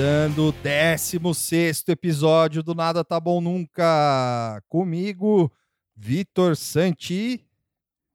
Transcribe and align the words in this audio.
Começando 0.00 0.48
o 0.48 0.52
16 0.52 1.84
episódio 1.88 2.62
do 2.62 2.74
Nada 2.74 3.04
Tá 3.04 3.20
Bom 3.20 3.38
Nunca. 3.38 4.62
Comigo, 4.66 5.52
Vitor 5.94 6.56
Santi. 6.56 7.44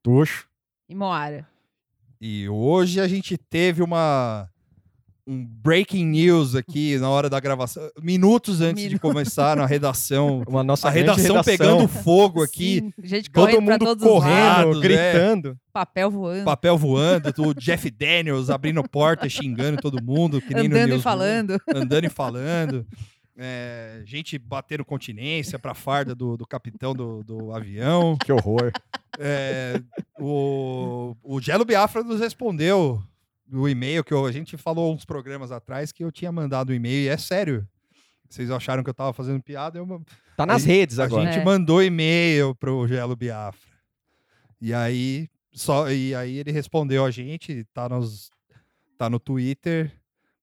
Tuxo. 0.01 0.49
E 0.89 0.95
Moara. 0.95 1.47
E 2.19 2.49
hoje 2.49 2.99
a 2.99 3.07
gente 3.07 3.37
teve 3.37 3.83
uma 3.83 4.49
um 5.27 5.43
breaking 5.43 6.05
news 6.05 6.53
aqui 6.55 6.97
na 6.99 7.09
hora 7.09 7.29
da 7.29 7.39
gravação, 7.39 7.89
minutos 8.01 8.61
antes 8.61 8.83
de 8.83 8.89
Minutos. 8.89 9.09
começar 9.11 9.57
na 9.57 9.65
redação. 9.65 10.43
Uma 10.47 10.63
nossa 10.63 10.87
A 10.87 10.91
grande 10.91 11.21
redação, 11.21 11.43
pegando 11.43 11.87
fogo 11.87 12.43
aqui, 12.43 12.79
Sim, 12.79 12.93
gente 13.03 13.31
Todo 13.31 13.59
mundo 13.59 13.97
correndo, 13.97 14.19
lados, 14.19 14.65
lados, 14.65 14.79
gritando. 14.81 15.57
papel 15.73 16.11
voando, 16.11 16.45
papel 16.45 16.77
voando, 16.77 17.33
o 17.39 17.53
Jeff 17.55 17.89
Daniels 17.89 18.49
abrindo 18.49 18.83
porta, 18.87 19.27
xingando 19.27 19.81
todo 19.81 20.03
mundo, 20.03 20.41
andando 20.55 20.95
e 20.95 21.01
falando. 21.01 21.57
andando 21.73 22.05
e 22.05 22.09
falando. 22.09 22.85
É, 23.37 24.01
gente 24.05 24.37
batendo 24.37 24.85
continência 24.85 25.59
pra 25.59 25.73
farda 25.73 26.15
do, 26.15 26.37
do 26.37 26.47
capitão 26.47 26.93
do, 26.93 27.21
do 27.23 27.53
avião. 27.53 28.15
Que 28.23 28.31
horror. 28.31 28.71
É, 29.19 29.81
o, 30.19 31.15
o 31.21 31.41
Gelo 31.41 31.65
Biafra 31.65 32.01
nos 32.03 32.19
respondeu 32.21 33.01
no 33.47 33.67
e-mail 33.69 34.03
que 34.03 34.13
eu- 34.13 34.25
a 34.25 34.31
gente 34.31 34.57
falou 34.57 34.93
uns 34.93 35.05
programas 35.05 35.51
atrás 35.51 35.91
que 35.91 36.03
eu 36.03 36.11
tinha 36.11 36.31
mandado 36.31 36.71
um 36.71 36.75
e-mail 36.75 37.05
e 37.05 37.07
é 37.07 37.17
sério. 37.17 37.67
Vocês 38.29 38.49
acharam 38.51 38.83
que 38.83 38.89
eu 38.89 38.93
tava 38.93 39.13
fazendo 39.13 39.41
piada? 39.41 39.77
Eu, 39.77 40.01
Tá 40.35 40.45
nas 40.45 40.63
A 40.63 40.67
redes 40.67 40.99
a 40.99 41.05
agora. 41.05 41.25
gente 41.31 41.39
É. 41.41 41.45
mandou 41.45 41.81
e-mail 41.81 42.53
pro 42.55 42.85
Gelo 42.87 43.15
Biafra. 43.15 43.69
E 44.59 44.73
aí, 44.73 45.29
só, 45.53 45.89
e 45.89 46.13
aí 46.13 46.37
ele 46.37 46.51
respondeu 46.51 47.05
a 47.05 47.11
gente, 47.11 47.63
tá, 47.73 47.87
nos, 47.87 48.29
tá 48.97 49.09
no 49.09 49.17
Twitter, 49.19 49.91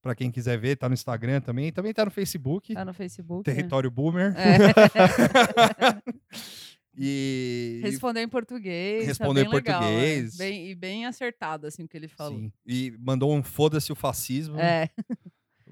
pra 0.01 0.15
quem 0.15 0.31
quiser 0.31 0.59
ver, 0.59 0.77
tá 0.77 0.89
no 0.89 0.95
Instagram 0.95 1.41
também, 1.43 1.71
também 1.71 1.93
tá 1.93 2.05
no 2.07 2.11
Facebook, 2.11 2.73
Tá 2.73 2.85
no 2.85 2.95
Facebook. 2.95 3.49
né? 3.51 3.55
Território 3.55 3.91
Boomer. 3.91 4.33
É. 4.37 4.57
E, 6.97 7.81
Respondeu 7.83 8.23
em 8.23 8.29
português. 8.29 9.07
Respondeu 9.07 9.45
tá 9.45 9.49
em 9.49 9.51
bem 9.51 9.61
legal, 9.61 9.83
é. 9.83 9.87
português. 9.87 10.37
Bem, 10.37 10.71
e 10.71 10.75
bem 10.75 11.07
acertado, 11.07 11.67
assim, 11.67 11.85
o 11.85 11.89
que 11.89 11.97
ele 11.97 12.09
falou. 12.09 12.39
sim, 12.39 12.53
e 12.67 12.95
mandou 12.99 13.35
um 13.35 13.43
foda-se 13.43 13.91
o 13.91 13.97
fascismo. 13.97 14.59
É, 14.59 14.91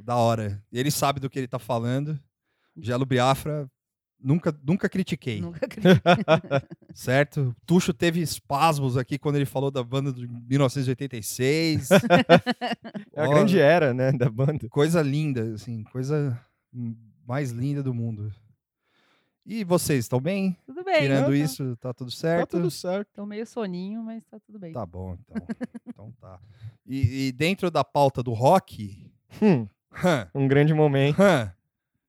Da 0.02 0.16
hora. 0.16 0.62
E 0.72 0.78
ele 0.78 0.90
sabe 0.90 1.20
do 1.20 1.28
que 1.28 1.38
ele 1.38 1.48
tá 1.48 1.58
falando. 1.58 2.18
Gelo 2.76 3.04
Biafra, 3.04 3.70
nunca, 4.18 4.56
nunca 4.64 4.88
critiquei. 4.88 5.40
nunca 5.40 5.64
acreditei. 5.66 6.02
Certo? 6.94 7.54
Tuxo 7.66 7.92
teve 7.92 8.20
espasmos 8.20 8.96
aqui 8.96 9.18
quando 9.18 9.36
ele 9.36 9.44
falou 9.44 9.70
da 9.70 9.82
banda 9.82 10.12
de 10.12 10.26
1986. 10.26 11.88
É 13.12 13.22
a 13.22 13.28
grande 13.28 13.58
era, 13.58 13.92
né, 13.92 14.12
da 14.12 14.30
banda. 14.30 14.68
Coisa 14.68 15.02
linda, 15.02 15.52
assim, 15.54 15.82
coisa 15.84 16.40
mais 17.26 17.50
linda 17.50 17.82
do 17.82 17.92
mundo. 17.92 18.32
E 19.52 19.64
vocês, 19.64 20.04
estão 20.04 20.20
bem? 20.20 20.56
Tudo 20.64 20.84
bem. 20.84 21.00
Tirando 21.00 21.26
tá. 21.26 21.34
isso, 21.34 21.76
tá 21.78 21.92
tudo 21.92 22.08
Tá 22.12 22.16
certo? 22.16 22.50
tudo 22.50 22.70
certo. 22.70 23.08
Tô 23.16 23.26
meio 23.26 23.44
soninho, 23.44 24.00
mas 24.00 24.24
tá 24.26 24.38
tudo 24.38 24.60
bem. 24.60 24.72
Tá 24.72 24.86
bom, 24.86 25.16
então. 25.20 25.46
então 25.88 26.14
tá. 26.20 26.38
E, 26.86 27.26
e 27.26 27.32
dentro 27.32 27.68
da 27.68 27.82
pauta 27.82 28.22
do 28.22 28.32
rock, 28.32 29.10
Hum, 29.42 29.66
um 30.32 30.46
grande 30.46 30.72
momento. 30.72 31.16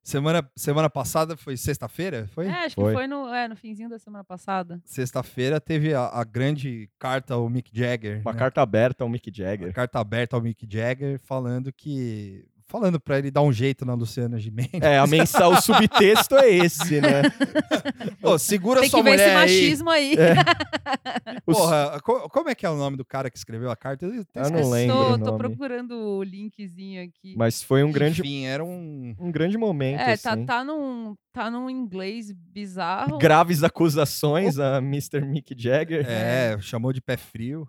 semana, 0.03 0.47
semana 0.56 0.88
passada 0.88 1.35
foi 1.35 1.57
sexta-feira? 1.57 2.28
Foi? 2.31 2.46
É, 2.46 2.66
acho 2.66 2.75
Foi. 2.75 2.91
que 2.91 2.94
foi 3.00 3.07
no, 3.07 3.28
é, 3.34 3.47
no 3.47 3.56
finzinho 3.56 3.90
da 3.90 3.97
semana 3.97 4.24
passada. 4.24 4.80
Sexta-feira 4.85 5.59
teve 5.59 5.96
a, 5.96 6.09
a 6.09 6.24
grande 6.24 6.91
carta 7.00 7.34
ao 7.34 7.50
Mick 7.50 7.72
Jagger. 7.74 8.22
Uma 8.22 8.34
né? 8.34 8.40
carta 8.40 8.62
aberta 8.62 9.03
ao 9.03 9.09
Mick 9.09 9.30
Uma 9.30 9.35
Jagger. 9.35 9.74
carta 9.74 10.00
aberta 10.00 10.35
ao 10.35 10.41
Mick 10.44 10.68
Jagger 10.72 11.19
falando 11.19 11.74
que. 11.74 12.46
Falando 12.72 13.02
pra 13.02 13.20
ele 13.20 13.30
dar 13.30 13.42
um 13.42 13.52
jeito 13.52 13.84
na 13.86 13.94
Luciana 13.94 14.40
Gimenez. 14.40 14.82
É, 14.82 14.98
a 14.98 15.06
mensal, 15.06 15.52
o 15.52 15.62
subtexto 15.62 16.38
é 16.38 16.50
esse, 16.50 17.02
né? 17.02 17.24
Ô, 18.24 18.38
segura 18.40 18.80
Tem 18.80 18.90
sua 18.90 19.00
que 19.04 19.09
ver 19.09 19.16
esse 19.16 19.24
mulher 19.26 19.38
aí. 19.38 19.42
machismo 19.42 19.90
aí. 19.90 20.16
Os- 21.46 21.58
Porra, 21.58 22.00
co- 22.02 22.30
como 22.30 22.50
é 22.50 22.56
que 22.56 22.66
é 22.66 22.70
o 22.70 22.78
nome 22.78 22.96
do 22.96 23.04
cara 23.04 23.30
que 23.30 23.38
escreveu 23.38 23.70
a 23.70 23.76
carta? 23.76 24.06
Eu 24.06 24.24
Eu 24.34 24.50
não 24.50 24.70
lembro. 24.70 24.96
tô, 24.96 25.14
o 25.14 25.20
tô 25.20 25.38
procurando 25.38 25.92
o 25.98 26.24
linkzinho 26.24 27.04
aqui. 27.04 27.36
Mas 27.36 27.62
foi 27.62 27.84
um 27.84 27.92
grande, 27.92 28.22
Enfim, 28.22 28.46
era 28.46 28.64
um. 28.64 29.14
um 29.20 29.31
grande 29.31 29.58
momento, 29.58 30.00
É, 30.00 30.16
tá, 30.16 30.31
assim. 30.34 30.46
tá, 30.46 30.64
num, 30.64 31.14
tá 31.34 31.52
num 31.52 31.70
inglês 31.70 32.31
bizarro. 32.31 33.18
Graves 33.18 33.64
acusações 33.64 34.58
a 34.60 34.78
Mr. 34.78 35.22
Mick 35.26 35.54
Jagger. 35.58 36.06
É, 36.08 36.58
chamou 36.62 36.94
de 36.94 37.02
pé 37.02 37.18
frio. 37.18 37.68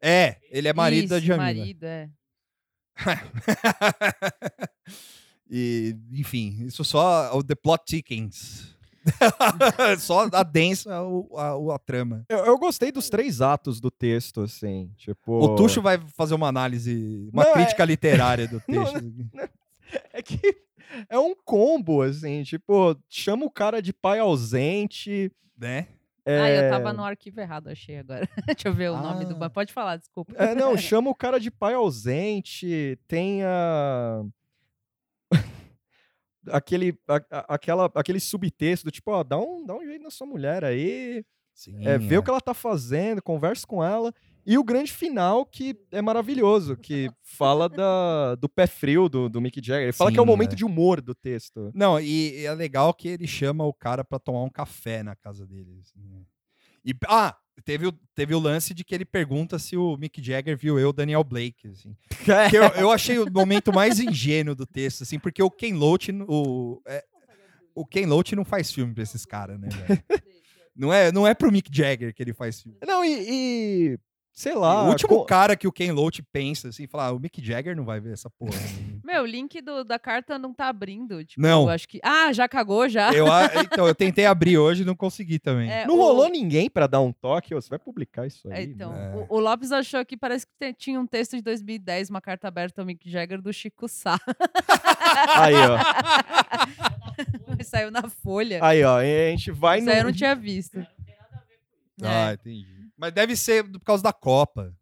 É, 0.00 0.36
ele 0.50 0.68
é 0.68 0.72
marido 0.72 1.08
da 1.08 1.16
Isso, 1.18 1.24
Djamila. 1.26 1.44
marido, 1.44 1.84
é. 1.84 2.10
e, 5.50 5.96
enfim, 6.12 6.56
isso 6.66 6.84
só 6.84 7.36
o 7.36 7.42
The 7.42 7.54
Plot 7.54 7.84
Thickens. 7.86 8.74
só 10.00 10.28
adensa 10.32 11.00
o- 11.04 11.28
a, 11.38 11.56
o- 11.56 11.70
a 11.70 11.78
trama. 11.78 12.24
Eu, 12.28 12.38
eu 12.38 12.58
gostei 12.58 12.90
dos 12.90 13.08
três 13.08 13.40
atos 13.40 13.80
do 13.80 13.88
texto, 13.90 14.40
assim. 14.40 14.90
Tipo. 14.96 15.32
O 15.44 15.54
Tuxo 15.54 15.80
vai 15.80 15.98
fazer 16.16 16.34
uma 16.34 16.48
análise, 16.48 17.28
uma 17.32 17.44
Não, 17.44 17.50
é- 17.50 17.54
crítica 17.54 17.84
literária 17.84 18.48
do 18.48 18.60
Não, 18.66 18.84
texto. 18.84 19.14
É 20.12 20.20
que 20.22 20.40
é 21.08 21.18
um 21.18 21.34
combo, 21.44 22.02
assim, 22.02 22.42
tipo, 22.42 22.96
chama 23.08 23.44
o 23.46 23.50
cara 23.50 23.80
de 23.80 23.92
pai 23.92 24.18
ausente. 24.18 25.30
né? 25.56 25.86
É... 26.28 26.40
Ah, 26.40 26.50
eu 26.50 26.70
tava 26.70 26.92
no 26.92 27.04
arquivo 27.04 27.40
errado, 27.40 27.68
achei 27.68 27.98
agora. 27.98 28.28
Deixa 28.46 28.66
eu 28.68 28.74
ver 28.74 28.90
o 28.90 28.96
nome 29.00 29.24
do. 29.24 29.42
Ah. 29.42 29.48
Pode 29.48 29.72
falar, 29.72 29.96
desculpa. 29.96 30.32
É, 30.36 30.56
não, 30.56 30.76
chama 30.76 31.08
o 31.08 31.14
cara 31.14 31.38
de 31.38 31.52
pai 31.52 31.74
ausente, 31.74 32.98
tem 33.06 33.44
a. 33.44 34.24
aquele, 36.50 36.98
a- 37.08 37.24
a- 37.30 37.54
aquela, 37.54 37.90
aquele 37.94 38.18
subtexto 38.20 38.84
do 38.86 38.90
tipo, 38.90 39.10
ó, 39.12 39.22
dá 39.22 39.38
um, 39.38 39.64
dá 39.64 39.74
um 39.76 39.84
jeito 39.84 40.02
na 40.02 40.10
sua 40.10 40.26
mulher 40.26 40.64
aí, 40.64 41.24
Sim, 41.54 41.86
é, 41.86 41.96
vê 41.96 42.18
o 42.18 42.22
que 42.22 42.30
ela 42.30 42.40
tá 42.40 42.52
fazendo, 42.54 43.22
conversa 43.22 43.66
com 43.66 43.82
ela. 43.82 44.12
E 44.46 44.56
o 44.56 44.62
grande 44.62 44.92
final, 44.92 45.44
que 45.44 45.76
é 45.90 46.00
maravilhoso, 46.00 46.76
que 46.76 47.10
fala 47.20 47.68
da, 47.68 48.36
do 48.36 48.48
pé 48.48 48.66
frio 48.68 49.08
do, 49.08 49.28
do 49.28 49.40
Mick 49.40 49.60
Jagger. 49.60 49.84
Ele 49.84 49.92
fala 49.92 50.12
que 50.12 50.18
é 50.18 50.22
o 50.22 50.26
momento 50.26 50.52
é. 50.52 50.56
de 50.56 50.64
humor 50.64 51.00
do 51.00 51.16
texto. 51.16 51.72
Não, 51.74 51.98
e, 51.98 52.42
e 52.42 52.46
é 52.46 52.54
legal 52.54 52.94
que 52.94 53.08
ele 53.08 53.26
chama 53.26 53.64
o 53.64 53.74
cara 53.74 54.04
pra 54.04 54.20
tomar 54.20 54.44
um 54.44 54.48
café 54.48 55.02
na 55.02 55.16
casa 55.16 55.44
dele. 55.44 55.80
assim, 55.80 55.98
né? 55.98 56.20
E, 56.84 56.94
ah, 57.08 57.36
teve 57.64 57.88
o, 57.88 57.92
teve 58.14 58.34
o 58.36 58.38
lance 58.38 58.72
de 58.72 58.84
que 58.84 58.94
ele 58.94 59.04
pergunta 59.04 59.58
se 59.58 59.76
o 59.76 59.96
Mick 59.96 60.22
Jagger 60.22 60.56
viu 60.56 60.78
eu, 60.78 60.92
Daniel 60.92 61.24
Blake. 61.24 61.68
Assim. 61.68 61.96
Que 62.50 62.56
eu, 62.56 62.62
eu 62.76 62.90
achei 62.92 63.18
o 63.18 63.28
momento 63.28 63.72
mais 63.72 63.98
ingênuo 63.98 64.54
do 64.54 64.64
texto, 64.64 65.02
assim, 65.02 65.18
porque 65.18 65.42
o 65.42 65.50
Ken 65.50 65.74
Loach, 65.74 66.12
o, 66.28 66.80
é, 66.86 67.04
o 67.74 67.84
Ken 67.84 68.06
Loach 68.06 68.36
não 68.36 68.44
faz 68.44 68.70
filme 68.70 68.94
pra 68.94 69.02
esses 69.02 69.24
caras, 69.26 69.58
né? 69.58 69.68
Não 70.78 70.92
é, 70.92 71.10
não 71.10 71.26
é 71.26 71.32
pro 71.32 71.50
Mick 71.50 71.70
Jagger 71.74 72.14
que 72.14 72.22
ele 72.22 72.34
faz 72.34 72.60
filme. 72.60 72.76
Não, 72.86 73.02
e, 73.02 73.24
e, 73.26 73.98
sei 74.36 74.54
lá. 74.54 74.84
o 74.84 74.88
último 74.90 75.08
co- 75.20 75.24
cara 75.24 75.56
que 75.56 75.66
o 75.66 75.72
Ken 75.72 75.90
Loach 75.92 76.22
pensa, 76.30 76.68
assim, 76.68 76.86
fala, 76.86 77.06
ah, 77.06 77.12
o 77.12 77.18
Mick 77.18 77.42
Jagger 77.44 77.74
não 77.74 77.84
vai 77.84 77.98
ver 77.98 78.12
essa 78.12 78.28
porra. 78.30 78.52
né?" 78.52 78.56
Meu, 79.06 79.22
o 79.22 79.26
link 79.26 79.60
do- 79.62 79.84
da 79.84 79.98
carta 80.00 80.36
não 80.38 80.52
tá 80.52 80.68
abrindo. 80.68 81.24
Tipo, 81.24 81.40
Não. 81.40 81.62
eu 81.62 81.68
acho 81.70 81.88
que. 81.88 82.00
Ah, 82.02 82.32
já 82.32 82.48
cagou 82.48 82.88
já. 82.88 83.12
eu, 83.12 83.30
a- 83.32 83.48
então, 83.64 83.86
eu 83.86 83.94
tentei 83.94 84.26
abrir 84.26 84.58
hoje 84.58 84.82
e 84.82 84.84
não 84.84 84.94
consegui 84.96 85.38
também. 85.38 85.70
É, 85.70 85.86
Não 85.86 85.94
o- 85.94 85.98
rolou 86.02 86.28
ninguém 86.28 86.68
pra 86.68 86.86
dar 86.86 87.00
um 87.00 87.12
toque? 87.12 87.54
Você 87.54 87.68
vai 87.70 87.78
publicar 87.78 88.26
isso 88.26 88.50
É, 88.50 88.58
aí? 88.58 88.64
então, 88.66 88.92
né? 88.92 89.14
o, 89.28 89.36
o 89.36 89.40
Lopes 89.40 89.70
achou 89.72 90.04
que 90.04 90.16
parece 90.16 90.44
que 90.46 90.72
tinha 90.74 91.00
um 91.00 91.06
texto 91.06 91.36
de 91.36 91.42
2010, 91.42 92.10
uma 92.10 92.20
carta 92.20 92.48
aberta 92.48 92.82
ao 92.82 92.86
Mick 92.86 93.08
Jagger 93.10 93.40
do 93.40 93.52
Chico 93.52 93.88
Sá. 93.88 94.18
Aí, 95.36 95.54
ó. 95.54 95.78
Saiu 97.64 97.90
na 97.90 98.08
folha. 98.08 98.58
Aí, 98.62 98.82
ó. 98.84 98.98
A 98.98 99.04
gente 99.04 99.50
vai 99.50 99.78
Isso 99.78 99.86
no... 99.86 99.92
aí 99.92 99.98
eu 99.98 100.04
não 100.04 100.12
tinha 100.12 100.34
visto. 100.34 100.84
Ah, 102.02 102.30
É. 102.30 102.34
entendi. 102.34 102.75
Mas 102.96 103.12
deve 103.12 103.36
ser 103.36 103.64
por 103.70 103.80
causa 103.80 104.02
da 104.02 104.12
Copa. 104.12 104.74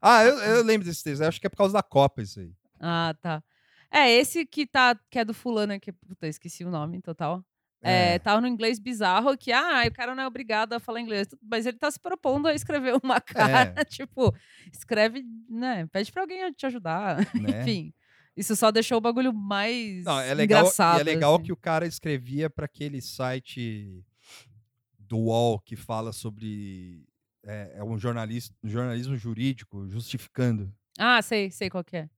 Ah, 0.00 0.24
eu, 0.24 0.36
eu 0.38 0.62
lembro 0.64 0.86
desse 0.86 1.02
texto. 1.04 1.22
eu 1.22 1.28
Acho 1.28 1.40
que 1.40 1.46
é 1.46 1.50
por 1.50 1.56
causa 1.56 1.72
da 1.72 1.82
Copa 1.82 2.22
isso 2.22 2.40
aí. 2.40 2.52
Ah, 2.80 3.14
tá. 3.20 3.42
É, 3.90 4.10
esse 4.10 4.44
que 4.46 4.66
tá, 4.66 4.98
que 5.10 5.18
é 5.18 5.24
do 5.24 5.34
fulano 5.34 5.72
aqui, 5.72 5.92
puta, 5.92 6.26
esqueci 6.26 6.64
o 6.64 6.70
nome 6.70 7.00
total. 7.00 7.44
É, 7.84 8.14
É. 8.14 8.18
tá 8.18 8.40
no 8.40 8.46
inglês 8.46 8.78
bizarro 8.78 9.36
que, 9.36 9.50
ah, 9.52 9.82
o 9.86 9.92
cara 9.92 10.14
não 10.14 10.22
é 10.22 10.26
obrigado 10.26 10.72
a 10.72 10.80
falar 10.80 11.00
inglês, 11.00 11.26
mas 11.42 11.66
ele 11.66 11.78
tá 11.78 11.90
se 11.90 11.98
propondo 11.98 12.46
a 12.46 12.54
escrever 12.54 12.94
uma 13.02 13.20
cara, 13.20 13.84
tipo, 13.84 14.32
escreve, 14.72 15.24
né, 15.48 15.86
pede 15.92 16.12
pra 16.12 16.22
alguém 16.22 16.52
te 16.52 16.64
ajudar, 16.66 17.16
Né? 17.34 17.60
enfim. 17.62 17.92
Isso 18.36 18.54
só 18.56 18.70
deixou 18.70 18.98
o 18.98 19.00
bagulho 19.00 19.32
mais 19.34 20.04
Não, 20.04 20.18
é 20.20 20.32
legal, 20.32 20.60
engraçado. 20.60 20.98
e 20.98 21.00
é 21.00 21.04
legal 21.04 21.34
assim. 21.34 21.44
que 21.44 21.52
o 21.52 21.56
cara 21.56 21.84
escrevia 21.86 22.48
para 22.48 22.64
aquele 22.66 23.00
site 23.02 24.02
do 24.98 25.18
UOL 25.18 25.60
que 25.60 25.76
fala 25.76 26.12
sobre. 26.12 27.04
É, 27.44 27.72
é 27.76 27.84
um 27.84 27.98
jornalista, 27.98 28.54
jornalismo 28.62 29.16
jurídico 29.16 29.88
justificando. 29.88 30.72
Ah, 30.98 31.20
sei, 31.22 31.50
sei 31.50 31.68
qual 31.70 31.82
que 31.84 31.96
é. 31.96 32.08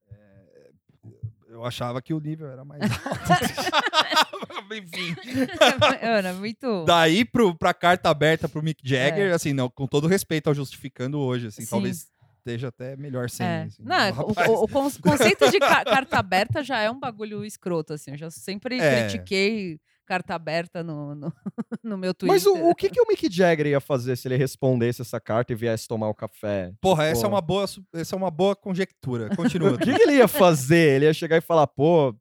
Eu 1.48 1.64
achava 1.64 2.02
que 2.02 2.12
o 2.12 2.18
nível 2.18 2.48
era 2.50 2.64
mais 2.64 2.80
alto. 2.82 4.74
Enfim. 4.74 5.14
Era 6.00 6.32
muito... 6.34 6.84
Daí 6.84 7.24
pro, 7.24 7.54
pra 7.56 7.72
carta 7.72 8.10
aberta 8.10 8.48
pro 8.48 8.62
Mick 8.62 8.80
Jagger, 8.82 9.32
assim, 9.32 9.52
não, 9.52 9.68
com 9.70 9.86
todo 9.86 10.08
respeito 10.08 10.48
ao 10.48 10.54
justificando 10.54 11.18
hoje, 11.20 11.46
assim, 11.48 11.62
Sim. 11.62 11.70
talvez 11.70 12.08
esteja 12.38 12.68
até 12.68 12.96
melhor 12.96 13.30
sem. 13.30 13.46
É. 13.46 13.62
assim. 13.64 13.82
Não, 13.84 14.10
O 14.18 14.32
o, 14.32 14.32
o- 14.32 14.64
o 14.64 14.68
con- 14.68 14.90
conceito 15.00 15.48
de 15.50 15.60
ca- 15.60 15.84
carta 15.84 16.18
aberta 16.18 16.62
já 16.64 16.80
é 16.80 16.90
um 16.90 16.98
bagulho 16.98 17.44
escroto, 17.44 17.92
assim. 17.92 18.12
Eu 18.12 18.16
já 18.18 18.30
sempre 18.30 18.80
É. 18.80 19.02
critiquei 19.08 19.78
carta 20.04 20.34
aberta 20.34 20.82
no, 20.82 21.14
no, 21.14 21.32
no 21.82 21.98
meu 21.98 22.14
Twitter. 22.14 22.34
Mas 22.34 22.46
o, 22.46 22.68
o 22.68 22.74
que, 22.74 22.90
que 22.90 23.00
o 23.00 23.06
Mick 23.08 23.28
Jagger 23.30 23.66
ia 23.66 23.80
fazer 23.80 24.16
se 24.16 24.28
ele 24.28 24.36
respondesse 24.36 25.02
essa 25.02 25.20
carta 25.20 25.52
e 25.52 25.56
viesse 25.56 25.88
tomar 25.88 26.08
o 26.08 26.14
café? 26.14 26.72
Porra, 26.80 27.04
essa 27.04 27.26
é, 27.26 27.28
uma 27.28 27.40
boa, 27.40 27.64
essa 27.92 28.14
é 28.14 28.16
uma 28.16 28.30
boa 28.30 28.54
conjectura. 28.54 29.34
Continua. 29.34 29.74
O 29.74 29.78
que, 29.78 29.92
que 29.92 30.02
ele 30.02 30.16
ia 30.16 30.28
fazer? 30.28 30.96
Ele 30.96 31.06
ia 31.06 31.14
chegar 31.14 31.36
e 31.36 31.40
falar, 31.40 31.66
pô, 31.66 32.14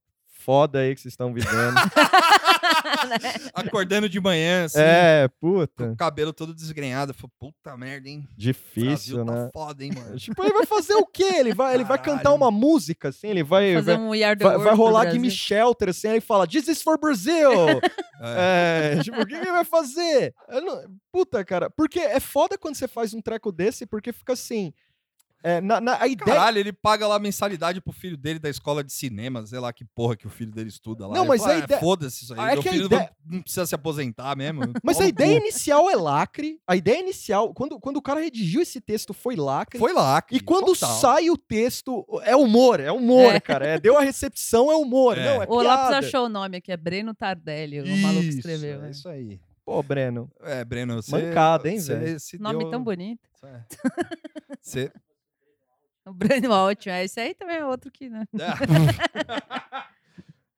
foda 0.43 0.79
aí 0.79 0.95
que 0.95 1.01
vocês 1.01 1.13
estão 1.13 1.33
vivendo. 1.33 1.75
Acordando 3.53 4.07
de 4.09 4.19
manhã, 4.19 4.65
assim, 4.65 4.79
é, 4.79 5.29
com 5.39 5.53
puta. 5.53 5.91
o 5.91 5.95
cabelo 5.95 6.33
todo 6.33 6.53
desgrenhado. 6.53 7.13
Falei, 7.13 7.31
puta 7.39 7.77
merda, 7.77 8.09
hein? 8.09 8.27
Difícil, 8.37 9.23
Brasil 9.23 9.25
né? 9.25 9.45
tá 9.45 9.49
foda, 9.53 9.83
hein, 9.83 9.91
mano? 9.95 10.17
Tipo, 10.17 10.43
ele 10.43 10.53
vai 10.53 10.65
fazer 10.65 10.95
o 10.95 11.05
quê? 11.05 11.31
Ele 11.35 11.53
vai, 11.53 11.75
ele 11.75 11.83
vai 11.83 12.01
cantar 12.01 12.33
uma 12.33 12.51
música, 12.51 13.09
assim, 13.09 13.27
ele 13.27 13.43
vai. 13.43 13.73
Fazer 13.75 13.97
vai... 13.97 14.05
um 14.05 14.09
We 14.09 14.23
Are 14.23 14.37
the 14.37 14.45
Vai, 14.45 14.57
vai 14.57 14.75
rolar. 14.75 15.11
Gimme 15.11 15.29
Shelter, 15.29 15.89
assim, 15.89 16.07
aí 16.07 16.13
ele 16.15 16.21
fala, 16.21 16.47
This 16.47 16.67
is 16.67 16.81
for 16.81 16.97
Brazil! 16.99 17.51
É. 18.25 18.93
É, 18.99 19.03
tipo, 19.03 19.19
o 19.19 19.25
que 19.25 19.33
que 19.33 19.41
ele 19.41 19.51
vai 19.51 19.65
fazer? 19.65 20.33
Eu 20.47 20.61
não- 20.61 20.81
Puta, 21.11 21.43
cara, 21.43 21.69
porque 21.69 21.99
é 21.99 22.21
foda 22.21 22.57
quando 22.57 22.75
você 22.75 22.87
faz 22.87 23.13
um 23.13 23.21
treco 23.21 23.51
desse, 23.51 23.85
porque 23.85 24.13
fica 24.13 24.31
assim. 24.31 24.73
É, 25.43 25.59
na, 25.61 25.81
na- 25.81 26.01
a 26.01 26.07
ideia. 26.07 26.35
Caralho, 26.37 26.57
ele 26.57 26.71
paga 26.71 27.05
lá 27.05 27.19
mensalidade 27.19 27.81
pro 27.81 27.91
filho 27.91 28.15
dele 28.15 28.39
da 28.39 28.49
escola 28.49 28.83
de 28.83 28.93
cinema, 28.93 29.45
sei 29.45 29.59
lá 29.59 29.73
que 29.73 29.83
porra 29.83 30.15
que 30.15 30.25
o 30.25 30.29
filho 30.29 30.51
dele 30.51 30.69
estuda 30.69 31.05
lá. 31.05 31.13
Não, 31.13 31.25
mas 31.25 31.41
fala, 31.41 31.53
a 31.53 31.55
"Ah, 31.57 31.59
ideia- 31.65 31.79
Foda-se 31.79 32.23
isso 32.23 32.33
aí. 32.33 32.39
Ah, 32.39 32.51
é 32.51 32.53
Meu 32.53 32.63
que 32.63 32.69
filho 32.69 32.85
ideia- 32.85 33.11
não, 33.25 33.41
precisa 33.41 33.65
se 33.65 33.75
aposentar 33.75 34.35
mesmo. 34.37 34.61
Mas 34.81 34.99
a 35.01 35.05
ideia 35.05 35.37
cu." 35.39 35.45
inicial 35.45 35.89
é 35.89 35.95
lacre. 35.95 36.59
A 36.65 36.75
ideia 36.75 36.99
inicial, 37.01 37.53
quando, 37.53 37.79
quando 37.79 37.97
o 37.97 38.01
cara 38.01 38.21
redigiu 38.21 38.61
esse 38.61 38.79
texto, 38.79 39.13
foi 39.13 39.35
lacre. 39.35 39.77
Foi 39.77 39.91
lá. 39.93 40.23
E 40.31 40.39
quando 40.39 40.67
total. 40.73 40.95
sai 40.97 41.29
o 41.29 41.37
texto, 41.37 42.05
é 42.23 42.35
humor, 42.35 42.79
é 42.79 42.91
humor, 42.91 43.35
É. 43.35 43.39
cara. 43.39 43.67
É, 43.67 43.79
deu 43.79 43.97
a 43.97 44.01
recepção, 44.01 44.71
é 44.71 44.75
humor. 44.75 45.17
É. 45.17 45.25
Não, 45.25 45.43
é 45.43 45.45
O 45.49 45.59
piada. 45.59 45.97
achou 45.99 46.25
o 46.25 46.29
nome 46.29 46.57
aqui, 46.57 46.71
é 46.71 46.77
Breno 46.77 47.13
Tardelli, 47.13 47.81
o 47.81 47.97
maluco 48.01 48.23
Isso, 48.23 48.37
escreveu. 48.39 48.81
É 48.83 48.87
é. 48.87 48.91
isso 48.91 49.09
aí. 49.09 49.39
Pô, 49.65 49.81
Breno. 49.81 50.29
É, 50.41 50.63
Breno, 50.65 51.01
você... 51.01 51.11
Mancada, 51.11 51.69
hein, 51.69 51.79
velho? 51.79 52.17
Nome 52.39 52.59
deu- 52.59 52.69
tão 52.69 52.83
bonito. 52.83 53.21
É. 53.43 53.61
Você... 54.61 54.91
O 56.07 56.13
Breno 56.13 56.51
ótimo. 56.51 56.93
É, 56.93 57.05
esse 57.05 57.19
aí 57.19 57.33
também 57.33 57.57
é 57.57 57.65
outro 57.65 57.89
que, 57.91 58.09
né? 58.09 58.25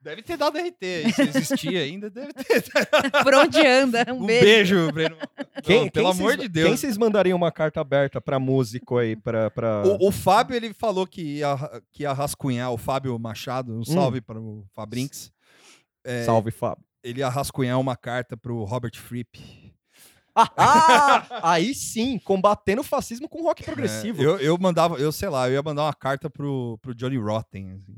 Deve 0.01 0.21
ter 0.21 0.37
dado 0.37 0.57
RT 0.59 0.83
aí, 0.83 1.11
se 1.13 1.21
existia 1.23 1.81
ainda. 1.81 2.11
Deve 2.11 2.31
ter. 2.33 2.63
Por 3.23 3.33
onde 3.33 3.65
anda? 3.65 4.05
Um, 4.09 4.21
Um 4.21 4.25
beijo. 4.25 4.45
beijo, 4.45 4.91
Breno. 4.91 5.17
Quem, 5.63 5.81
Não, 5.85 5.89
pelo 5.89 6.11
quem 6.11 6.19
amor 6.21 6.31
vocês- 6.33 6.41
de 6.41 6.47
Deus. 6.47 6.67
Quem 6.67 6.77
vocês 6.77 6.97
mandariam 6.97 7.35
uma 7.35 7.51
carta 7.51 7.81
aberta 7.81 8.21
pra 8.21 8.39
músico 8.39 8.97
aí? 8.99 9.15
Pra, 9.15 9.49
pra... 9.49 9.81
O, 9.83 10.09
o 10.09 10.11
Fábio, 10.11 10.55
ele 10.55 10.73
falou 10.75 11.07
que 11.07 11.21
ia, 11.39 11.55
que 11.91 12.03
ia 12.03 12.13
rascunhar, 12.13 12.71
o 12.71 12.77
Fábio 12.77 13.17
Machado, 13.17 13.73
um 13.73 13.83
salve 13.83 14.21
para 14.21 14.39
o 14.39 14.63
Fabrinks. 14.75 15.31
É, 16.03 16.23
Salve, 16.23 16.51
Fábio. 16.51 16.83
Ele 17.03 17.21
ia 17.21 17.29
rascunhar 17.29 17.79
uma 17.79 17.95
carta 17.95 18.37
pro 18.37 18.63
Robert 18.63 18.95
Fripp. 18.99 19.64
Ah, 20.35 21.39
aí 21.43 21.73
sim, 21.73 22.19
combatendo 22.19 22.81
o 22.81 22.83
fascismo 22.83 23.29
com 23.29 23.41
rock 23.41 23.63
progressivo. 23.63 24.21
É, 24.21 24.25
eu, 24.25 24.37
eu 24.39 24.57
mandava, 24.59 24.97
eu 24.97 25.11
sei 25.11 25.29
lá, 25.29 25.47
eu 25.47 25.53
ia 25.53 25.63
mandar 25.63 25.83
uma 25.83 25.93
carta 25.93 26.29
pro, 26.29 26.77
pro 26.81 26.93
Johnny 26.93 27.17
Rotten, 27.17 27.71
assim, 27.71 27.95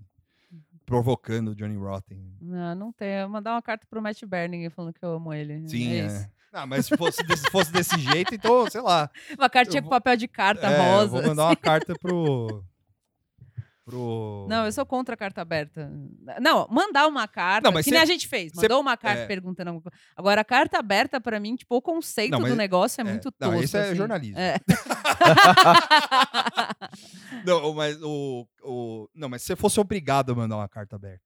provocando 0.86 1.50
o 1.50 1.56
Johnny 1.56 1.76
Rotten. 1.76 2.20
Não, 2.40 2.76
não 2.76 2.92
tem. 2.92 3.10
Eu 3.22 3.30
mandar 3.30 3.54
uma 3.54 3.62
carta 3.62 3.86
pro 3.90 4.02
Matt 4.02 4.24
Berning 4.26 4.70
falando 4.70 4.94
que 4.94 5.04
eu 5.04 5.14
amo 5.16 5.34
ele. 5.34 5.68
Sim, 5.68 5.94
é 5.94 5.98
é. 6.06 6.30
Ah, 6.54 6.66
mas 6.66 6.86
se 6.86 6.96
fosse, 6.98 7.22
desse, 7.24 7.50
fosse 7.52 7.72
desse 7.72 8.00
jeito, 8.00 8.34
então, 8.34 8.70
sei 8.70 8.82
lá. 8.82 9.10
Uma 9.38 9.50
cartinha 9.50 9.82
com 9.82 9.90
papel 9.90 10.16
de 10.16 10.28
carta 10.28 10.66
É, 10.68 10.78
eu 10.80 10.84
rosa. 10.92 11.08
vou 11.08 11.24
mandar 11.24 11.46
uma 11.46 11.56
carta 11.56 11.94
pro. 12.00 12.64
Pro... 13.88 14.46
Não, 14.50 14.66
eu 14.66 14.72
sou 14.74 14.86
contra 14.86 15.16
a 15.16 15.18
carta 15.18 15.42
aberta. 15.42 15.90
Não, 16.42 16.68
mandar 16.70 17.08
uma 17.08 17.26
carta, 17.28 17.68
Não, 17.70 17.74
mas 17.74 17.86
que 17.86 17.90
cê- 17.90 17.96
nem 17.96 18.04
a 18.04 18.06
gente 18.06 18.28
fez. 18.28 18.52
cê- 18.54 18.62
Mandou 18.62 18.82
uma 18.82 18.98
carta 18.98 19.22
é. 19.22 19.26
perguntando 19.26 19.70
alguma 19.70 19.82
coisa. 19.82 19.98
Agora, 20.16 20.42
a 20.42 20.44
carta 20.44 20.78
aberta, 20.78 21.20
pra 21.22 21.40
mim, 21.40 21.56
tipo, 21.56 21.74
o 21.76 21.82
conceito 21.82 22.32
Não, 22.32 22.42
mas- 22.42 22.52
do 22.52 22.56
negócio 22.58 23.02
é, 23.02 23.08
é. 23.08 23.10
muito 23.10 23.34
Não, 23.40 23.50
tosco. 23.50 23.64
isso 23.64 23.78
é 23.78 23.86
assim. 23.86 23.96
jornalismo. 23.96 24.38
É. 24.40 24.58
Não, 27.46 27.74
mas 27.74 28.02
o, 28.02 28.48
o. 28.64 29.10
Não, 29.16 29.30
mas 29.30 29.42
se 29.42 29.48
você 29.48 29.56
fosse 29.56 29.80
obrigado 29.80 30.32
a 30.32 30.36
mandar 30.36 30.58
uma 30.58 30.68
carta 30.68 30.96
aberta. 30.96 31.24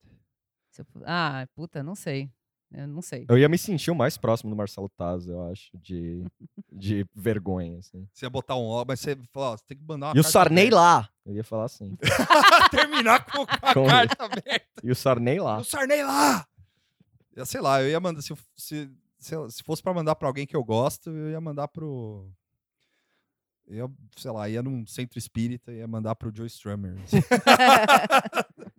Ah, 1.06 1.46
puta, 1.56 1.84
não 1.84 1.96
sei. 1.96 2.30
Eu 2.74 2.88
não 2.88 3.02
sei. 3.02 3.26
Eu 3.28 3.38
ia 3.38 3.50
me 3.50 3.58
sentir 3.58 3.92
o 3.92 3.96
mais 3.96 4.18
próximo 4.18 4.50
do 4.50 4.56
Marcelo 4.56 4.88
Taz, 4.88 5.28
eu 5.28 5.46
acho, 5.52 5.70
de, 5.78 6.24
de 6.72 7.06
vergonha, 7.14 7.80
assim. 7.80 8.08
Você 8.14 8.26
ia 8.26 8.30
botar 8.30 8.56
um 8.56 8.64
ó, 8.66 8.86
mas 8.88 9.02
você 9.02 9.18
fala, 9.34 9.52
ó, 9.52 9.58
você 9.58 9.64
tem 9.68 9.78
que 9.78 9.84
mandar 9.84 10.08
uma 10.08 10.18
E 10.18 10.20
o 10.20 10.24
Sarney 10.24 10.68
aberta. 10.68 10.76
lá. 10.78 11.10
Eu 11.26 11.36
ia 11.36 11.44
falar 11.44 11.66
assim. 11.66 11.98
Terminar 12.72 13.26
com 13.26 13.42
a 13.42 13.74
Com- 13.74 13.88
carta 13.88 14.24
aberta. 14.24 14.66
E 14.84 14.90
o 14.90 14.96
Sarney 14.96 15.40
lá. 15.40 15.58
O 15.60 15.64
Sarney 15.66 16.02
lá! 16.04 16.48
Eu, 17.36 17.46
sei 17.46 17.60
lá, 17.62 17.82
eu 17.82 17.90
ia 17.90 18.00
mandar. 18.00 18.22
Se, 18.22 18.32
eu- 18.32 18.38
se, 18.56 18.90
lá, 19.20 19.50
se 19.50 19.62
fosse 19.64 19.84
pra 19.84 19.94
mandar 19.94 20.16
pra 20.16 20.28
alguém 20.30 20.48
que 20.48 20.56
eu 20.56 20.64
gosto, 20.64 21.10
eu 21.10 21.30
ia 21.32 21.42
mandar 21.42 21.68
pro. 21.68 22.30
Eu, 23.68 23.90
sei 24.18 24.32
lá, 24.32 24.50
ia 24.50 24.62
num 24.64 24.86
centro 24.88 25.18
espírita 25.20 25.72
e 25.72 25.78
ia 25.78 25.88
mandar 25.88 26.16
pro 26.16 26.32
Joe 26.36 26.48
Strummer. 26.48 26.96
Eu 26.98 27.06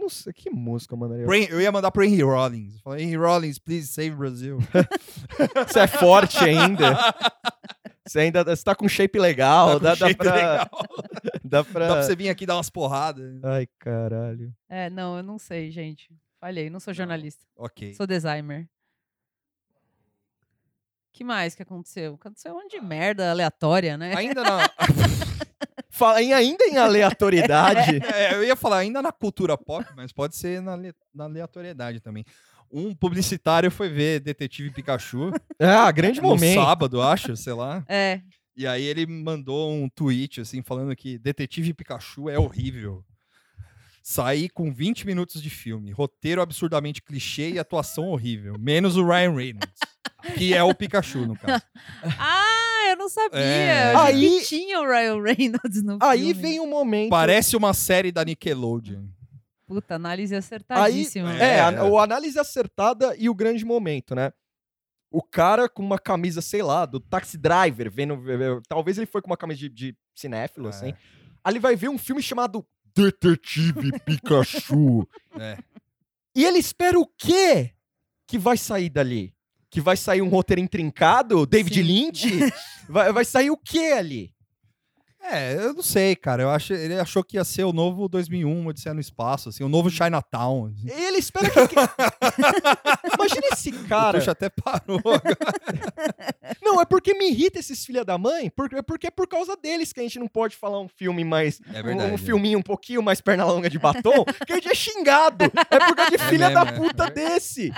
não 0.00 0.08
sei, 0.08 0.32
que 0.32 0.50
música 0.50 0.94
eu 0.94 0.98
mandaria? 0.98 1.24
Eu 1.24 1.60
ia 1.60 1.70
mandar 1.70 1.90
pro 1.90 2.02
Henry 2.02 2.22
Rollins. 2.22 2.74
Eu 2.76 2.80
falei, 2.80 3.04
Henry 3.04 3.16
Rollins, 3.16 3.58
please 3.58 3.86
save 3.86 4.16
Brazil. 4.16 4.58
Você 5.68 5.80
é 5.80 5.86
forte 5.86 6.38
ainda. 6.38 6.96
Você 8.06 8.18
ainda 8.18 8.42
você 8.42 8.64
tá 8.64 8.74
com 8.74 8.88
shape 8.88 9.20
legal. 9.20 9.78
Tá 9.78 9.90
dá, 9.90 9.92
com 9.92 9.98
dá 10.00 10.06
jeito 10.06 10.18
pra, 10.18 10.34
legal. 10.34 10.68
dá 11.44 11.64
pra. 11.64 11.86
Dá 11.86 11.94
pra 11.94 12.02
você 12.02 12.16
vir 12.16 12.28
aqui 12.28 12.44
dar 12.44 12.56
umas 12.56 12.68
porradas. 12.68 13.38
Ai, 13.44 13.68
caralho. 13.78 14.52
É, 14.68 14.90
não, 14.90 15.16
eu 15.16 15.22
não 15.22 15.38
sei, 15.38 15.70
gente. 15.70 16.08
Falhei, 16.40 16.68
não 16.70 16.80
sou 16.80 16.92
jornalista. 16.92 17.44
Ok. 17.56 17.94
Sou 17.94 18.06
designer. 18.08 18.68
Que 21.12 21.24
mais 21.24 21.54
que 21.54 21.62
aconteceu? 21.62 22.14
Aconteceu 22.14 22.52
um 22.52 22.56
monte 22.62 22.78
de 22.78 22.80
merda 22.80 23.30
aleatória, 23.30 23.96
né? 23.96 24.14
Ainda 24.16 24.42
na. 24.42 24.68
Fala, 25.90 26.22
em- 26.22 26.32
ainda 26.32 26.64
em 26.64 26.78
aleatoriedade. 26.78 28.00
É, 28.14 28.34
eu 28.34 28.44
ia 28.44 28.56
falar 28.56 28.78
ainda 28.78 29.02
na 29.02 29.12
cultura 29.12 29.56
pop, 29.58 29.84
mas 29.96 30.12
pode 30.12 30.36
ser 30.36 30.62
na, 30.62 30.76
na 31.14 31.24
aleatoriedade 31.24 32.00
também. 32.00 32.24
Um 32.70 32.94
publicitário 32.94 33.70
foi 33.70 33.88
ver 33.88 34.20
Detetive 34.20 34.70
Pikachu 34.70 35.32
ah, 35.58 35.90
grande 35.90 36.20
no 36.20 36.28
momento. 36.28 36.54
sábado, 36.60 37.02
acho, 37.02 37.36
sei 37.36 37.52
lá. 37.52 37.84
É. 37.88 38.20
E 38.56 38.66
aí 38.66 38.84
ele 38.84 39.06
mandou 39.06 39.72
um 39.72 39.88
tweet, 39.88 40.40
assim, 40.40 40.62
falando 40.62 40.94
que 40.94 41.18
Detetive 41.18 41.74
Pikachu 41.74 42.28
é 42.30 42.38
horrível. 42.38 43.04
Saí 44.02 44.48
com 44.48 44.72
20 44.72 45.06
minutos 45.06 45.42
de 45.42 45.50
filme, 45.50 45.90
roteiro 45.90 46.40
absurdamente 46.40 47.02
clichê 47.02 47.50
e 47.50 47.58
atuação 47.58 48.08
horrível. 48.08 48.54
Menos 48.58 48.96
o 48.96 49.04
Ryan 49.06 49.34
Reynolds, 49.34 49.78
que 50.36 50.54
é 50.54 50.62
o 50.62 50.74
Pikachu, 50.74 51.26
no 51.26 51.36
caso. 51.38 51.62
Ah, 52.18 52.90
eu 52.90 52.96
não 52.96 53.08
sabia. 53.08 53.40
É. 53.40 53.92
Eu 53.94 53.98
Aí- 53.98 54.38
que 54.40 54.46
tinha 54.46 54.80
o 54.80 54.84
Ryan 54.86 55.22
Reynolds 55.22 55.82
no 55.82 55.98
Aí 56.00 56.18
filme. 56.28 56.34
vem 56.34 56.60
um 56.60 56.68
momento. 56.68 57.10
Parece 57.10 57.56
uma 57.56 57.72
série 57.74 58.10
da 58.12 58.24
Nickelodeon. 58.24 59.06
Puta, 59.66 59.94
análise 59.94 60.34
Aí, 60.34 60.38
acertadíssima. 60.38 61.32
é, 61.40 61.56
É. 61.56 61.60
a- 61.60 61.84
o 61.84 61.98
análise 61.98 62.38
acertada 62.38 63.14
e 63.16 63.28
o 63.28 63.34
grande 63.34 63.64
momento, 63.64 64.14
né? 64.14 64.32
O 65.12 65.22
cara 65.22 65.68
com 65.68 65.82
uma 65.82 65.98
camisa, 65.98 66.40
sei 66.40 66.62
lá, 66.62 66.86
do 66.86 66.98
Taxi 67.00 67.36
Driver, 67.38 67.90
vendo. 67.90 68.20
Talvez 68.68 68.96
ele 68.98 69.06
foi 69.06 69.20
com 69.20 69.26
uma 69.30 69.36
camisa 69.36 69.58
de, 69.60 69.68
de 69.68 69.96
cinéfilo, 70.14 70.66
É. 70.66 70.70
assim. 70.70 70.94
Aí 71.44 71.52
ele 71.52 71.58
vai 71.60 71.74
ver 71.76 71.88
um 71.88 71.98
filme 71.98 72.22
chamado 72.22 72.66
Detetive 72.96 73.98
Pikachu. 74.00 75.06
É. 75.38 75.56
E 76.36 76.44
ele 76.44 76.58
espera 76.58 76.98
o 76.98 77.06
quê 77.06 77.72
que 78.26 78.38
vai 78.38 78.56
sair 78.56 78.88
dali? 78.88 79.34
Que 79.70 79.80
vai 79.80 79.96
sair 79.96 80.20
um 80.20 80.28
roteiro 80.28 80.60
intrincado? 80.60 81.46
David 81.46 81.76
Sim. 81.76 81.82
Lynch? 81.82 82.28
vai, 82.88 83.12
vai 83.12 83.24
sair 83.24 83.50
o 83.50 83.56
quê 83.56 83.94
ali? 83.96 84.34
É, 85.22 85.54
eu 85.54 85.74
não 85.74 85.82
sei, 85.82 86.16
cara. 86.16 86.42
Eu 86.42 86.50
acho, 86.50 86.72
ele 86.72 86.98
achou 86.98 87.22
que 87.22 87.36
ia 87.36 87.44
ser 87.44 87.64
o 87.64 87.72
novo 87.72 88.08
2001, 88.08 88.66
Odisseia 88.66 88.94
no 88.94 89.00
Espaço, 89.00 89.50
assim, 89.50 89.62
o 89.62 89.68
novo 89.68 89.90
Chinatown. 89.90 90.66
Assim. 90.66 90.90
Ele 90.90 91.18
espera 91.18 91.50
que. 91.68 91.74
Imagina 93.14 93.46
esse 93.52 93.70
O 93.70 93.88
cara. 93.88 94.18
Tuxa 94.18 94.32
até 94.32 94.48
parou. 94.48 95.00
Não, 96.62 96.80
é 96.80 96.84
porque 96.84 97.14
me 97.14 97.30
irrita 97.30 97.58
esses 97.58 97.84
filha 97.84 98.04
da 98.04 98.16
mãe, 98.16 98.50
porque, 98.50 98.82
porque 98.82 99.06
é 99.08 99.10
por 99.10 99.26
causa 99.26 99.56
deles 99.56 99.92
que 99.92 100.00
a 100.00 100.02
gente 100.02 100.18
não 100.18 100.28
pode 100.28 100.56
falar 100.56 100.80
um 100.80 100.88
filme 100.88 101.24
mais. 101.24 101.60
É 101.72 101.82
um, 101.82 102.14
um 102.14 102.18
filminho 102.18 102.58
um 102.58 102.62
pouquinho 102.62 103.02
mais 103.02 103.20
perna 103.20 103.44
longa 103.44 103.68
de 103.68 103.78
batom, 103.78 104.24
que 104.46 104.52
a 104.52 104.56
gente 104.56 104.68
é 104.68 104.74
xingado. 104.74 105.44
É 105.44 105.78
por 105.78 105.96
causa 105.96 106.10
de 106.10 106.16
É 106.16 106.28
filha 106.28 106.50
da 106.50 106.62
é. 106.62 106.72
puta 106.72 107.10
desse. 107.10 107.72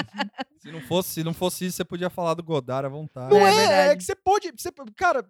Se 0.59 0.71
não 0.71 0.81
fosse, 0.81 1.11
se 1.11 1.25
não 1.25 1.33
fosse 1.35 1.67
isso, 1.67 1.77
você 1.77 1.85
podia 1.85 2.11
falar 2.11 2.35
do 2.35 2.43
Godard 2.43 2.87
à 2.87 2.89
vontade. 2.89 3.35
Não 3.35 3.47
É 3.47 3.51
é, 3.51 3.55
é, 3.55 3.69
verdade. 3.69 3.97
que 3.99 4.05
você 4.05 4.15
pode. 4.15 4.53
Você, 4.57 4.71
cara, 4.97 5.25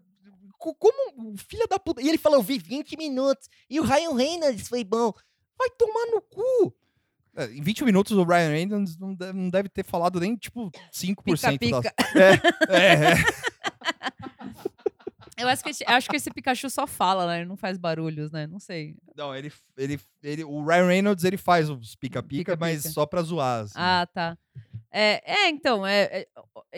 como 0.75 1.37
filha 1.37 1.67
da 1.69 1.79
puta. 1.79 2.01
E 2.01 2.09
ele 2.09 2.19
fala, 2.19 2.37
eu 2.37 2.43
vi 2.43 2.59
20 2.59 2.97
minutos. 2.97 3.49
E 3.69 3.81
o 3.81 3.85
Ryan 3.85 4.15
Reynolds 4.15 4.69
foi 4.69 4.85
bom. 4.85 5.13
Vai 5.59 5.69
tomar 5.71 6.07
no 6.13 6.23
cu. 6.23 6.75
É, 7.35 7.47
em 7.47 7.63
20 7.63 7.85
minutos, 7.85 8.17
o 8.17 8.25
Ryan 8.25 8.51
Reynolds 8.51 8.99
não 8.99 9.15
deve, 9.15 9.33
não 9.33 9.49
deve 9.49 9.69
ter 9.69 9.85
falado 9.85 10.21
nem, 10.21 10.37
tipo, 10.37 10.71
5% 10.93 11.17
Pica-pica. 11.25 11.81
das... 11.81 11.93
É, 12.15 13.13
é. 13.13 13.15
Eu 15.43 15.49
acho 15.49 15.65
que, 15.65 15.71
esse, 15.71 15.85
acho 15.87 16.09
que 16.09 16.17
esse 16.17 16.31
Pikachu 16.31 16.71
só 16.71 16.87
fala, 16.87 17.27
né? 17.27 17.41
Ele 17.41 17.49
não 17.49 17.57
faz 17.57 17.77
barulhos, 17.79 18.31
né? 18.31 18.47
Não 18.47 18.61
sei. 18.61 18.95
Não, 19.17 19.35
ele, 19.35 19.51
ele, 19.77 19.99
ele, 20.23 20.45
o 20.45 20.65
Ryan 20.65 20.87
Reynolds 20.87 21.25
ele 21.25 21.37
faz 21.37 21.69
os 21.69 21.97
pica-pica, 21.97 22.55
mas 22.55 22.85
só 22.85 23.07
pra 23.07 23.23
zoar. 23.23 23.63
assim. 23.63 23.75
Ah, 23.75 24.07
tá. 24.13 24.39
É, 24.93 25.23
é 25.47 25.49
então, 25.49 25.87
é, 25.87 26.03
é- 26.03 26.29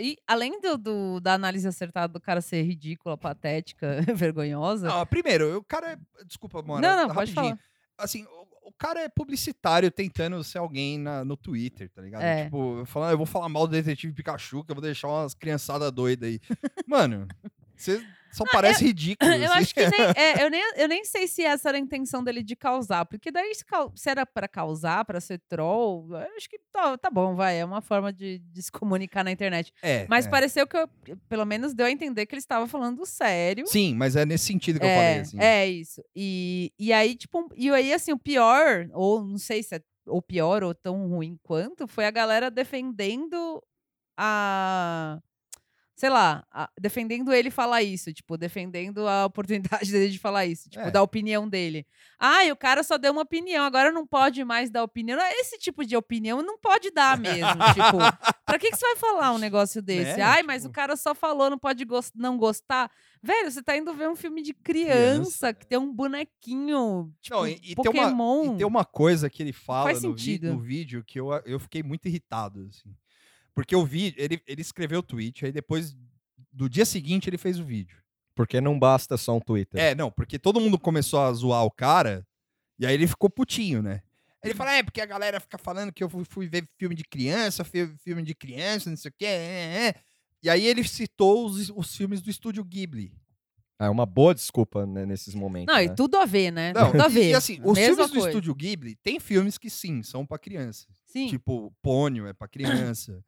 e 0.01 0.17
além 0.27 0.61
do, 0.61 0.79
do- 0.79 1.21
da 1.21 1.35
análise 1.35 1.67
acertada 1.67 2.13
do 2.13 2.21
cara 2.21 2.41
ser 2.41 2.63
ridícula, 2.63 3.19
patética, 3.19 3.99
vergonhosa. 4.15 4.87
Não, 4.89 5.05
primeiro, 5.07 5.59
o 5.59 5.65
cara 5.65 5.93
é. 5.93 6.25
Desculpa, 6.25 6.63
Mora. 6.63 6.81
não, 6.81 7.09
não, 7.09 7.15
rapidinho. 7.15 7.59
Assim, 7.99 8.25
o, 8.25 8.69
o 8.69 8.73
cara 8.73 9.01
é 9.01 9.09
publicitário 9.09 9.91
tentando 9.91 10.43
ser 10.45 10.59
alguém 10.59 10.99
na- 10.99 11.25
no 11.25 11.37
Twitter, 11.37 11.91
tá 11.91 12.03
ligado? 12.03 12.23
É. 12.23 12.45
Tipo, 12.45 12.85
falando, 12.87 13.11
eu 13.11 13.17
vou 13.17 13.27
falar 13.27 13.49
mal 13.49 13.67
do 13.67 13.73
detetive 13.73 14.13
Pikachu, 14.13 14.63
que 14.65 14.71
eu 14.71 14.77
vou 14.77 14.83
deixar 14.83 15.09
umas 15.09 15.35
criançadas 15.35 15.91
doidas 15.91 16.29
aí. 16.29 16.41
Mano, 16.87 17.27
você 17.77 18.01
só 18.35 18.45
parece 18.51 18.85
ridículo. 18.85 19.31
Eu 19.33 19.53
assim. 19.53 19.63
acho 19.63 19.75
que 19.75 19.89
nem, 19.89 20.01
é, 20.17 20.45
eu, 20.45 20.51
nem, 20.51 20.63
eu 20.77 20.89
nem 20.89 21.05
sei 21.05 21.27
se 21.27 21.43
essa 21.43 21.69
era 21.69 21.79
a 21.79 21.81
intenção 21.81 22.23
dele 22.23 22.43
de 22.43 22.57
causar, 22.57 23.05
porque 23.07 23.31
daí 23.31 23.53
se, 23.55 23.65
era 24.09 24.27
pra 24.27 24.49
causar, 24.49 25.05
pra 25.05 25.21
ser 25.21 25.41
troll, 25.49 26.09
eu 26.11 26.37
acho 26.37 26.49
que 26.49 26.59
tá, 26.73 26.97
tá 26.99 27.11
bom, 27.11 27.35
vai, 27.35 27.59
é 27.59 27.65
uma 27.65 27.81
forma 27.81 28.13
de, 28.13 28.39
de 28.39 28.63
se 28.63 28.73
comunicar 28.73 29.25
na 29.25 29.31
internet. 29.31 29.73
É, 29.83 30.07
Mas 30.09 30.27
é. 30.27 30.31
pareceu 30.31 30.67
que, 30.67 30.77
eu, 30.77 30.89
pelo 31.29 31.45
menos 31.45 31.75
deu 31.75 31.87
a 31.87 31.91
entender 31.91 32.27
que 32.27 32.35
ele 32.35 32.41
estava 32.41 32.67
falando 32.67 33.05
sério. 33.07 33.67
Sim, 33.67 33.95
mas 33.95 34.17
é 34.17 34.25
nesse 34.25 34.47
sentido 34.47 34.79
que 34.79 34.85
eu 34.87 34.91
é, 34.91 34.97
falei. 34.97 35.21
Assim. 35.21 35.39
é 35.41 35.67
isso. 35.67 36.03
E, 36.15 36.73
e 36.79 36.93
aí, 36.93 37.15
tipo, 37.15 37.49
e 37.57 37.71
aí, 37.71 37.93
assim, 37.93 38.13
o 38.13 38.19
pior, 38.19 38.89
ou 38.93 39.25
não 39.25 39.39
sei 39.39 39.63
se 39.63 39.77
é 39.77 39.81
ou 40.07 40.21
pior 40.21 40.63
ou 40.63 40.75
tão 40.75 41.09
ruim 41.09 41.39
quanto, 41.43 41.87
foi 41.87 42.07
a 42.07 42.11
galera 42.11 42.51
defendendo 42.51 43.63
a. 44.17 45.21
Sei 45.97 46.11
lá, 46.11 46.45
a- 46.51 46.69
defendendo 46.81 47.33
ele 47.33 47.53
falar 47.53 47.81
isso, 47.83 48.13
tipo, 48.13 48.37
defendendo 48.37 49.07
a 49.07 49.27
oportunidade 49.27 49.91
dele 49.93 50.11
de 50.11 50.19
falar 50.19 50.45
isso, 50.45 50.69
tipo, 50.69 50.85
É. 50.85 50.91
da 50.91 51.01
opinião 51.03 51.49
dele. 51.49 51.87
Ai, 52.19 52.51
o 52.51 52.57
cara 52.57 52.83
só 52.83 52.99
deu 52.99 53.13
uma 53.13 53.23
opinião, 53.23 53.65
agora 53.65 53.93
não 53.93 54.05
pode 54.05 54.43
mais 54.45 54.71
dar 54.71 54.83
opinião. 54.83 55.19
Esse 55.41 55.57
tipo 55.59 55.85
de 55.87 55.97
opinião 55.97 56.43
não 56.43 56.59
pode 56.59 56.91
dar 56.91 57.17
mesmo. 57.17 57.47
tipo, 57.73 57.99
pra 58.45 58.59
que, 58.59 58.71
que 58.71 58.77
você 58.77 58.87
vai 58.87 58.97
falar 58.97 59.33
um 59.33 59.39
negócio 59.39 59.81
desse? 59.81 60.17
Né, 60.17 60.23
Ai, 60.23 60.43
mas 60.43 60.63
o 60.65 60.69
tipo- 60.69 60.75
cara 60.75 60.97
só 60.97 61.15
falou, 61.15 61.49
não 61.49 61.59
pode 61.59 61.85
gos- 61.85 62.11
não 62.15 62.37
gostar. 62.37 62.91
Velho, 63.23 63.51
você 63.51 63.63
tá 63.63 63.77
indo 63.77 63.95
ver 63.95 64.09
um 64.09 64.17
filme 64.17 64.43
de 64.43 64.53
criança, 64.53 64.95
Criança, 64.95 65.55
que 65.55 65.67
tem 65.67 65.79
um 65.79 65.93
bonequinho, 65.95 67.13
tipo, 67.23 67.37
Não, 67.37 67.47
e- 67.47 67.53
e 67.63 67.75
tem 67.75 67.91
uma- 67.91 68.03
Pokémon. 68.03 68.55
E 68.55 68.57
tem 68.59 68.67
uma 68.67 68.85
coisa 68.85 69.31
que 69.31 69.43
ele 69.43 69.53
fala 69.53 69.93
no, 69.93 70.15
vi- 70.15 70.39
no 70.41 70.59
vídeo 70.61 71.05
que 71.07 71.19
eu, 71.21 71.29
eu 71.47 71.59
fiquei 71.61 71.83
muito 71.83 72.07
irritado, 72.07 72.67
assim. 72.69 72.93
Porque 73.55 73.75
o 73.77 73.85
vídeo, 73.85 74.21
ele, 74.23 74.43
ele 74.47 74.61
escreveu 74.63 74.99
o 75.01 75.03
tweet, 75.03 75.45
aí 75.45 75.53
depois, 75.53 75.97
do 76.53 76.69
dia 76.69 76.85
seguinte, 76.85 77.29
ele 77.29 77.39
fez 77.39 77.59
o 77.59 77.65
vídeo. 77.65 77.99
Porque 78.35 78.61
não 78.61 78.79
basta 78.79 79.17
só 79.17 79.37
um 79.37 79.41
Twitter. 79.41 79.81
É, 79.81 79.95
não, 79.95 80.11
porque 80.11 80.39
todo 80.39 80.61
mundo 80.61 80.79
começou 80.79 81.21
a 81.21 81.33
zoar 81.33 81.65
o 81.65 81.71
cara, 81.71 82.27
e 82.79 82.85
aí 82.85 82.95
ele 82.95 83.07
ficou 83.07 83.31
putinho, 83.31 83.81
né? 83.81 84.03
Ele 84.43 84.55
fala, 84.55 84.73
é, 84.75 84.83
porque 84.83 85.01
a 85.01 85.07
galera 85.07 85.41
fica 85.41 85.57
falando 85.57 85.93
que 85.93 86.03
eu 86.05 86.11
fui, 86.11 86.25
fui 86.29 86.49
ver 86.49 86.69
filme 86.77 86.95
de 86.95 87.05
criança, 87.05 87.65
fi- 87.65 87.95
filme 87.99 88.23
de 88.23 88.35
criança, 88.35 88.91
não 88.91 88.97
sei 88.97 89.09
o 89.11 89.15
quê. 89.17 89.25
é, 89.25 89.29
é, 89.29 89.87
é." 89.89 89.95
E 90.43 90.51
aí 90.51 90.67
ele 90.67 90.85
citou 90.85 91.47
os, 91.47 91.71
os 91.71 91.97
filmes 91.97 92.21
do 92.21 92.29
estúdio 92.29 92.63
Ghibli. 92.63 93.17
É 93.79 93.89
uma 93.89 94.05
boa 94.05 94.35
desculpa 94.35 94.85
né, 94.85 95.07
nesses 95.07 95.35
momentos. 95.35 95.73
Não, 95.73 95.81
né? 95.81 95.85
e 95.87 95.95
tudo 95.95 96.19
a 96.19 96.27
ver, 96.27 96.51
né? 96.51 96.73
Não, 96.75 96.91
tudo 96.91 97.01
a 97.01 97.09
ver. 97.09 97.31
E 97.31 97.35
assim, 97.35 97.59
os 97.65 97.79
Mesma 97.79 97.95
filmes 97.95 98.11
do 98.11 98.13
coisa. 98.13 98.29
estúdio 98.29 98.55
Ghibli, 98.55 98.97
tem 98.97 99.19
filmes 99.19 99.57
que 99.57 99.71
sim, 99.71 100.03
são 100.03 100.27
pra 100.27 100.39
criança. 100.39 100.87
Sim. 101.07 101.29
Tipo, 101.29 101.73
Pônio 101.81 102.27
é 102.27 102.33
pra 102.35 102.47
criança. 102.95 103.25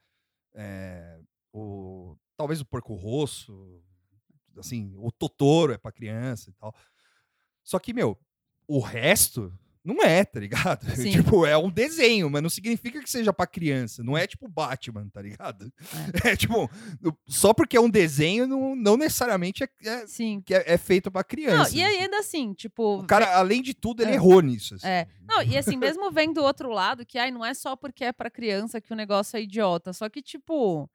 É, 0.56 1.20
o, 1.52 2.16
talvez 2.36 2.60
o 2.60 2.64
Porco 2.64 2.94
Rosso. 2.94 3.82
Assim, 4.58 4.94
o 4.96 5.12
Totoro 5.12 5.74
é 5.74 5.78
pra 5.78 5.92
criança 5.92 6.48
e 6.48 6.52
tal. 6.54 6.74
Só 7.62 7.78
que, 7.78 7.92
meu, 7.92 8.18
o 8.66 8.80
resto 8.80 9.52
não 9.86 10.02
é, 10.04 10.24
tá 10.24 10.40
ligado? 10.40 10.84
Sim. 10.96 11.12
tipo, 11.12 11.46
é 11.46 11.56
um 11.56 11.70
desenho, 11.70 12.28
mas 12.28 12.42
não 12.42 12.50
significa 12.50 13.00
que 13.02 13.08
seja 13.10 13.32
pra 13.32 13.46
criança. 13.46 14.02
Não 14.02 14.16
é 14.18 14.26
tipo 14.26 14.48
Batman, 14.48 15.08
tá 15.12 15.22
ligado? 15.22 15.72
É, 16.24 16.34
tipo, 16.36 16.68
só 17.26 17.54
porque 17.54 17.76
é 17.76 17.80
um 17.80 17.88
desenho, 17.88 18.46
não, 18.46 18.74
não 18.74 18.96
necessariamente 18.96 19.64
é, 19.64 19.68
é- 19.84 20.06
Sim. 20.06 20.42
que 20.44 20.54
é, 20.54 20.64
é 20.66 20.76
feito 20.76 21.10
pra 21.10 21.20
Não, 21.20 21.28
criança. 21.28 21.74
e 21.76 21.82
aí, 21.82 21.98
ainda 21.98 22.18
assim, 22.18 22.52
tipo. 22.52 22.98
O 23.00 23.06
cara, 23.06 23.36
além 23.36 23.62
de 23.62 23.72
tudo, 23.74 24.02
ele 24.02 24.10
É. 24.12 24.14
errou 24.14 24.40
nisso. 24.40 24.74
assim. 24.74 24.86
É. 24.86 25.06
Não, 25.28 25.42
e 25.42 25.56
assim, 25.56 25.76
mesmo 25.76 26.10
vendo 26.10 26.38
o 26.38 26.44
outro 26.44 26.68
lado, 26.70 27.04
que 27.04 27.18
ai, 27.18 27.30
não 27.30 27.44
é 27.44 27.52
só 27.54 27.74
porque 27.76 28.04
é 28.04 28.12
pra 28.12 28.30
criança 28.30 28.80
que 28.80 28.92
o 28.92 28.96
negócio 28.96 29.36
é 29.36 29.42
idiota. 29.42 29.92
Só 29.92 30.08
que, 30.08 30.22
tipo. 30.22 30.88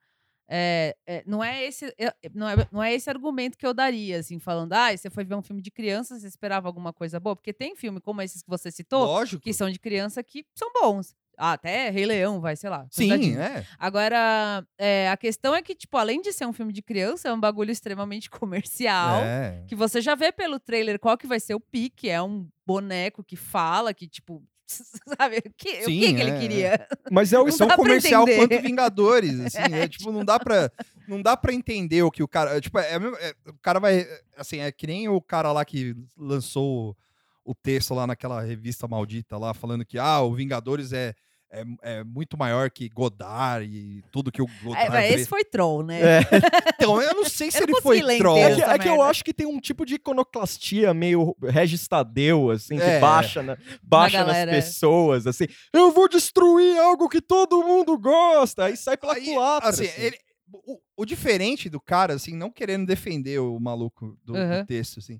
É, 0.54 0.98
é, 1.08 1.24
não, 1.26 1.42
é 1.42 1.64
esse, 1.64 1.86
é, 1.98 2.14
não, 2.34 2.50
é, 2.50 2.68
não 2.70 2.84
é 2.84 2.94
esse 2.94 3.10
argumento 3.10 3.58
que 3.58 3.66
eu 3.66 3.74
daria, 3.74 4.20
assim, 4.20 4.38
falando, 4.38 4.74
ah, 4.74 4.96
você 4.96 5.10
foi 5.10 5.24
ver 5.24 5.36
um 5.36 5.42
filme 5.42 5.62
de 5.62 5.72
criança, 5.72 6.20
você 6.20 6.28
esperava 6.28 6.68
alguma 6.68 6.92
coisa 6.92 7.22
boa? 7.22 7.38
Porque 7.38 7.54
tem 7.54 7.74
filme 7.74 8.02
como 8.02 8.22
esses 8.22 8.42
que 8.42 8.50
você 8.50 8.70
citou, 8.70 9.06
Lógico. 9.06 9.42
que 9.42 9.54
são 9.54 9.70
de 9.70 9.80
criança 9.80 10.22
que 10.22 10.46
são 10.54 10.70
bons. 10.74 11.16
Ah, 11.38 11.54
até 11.54 11.90
Rei 11.90 12.06
Leão, 12.06 12.42
vai, 12.42 12.58
sei 12.58 12.70
lá. 12.70 12.86
Sim, 12.92 13.38
é. 13.38 13.66
Agora, 13.80 14.68
é, 14.78 15.10
a 15.10 15.16
questão 15.16 15.56
é 15.56 15.62
que, 15.62 15.74
tipo, 15.74 15.98
além 15.98 16.22
de 16.22 16.34
ser 16.34 16.46
um 16.46 16.54
filme 16.54 16.74
de 16.74 16.82
criança, 16.82 17.30
é 17.30 17.34
um 17.34 17.40
bagulho 17.40 17.72
extremamente 17.72 18.30
comercial. 18.30 19.22
É. 19.22 19.64
Que 19.68 19.74
você 19.76 20.02
já 20.02 20.16
vê 20.16 20.34
pelo 20.34 20.60
trailer 20.60 21.00
qual 21.00 21.18
que 21.18 21.26
vai 21.26 21.40
ser 21.40 21.56
o 21.56 21.60
pique. 21.60 22.10
É 22.10 22.22
um 22.22 22.48
boneco 22.68 23.24
que 23.24 23.38
fala, 23.38 23.94
que, 23.94 24.08
tipo, 24.08 24.44
sabe? 25.18 25.38
O 25.38 25.54
que, 25.56 25.70
o 25.80 25.86
Sim, 25.86 26.00
que, 26.00 26.14
que 26.14 26.22
ele 26.22 26.32
é, 26.32 26.40
queria? 26.40 26.88
Mas 27.12 27.34
é 27.34 27.40
o 27.40 27.52
São 27.52 27.68
dá 27.68 27.76
pra 27.76 27.84
comercial 27.84 28.24
entender. 28.24 28.48
quanto 28.48 28.62
Vingadores, 28.62 29.40
assim, 29.46 29.74
é, 29.74 29.88
tipo, 29.88 30.12
não 30.12 30.24
dá 30.24 30.40
pra, 30.40 30.72
não 31.08 31.22
dá 31.22 31.36
pra 31.36 31.54
entender 31.54 32.04
o 32.04 32.12
que 32.12 32.24
o 32.24 32.28
cara, 32.28 32.60
tipo, 32.62 32.78
é, 32.80 32.96
é, 32.96 33.36
o 33.50 33.58
cara 33.62 33.80
vai, 33.80 34.08
assim, 34.38 34.60
é 34.60 34.72
que 34.72 34.88
nem 34.88 35.10
o 35.10 35.22
cara 35.22 35.52
lá 35.52 35.66
que 35.66 35.96
lançou 36.18 36.96
o 37.44 37.56
texto 37.56 37.94
lá 37.94 38.06
naquela 38.06 38.42
revista 38.42 38.88
maldita 38.88 39.38
lá, 39.38 39.54
falando 39.54 39.86
que, 39.86 39.98
ah, 39.98 40.22
o 40.22 40.34
Vingadores 40.34 40.94
é, 40.94 41.14
é, 41.52 41.64
é 41.82 42.04
muito 42.04 42.38
maior 42.38 42.70
que 42.72 42.88
Godard 42.90 43.66
e 43.70 44.02
tudo 44.12 44.32
que 44.32 44.42
o 44.42 44.46
É, 44.46 44.64
Godard 44.64 44.92
fez. 45.08 45.22
esse 45.22 45.30
foi 45.30 45.44
troll, 45.44 45.84
né? 45.84 46.02
É. 46.02 46.20
Então, 46.82 47.00
eu 47.02 47.14
não 47.14 47.26
sei 47.26 47.52
se 47.52 47.60
Eu 47.60 47.64
ele 47.64 47.82
foi 47.82 48.02
troll. 48.18 48.38
É 48.38 48.56
que, 48.56 48.62
é 48.64 48.80
que 48.80 48.90
eu 48.90 49.02
acho 49.04 49.24
que 49.24 49.34
tem 49.34 49.46
um 49.46 49.60
tipo 49.60 49.86
de 49.86 49.96
iconoclastia 49.96 50.94
meio 50.94 51.36
Regis 51.44 51.88
Tadeu, 51.88 52.50
assim, 52.50 52.76
que 52.78 52.82
É. 52.82 53.00
baixa, 53.00 53.44
na, 53.44 53.58
baixa 53.84 54.24
nas 54.26 54.38
é. 54.38 54.46
pessoas, 54.48 55.28
assim. 55.28 55.46
Eu 55.72 55.92
vou 55.92 56.10
destruir 56.10 56.78
algo 56.80 57.08
que 57.08 57.22
todo 57.22 57.64
mundo 57.64 57.98
gosta. 58.00 58.66
Aí 58.66 58.76
sai 58.78 58.98
pela 58.98 59.14
Aí, 59.14 59.26
culatra. 59.26 59.70
assim, 59.70 59.86
assim. 59.86 60.02
ele- 60.02 60.18
o, 60.54 60.80
o 60.98 61.06
diferente 61.06 61.70
do 61.70 61.80
cara, 61.80 62.14
assim, 62.16 62.36
não 62.36 62.50
querendo 62.52 62.86
defender 62.86 63.40
o 63.40 63.60
maluco 63.60 64.18
do, 64.26 64.34
do 64.34 64.40
Uhum. 64.40 64.66
texto, 64.66 65.00
assim, 65.00 65.20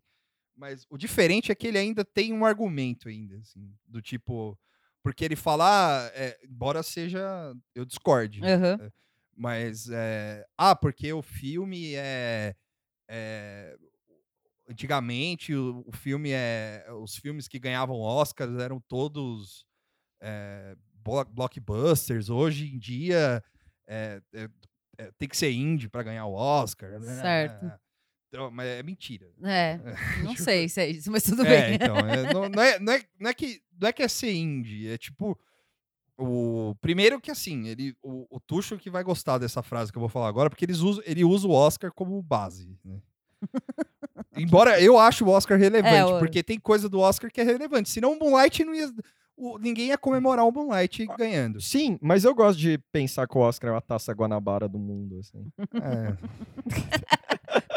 mas 0.58 0.86
o 0.90 0.98
diferente 0.98 1.52
é 1.52 1.56
que 1.56 1.68
ele 1.68 1.78
ainda 1.78 2.04
tem 2.04 2.34
um 2.34 2.44
argumento 2.46 3.08
ainda, 3.08 3.38
assim, 3.38 3.72
do 3.88 4.02
tipo, 4.02 4.58
porque 5.04 5.26
ele 5.26 5.36
fala, 5.36 5.66
ah, 6.08 6.12
é, 6.14 6.38
embora 6.44 6.84
seja, 6.84 7.54
eu 7.76 7.86
discorde, 7.86 8.44
Aham. 8.44 8.92
mas, 9.36 9.90
é, 9.90 10.46
ah, 10.58 10.76
porque 10.76 11.12
o 11.12 11.22
filme 11.22 11.96
é, 11.96 12.56
é, 13.10 13.76
antigamente 14.70 15.54
o, 15.54 15.84
o 15.88 15.92
filme 15.92 16.32
é, 16.32 16.86
os 17.02 17.16
filmes 17.16 17.48
que 17.48 17.60
ganhavam 17.60 18.00
Oscars 18.00 18.58
eram 18.60 18.80
todos 18.88 19.66
blo- 21.04 21.26
blockbusters, 21.26 22.30
hoje 22.30 22.74
em 22.74 22.78
dia 22.78 23.44
é, 23.88 24.22
é, 24.34 24.50
é, 24.98 25.12
tem 25.18 25.28
que 25.28 25.36
ser 25.38 25.52
indie 25.52 25.90
para 25.90 26.04
ganhar 26.04 26.26
o 26.26 26.34
Oscar. 26.34 27.00
né? 27.00 27.78
Então, 28.34 28.50
mas 28.50 28.66
é 28.66 28.82
mentira. 28.82 29.28
É, 29.44 29.78
não 30.24 30.36
sei 30.38 30.70
se 30.70 30.80
é 30.80 30.90
isso, 30.90 31.12
mas 31.12 31.24
tudo 31.24 31.46
É, 31.46 31.50
bem. 31.68 31.76
então, 31.76 31.98
é, 31.98 32.32
não, 32.34 32.48
não 32.48 32.62
é, 32.64 32.80
não, 32.80 32.94
é, 32.94 33.02
não, 33.20 33.30
é 33.30 33.34
que, 33.34 33.62
não 33.80 33.90
é 33.90 33.92
que 33.94 34.02
é 34.02 34.08
ser 34.08 34.32
indie, 34.34 34.88
é 34.88 34.98
tipo. 34.98 35.38
O, 36.18 36.76
primeiro 36.80 37.20
que 37.20 37.32
assim, 37.32 37.68
ele, 37.68 37.96
o, 38.04 38.28
o 38.30 38.40
Tuxo 38.40 38.78
que 38.78 38.92
vai 38.92 39.04
gostar 39.04 39.38
dessa 39.40 39.64
frase 39.64 39.92
que 39.92 39.98
eu 39.98 40.02
vou 40.02 40.10
falar 40.10 40.28
agora, 40.28 40.50
porque 40.52 40.64
eles 40.64 40.78
usam, 40.80 41.04
ele 41.06 41.24
usa 41.26 41.48
o 41.48 41.52
Oscar 41.52 41.92
como 41.92 42.22
base. 42.22 42.78
né? 42.86 43.00
Embora 44.38 44.80
eu 44.80 44.98
acho 45.00 45.26
o 45.26 45.30
Oscar 45.30 45.58
relevante, 45.58 45.96
É, 45.96 46.06
o- 46.06 46.20
porque 46.20 46.44
tem 46.44 46.60
coisa 46.60 46.88
do 46.88 47.00
Oscar 47.00 47.32
que 47.32 47.42
é 47.42 47.44
relevante. 47.44 47.90
Senão 47.90 48.14
o 48.14 48.20
Moonlight 48.20 48.64
não 48.64 48.74
ia. 48.76 48.90
o- 49.36 49.58
ninguém 49.58 49.88
ia 49.88 49.98
comemorar 49.98 50.46
o 50.46 50.52
Moonlight 50.52 51.08
ganhando. 51.18 51.60
Sim, 51.60 51.98
mas 52.00 52.24
eu 52.24 52.36
gosto 52.36 52.60
de 52.60 52.78
pensar 52.92 53.28
que 53.28 53.36
o 53.36 53.42
Oscar 53.42 53.74
é 53.74 53.78
a 53.78 53.82
taça 53.82 54.14
Guanabara 54.14 54.68
do 54.70 54.78
mundo, 54.78 55.18
assim. 55.20 55.52
É. 55.82 56.16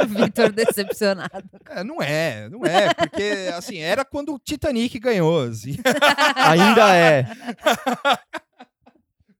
Vitor 0.26 0.52
decepcionado. 0.52 1.48
É, 1.70 1.84
não 1.84 2.02
é, 2.02 2.48
não 2.48 2.64
é, 2.64 2.92
porque 2.94 3.50
assim, 3.56 3.78
era 3.78 4.04
quando 4.04 4.34
o 4.34 4.38
Titanic 4.38 4.98
ganhou, 4.98 5.42
assim. 5.42 5.76
Ainda 6.36 6.94
é. 6.96 7.24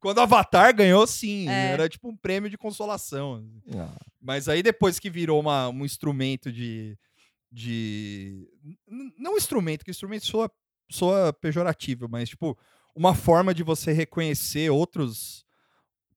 Quando 0.00 0.18
o 0.18 0.20
Avatar 0.20 0.74
ganhou, 0.74 1.06
sim, 1.06 1.48
É. 1.48 1.70
era 1.72 1.88
tipo 1.88 2.08
um 2.10 2.16
prêmio 2.16 2.50
de 2.50 2.58
consolação. 2.58 3.36
assim. 3.36 3.78
Ah, 3.78 3.88
Mas 4.20 4.48
aí 4.48 4.62
depois 4.62 4.98
que 4.98 5.08
virou 5.08 5.40
uma, 5.40 5.68
um 5.70 5.84
instrumento 5.84 6.52
de. 6.52 6.98
de 7.50 8.46
não 9.18 9.36
instrumento, 9.36 9.82
que 9.84 9.90
instrumento 9.90 10.26
soa, 10.26 10.50
soa 10.90 11.32
pejorativo, 11.32 12.06
mas 12.08 12.28
tipo, 12.28 12.58
uma 12.94 13.14
forma 13.14 13.54
de 13.54 13.62
você 13.62 13.92
reconhecer 13.92 14.70
outros 14.70 15.43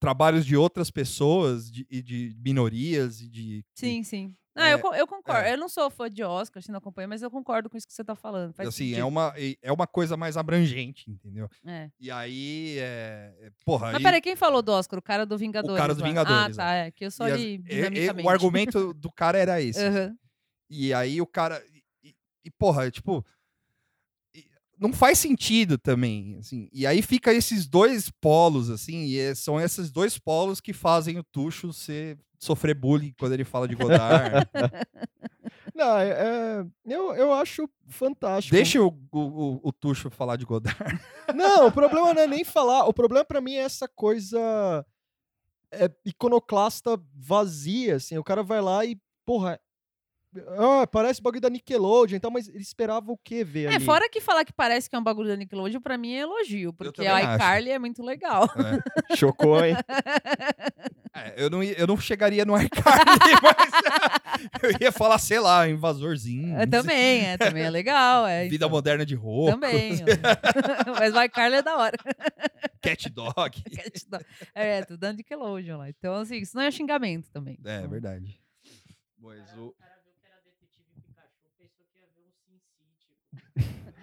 trabalhos 0.00 0.44
de 0.46 0.56
outras 0.56 0.90
pessoas 0.90 1.70
de, 1.70 1.86
e 1.90 2.00
de 2.02 2.36
minorias 2.42 3.20
e 3.20 3.28
de. 3.28 3.64
Sim, 3.74 4.02
sim. 4.02 4.34
Não, 4.56 4.64
É, 4.64 4.74
eu, 4.74 4.94
eu 4.94 5.06
concordo. 5.06 5.40
é. 5.46 5.52
Eu 5.52 5.58
não 5.58 5.68
sou 5.68 5.88
fã 5.88 6.10
de 6.10 6.24
Oscar, 6.24 6.60
assim, 6.60 6.72
não 6.72 6.78
acompanho, 6.78 7.08
mas 7.08 7.22
eu 7.22 7.30
concordo 7.30 7.70
com 7.70 7.76
isso 7.76 7.86
que 7.86 7.92
você 7.92 8.02
tá 8.02 8.16
falando. 8.16 8.52
Faz 8.52 8.68
assim, 8.68 8.92
é 8.92 9.04
uma, 9.04 9.32
é 9.62 9.70
uma 9.70 9.86
coisa 9.86 10.16
mais 10.16 10.36
abrangente, 10.36 11.08
entendeu? 11.08 11.48
É. 11.64 11.88
E 12.00 12.10
aí, 12.10 12.76
é, 12.78 13.32
é- 13.40 13.50
porra, 13.64 13.86
Mas 13.86 13.96
aí- 13.96 14.02
peraí, 14.02 14.20
quem 14.20 14.34
falou 14.34 14.60
do 14.60 14.72
Oscar? 14.72 14.98
O 14.98 15.02
cara 15.02 15.24
do 15.24 15.38
Vingadores. 15.38 15.78
cara 15.80 15.94
do. 15.94 16.02
Vingadores, 16.02 16.58
Ah, 16.58 16.62
tá, 16.64 16.72
é. 16.74 16.90
Que 16.90 17.04
eu 17.06 17.10
só 17.12 17.24
as- 17.24 17.38
li 17.40 17.62
o 18.24 18.28
argumento 18.28 18.92
do 18.94 19.12
cara 19.12 19.38
era 19.38 19.62
esse. 19.62 19.80
Aham. 19.84 20.16
E 20.68 20.92
aí 20.92 21.20
o 21.20 21.26
cara. 21.26 21.62
E, 22.02 22.14
e, 22.44 22.50
porra, 22.50 22.90
tipo. 22.90 23.24
Não 24.78 24.92
faz 24.92 25.18
sentido 25.18 25.76
também, 25.76 26.36
assim. 26.38 26.68
E 26.72 26.86
aí 26.86 27.02
fica 27.02 27.32
esses 27.32 27.66
dois 27.66 28.10
polos, 28.20 28.70
assim, 28.70 29.04
e 29.04 29.18
é- 29.18 29.34
são 29.34 29.60
esses 29.60 29.90
dois 29.90 30.18
polos 30.18 30.60
que 30.60 30.72
fazem 30.72 31.18
o 31.18 31.24
Tuxo 31.24 31.72
ser, 31.72 32.16
sofrer 32.38 32.74
bullying 32.74 33.12
quando 33.18 33.32
ele 33.32 33.44
fala 33.44 33.66
de 33.66 33.74
Godard. 33.74 34.46
Não, 35.74 35.96
é, 35.98 36.08
é- 36.10 36.66
eu, 36.86 37.14
eu 37.14 37.32
acho 37.32 37.68
fantástico. 37.88 38.54
Deixa 38.54 38.82
o, 38.82 38.88
o, 39.12 39.60
o, 39.68 39.72
Tuxo 39.72 40.10
falar 40.10 40.36
de 40.36 40.44
Godard. 40.44 41.00
Não, 41.34 41.66
o 41.68 41.72
problema 41.72 42.12
não 42.14 42.22
é 42.22 42.26
nem 42.26 42.44
falar. 42.44 42.84
O 42.86 42.92
problema 42.92 43.24
pra 43.24 43.40
mim 43.40 43.54
é 43.54 43.60
essa 43.62 43.86
coisa 43.86 44.84
é, 45.72 45.90
iconoclasta 46.04 47.00
vazia, 47.14 47.96
assim. 47.96 48.16
O 48.18 48.24
cara 48.24 48.42
vai 48.42 48.60
lá 48.60 48.84
e, 48.84 48.98
porra, 49.24 49.60
ah, 50.58 50.86
parece 50.86 51.22
bagulho 51.22 51.40
da 51.40 51.50
Nickelodeon 51.50 52.16
e 52.16 52.20
tal, 52.20 52.30
mas 52.30 52.48
ele 52.48 52.58
esperava 52.62 53.10
o 53.10 53.16
quê 53.16 53.42
ver 53.42 53.70
É, 53.70 53.76
ali? 53.76 53.84
fora 53.84 54.08
que 54.08 54.20
falar 54.20 54.44
que 54.44 54.52
parece 54.52 54.88
que 54.88 54.94
é 54.94 54.98
um 54.98 55.02
bagulho 55.02 55.28
da 55.28 55.36
Nickelodeon, 55.36 55.80
pra 55.80 55.96
mim 55.98 56.12
é 56.14 56.20
elogio, 56.20 56.72
porque 56.72 57.06
a 57.06 57.34
iCarly 57.34 57.70
é 57.70 57.78
muito 57.78 58.02
legal. 58.02 58.44
É. 59.10 59.16
Chocou, 59.16 59.64
hein? 59.64 59.74
É, 61.14 61.34
eu, 61.42 61.50
não, 61.50 61.64
ia- 61.64 61.76
eu 61.76 61.86
não 61.86 61.96
chegaria 61.98 62.44
no 62.44 62.54
iCarly, 62.56 63.02
mas 63.42 63.72
eu 64.62 64.70
ia 64.80 64.92
falar, 64.92 65.18
sei 65.18 65.40
lá, 65.40 65.68
invasorzinho. 65.68 66.56
É, 66.56 66.64
também, 66.66 67.26
é, 67.26 67.36
também 67.36 67.64
é 67.64 67.70
legal. 67.70 68.24
É, 68.24 68.44
Vida 68.44 68.54
então, 68.56 68.68
moderna 68.70 69.04
de 69.04 69.16
roupa. 69.16 69.52
Também. 69.52 69.94
mas 70.96 71.14
o 71.14 71.22
iCarly 71.22 71.56
é 71.56 71.62
da 71.62 71.76
hora. 71.76 71.96
Cat 72.80 73.08
Dog. 73.08 73.64
É, 74.54 74.82
tudo 74.84 75.00
da 75.00 75.12
Nickelodeon 75.12 75.78
lá. 75.78 75.88
Então, 75.88 76.14
assim, 76.14 76.36
isso 76.36 76.54
não 76.56 76.62
é 76.62 76.70
xingamento 76.70 77.28
também. 77.32 77.58
É, 77.64 77.78
Então, 77.78 77.90
verdade. 77.90 78.38
Mas 79.20 79.40
o... 79.56 79.74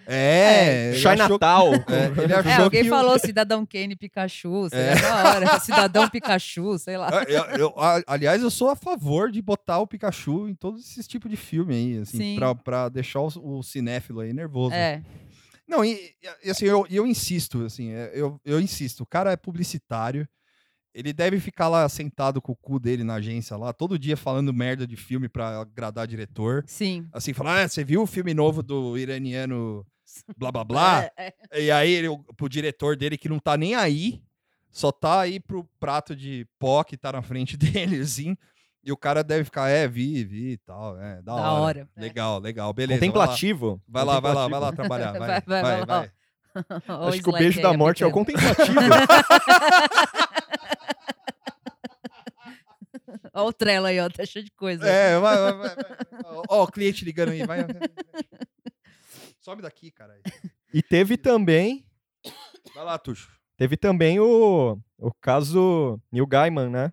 É, 0.08 0.88
ele 0.96 0.98
achou- 1.08 1.12
Chinatown. 1.12 1.74
é, 1.90 2.24
ele 2.24 2.34
É, 2.34 2.36
achou 2.38 2.64
alguém 2.66 2.84
que 2.84 2.90
falou 2.90 3.18
Cidadão 3.20 3.66
Kane 3.66 3.96
Pikachu, 3.96 4.70
seria 4.70 4.92
É. 4.92 5.02
da 5.02 5.16
hora. 5.34 5.60
Cidadão 5.62 6.10
Pikachu, 6.10 6.78
sei 6.80 6.98
lá. 6.98 7.10
Eu- 7.28 7.44
eu- 7.44 7.58
eu- 7.58 7.74
a- 7.78 8.02
aliás, 8.08 8.42
eu 8.42 8.50
sou 8.52 8.70
a 8.70 8.76
favor 8.76 9.32
de 9.32 9.42
botar 9.42 9.80
o 9.80 9.88
Pikachu 9.88 10.48
em 10.48 10.56
todos 10.56 10.82
esses 10.90 11.08
tipos 11.08 11.30
de 11.30 11.38
filme 11.38 11.74
aí, 11.76 11.98
assim, 12.00 12.18
Sim. 12.18 12.36
pra, 12.38 12.54
pra 12.56 12.90
deixar 12.90 13.22
o, 13.22 13.30
o 13.58 13.64
cinéfilo 13.64 14.20
aí 14.22 14.34
nervoso. 14.34 14.74
É, 14.76 15.02
Não, 15.68 15.84
e, 15.84 16.00
e, 16.44 16.50
assim, 16.52 16.66
eu, 16.66 16.86
eu 16.90 17.08
insisto, 17.08 17.66
assim, 17.66 17.92
é, 17.92 18.12
eu, 18.14 18.40
eu 18.46 18.60
insisto, 18.62 19.02
o 19.02 19.06
cara 19.06 19.32
é 19.32 19.36
publicitário, 19.36 20.28
ele 20.94 21.12
deve 21.12 21.40
ficar 21.42 21.68
lá 21.68 21.90
sentado 21.90 22.40
com 22.42 22.52
o 22.52 22.56
cu 22.56 22.80
dele 22.80 23.04
na 23.04 23.16
agência 23.16 23.58
lá, 23.58 23.74
todo 23.74 24.00
dia 24.00 24.16
falando 24.16 24.54
merda 24.54 24.86
de 24.88 24.96
filme 24.96 25.28
pra 25.28 25.60
agradar 25.62 26.08
diretor. 26.08 26.64
sim. 26.68 27.06
Assim, 27.12 27.34
falar, 27.34 27.64
ah, 27.64 27.68
você 27.68 27.84
viu 27.84 28.02
o 28.04 28.08
filme 28.08 28.34
novo 28.34 28.62
do 28.64 28.98
iraniano 28.98 29.86
blá 30.38 30.52
blá 30.52 30.64
blá? 30.64 31.04
É, 31.18 31.34
é. 31.52 31.62
E 31.64 31.72
aí, 31.72 31.92
ele, 31.92 32.08
pro 32.38 32.50
diretor 32.50 32.96
dele 32.96 33.18
que 33.18 33.30
não 33.30 33.40
tá 33.40 33.56
nem 33.58 33.76
aí, 33.76 34.22
só 34.72 34.92
tá 34.92 35.22
aí 35.22 35.40
pro 35.40 35.64
prato 35.80 36.16
de 36.16 36.48
pó 36.60 36.84
que 36.84 36.98
tá 36.98 37.12
na 37.12 37.22
frente 37.22 37.56
dele, 37.58 38.00
assim. 38.02 38.36
E 38.84 38.92
o 38.92 38.98
cara 38.98 39.24
deve 39.24 39.44
ficar, 39.46 39.68
é, 39.70 39.88
vi, 39.88 40.24
vi 40.24 40.52
e 40.52 40.58
tal. 40.58 41.00
É, 41.02 41.16
da, 41.22 41.36
Da 41.36 41.52
hora. 41.52 41.62
hora, 41.62 41.90
é. 41.98 42.02
Legal, 42.02 42.40
legal, 42.40 42.72
beleza. 42.72 43.00
vai 43.00 43.08
lá. 43.10 43.14
Contemplativo. 43.16 43.82
Vai 43.88 44.06
lá, 44.06 44.20
vai 44.20 44.34
lá, 44.34 44.48
vai 44.48 44.60
lá 44.60 44.72
Contemplativo. 44.72 45.12
trabalhar. 45.14 45.42
Vai, 45.46 45.62
Vai, 45.62 45.62
vai, 45.64 45.86
vai, 45.86 45.86
vai 45.86 46.12
Acho 47.10 47.22
que 47.22 47.30
o 47.30 47.34
beijo 47.34 47.62
da 47.62 47.74
morte 47.74 48.04
é 48.04 48.08
o 48.08 48.12
contemplativo. 48.12 48.80
Ó 53.34 53.48
o 53.48 53.54
Trello 53.54 53.86
aí, 53.88 54.00
ó, 54.00 54.10
tá 54.10 54.26
cheio 54.26 54.46
de 54.46 54.52
coisa. 54.52 54.88
É, 54.88 55.20
vai, 55.20 55.36
vai, 55.38 55.54
vai. 55.54 55.76
vai. 55.76 55.86
Ó, 56.48 56.64
o 56.64 56.68
cliente 56.68 57.04
ligando 57.04 57.30
aí, 57.32 57.46
vai. 57.46 57.66
Sobe 59.46 59.62
daqui, 59.62 59.92
cara. 59.92 60.20
e 60.74 60.82
teve 60.82 61.18
também, 61.18 61.86
Vai 62.74 62.84
lá, 62.84 62.98
Tuxo. 62.98 63.30
teve 63.56 63.78
também 63.78 64.20
o, 64.20 64.76
o 64.98 65.12
caso 65.22 66.02
Neil 66.12 66.26
Gaiman, 66.26 66.68
né? 66.68 66.92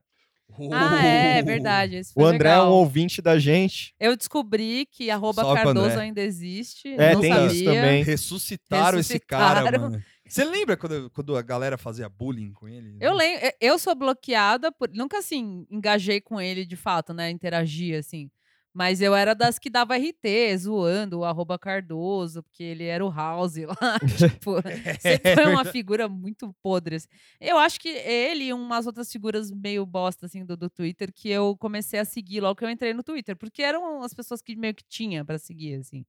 Ah, 0.71 1.03
é, 1.03 1.43
verdade. 1.43 1.97
Esse 1.97 2.12
foi 2.12 2.23
O 2.23 2.27
André 2.27 2.51
é 2.51 2.59
um 2.59 2.65
legal. 2.65 2.73
ouvinte 2.75 3.23
da 3.23 3.38
gente. 3.38 3.95
Eu 3.99 4.15
descobri 4.15 4.85
que 4.85 5.11
arroba 5.11 5.41
Salve 5.41 5.62
Cardoso 5.62 5.87
André. 5.87 6.03
ainda 6.03 6.21
existe. 6.21 6.88
É, 6.88 7.15
não 7.15 7.23
tem 7.23 7.33
sabia. 7.33 7.47
isso 7.47 7.65
também. 7.65 8.03
Ressuscitaram, 8.05 8.99
esse 8.99 9.19
cara, 9.19 9.61
Ressuscitaram. 9.62 9.81
mano. 9.81 10.05
Você 10.29 10.45
lembra 10.45 10.77
quando, 10.77 11.09
quando 11.09 11.35
a 11.35 11.41
galera 11.41 11.79
fazia 11.79 12.07
bullying 12.07 12.53
com 12.53 12.69
ele? 12.69 12.99
Eu 13.01 13.15
lembro, 13.15 13.51
eu 13.62 13.79
sou 13.79 13.95
bloqueada 13.95 14.71
por. 14.71 14.91
Nunca 14.93 15.21
assim, 15.21 15.67
engajei 15.71 16.21
com 16.21 16.38
ele 16.38 16.67
de 16.67 16.77
fato, 16.77 17.15
né? 17.15 17.31
Interagi, 17.31 17.95
assim. 17.95 18.31
Mas 18.75 19.03
eu 19.03 19.15
era 19.15 19.35
das 19.35 19.59
que 19.59 19.69
dava 19.69 19.97
RT, 19.99 20.57
zoando 20.59 21.19
o 21.19 21.25
arroba 21.25 21.59
Cardoso, 21.59 22.43
porque 22.43 22.63
ele 22.63 22.85
era 22.85 23.05
o 23.05 23.11
House 23.11 23.57
lá. 23.69 23.99
tipo, 24.17 24.57
sempre 24.99 25.35
foi 25.35 25.47
uma 25.47 25.65
figura 25.67 26.09
muito 26.09 26.55
podre. 26.63 26.97
assim. 26.97 27.09
Eu 27.39 27.59
acho 27.59 27.79
que 27.79 27.89
ele 27.89 28.45
e 28.45 28.53
umas 28.53 28.87
outras 28.87 29.13
figuras 29.13 29.51
meio 29.51 29.85
bosta, 29.85 30.25
assim, 30.25 30.45
do, 30.45 30.57
do 30.57 30.71
Twitter, 30.71 31.13
que 31.13 31.29
eu 31.29 31.55
comecei 31.59 32.01
a 32.01 32.05
seguir 32.05 32.41
logo 32.41 32.57
que 32.57 32.65
eu 32.65 32.71
entrei 32.71 32.95
no 32.95 33.03
Twitter, 33.03 33.37
porque 33.37 33.63
eram 33.63 34.03
as 34.03 34.15
pessoas 34.15 34.41
que 34.41 34.57
meio 34.57 34.75
que 34.75 34.85
tinha 34.89 35.23
pra 35.25 35.39
seguir, 35.39 35.75
assim. 35.75 36.07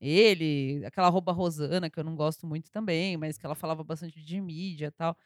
Ele, 0.00 0.82
aquela 0.86 1.08
arroba 1.08 1.32
Rosana, 1.32 1.90
que 1.90 1.98
eu 1.98 2.04
não 2.04 2.14
gosto 2.16 2.46
muito 2.46 2.70
também, 2.70 3.16
mas 3.16 3.38
que 3.38 3.46
ela 3.46 3.54
falava 3.54 3.82
bastante 3.84 4.22
de 4.22 4.40
mídia 4.40 4.86
e 4.86 4.90
tal. 4.90 5.16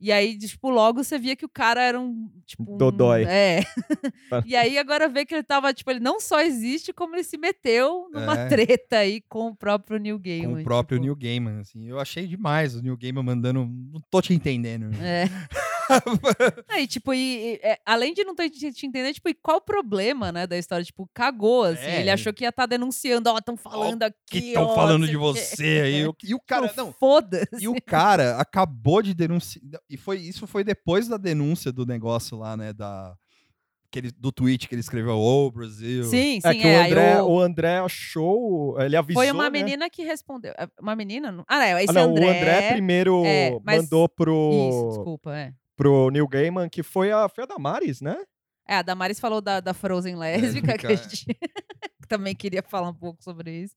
E 0.00 0.10
aí, 0.10 0.38
tipo, 0.38 0.70
logo 0.70 1.04
você 1.04 1.18
via 1.18 1.36
que 1.36 1.44
o 1.44 1.48
cara 1.48 1.82
era 1.82 2.00
um, 2.00 2.28
tipo... 2.46 2.74
um- 2.74 2.78
Dodói. 2.78 3.24
é. 3.24 3.60
e 4.46 4.56
aí, 4.56 4.78
agora 4.78 5.08
vê 5.08 5.26
que 5.26 5.34
ele 5.34 5.42
tava, 5.42 5.74
tipo, 5.74 5.90
ele 5.90 6.00
não 6.00 6.18
só 6.18 6.40
existe, 6.40 6.92
como 6.92 7.14
ele 7.14 7.22
se 7.24 7.36
meteu 7.36 8.08
numa 8.12 8.38
É. 8.38 8.48
treta 8.48 8.96
aí 8.98 9.20
com 9.28 9.48
o 9.48 9.54
próprio 9.54 9.98
Neil 9.98 10.18
Gaiman. 10.18 10.54
Com 10.54 10.60
o 10.60 10.64
próprio 10.64 10.96
tipo, 10.98 11.04
Neil 11.04 11.16
Gaiman, 11.16 11.60
assim. 11.60 11.86
Eu 11.86 12.00
achei 12.00 12.26
demais 12.26 12.74
o 12.74 12.82
Neil 12.82 12.96
Gaiman 12.96 13.22
mandando. 13.22 13.66
Não 13.66 14.00
tô 14.10 14.22
te 14.22 14.32
entendendo. 14.32 14.90
É. 15.02 15.24
Aí, 16.68 16.86
tipo, 16.86 17.12
e, 17.14 17.54
e, 17.54 17.60
é, 17.62 17.78
além 17.84 18.12
de 18.14 18.24
não 18.24 18.34
ter 18.34 18.50
te, 18.50 18.72
te 18.72 18.86
entender, 18.86 19.12
tipo, 19.12 19.28
e 19.28 19.34
qual 19.34 19.58
o 19.58 19.60
problema, 19.60 20.30
né, 20.32 20.46
da 20.46 20.56
história? 20.58 20.84
Tipo, 20.84 21.08
cagou, 21.14 21.64
assim. 21.64 21.84
É. 21.84 22.00
Ele 22.00 22.10
achou 22.10 22.32
que 22.32 22.44
ia 22.44 22.48
estar 22.50 22.66
denunciando, 22.66 23.30
ó, 23.30 23.38
estão 23.38 23.56
falando 23.56 24.02
aqui, 24.02 24.14
que 24.30 24.38
estão 24.48 24.64
ó, 24.66 24.74
falando 24.74 25.06
de 25.06 25.16
você 25.16 25.80
aí. 25.84 26.06
E 26.24 26.34
o 26.34 26.40
cara. 26.46 26.72
Não, 26.76 26.92
Foda-se. 26.92 27.48
E 27.60 27.68
o 27.68 27.74
cara 27.82 28.36
acabou 28.38 29.02
de 29.02 29.14
denunciar. 29.14 29.62
E 29.88 29.96
foi, 29.96 30.18
isso 30.18 30.46
foi 30.46 30.62
depois 30.64 31.08
da 31.08 31.16
denúncia 31.16 31.72
do 31.72 31.84
negócio 31.86 32.36
lá, 32.38 32.56
né? 32.56 32.72
Da, 32.72 33.14
que 33.92 33.98
ele- 33.98 34.12
do 34.16 34.30
tweet 34.30 34.68
que 34.68 34.74
ele 34.76 34.80
escreveu, 34.80 35.18
ô 35.18 35.50
Brasil. 35.50 36.04
Sim, 36.04 36.40
sim, 36.40 36.48
É 36.48 36.54
que 36.54 36.66
é. 36.66 36.78
o, 36.78 36.84
André, 36.86 37.22
o- 37.22 37.26
o 37.26 37.40
André 37.40 37.78
achou, 37.78 38.80
ele 38.80 38.96
avisou, 38.96 39.20
Foi 39.20 39.30
uma 39.32 39.50
né? 39.50 39.50
menina 39.50 39.90
que 39.90 40.04
respondeu. 40.04 40.52
É, 40.56 40.68
Uma 40.80 40.94
menina? 40.94 41.32
Não- 41.32 41.44
Ah, 41.48 41.58
não, 41.58 41.78
esse 41.78 41.90
Ah, 41.90 41.92
não, 41.94 42.10
André. 42.10 42.24
o 42.24 42.28
André 42.28 42.72
primeiro 42.72 43.24
é, 43.24 43.58
mas- 43.64 43.82
mandou 43.82 44.04
Isso, 44.04 44.14
pro, 44.14 44.88
desculpa, 44.90 45.36
é. 45.36 45.52
Pro 45.80 46.10
Neil 46.10 46.28
Gaiman, 46.28 46.68
que 46.68 46.82
foi 46.82 47.10
a, 47.10 47.28
foi 47.28 47.44
a 47.44 47.46
Damares, 47.46 48.00
né? 48.00 48.16
É, 48.68 48.76
a 48.76 48.82
Damaris 48.82 49.18
falou 49.18 49.40
da, 49.40 49.60
da 49.60 49.72
Frozen 49.72 50.14
lésbica, 50.16 50.76
que 50.76 50.86
a 50.86 50.94
gente 50.94 51.26
também 52.08 52.34
queria 52.34 52.62
falar 52.62 52.88
um 52.90 52.94
pouco 52.94 53.22
sobre 53.22 53.50
isso. 53.62 53.74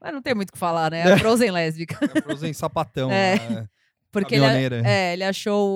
Mas 0.00 0.12
não 0.12 0.20
tem 0.22 0.34
muito 0.34 0.50
o 0.50 0.52
que 0.52 0.58
falar, 0.58 0.90
né? 0.90 1.02
A 1.10 1.18
Frozen 1.18 1.50
lésbica. 1.50 1.98
É 2.04 2.20
Frozen 2.20 2.52
sapatão. 2.52 3.10
É. 3.10 3.36
né? 3.48 3.68
Porque 4.12 4.36
ele, 4.36 4.44
é, 4.86 5.12
ele 5.12 5.24
achou, 5.24 5.68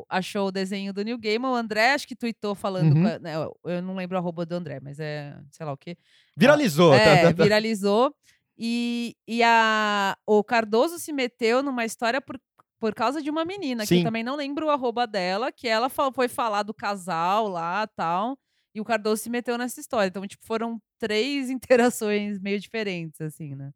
o- 0.00 0.06
achou 0.08 0.48
o 0.48 0.52
desenho 0.52 0.92
do 0.92 1.02
New 1.04 1.18
Gaiman. 1.18 1.50
O 1.50 1.54
André, 1.54 1.92
acho 1.92 2.06
que 2.08 2.16
tweetou 2.16 2.54
falando. 2.54 2.94
Uhum. 2.94 3.02
com 3.02 3.08
a- 3.08 3.18
né, 3.18 3.34
eu- 3.36 3.82
não 3.82 3.94
lembro 3.94 4.16
a 4.16 4.20
arroba 4.20 4.44
do 4.46 4.54
André, 4.54 4.80
mas 4.82 4.98
é 4.98 5.36
sei 5.52 5.64
lá 5.66 5.72
o 5.72 5.76
quê. 5.76 5.96
Viralizou. 6.36 6.90
tá, 6.92 6.96
É, 6.98 7.22
tá, 7.22 7.32
tá. 7.34 7.42
viralizou. 7.44 8.12
E, 8.58 9.14
e 9.28 9.42
a, 9.42 10.16
o 10.26 10.42
Cardoso 10.42 10.98
se 10.98 11.12
meteu 11.12 11.62
numa 11.62 11.84
história 11.84 12.20
por, 12.20 12.40
por 12.78 12.94
causa 12.94 13.22
de 13.22 13.30
uma 13.30 13.44
menina, 13.44 13.82
que 13.82 13.88
Sim. 13.88 13.98
eu 13.98 14.04
também 14.04 14.22
não 14.22 14.36
lembro 14.36 14.66
o 14.66 14.70
arroba 14.70 15.06
dela, 15.06 15.50
que 15.50 15.66
ela 15.66 15.88
foi 15.88 16.28
falar 16.28 16.62
do 16.62 16.74
casal 16.74 17.48
lá 17.48 17.86
tal. 17.86 18.38
E 18.74 18.80
o 18.80 18.84
Cardoso 18.84 19.22
se 19.22 19.30
meteu 19.30 19.56
nessa 19.56 19.80
história. 19.80 20.08
Então, 20.08 20.26
tipo, 20.26 20.44
foram 20.44 20.80
três 20.98 21.48
interações 21.50 22.38
meio 22.38 22.60
diferentes, 22.60 23.20
assim, 23.20 23.54
né? 23.54 23.70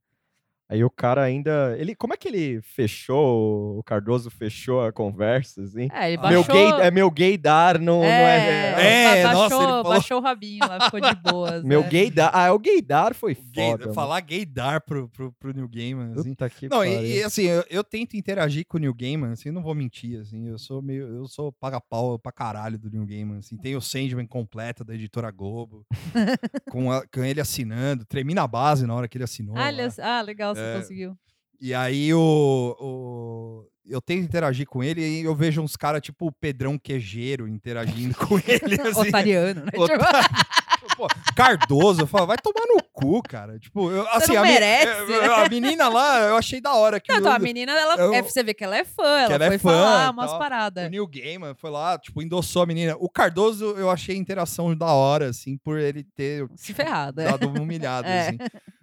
Aí 0.70 0.84
o 0.84 0.88
cara 0.90 1.22
ainda. 1.22 1.74
Ele, 1.78 1.94
como 1.96 2.14
é 2.14 2.16
que 2.16 2.28
ele 2.28 2.60
fechou? 2.62 3.76
O 3.78 3.82
Cardoso 3.82 4.30
fechou 4.30 4.84
a 4.84 4.92
conversa, 4.92 5.62
assim? 5.62 5.88
É, 5.92 6.12
ele 6.12 6.22
Meu 6.28 6.44
baixou... 6.44 6.54
gay, 6.54 6.86
é 6.86 6.90
meu 6.90 7.10
gaydar, 7.10 7.78
não 7.80 7.98
não 8.00 8.04
é. 8.04 9.18
É, 9.20 9.22
nossa, 9.24 9.38
baixou, 9.38 9.58
ele 9.62 9.68
falou- 9.70 9.84
baixou 9.84 10.18
o 10.18 10.20
rabinho 10.22 10.60
lá, 10.66 10.80
ficou 10.84 11.00
de 11.00 11.14
boas. 11.16 11.64
Meu 11.64 11.82
né? 11.82 11.88
gaydar. 11.90 12.30
Ah, 12.32 12.52
o 12.52 12.58
gaydar 12.58 13.14
foi 13.14 13.34
Gay- 13.34 13.70
foda. 13.72 13.84
mano. 13.84 13.94
falar 13.94 14.20
gaydar 14.20 14.80
pro, 14.82 15.08
pro, 15.08 15.32
pro 15.32 15.52
New 15.52 15.68
Gaiman, 15.68 16.12
assim. 16.16 16.30
Puta 16.30 16.48
que 16.48 16.68
Não, 16.68 16.84
e, 16.84 17.16
e, 17.18 17.22
assim, 17.24 17.42
eu, 17.46 17.64
eu 17.68 17.82
tento 17.84 18.16
interagir 18.16 18.64
com 18.68 18.76
o 18.76 18.80
New 18.80 18.94
Gaiman, 18.94 19.32
assim, 19.32 19.50
não 19.50 19.62
vou 19.62 19.74
mentir, 19.74 20.20
assim, 20.20 20.48
eu 20.48 20.58
sou 20.58 20.80
meio, 20.80 21.06
eu 21.08 21.26
sou 21.26 21.50
paga-pau 21.52 22.18
pra 22.18 22.30
caralho 22.32 22.78
do 22.78 22.88
New 22.90 23.04
Gaiman, 23.06 23.38
assim, 23.38 23.56
tem 23.56 23.74
o 23.74 23.80
Sandman 23.80 24.26
completa 24.26 24.84
da 24.84 24.94
editora 24.94 25.30
Globo, 25.32 25.84
com, 26.70 26.90
a- 26.92 27.04
com 27.12 27.24
ele 27.24 27.40
assinando, 27.40 28.04
tremi 28.04 28.34
na 28.34 28.46
base 28.46 28.86
na 28.86 28.94
hora 28.94 29.08
que 29.08 29.16
ele 29.16 29.24
assinou. 29.24 29.56
Ah, 29.58 29.68
ele- 29.68 29.80
ah, 30.00 30.22
legal, 30.22 30.54
É, 30.60 30.76
conseguiu. 30.78 31.16
E 31.60 31.74
aí 31.74 32.12
o, 32.14 32.76
o- 32.80 33.66
eu 33.86 34.00
tento 34.00 34.24
interagir 34.24 34.66
com 34.66 34.82
ele 34.82 35.02
e 35.02 35.24
eu 35.24 35.34
vejo 35.34 35.60
uns 35.60 35.76
caras 35.76 36.00
tipo 36.00 36.26
o 36.28 36.32
Pedrão 36.32 36.78
Quejeiro 36.78 37.46
interagindo 37.48 38.14
com 38.14 38.36
ele, 38.46 38.80
assim. 38.80 39.08
Otariano, 39.08 39.64
né? 39.64 39.70
Tipo, 39.72 39.80
Pô, 40.96 41.06
Cardoso, 41.36 42.02
eu 42.02 42.06
falo, 42.06 42.26
vai 42.26 42.36
tomar 42.38 42.66
no 42.66 42.82
cu, 42.92 43.22
cara. 43.22 43.58
Tipo, 43.58 43.90
eu, 43.90 44.06
assim, 44.08 44.34
a, 44.36 44.42
me- 44.42 44.48
merece, 44.52 45.12
eu- 45.12 45.34
a 45.34 45.48
menina 45.48 45.88
lá, 45.88 46.20
eu 46.22 46.36
achei 46.36 46.60
da 46.60 46.74
hora 46.74 46.98
que 46.98 47.10
Não, 47.12 47.18
o- 47.18 47.20
então, 47.20 47.32
a 47.32 47.38
menina, 47.38 47.72
ela, 47.72 47.96
eu- 47.96 48.14
é, 48.14 48.22
você 48.22 48.42
vê 48.42 48.52
que 48.54 48.64
ela 48.64 48.76
é 48.76 48.84
fã, 48.84 49.02
ela 49.02 49.34
ela 49.34 49.44
é 49.44 49.48
foi 49.48 49.58
fã 49.58 49.70
falar 49.70 50.10
umas 50.10 50.32
paradas. 50.32 50.86
O 50.86 50.90
Neil 50.90 51.06
Gaiman 51.06 51.54
foi 51.54 51.70
lá, 51.70 51.98
tipo, 51.98 52.22
endossou 52.22 52.62
a 52.62 52.66
menina. 52.66 52.96
O 52.98 53.08
Cardoso, 53.10 53.66
eu 53.76 53.90
achei 53.90 54.14
a 54.14 54.18
interação 54.18 54.74
da 54.76 54.86
hora, 54.86 55.28
assim, 55.28 55.56
por 55.58 55.78
ele 55.78 56.02
ter 56.02 56.46
Se 56.56 56.72
ferrada. 56.74 57.24
dado 57.24 57.48
uma 57.48 57.60
humilhada, 57.60 58.08
É. 58.08 58.28
assim. 58.28 58.38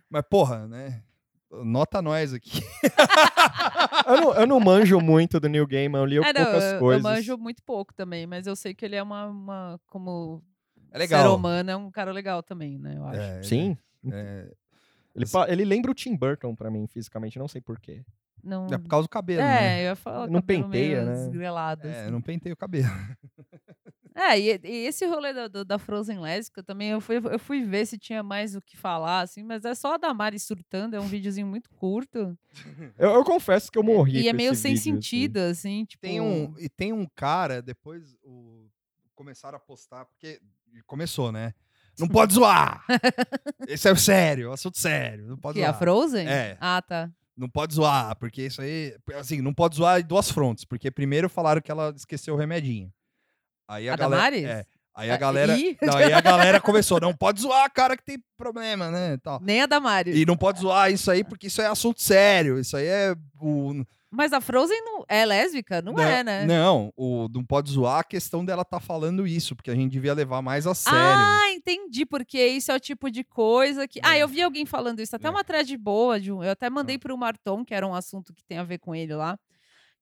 Mas, 0.10 0.24
porra, 0.30 0.68
né? 0.68 1.02
Nota 1.52 2.02
nós 2.02 2.34
aqui. 2.34 2.60
Eu, 4.08 4.22
não, 4.22 4.34
eu 4.36 4.48
não 4.48 4.60
manjo 4.60 5.00
muito 5.02 5.40
do 5.40 5.50
New 5.50 5.66
Game, 5.68 5.94
eu 5.96 6.06
li 6.06 6.18
É, 6.18 6.32
não, 6.34 6.44
poucas 6.44 6.64
eu, 6.64 6.72
eu 6.74 6.80
coisas. 6.80 7.04
manjo 7.04 7.38
muito 7.38 7.62
pouco 7.64 7.94
também, 7.94 8.26
mas 8.26 8.48
eu 8.48 8.56
sei 8.56 8.74
que 8.74 8.86
ele 8.86 8.96
é 8.96 9.04
uma, 9.04 9.26
uma 9.28 9.80
como 9.88 10.42
É 10.92 10.98
legal. 10.98 11.22
ser 11.24 11.28
humano, 11.36 11.70
é 11.72 11.76
um 11.76 11.92
cara 11.92 12.12
legal 12.14 12.42
também, 12.42 12.78
né, 12.80 12.96
eu 12.98 13.06
acho. 13.06 13.20
É, 13.20 13.44
Sim. 13.44 13.78
É, 14.10 14.50
Ele, 15.14 15.26
pa- 15.26 15.50
ele 15.50 15.66
lembra 15.66 15.92
o 15.92 15.94
Tim 15.94 16.16
Burton 16.16 16.56
pra 16.56 16.72
mim, 16.72 16.88
fisicamente, 16.88 17.38
não 17.38 17.48
sei 17.50 17.60
porquê. 17.60 18.04
Não, 18.44 18.68
é 18.68 18.78
por 18.78 18.88
causa 18.88 19.08
do 19.08 19.10
cabelo, 19.10 19.42
né? 19.44 19.80
é, 19.80 19.82
eu 19.82 19.86
ia 19.90 19.96
falar 19.96 20.28
Não 20.30 20.42
penteia, 20.42 21.02
meio 21.04 21.06
né? 21.06 21.26
esgrelado, 21.26 21.88
É, 21.88 22.04
assim. 22.04 22.12
não 22.12 22.22
pentei 22.22 22.52
o 22.54 22.58
cabelo. 22.58 22.88
É, 24.20 24.40
e, 24.40 24.60
e 24.64 24.86
esse 24.88 25.06
rolê 25.06 25.32
da, 25.32 25.48
do- 25.48 25.64
da 25.64 25.78
Frozen 25.78 26.20
lésbica 26.20 26.64
também, 26.64 26.90
eu 26.90 27.00
fui, 27.00 27.18
eu 27.18 27.38
fui 27.38 27.64
ver 27.64 27.86
se 27.86 28.00
tinha 28.00 28.24
mais 28.24 28.56
o 28.56 28.62
que 28.62 28.76
falar, 28.76 29.22
assim, 29.22 29.44
mas 29.44 29.64
é 29.64 29.76
só 29.76 29.94
a 29.94 29.98
Damari 29.98 30.40
surtando, 30.40 30.96
é 30.96 31.00
um 31.00 31.06
videozinho 31.08 31.46
muito 31.46 31.70
curto. 31.70 32.36
Eu, 32.98 33.12
eu 33.12 33.24
confesso 33.24 33.72
que 33.72 33.78
eu 33.78 33.84
morri. 33.84 34.22
e 34.22 34.28
é 34.28 34.34
meio 34.34 34.54
esse 34.54 34.62
sem 34.64 34.74
vídeo, 34.74 34.82
assim. 34.82 34.94
sentido, 34.96 35.38
assim, 35.38 35.86
tipo... 35.86 36.02
Tem 36.02 36.20
um, 36.20 36.56
e 36.58 36.68
tem 36.68 36.92
um 36.92 37.06
cara, 37.16 37.62
depois 37.62 38.16
o, 38.24 38.68
começaram 39.14 39.58
a 39.58 39.60
postar, 39.60 40.06
porque 40.06 40.40
começou, 40.88 41.32
né? 41.32 41.54
Não 42.00 42.08
pode 42.08 42.34
zoar! 42.34 42.84
Esse 43.68 43.90
é 43.90 43.96
sério, 43.96 44.52
assunto 44.52 44.80
sério. 44.80 45.28
Não 45.28 45.38
pode 45.38 45.60
Que, 45.60 45.64
a 45.64 45.68
zoar. 45.70 45.80
Frozen? 45.80 46.28
É. 46.28 46.58
Ah, 46.60 46.82
tá. 46.82 47.12
Não 47.36 47.50
pode 47.50 47.74
zoar, 47.76 48.16
porque 48.18 48.46
isso 48.48 48.62
aí. 48.62 48.96
Assim, 49.16 49.42
não 49.42 49.54
pode 49.54 49.76
zoar 49.76 50.00
em 50.00 50.04
duas 50.04 50.30
frontes. 50.32 50.64
Porque 50.66 50.90
primeiro 50.92 51.30
falaram 51.30 51.62
que 51.62 51.70
ela 51.72 51.94
esqueceu 51.96 52.34
o 52.34 52.38
remedinho. 52.38 52.92
Aí 53.68 53.90
a, 53.90 53.94
A 53.94 53.98
galera. 53.98 54.22
Damares? 54.22 54.44
É. 54.46 54.66
Aí 54.96 55.12
a 55.12 55.14
Ah, 55.14 55.18
galera. 55.18 55.56
e? 55.58 55.78
Não, 55.80 55.96
aí 55.96 56.12
a 56.12 56.22
galera 56.22 56.60
começou, 56.60 57.00
não 57.00 57.14
pode 57.14 57.42
zoar, 57.42 57.72
cara, 57.72 57.96
que 57.96 58.04
tem 58.04 58.18
problema, 58.36 58.90
né? 58.90 59.18
Tal. 59.22 59.40
Nem 59.44 59.62
a 59.62 59.68
Damari. 59.68 60.20
E 60.20 60.26
não 60.26 60.36
pode 60.36 60.60
zoar 60.60 60.92
isso 60.92 61.12
aí, 61.12 61.24
porque 61.24 61.46
isso 61.48 61.62
é 61.62 61.68
assunto 61.68 62.02
sério. 62.02 62.58
Isso 62.60 62.76
aí 62.76 62.88
é. 62.88 63.16
O, 63.40 63.84
Mas 64.10 64.34
a 64.34 64.42
Frozen 64.42 64.82
não 64.84 65.06
é 65.08 65.24
lésbica? 65.24 65.84
Não, 65.84 66.00
é, 66.00 66.24
né? 66.24 66.46
Não, 66.46 66.92
o, 66.98 67.28
não 67.32 67.46
pode 67.46 67.70
zoar 67.70 68.00
a 68.00 68.04
questão 68.04 68.44
dela 68.44 68.66
tá 68.66 68.80
falando 68.80 69.28
isso, 69.28 69.56
porque 69.56 69.70
a 69.70 69.76
gente 69.76 69.92
devia 69.92 70.16
levar 70.16 70.42
mais 70.42 70.66
a 70.66 70.74
sério. 70.74 70.98
Ah, 71.00 71.52
entendi, 71.52 72.04
porque 72.04 72.44
isso 72.48 72.72
é 72.72 72.76
o 72.76 72.80
tipo 72.80 73.12
de 73.12 73.24
coisa 73.24 73.88
que. 73.88 74.00
Ah, 74.02 74.18
É. 74.18 74.24
eu 74.24 74.28
vi 74.28 74.42
alguém 74.42 74.66
falando 74.66 75.00
isso, 75.00 75.16
até 75.16 75.28
É. 75.28 75.30
uma 75.30 75.44
thread 75.44 75.78
boa 75.78 76.20
de 76.20 76.32
um. 76.32 76.44
Eu 76.44 76.52
até 76.54 76.72
mandei 76.72 76.96
Ah. 76.96 77.00
pro 77.00 77.16
Marton, 77.18 77.64
que 77.64 77.76
era 77.76 77.86
um 77.86 77.94
assunto 77.94 78.34
que 78.34 78.44
tem 78.44 78.58
a 78.58 78.64
ver 78.64 78.80
com 78.80 78.96
ele 78.96 79.14
lá. 79.14 79.38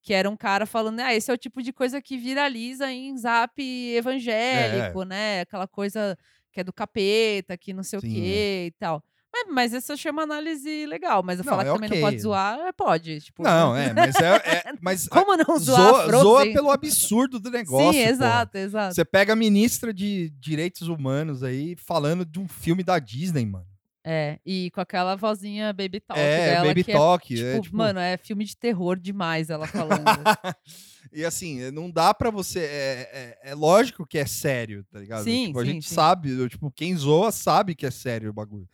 Que 0.06 0.14
era 0.14 0.30
um 0.30 0.38
cara 0.38 0.68
falando, 0.68 1.00
ah, 1.00 1.16
esse 1.16 1.32
é 1.32 1.34
o 1.34 1.38
tipo 1.38 1.64
de 1.64 1.74
coisa 1.74 2.00
que 2.00 2.16
viraliza 2.16 2.92
em 2.92 3.18
zap 3.18 3.60
evangélico, 3.60 5.04
né? 5.04 5.42
Aquela 5.42 5.68
coisa 5.68 6.16
que 6.52 6.60
é 6.60 6.64
do 6.64 6.72
capeta, 6.72 7.58
que 7.58 7.74
não 7.74 7.82
sei 7.82 8.00
Sim, 8.00 8.08
o 8.08 8.10
quê 8.12 8.66
e 8.68 8.72
tal. 8.80 9.04
Mas, 9.34 9.48
mas 9.50 9.74
essa 9.74 9.94
eu 9.94 9.98
chamo 9.98 10.22
análise 10.22 10.86
legal, 10.86 11.24
mas 11.24 11.40
eu 11.40 11.44
Não, 11.44 11.50
falar 11.50 11.64
é 11.64 11.66
que 11.66 11.74
também 11.74 11.90
ok. 11.90 12.00
não 12.02 12.08
pode 12.08 12.22
zoar, 12.22 12.60
é, 12.60 12.72
pode. 12.72 13.20
Tipo, 13.20 13.42
Não, 13.42 13.76
é, 13.76 13.92
mas 13.94 14.16
é. 14.16 14.36
é- 14.36 14.74
mas 14.80 15.08
Como 15.10 15.36
não 15.36 15.58
zoar 15.58 16.08
zoa, 16.10 16.22
zoa 16.22 16.44
pelo 16.46 16.70
absurdo 16.72 17.40
do 17.40 17.50
negócio. 17.50 17.92
Sim, 17.92 18.00
porra. 18.00 18.12
exato, 18.12 18.58
exato. 18.60 18.94
Você 18.96 19.04
pega 19.04 19.34
a 19.34 19.36
ministra 19.36 19.92
de 19.92 20.30
Direitos 20.40 20.88
Humanos 20.88 21.42
aí 21.42 21.76
falando 21.76 22.24
de 22.24 22.40
um 22.40 22.48
filme 22.48 22.84
da 22.84 23.00
Disney, 23.00 23.46
mano. 23.46 23.66
É, 24.08 24.40
e 24.46 24.70
com 24.70 24.80
aquela 24.82 25.16
vozinha 25.16 25.74
baby 25.74 26.00
talk 26.00 26.20
é, 26.22 26.38
dela, 26.54 26.68
Baby 26.68 26.84
que 26.84 26.92
Talk. 26.94 27.34
é, 27.34 27.38
é, 27.40 27.52
tipo, 27.54 27.64
tipo- 27.64 27.76
mano, 27.78 28.00
é 28.00 28.18
filme 28.18 28.46
de 28.46 28.56
terror 28.56 29.00
demais 29.00 29.50
ela 29.50 29.66
falando. 29.66 30.06
e 31.12 31.26
assim, 31.26 31.72
não 31.72 31.90
dá 31.90 32.14
pra 32.14 32.30
você. 32.30 32.60
É, 32.60 33.10
é- 33.44 33.50
é 33.52 33.56
lógico 33.56 34.06
que 34.06 34.20
é 34.20 34.26
sério, 34.28 34.84
tá 34.92 35.00
ligado? 35.00 35.24
Sim, 35.24 35.48
Tipo, 35.48 35.60
a 35.60 35.66
sim, 35.66 35.72
gente 35.72 35.88
sim. 35.90 35.96
sabe, 35.96 36.50
tipo, 36.50 36.70
quem 36.72 36.96
zoa 36.96 37.32
sabe 37.32 37.74
que 37.74 37.84
é 37.86 37.90
sério 37.90 38.30
o 38.30 38.34
bagulho. 38.34 38.70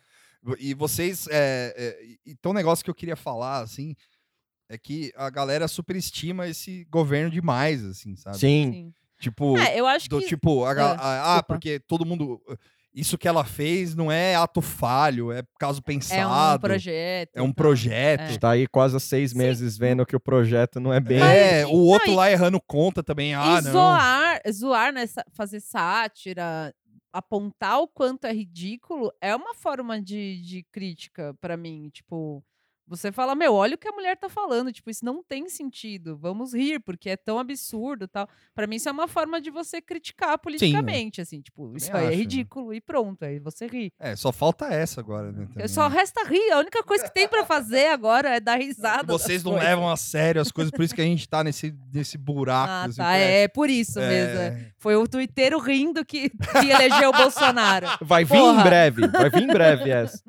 E 0.60 0.74
vocês. 0.74 1.28
É, 1.32 1.74
é, 1.78 2.16
então, 2.26 2.52
um 2.52 2.56
negócio 2.56 2.84
que 2.84 2.90
eu 2.90 2.96
queria 2.96 3.16
falar, 3.16 3.60
assim, 3.62 3.96
é 4.68 4.78
que 4.78 5.14
a 5.16 5.30
galera 5.30 5.66
superestima 5.68 6.46
esse 6.48 6.84
governo 6.92 7.30
demais, 7.32 7.86
assim, 7.86 8.16
sabe? 8.18 8.38
Sim. 8.38 8.72
Sim. 8.74 8.94
Tipo, 9.20 9.56
É, 9.58 9.80
eu 9.80 9.86
acho 9.88 10.10
do 10.10 10.20
que. 10.20 10.26
tipo, 10.28 10.66
a 10.66 10.72
Ah, 10.72 10.92
a- 10.96 11.38
ah, 11.38 11.44
porque 11.44 11.80
todo 11.80 12.06
mundo. 12.06 12.42
Isso 12.94 13.18
que 13.18 13.28
ela 13.28 13.46
fez 13.46 13.96
não 13.96 14.12
é 14.12 14.36
ato 14.36 14.62
falho, 14.62 15.32
é 15.32 15.44
caso 15.58 15.80
é 15.80 15.82
pensado. 15.82 16.58
um 16.58 16.60
projeto. 16.60 17.30
É 17.36 17.42
um 17.42 17.54
projeto. 17.54 18.22
A 18.22 18.28
gente 18.28 18.40
tá 18.40 18.50
aí 18.52 18.68
quase 18.68 18.98
há 18.98 19.00
seis 19.00 19.34
meses 19.34 19.78
vendo 19.78 20.06
que 20.06 20.16
o 20.16 20.20
projeto 20.20 20.80
não 20.80 20.92
é 20.94 21.00
bem. 21.00 21.22
É, 21.22 21.66
o 21.66 21.72
outro 21.72 22.08
Não, 22.08 22.14
e- 22.14 22.18
lá 22.18 22.32
errando 22.32 22.60
conta 22.68 23.02
também. 23.02 23.34
Ah, 23.34 23.60
e 23.62 23.64
não. 23.66 23.72
zoar, 23.72 24.42
zoar 24.52 24.92
nessa, 24.94 25.24
fazer 25.32 25.62
sátira, 25.62 26.74
apontar 27.14 27.80
o 27.80 27.88
quanto 27.88 28.26
é 28.26 28.34
ridículo, 28.34 29.12
é 29.22 29.34
uma 29.36 29.54
forma 29.54 30.02
de, 30.02 30.42
de 30.42 30.66
crítica 30.72 31.34
pra 31.40 31.56
mim. 31.56 31.90
Tipo, 31.94 32.44
você 32.98 33.12
fala, 33.12 33.34
meu, 33.34 33.54
olha 33.54 33.76
o 33.76 33.78
que 33.78 33.88
a 33.88 33.92
mulher 33.92 34.18
tá 34.18 34.28
falando. 34.30 34.72
Tipo, 34.72 34.90
isso 34.90 35.04
não 35.06 35.24
tem 35.24 35.48
sentido. 35.50 36.18
Vamos 36.18 36.54
rir, 36.54 36.80
porque 36.80 37.10
é 37.10 37.18
tão 37.18 37.40
absurdo 37.40 38.08
tal. 38.08 38.28
Pra 38.54 38.68
mim, 38.68 38.76
isso 38.76 38.90
é 38.90 38.92
uma 38.92 39.08
forma 39.08 39.40
de 39.42 39.50
você 39.50 39.82
criticar 39.82 40.38
politicamente, 40.38 41.22
assim. 41.22 41.42
Tipo, 41.42 41.76
isso 41.76 41.96
aí 41.96 42.06
é 42.06 42.08
acho. 42.10 42.18
ridículo 42.18 42.74
e 42.74 42.82
pronto. 42.82 43.24
Aí 43.24 43.40
você 43.40 43.66
ri. 43.68 43.92
É, 44.00 44.16
só 44.16 44.32
falta 44.32 44.66
essa 44.68 45.00
agora, 45.00 45.32
né? 45.32 45.48
também, 45.52 45.68
Só 45.68 45.88
né? 45.90 45.96
resta 45.96 46.24
rir. 46.28 46.52
A 46.52 46.60
única 46.60 46.84
coisa 46.84 47.06
que 47.06 47.14
tem 47.14 47.28
pra 47.28 47.46
fazer 47.46 47.88
agora 47.88 48.30
é 48.36 48.40
dar 48.40 48.60
risada. 48.60 49.04
das 49.04 49.22
Vocês 49.22 49.44
não 49.44 49.54
coisas. 49.54 49.68
levam 49.70 49.90
a 49.90 49.96
sério 49.98 50.42
as 50.42 50.52
coisas, 50.52 50.72
por 50.72 50.84
isso 50.84 50.94
que 50.94 51.02
a 51.02 51.06
gente 51.06 51.28
tá 51.28 51.44
nesse, 51.44 51.74
nesse 51.94 52.18
buraco. 52.18 52.70
Ah, 52.72 52.84
assim, 52.84 52.98
tá. 52.98 53.16
é- 53.18 53.44
É 53.44 53.48
por 53.48 53.70
isso 53.70 54.00
mesmo. 54.00 54.40
é. 54.40 54.48
é. 54.48 54.72
Foi 54.78 54.96
o 54.96 55.08
Twitter 55.08 55.58
rindo 55.58 56.04
que, 56.04 56.30
que 56.30 56.70
elegeu 56.70 57.10
o 57.10 57.14
Bolsonaro. 57.14 57.88
Vai 58.02 58.26
vir 58.26 58.38
Porra. 58.38 58.60
em 58.60 58.64
breve, 58.64 59.08
vai 59.08 59.30
vir 59.30 59.44
em 59.44 59.48
breve 59.48 59.90
essa. 59.90 60.22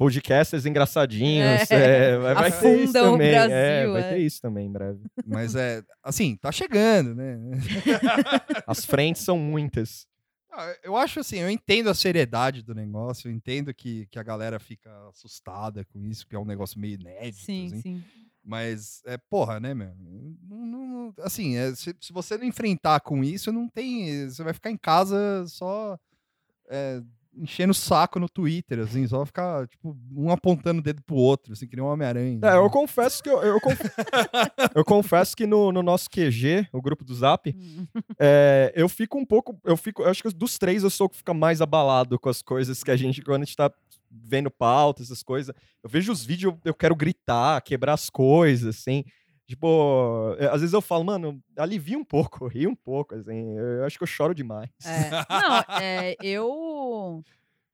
Podcasters 0.00 0.64
engraçadinhos, 0.64 1.70
é, 1.70 2.16
vai, 2.16 2.34
vai 2.34 2.50
ter 2.50 2.56
isso 2.56 2.88
Afundam 2.96 3.08
o 3.08 3.12
também. 3.12 3.28
é, 3.28 3.32
Brasil, 3.34 3.92
vai 3.92 4.02
é. 4.02 4.08
ter 4.14 4.18
isso 4.20 4.40
também 4.40 4.66
em 4.66 4.72
breve. 4.72 4.98
Mas 5.26 5.54
é, 5.54 5.82
assim, 6.02 6.36
tá 6.36 6.50
chegando, 6.50 7.14
né? 7.14 7.38
As 8.66 8.82
frentes 8.82 9.20
são 9.20 9.36
muitas. 9.38 10.06
Ah, 10.50 10.74
Eu 10.82 10.96
acho 10.96 11.20
assim, 11.20 11.36
eu 11.40 11.50
entendo 11.50 11.90
a 11.90 11.94
seriedade 11.94 12.62
do 12.62 12.74
negócio, 12.74 13.28
eu 13.28 13.32
entendo 13.34 13.74
que, 13.74 14.06
que 14.06 14.18
a 14.18 14.22
galera 14.22 14.58
fica 14.58 14.90
assustada 15.10 15.84
com 15.84 16.02
isso, 16.06 16.26
que 16.26 16.34
é 16.34 16.38
um 16.38 16.46
negócio 16.46 16.80
meio 16.80 16.94
inédito, 16.94 17.44
Sim, 17.44 17.66
assim. 17.66 17.80
sim. 17.82 18.04
Mas 18.42 19.02
é 19.04 19.18
porra, 19.18 19.60
né, 19.60 19.74
meu? 19.74 19.92
Não- 20.48 20.66
não- 20.66 21.14
assim, 21.18 21.56
é, 21.56 21.74
se, 21.74 21.94
se 22.00 22.10
você 22.10 22.38
não 22.38 22.44
enfrentar 22.46 23.00
com 23.00 23.22
isso, 23.22 23.52
não 23.52 23.68
tem. 23.68 24.30
Você 24.30 24.42
vai 24.42 24.54
ficar 24.54 24.70
em 24.70 24.78
casa 24.78 25.44
só 25.46 25.98
é, 26.70 27.02
enchendo 27.36 27.70
o 27.70 27.74
saco 27.74 28.18
no 28.18 28.28
Twitter, 28.28 28.80
assim, 28.80 29.06
só 29.06 29.24
ficar, 29.24 29.66
tipo, 29.68 29.96
um 30.14 30.30
apontando 30.30 30.80
o 30.80 30.82
dedo 30.82 31.02
pro 31.02 31.14
outro, 31.16 31.52
assim, 31.52 31.66
que 31.66 31.76
nem 31.76 31.84
um 31.84 31.88
Homem-Aranha. 31.88 32.38
É, 32.42 32.56
eu 32.56 32.68
confesso 32.70 33.22
que 33.22 33.28
eu, 33.30 33.40
eu, 33.42 33.60
conf- 33.60 33.80
eu 34.74 34.84
confesso 34.84 35.36
que 35.36 35.46
no, 35.46 35.70
no 35.72 35.82
nosso 35.82 36.08
QG, 36.10 36.68
o 36.72 36.82
grupo 36.82 37.04
do 37.04 37.14
Zap, 37.14 37.54
Hum. 37.56 37.86
é, 38.18 38.72
eu 38.74 38.88
fico 38.88 39.18
um 39.18 39.24
pouco. 39.24 39.58
Eu 39.64 39.76
fico. 39.76 40.02
Eu 40.02 40.08
acho 40.10 40.22
que 40.22 40.30
dos 40.34 40.58
três 40.58 40.82
eu 40.82 40.90
sou 40.90 41.06
o 41.06 41.10
que 41.10 41.16
fica 41.16 41.32
mais 41.34 41.60
abalado 41.60 42.18
com 42.18 42.28
as 42.28 42.42
coisas 42.42 42.82
que 42.82 42.90
a 42.90 42.96
gente, 42.96 43.22
quando 43.22 43.42
a 43.42 43.44
gente 43.44 43.56
tá 43.56 43.70
vendo 44.10 44.50
pauta, 44.50 45.02
essas 45.02 45.22
coisas. 45.22 45.54
Eu 45.82 45.88
vejo 45.88 46.10
os 46.12 46.24
vídeos, 46.24 46.52
eu, 46.52 46.60
eu 46.66 46.74
quero 46.74 46.94
gritar, 46.96 47.60
quebrar 47.62 47.94
as 47.94 48.10
coisas, 48.10 48.76
assim. 48.78 49.04
Tipo, 49.50 50.36
às 50.52 50.60
vezes 50.60 50.72
eu 50.72 50.80
falo, 50.80 51.02
mano, 51.04 51.42
alivia 51.56 51.98
um 51.98 52.04
pouco, 52.04 52.46
ri 52.48 52.68
um 52.68 52.74
pouco, 52.74 53.16
assim. 53.16 53.58
Eu, 53.58 53.84
acho 53.84 53.98
que 53.98 54.04
eu 54.04 54.06
choro 54.06 54.32
demais. 54.32 54.70
É. 54.84 55.10
Não, 55.28 55.64
é, 55.80 56.16
eu. 56.22 57.20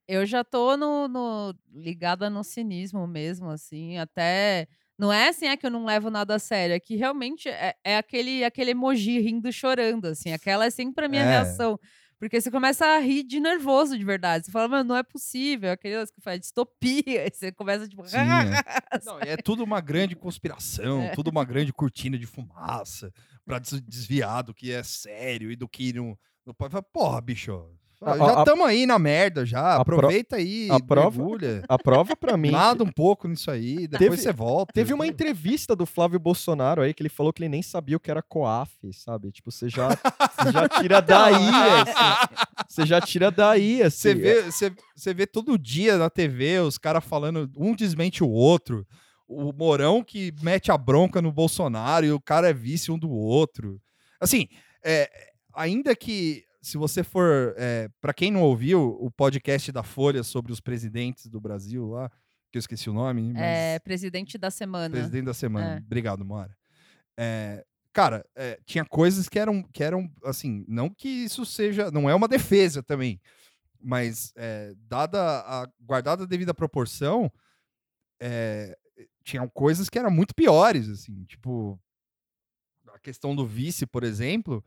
Eu 0.09 0.25
já 0.25 0.45
tô 0.45 0.77
no, 0.77 1.09
no- 1.09 1.55
ligada 1.75 2.31
no 2.31 2.45
cinismo 2.45 3.07
mesmo, 3.07 3.51
assim, 3.51 3.99
até. 3.99 4.69
Não 4.99 5.13
é 5.13 5.29
assim, 5.29 5.47
é 5.47 5.57
que 5.57 5.67
eu 5.67 5.71
não 5.71 5.85
levo 5.85 6.09
nada 6.11 6.37
a 6.37 6.39
sério, 6.39 6.75
é 6.75 6.81
que 6.81 6.97
realmente 6.97 7.49
é, 7.51 7.75
é 7.85 7.99
aquele, 7.99 8.43
aquele 8.45 8.71
emoji 8.71 9.19
rindo 9.21 9.49
e 9.49 9.53
chorando, 9.53 10.07
assim. 10.07 10.33
Aquela 10.33 10.65
é 10.67 10.71
sempre 10.71 11.05
a 11.05 11.09
minha 11.09 11.23
É. 11.25 11.27
reação. 11.29 11.79
Porque 12.19 12.41
você 12.41 12.51
começa 12.51 12.85
a 12.87 12.99
rir 12.99 13.23
de 13.25 13.39
nervoso 13.41 13.97
de 13.99 14.05
verdade. 14.05 14.47
Você 14.47 14.51
fala, 14.53 14.69
mano, 14.69 14.89
não 14.89 14.97
é 14.97 15.03
possível. 15.03 15.71
Aquele 15.71 16.05
que 16.07 16.21
faz 16.23 16.41
distopia. 16.41 17.23
Aí 17.23 17.31
você 17.33 17.53
começa, 17.53 17.87
tipo. 17.87 18.07
Sim, 18.09 18.17
é. 18.19 18.97
Não, 19.05 19.19
é 19.21 19.37
tudo 19.37 19.63
uma 19.63 19.81
grande 19.81 20.17
conspiração, 20.17 21.03
É. 21.03 21.11
tudo 21.15 21.29
uma 21.29 21.45
grande 21.45 21.73
cortina 21.73 22.19
de 22.19 22.25
fumaça 22.27 23.13
pra 23.45 23.59
des- 23.59 23.81
desviar 23.83 24.43
do 24.43 24.55
que 24.55 24.73
é 24.73 24.83
sério 24.83 25.51
e 25.51 25.57
do 25.57 25.69
que 25.69 25.93
não. 25.93 26.19
não 26.47 26.55
pode 26.55 26.73
falar, 26.73 26.83
Porra, 26.85 27.21
bicho. 27.21 27.71
A- 28.03 28.17
já 28.19 28.39
estamos 28.41 28.67
aí 28.67 28.85
na 28.87 28.99
merda, 28.99 29.45
já. 29.47 29.77
Aproveita 29.77 30.37
aí, 30.37 30.69
a 30.71 30.79
prova- 30.79 31.17
mergulha. 31.19 31.63
A 31.69 31.79
prova 31.79 32.15
pra 32.15 32.37
mim. 32.37 32.51
Nada 32.53 32.85
um 32.85 32.93
pouco 32.93 33.27
nisso 33.27 33.51
aí, 33.51 33.89
depois 33.89 33.99
Teve- 34.11 34.17
você 34.23 34.33
volta. 34.33 34.73
Teve 34.73 34.93
uma 34.93 35.07
entrevista 35.07 35.75
do 35.75 35.87
Flávio 35.87 36.19
Bolsonaro 36.19 36.83
aí 36.83 36.93
que 36.93 37.03
ele 37.03 37.09
falou 37.09 37.33
que 37.33 37.43
ele 37.43 37.49
nem 37.49 37.63
sabia 37.63 37.97
o 37.97 38.01
que 38.01 38.11
era 38.11 38.23
COAF, 38.23 38.71
sabe? 38.93 39.33
Tipo, 39.33 39.51
você 39.51 39.69
já, 39.69 39.89
você 39.89 40.53
já 40.53 40.69
tira 40.69 41.01
daí, 41.01 41.49
assim. 41.49 42.37
Você 42.69 42.87
já 42.87 43.01
tira 43.01 43.31
daí, 43.31 43.83
assim. 43.83 43.97
Você 43.99 44.15
vê, 44.15 44.43
você, 44.43 44.73
você 44.95 45.15
vê 45.15 45.27
todo 45.27 45.59
dia 45.59 45.97
na 45.97 46.11
TV 46.11 46.59
os 46.61 46.79
caras 46.79 47.05
falando, 47.05 47.51
um 47.57 47.75
desmente 47.75 48.23
o 48.23 48.29
outro. 48.29 48.87
O 49.29 49.53
Mourão 49.53 50.05
que 50.05 50.33
mete 50.41 50.71
a 50.71 50.79
bronca 50.79 51.21
no 51.21 51.33
Bolsonaro 51.33 52.07
e 52.07 52.13
o 52.13 52.21
cara 52.21 52.51
é 52.51 52.53
vice 52.53 52.93
um 52.93 52.99
do 52.99 53.11
outro. 53.11 53.81
Assim, 54.21 54.47
é, 54.85 55.11
ainda 55.55 55.97
que 55.97 56.45
se 56.67 56.77
você 56.77 57.05
for. 57.05 57.55
É, 57.57 57.89
para 58.01 58.13
quem 58.13 58.33
não 58.33 58.43
ouviu 58.43 58.99
o 59.01 59.09
podcast 59.09 59.71
da 59.71 59.85
Folha 59.85 60.25
sobre 60.25 60.53
os 60.53 60.61
presidentes 60.61 61.29
do 61.29 61.41
Brasil 61.41 61.87
lá, 61.87 62.11
que 62.51 62.59
eu 62.59 62.61
esqueci 62.61 62.91
o 62.91 62.93
nome, 62.93 63.33
mas. 63.33 63.41
É, 63.41 63.79
presidente 63.79 64.37
da 64.37 64.51
semana. 64.51 64.91
Presidente 64.91 65.27
da 65.27 65.35
semana. 65.35 65.77
É. 65.77 65.79
Obrigado, 65.79 66.25
Mora. 66.25 66.57
É, 67.17 67.65
cara, 67.93 68.27
é, 68.35 68.59
tinha 68.67 68.85
coisas 68.85 69.29
que 69.29 69.39
eram, 69.39 69.63
que 69.63 69.85
eram, 69.85 70.11
assim, 70.25 70.65
não 70.67 70.91
que 70.91 71.09
isso 71.09 71.47
seja, 71.47 71.89
não 71.93 72.11
é 72.11 72.15
uma 72.17 72.27
defesa 72.27 72.83
também, 72.83 73.21
mas 73.81 74.33
é, 74.35 74.75
dada 74.89 75.21
a 75.23 75.69
guardada 75.81 76.25
a 76.25 76.27
devida 76.27 76.53
proporção, 76.53 77.31
é, 78.21 78.77
tinham 79.23 79.49
coisas 79.49 79.89
que 79.89 80.01
eram 80.01 80.11
muito 80.11 80.35
piores, 80.35 80.89
assim, 80.89 81.25
tipo 81.27 81.81
a 82.93 82.99
questão 82.99 83.37
do 83.37 83.47
vice, 83.47 83.87
por 83.87 84.03
exemplo, 84.03 84.65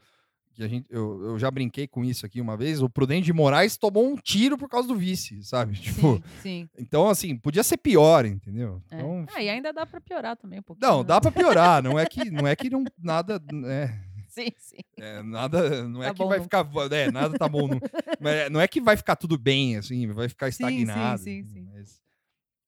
que 0.60 0.64
a 0.66 0.68
gente, 0.68 0.86
eu, 0.90 1.24
eu 1.24 1.40
já 1.40 1.50
brinquei 1.50 1.88
com 1.88 2.04
isso 2.04 2.26
aqui 2.26 2.42
uma 2.42 2.58
vez, 2.58 2.82
o 2.82 2.90
Prudente 2.90 3.26
de 3.26 3.34
Moraes 3.34 3.78
tomou 3.78 4.06
um 4.12 4.16
tiro 4.18 4.58
por 4.58 4.68
causa 4.68 4.88
do 4.90 4.96
vice, 4.96 5.42
sabe? 5.44 5.74
Tipo, 5.80 6.22
Sim, 6.42 6.68
sim. 6.68 6.70
então 6.78 7.08
assim, 7.08 7.38
podia 7.38 7.64
ser 7.64 7.78
pior, 7.78 8.26
entendeu? 8.26 8.82
É. 8.92 8.96
Então, 8.98 9.26
Ah, 9.34 9.42
e 9.42 9.50
ainda 9.50 9.72
dá 9.72 9.86
pra 9.86 10.02
piorar 10.02 10.36
também 10.36 10.60
um 10.60 10.64
pouquinho. 10.64 10.88
não, 10.92 10.98
né? 11.00 11.04
dá 11.06 11.22
pra 11.22 11.32
piorar. 11.32 11.82
Não 11.82 11.98
é 11.98 12.06
que 12.06 12.20
não 12.30 12.46
é 12.48 12.56
que 12.56 12.70
não 12.70 12.84
nada 13.02 13.42
é, 13.68 13.98
Sim, 14.28 14.50
sim. 14.58 14.78
é, 14.98 15.24
nada 15.24 15.88
não 15.88 16.04
é 16.04 16.08
Tá 16.08 16.14
que 16.14 16.20
bom, 16.20 16.28
vai 16.30 16.38
não. 16.38 16.44
ficar 16.44 16.68
é, 16.92 17.12
nada 17.12 17.38
tá 17.38 17.48
bom. 17.48 17.68
Não, 17.68 17.80
mas 18.20 18.52
não 18.52 18.60
é 18.62 18.68
que 18.68 18.82
vai 18.82 18.98
ficar 18.98 19.16
tudo 19.16 19.38
bem 19.38 19.78
assim, 19.78 20.08
vai 20.08 20.28
ficar 20.30 20.52
Sim, 20.52 20.58
sim, 20.68 20.82
estagnado. 20.82 21.22
sim, 21.24 21.44
sim. 21.46 21.68
mas 21.74 22.00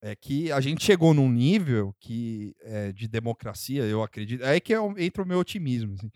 é 0.01 0.15
que 0.15 0.51
a 0.51 0.59
gente 0.59 0.83
chegou 0.83 1.13
num 1.13 1.29
nível 1.31 1.93
que 1.99 2.55
é, 2.61 2.91
de 2.91 3.07
democracia, 3.07 3.83
eu 3.83 4.01
acredito. 4.01 4.43
É 4.43 4.51
aí 4.53 4.59
que 4.61 4.73
é 4.73 4.77
entra 4.97 5.21
o 5.21 5.27
meu 5.27 5.37
otimismo. 5.39 5.93
assim. 5.93 6.09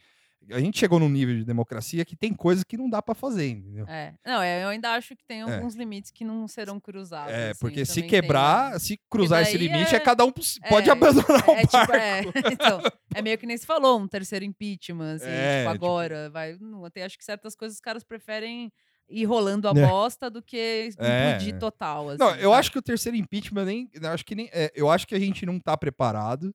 A 0.52 0.60
gente 0.60 0.78
chegou 0.78 1.00
num 1.00 1.10
nível 1.10 1.36
de 1.36 1.44
democracia 1.44 2.06
que 2.06 2.16
tem 2.16 2.34
coisas 2.34 2.64
que 2.64 2.78
não 2.78 2.90
dá 2.90 3.02
pra 3.02 3.16
fazer, 3.16 3.48
entendeu? 3.50 3.86
É. 3.88 4.14
Não, 4.26 4.42
é, 4.42 4.64
eu 4.64 4.68
ainda 4.70 4.92
acho 4.94 5.16
que 5.16 5.24
tem 5.26 5.40
É. 5.40 5.42
alguns 5.42 5.74
limites 5.76 6.12
que 6.12 6.24
não 6.24 6.48
serão 6.48 6.80
cruzados. 6.80 7.34
É, 7.34 7.50
assim, 7.52 7.60
porque 7.60 7.84
se 7.86 7.96
também 7.96 8.10
tenho. 8.10 8.22
quebrar, 8.22 8.80
se 8.80 9.00
cruzar 9.10 9.42
esse 9.42 9.58
limite, 9.58 9.94
é, 9.94 9.98
é- 9.98 10.00
cada 10.00 10.24
um 10.24 10.32
pos- 10.32 10.60
pode 10.70 10.88
é, 10.90 10.92
abandonar 10.92 11.48
o 11.50 11.52
É, 11.52 11.62
tipo, 11.62 11.72
barco. 11.72 11.94
é, 11.96 12.22
então, 12.54 12.82
é 13.16 13.22
meio 13.22 13.38
que 13.38 13.46
nem 13.48 13.58
se 13.58 13.66
falou, 13.66 14.00
um 14.00 14.08
terceiro 14.08 14.46
impeachment, 14.46 15.16
assim, 15.16 15.26
É, 15.28 15.62
tipo, 15.64 15.74
tipo- 15.74 15.86
agora. 15.86 16.30
Vai, 16.30 16.56
não, 16.62 16.86
até 16.86 17.04
acho 17.04 17.18
que 17.18 17.26
certas 17.26 17.56
coisas 17.56 17.76
os 17.78 17.82
caras 17.82 18.04
preferem 18.04 18.72
ir 19.10 19.26
rolando 19.26 19.68
a 19.68 19.72
É. 19.72 19.88
bosta 19.88 20.30
do 20.30 20.42
que 20.42 20.58
É, 20.58 21.30
implodir 21.32 21.56
é. 21.56 21.58
total. 21.58 22.10
Assim, 22.10 22.20
Não, 22.20 22.32
eu 22.36 22.50
sabe? 22.50 22.60
acho 22.60 22.72
que 22.72 22.80
o 22.80 22.82
terceiro 22.82 23.16
impeachment 23.18 23.66
nem. 23.66 23.90
eu 23.94 24.10
Acho 24.10 24.26
que 24.26 24.36
nem 24.36 24.50
é, 24.52 24.72
eu 24.76 24.90
acho 24.90 25.08
que 25.08 25.14
a 25.16 25.20
gente 25.20 25.46
não 25.46 25.60
tá 25.60 25.76
preparado. 25.78 26.54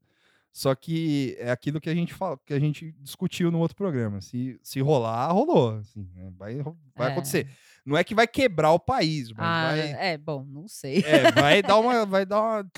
Só 0.53 0.75
que 0.75 1.37
é 1.39 1.51
aquilo 1.51 1.81
que 1.81 1.89
a 1.89 1.95
gente 1.95 2.13
fala, 2.13 2.37
que 2.45 2.53
a 2.53 2.59
gente 2.59 2.93
discutiu 2.99 3.51
no 3.53 3.59
outro 3.61 3.77
programa. 3.77 4.21
Se, 4.21 4.59
se 4.63 4.81
rolar, 4.81 5.31
rolou. 5.33 5.77
assim, 5.79 6.09
né, 6.15 6.31
vai 6.37 6.57
vai 6.97 7.09
É. 7.09 7.13
acontecer. 7.13 7.49
Não 7.87 7.97
é 7.97 8.03
que 8.05 8.15
vai 8.15 8.27
quebrar 8.27 8.73
o 8.73 8.79
país, 8.81 9.31
mas 9.33 9.39
Ah, 9.39 9.63
vai, 9.69 9.81
é, 9.93 10.19
bom, 10.19 10.45
não 10.45 10.67
sei. 10.69 10.99
é, 11.05 11.31
vai 11.33 11.63
dar 11.63 11.79
uma. 11.79 12.05
Vai 12.07 12.27
dar 12.27 12.41
uma. 12.41 12.71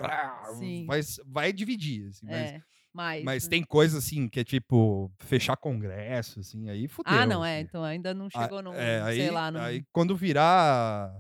Sim. 0.59 0.85
Vai, 0.87 1.01
vai 1.27 1.53
dividir. 1.53 2.09
assim, 2.09 2.27
mas, 2.27 2.51
É, 2.53 2.63
mas, 2.93 3.25
mas 3.25 3.49
tem 3.49 3.63
coisa 3.65 3.99
assim 3.99 4.29
que 4.29 4.41
é 4.41 4.45
tipo 4.45 5.11
fechar 5.19 5.57
congresso, 5.57 6.41
assim, 6.41 6.69
aí 6.69 6.87
fudeu. 6.87 7.13
Ah, 7.13 7.25
não, 7.27 7.43
é, 7.45 7.57
assim. 7.57 7.65
então 7.69 7.83
ainda 7.83 8.13
não 8.15 8.29
Ah, 8.35 8.43
chegou 8.43 8.63
num, 8.63 8.75
é, 8.75 9.01
aí, 9.03 9.17
sei 9.17 9.31
lá, 9.31 9.51
num, 9.51 9.61
aí 9.61 9.83
quando 9.91 10.15
virar. 10.15 11.11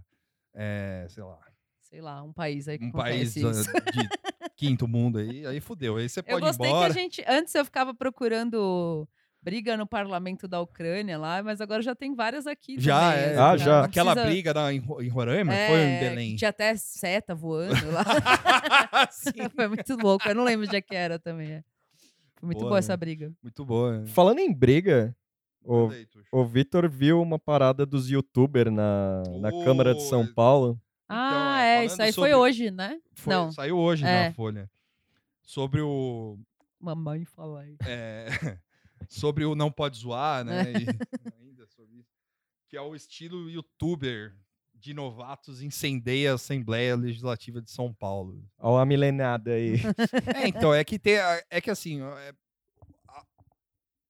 é, 0.54 1.06
sei 1.08 1.22
lá, 1.24 1.38
sei 1.80 2.00
lá, 2.02 2.22
um 2.22 2.32
país 2.32 2.68
aí 2.68 2.78
que 2.78 2.84
um 2.84 2.92
país 2.92 3.36
acontece 3.36 3.60
isso. 3.62 3.70
ah, 3.76 3.90
de 3.90 4.08
quinto 4.56 4.86
mundo 4.88 5.18
aí, 5.18 5.46
aí 5.46 5.60
fudeu. 5.60 5.96
Aí 5.96 6.08
você 6.08 6.20
Eu 6.20 6.24
pode 6.24 6.44
ir 6.44 6.48
gostei 6.48 6.68
embora. 6.70 6.92
que 6.92 6.98
a 6.98 7.02
gente. 7.02 7.24
Antes 7.28 7.54
eu 7.54 7.64
ficava 7.64 7.94
procurando 7.94 9.08
briga 9.42 9.76
no 9.76 9.86
parlamento 9.86 10.46
da 10.46 10.60
Ucrânia 10.60 11.18
lá, 11.18 11.42
mas 11.42 11.60
agora 11.60 11.82
já 11.82 11.94
tem 11.96 12.14
várias 12.14 12.46
aqui. 12.46 12.76
Já, 12.78 13.10
também, 13.12 13.24
é. 13.24 13.26
assim, 13.30 13.38
Ah, 13.40 13.56
já. 13.56 13.84
Aquela 13.84 14.12
precisa- 14.12 14.30
briga 14.32 14.54
na, 14.54 14.72
em, 14.72 14.76
em 15.00 15.08
Roraima 15.08 15.52
É, 15.52 15.68
foi 15.68 15.78
em 15.80 15.98
que 15.98 16.04
Belém. 16.04 16.36
Tinha 16.36 16.50
até 16.50 16.76
seta 16.76 17.34
voando 17.34 17.90
lá. 17.90 18.04
Foi 19.56 19.68
muito 19.68 19.96
louco. 19.96 20.28
Eu 20.28 20.34
não 20.34 20.44
lembro 20.44 20.66
onde 20.66 20.76
é 20.76 20.80
que 20.80 20.94
era 20.94 21.18
também. 21.18 21.50
é. 21.52 21.64
Foi 22.38 22.46
muito 22.46 22.58
Boa, 22.58 22.68
boa 22.70 22.76
né? 22.76 22.78
essa 22.80 22.96
briga. 22.96 23.32
Muito 23.42 23.64
boa. 23.64 23.98
né? 23.98 24.06
Falando 24.06 24.38
em 24.38 24.52
briga, 24.52 25.14
o, 25.64 25.88
o 26.32 26.44
Vitor 26.44 26.88
viu 26.88 27.20
uma 27.20 27.38
parada 27.38 27.84
dos 27.86 28.08
youtubers 28.10 28.72
na, 28.72 29.22
na 29.40 29.50
Câmara 29.64 29.94
de 29.94 30.02
São 30.02 30.22
Oh, 30.22 30.34
Paulo. 30.34 30.80
ah, 31.08 31.51
é, 31.72 31.82
é. 31.82 31.84
Isso 31.86 32.02
aí 32.02 32.12
foi 32.12 32.30
sobre- 32.30 32.34
hoje, 32.34 32.70
né? 32.70 33.00
Foi- 33.14 33.32
não. 33.34 33.52
Saiu 33.52 33.76
hoje 33.78 34.04
É. 34.04 34.28
na 34.28 34.34
Folha. 34.34 34.70
Sobre 35.42 35.80
o. 35.80 36.38
Mamãe 36.80 37.24
fala 37.24 37.60
aí. 37.60 37.76
é, 37.86 38.26
sobre 39.08 39.44
o 39.44 39.54
Não 39.54 39.70
Pode 39.70 39.98
Zoar, 39.98 40.44
né? 40.44 40.64
e- 40.72 40.74
ainda 41.40 41.66
sobre 41.66 41.98
isso. 41.98 42.10
Que 42.68 42.76
é 42.76 42.80
o 42.80 42.94
estilo 42.94 43.48
youtuber 43.50 44.34
de 44.74 44.92
novatos 44.94 45.62
incendeia 45.62 46.32
a 46.32 46.34
Assembleia 46.34 46.96
Legislativa 46.96 47.60
de 47.62 47.70
São 47.70 47.92
Paulo. 47.94 48.44
Olha 48.58 48.82
a 48.82 48.86
milenada 48.86 49.52
aí. 49.52 49.74
É, 50.44 50.48
então, 50.48 50.74
é 50.74 50.82
que 50.82 50.98
tem. 50.98 51.18
a- 51.18 51.42
É 51.50 51.60
que 51.60 51.70
assim, 51.70 52.00
é- 52.02 52.34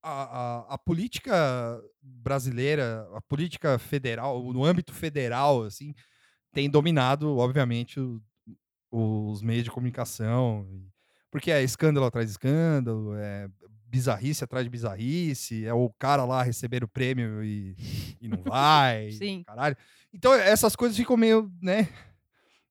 a, 0.02 0.12
a- 0.12 0.74
a 0.74 0.78
política 0.78 1.80
brasileira, 2.00 3.08
a 3.14 3.20
política 3.20 3.78
federal, 3.78 4.42
no 4.52 4.64
âmbito 4.64 4.92
federal, 4.92 5.62
assim, 5.62 5.94
tem 6.52 6.68
dominado, 6.70 7.36
obviamente, 7.36 7.98
o- 8.00 8.20
os 8.90 9.42
meios 9.42 9.64
de 9.64 9.70
comunicação. 9.70 10.66
Porque 11.30 11.50
é 11.50 11.62
escândalo 11.62 12.04
atrás 12.06 12.26
de 12.26 12.32
escândalo, 12.32 13.14
é 13.16 13.48
bizarrice 13.86 14.44
atrás 14.44 14.64
de 14.64 14.70
bizarrice, 14.70 15.64
é 15.66 15.72
o 15.74 15.90
cara 15.98 16.24
lá 16.24 16.42
receber 16.42 16.82
o 16.84 16.88
prêmio 16.88 17.42
e, 17.44 17.74
e 18.20 18.28
não 18.28 18.42
vai. 18.42 19.10
Sim. 19.12 19.42
Caralho. 19.46 19.76
Então, 20.12 20.32
essas 20.34 20.76
coisas 20.76 20.96
ficam 20.96 21.16
meio, 21.16 21.50
né? 21.60 21.88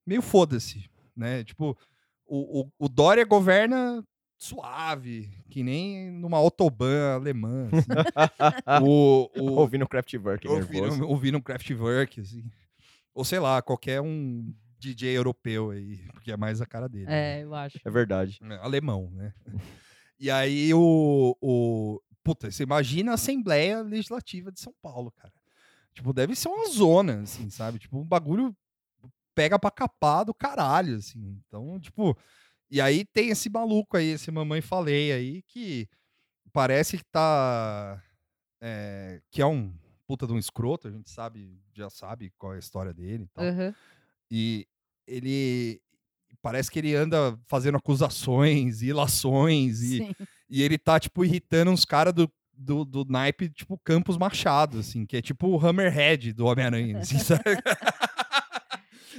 Meio 0.06 0.22
foda-se, 0.22 0.90
né? 1.16 1.44
Tipo, 1.44 1.78
o, 2.26 2.62
o, 2.62 2.72
o 2.80 2.90
Dória 2.90 3.26
governa 3.26 4.04
suave, 4.38 5.30
que 5.50 5.62
nem 5.62 6.10
numa 6.12 6.38
autobahn 6.38 7.16
alemã. 7.16 7.68
assim. 7.72 7.86
o, 8.84 9.30
o, 9.40 9.52
Ouvindo 9.60 9.88
Kraftwerk 9.88 10.48
ouvindo, 10.48 11.08
ouvindo 11.08 11.42
Kraftwerk, 11.42 12.22
assim. 12.22 12.44
Ou 13.14 13.26
sei 13.26 13.40
lá, 13.40 13.62
qualquer 13.62 14.02
um 14.02 14.54
DJ 14.80 15.18
europeu 15.18 15.72
aí, 15.72 15.98
porque 16.14 16.32
é 16.32 16.38
mais 16.38 16.62
a 16.62 16.66
cara 16.66 16.88
dele. 16.90 17.06
né? 17.06 17.40
É, 17.40 17.44
eu 17.44 17.54
acho. 17.54 17.80
É 17.84 17.90
verdade. 17.90 18.40
É, 18.42 18.56
alemão, 18.58 19.12
né? 19.12 19.34
E 20.20 20.30
aí 20.32 20.74
o, 20.74 21.36
o. 21.42 22.02
Puta, 22.24 22.52
você 22.52 22.64
imagina 22.64 23.12
a 23.12 23.16
Assembleia 23.16 23.82
Legislativa 23.82 24.52
de 24.52 24.60
São 24.60 24.74
Paulo, 24.82 25.12
cara. 25.12 25.34
Tipo, 25.94 26.14
deve 26.14 26.36
ser 26.36 26.48
uma 26.50 26.68
zona, 26.70 27.22
assim, 27.22 27.50
sabe? 27.50 27.80
Tipo, 27.80 28.00
um 28.00 28.06
bagulho 28.06 28.56
pega 29.36 29.58
pra 29.60 29.72
capar 29.72 30.24
do 30.26 30.34
caralho, 30.34 30.96
assim. 30.98 31.40
Então, 31.48 31.80
tipo. 31.80 32.18
E 32.70 32.80
aí 32.80 33.04
tem 33.04 33.30
esse 33.30 33.50
maluco 33.50 33.98
aí, 33.98 34.12
esse 34.12 34.32
mamãe 34.32 34.62
falei 34.62 35.12
aí, 35.12 35.42
que 35.44 35.90
parece 36.54 36.98
que 36.98 37.04
tá. 37.04 38.02
é, 38.62 39.22
que 39.30 39.42
é 39.42 39.46
um 39.46 39.74
puta 40.12 40.28
de 40.28 40.34
um 40.34 40.38
escroto, 40.38 40.90
a 40.90 40.92
gente 40.92 41.10
sabe, 41.10 41.58
já 41.74 41.90
sabe 41.90 42.34
qual 42.38 42.52
é 42.52 42.58
a 42.58 42.60
história 42.60 42.94
dele 42.94 43.24
e 43.24 43.28
tal. 43.28 43.46
Aham. 43.46 43.74
E 44.30 44.68
ele 45.08 45.82
parece 46.42 46.70
que 46.70 46.80
ele 46.80 46.94
anda 46.94 47.40
fazendo 47.48 47.78
acusações 47.78 48.82
e 48.82 48.88
ilações 48.88 49.82
e, 49.82 50.00
Sim. 50.00 50.16
e 50.50 50.62
ele 50.62 50.78
tá, 50.78 51.00
tipo, 51.00 51.24
irritando 51.24 51.72
uns 51.72 51.86
caras 51.86 52.14
do, 52.14 52.30
do, 52.54 52.84
do 52.84 53.06
naipe, 53.06 53.48
tipo, 53.48 53.80
Campos 53.86 54.18
Machado, 54.18 54.80
assim, 54.80 55.06
que 55.06 55.16
é 55.16 55.22
tipo 55.22 55.48
o 55.48 55.66
Hammerhead 55.66 56.34
do 56.34 56.46
Homem-Aranha, 56.46 56.98
assim, 56.98 57.16
sabe? 57.24 57.42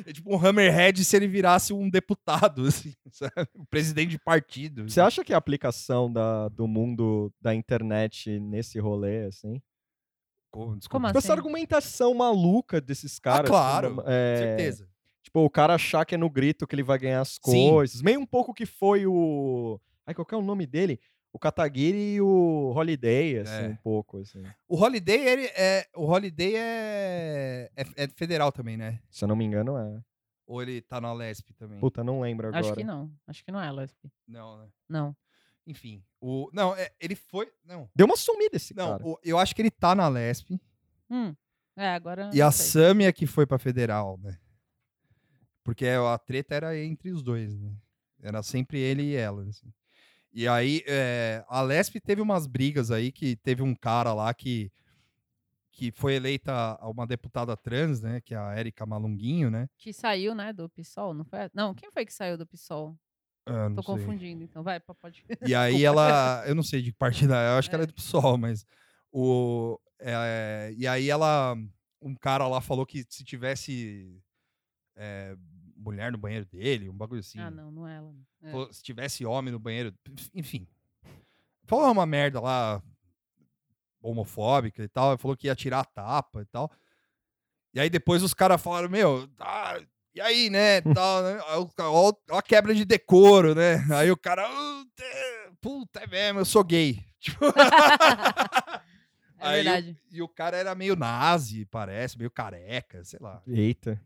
É 0.05 0.13
tipo 0.13 0.31
um 0.31 0.47
Hammerhead 0.47 1.03
se 1.03 1.17
ele 1.17 1.27
virasse 1.27 1.73
um 1.73 1.89
deputado, 1.89 2.67
assim, 2.69 2.93
sabe? 3.11 3.49
Um 3.57 3.65
presidente 3.65 4.11
de 4.11 4.19
partido. 4.19 4.87
Você 4.87 5.01
acha 5.01 5.25
que 5.25 5.33
a 5.33 5.39
aplicação 5.39 6.13
da, 6.13 6.51
do 6.51 6.69
mundo 6.69 7.33
da 7.41 7.55
internet 7.55 8.39
nesse 8.39 8.79
rolê, 8.79 9.25
assim? 9.25 9.59
Como, 10.53 10.77
desculpa. 10.77 10.99
Como 10.99 11.07
Tipo, 11.09 11.19
essa 11.19 11.33
assim? 11.33 11.39
argumentação 11.39 12.15
maluca 12.15 12.81
desses 12.81 13.19
caras. 13.19 13.47
ah, 13.51 13.53
claro, 13.53 14.05
é, 14.07 14.37
certeza. 14.37 14.89
Tipo, 15.23 15.41
o 15.41 15.51
cara 15.51 15.75
achar 15.75 16.05
que 16.05 16.15
é 16.15 16.19
no 16.19 16.29
grito 16.31 16.67
que 16.67 16.75
ele 16.75 16.83
vai 16.83 16.99
ganhar 16.99 17.23
as 17.23 17.39
Sim. 17.43 17.71
coisas. 17.71 18.03
Meio 18.03 18.21
um 18.21 18.27
pouco 18.27 18.53
que 18.53 18.67
foi 18.67 19.07
o. 19.07 19.81
Ai, 20.07 20.15
qual 20.15 20.27
que 20.27 20.35
é 20.35 20.39
o 20.39 20.43
nome 20.43 20.67
dele? 20.67 21.01
O 21.33 21.39
Kataguiri 21.39 22.17
e 22.17 22.21
o 22.21 22.73
Holiday, 22.77 23.39
assim, 23.39 23.65
É. 23.65 23.69
um 23.69 23.77
pouco, 23.77 24.19
assim. 24.19 24.43
O 24.69 24.77
Holiday, 24.77 25.27
ele 25.27 25.47
é. 25.57 25.87
O 25.97 26.05
Holiday 26.05 26.55
é, 26.57 27.71
é. 27.75 27.85
é 28.05 28.09
federal 28.09 28.53
também, 28.53 28.77
né? 28.77 29.01
Se 29.09 29.25
eu 29.25 29.29
não 29.29 29.35
me 29.37 29.45
engano, 29.45 29.79
é. 29.79 30.03
Ou 30.47 30.61
ele 30.61 30.83
tá 30.83 31.01
na 31.01 31.13
Lesp 31.15 31.49
também? 31.57 31.79
Puta, 31.81 32.05
não 32.05 32.21
lembro 32.21 32.49
agora. 32.49 32.63
Acho 32.63 32.75
que 32.75 32.85
não. 32.85 33.11
Acho 33.27 33.43
que 33.45 33.51
não 33.51 33.63
é, 33.63 33.73
Lesp. 33.73 33.97
Não, 34.29 34.59
né? 34.59 34.69
Não. 34.87 35.17
Enfim. 35.67 36.03
O, 36.21 36.51
não, 36.53 36.75
é, 36.77 36.91
ele 37.01 37.15
foi. 37.15 37.51
Não. 37.65 37.89
Deu 37.95 38.07
uma 38.07 38.17
sumida 38.17 38.57
esse 38.57 38.75
Não, 38.75 38.91
cara. 38.99 39.07
o- 39.07 39.19
eu 39.23 39.39
acho 39.39 39.55
que 39.55 39.63
ele 39.63 39.71
tá 39.71 39.95
na 39.95 40.09
Lesp. 40.09 40.61
Hum. 41.11 41.35
É, 41.77 41.89
agora. 41.95 42.31
E 42.33 42.43
a 42.43 42.47
não 42.47 42.53
sei. 42.53 42.67
Samia 42.67 43.13
que 43.13 43.27
foi 43.27 43.47
pra 43.47 43.59
federal, 43.59 44.19
né? 44.23 44.39
Porque 45.65 45.87
a 45.87 46.19
treta 46.19 46.55
era 46.55 46.77
entre 46.79 47.11
os 47.11 47.23
dois, 47.23 47.57
né? 47.57 47.73
Era 48.21 48.43
sempre 48.43 48.79
ele 48.81 49.03
e 49.03 49.15
ela, 49.15 49.45
assim. 49.49 49.73
E 50.33 50.49
aí, 50.49 50.83
é, 50.87 51.45
a 51.49 51.61
Lesp 51.63 51.97
teve 52.01 52.21
umas 52.21 52.47
brigas 52.47 52.91
aí, 52.91 53.13
que 53.13 53.37
teve 53.37 53.63
um 53.63 53.75
cara 53.75 54.13
lá 54.15 54.33
que, 54.35 54.73
que 55.71 55.93
foi 55.93 56.15
eleita 56.15 56.77
uma 56.83 57.07
deputada 57.07 57.57
trans, 57.57 58.01
né? 58.01 58.21
Que 58.21 58.35
é 58.35 58.39
a 58.39 58.55
Érica 58.55 58.85
Malunguinho, 58.87 59.51
né? 59.51 59.69
Que 59.77 59.93
saiu, 59.93 60.35
né, 60.35 60.53
do 60.53 60.69
PSOL, 60.71 61.15
não 61.15 61.25
foi? 61.25 61.39
Não, 61.55 61.75
quem 61.75 61.91
foi 61.93 62.05
que 62.07 62.13
saiu 62.13 62.37
do 62.39 62.47
PSOL? 62.47 62.97
Ah, 63.47 63.69
Tô 63.75 63.83
sei. 63.83 63.95
confundindo, 63.97 64.45
então. 64.45 64.63
Vai, 64.63 64.79
pode. 64.81 65.25
E 65.53 65.55
aí 65.55 65.85
ela, 65.85 66.45
eu 66.47 66.55
não 66.55 66.63
sei 66.63 66.81
de 66.83 66.93
que 66.93 66.99
partida, 66.99 67.35
é, 67.37 67.49
eu 67.55 67.59
acho 67.59 67.69
que 67.69 67.75
ela 67.75 67.83
é 67.83 67.87
É. 67.87 67.89
do 67.89 67.95
PSOL, 67.95 68.39
mas 68.39 68.65
o 69.11 69.79
é, 69.99 70.73
e 70.77 70.87
aí 70.87 71.09
ela, 71.11 71.57
um 72.01 72.15
cara 72.15 72.47
lá 72.49 72.61
falou 72.61 72.85
que 72.87 73.05
se 73.09 73.25
tivesse 73.25 74.21
é, 74.97 75.37
mulher 75.77 76.11
no 76.13 76.19
banheiro 76.19 76.45
dele, 76.47 76.89
um 76.89 76.97
bagulho 76.97 77.21
assim, 77.21 77.39
Ah, 77.41 77.51
não, 77.51 77.71
não 77.71 77.87
é 77.89 77.97
ela. 77.97 78.15
É. 78.43 78.51
falou, 78.51 78.73
se 78.73 78.83
tivesse 78.83 79.25
homem 79.25 79.53
no 79.53 79.59
banheiro, 79.59 79.93
enfim, 80.35 80.67
falou 81.65 81.91
uma 81.91 82.07
merda 82.07 82.41
lá 82.41 82.83
homofóbica 84.01 84.83
e 84.83 84.89
tal, 84.89 85.17
falou 85.19 85.37
que 85.37 85.47
ia 85.47 85.55
tirar 85.55 85.81
a 85.81 85.85
tapa 85.85 86.43
e 86.43 86.47
tal. 86.47 86.71
E 87.75 87.81
aí 87.81 87.89
depois 87.89 88.23
os 88.23 88.35
caras 88.35 88.61
falaram, 88.61 88.89
meu, 88.89 89.29
ah, 89.39 89.81
e 90.15 90.21
aí, 90.21 90.51
né, 90.51 90.81
tal, 90.81 91.23
né? 91.23 91.39
Ó, 91.79 92.13
ó 92.31 92.39
a 92.39 92.43
quebra 92.43 92.75
de 92.75 92.85
decoro, 92.85 93.55
né? 93.55 93.85
Aí 93.95 94.11
o 94.11 94.17
cara, 94.17 94.49
"Puta, 95.61 96.01
é 96.01 96.07
mesmo, 96.07 96.41
eu 96.41 96.45
sou 96.45 96.65
gay. 96.65 97.05
Tipo, 97.23 97.45
É 99.39 99.47
aí 99.49 99.61
o- 99.61 99.65
verdade. 99.65 99.99
e 100.11 100.23
o 100.23 100.29
cara 100.29 100.57
era 100.57 100.75
meio 100.75 100.97
nazi, 100.97 101.65
parece, 101.67 102.19
meio 102.19 102.31
careca, 102.31 103.05
sei 103.05 103.19
lá. 103.21 103.43
Eita. 103.47 104.01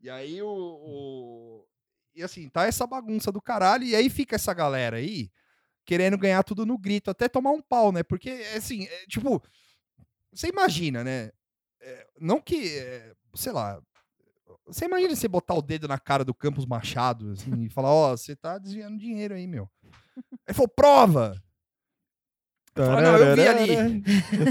E 0.00 0.10
aí 0.10 0.42
o, 0.42 0.48
o- 0.48 1.66
E 2.14 2.22
assim, 2.22 2.48
tá 2.48 2.66
essa 2.66 2.86
bagunça 2.86 3.32
do 3.32 3.40
caralho, 3.40 3.84
e 3.84 3.96
aí 3.96 4.10
fica 4.10 4.36
essa 4.36 4.52
galera 4.52 4.98
aí 4.98 5.30
querendo 5.84 6.18
ganhar 6.18 6.42
tudo 6.44 6.64
no 6.66 6.78
grito, 6.78 7.10
até 7.10 7.28
tomar 7.28 7.50
um 7.50 7.62
pau, 7.62 7.90
né? 7.90 8.02
Porque, 8.02 8.30
assim, 8.56 8.84
é, 8.86 9.06
tipo, 9.06 9.42
você 10.32 10.48
imagina, 10.48 11.02
né? 11.02 11.32
É, 11.80 12.06
não 12.20 12.40
que, 12.40 12.78
é, 12.78 13.12
sei 13.34 13.50
lá, 13.52 13.80
você 14.72 14.86
imagina 14.86 15.14
você 15.14 15.28
botar 15.28 15.54
o 15.54 15.62
dedo 15.62 15.86
na 15.86 15.98
cara 15.98 16.24
do 16.24 16.34
Campos 16.34 16.66
Machado 16.66 17.32
assim, 17.32 17.64
e 17.64 17.68
falar, 17.68 17.90
ó, 17.92 18.16
você 18.16 18.34
tá 18.34 18.58
desviando 18.58 18.98
dinheiro 18.98 19.34
aí, 19.34 19.46
meu. 19.46 19.68
Ele 20.46 20.54
falou, 20.54 20.68
prova! 20.68 21.42
Fala, 22.74 23.02
não, 23.02 23.16
eu 23.18 23.36
vi 23.36 23.46
ali. 23.46 24.02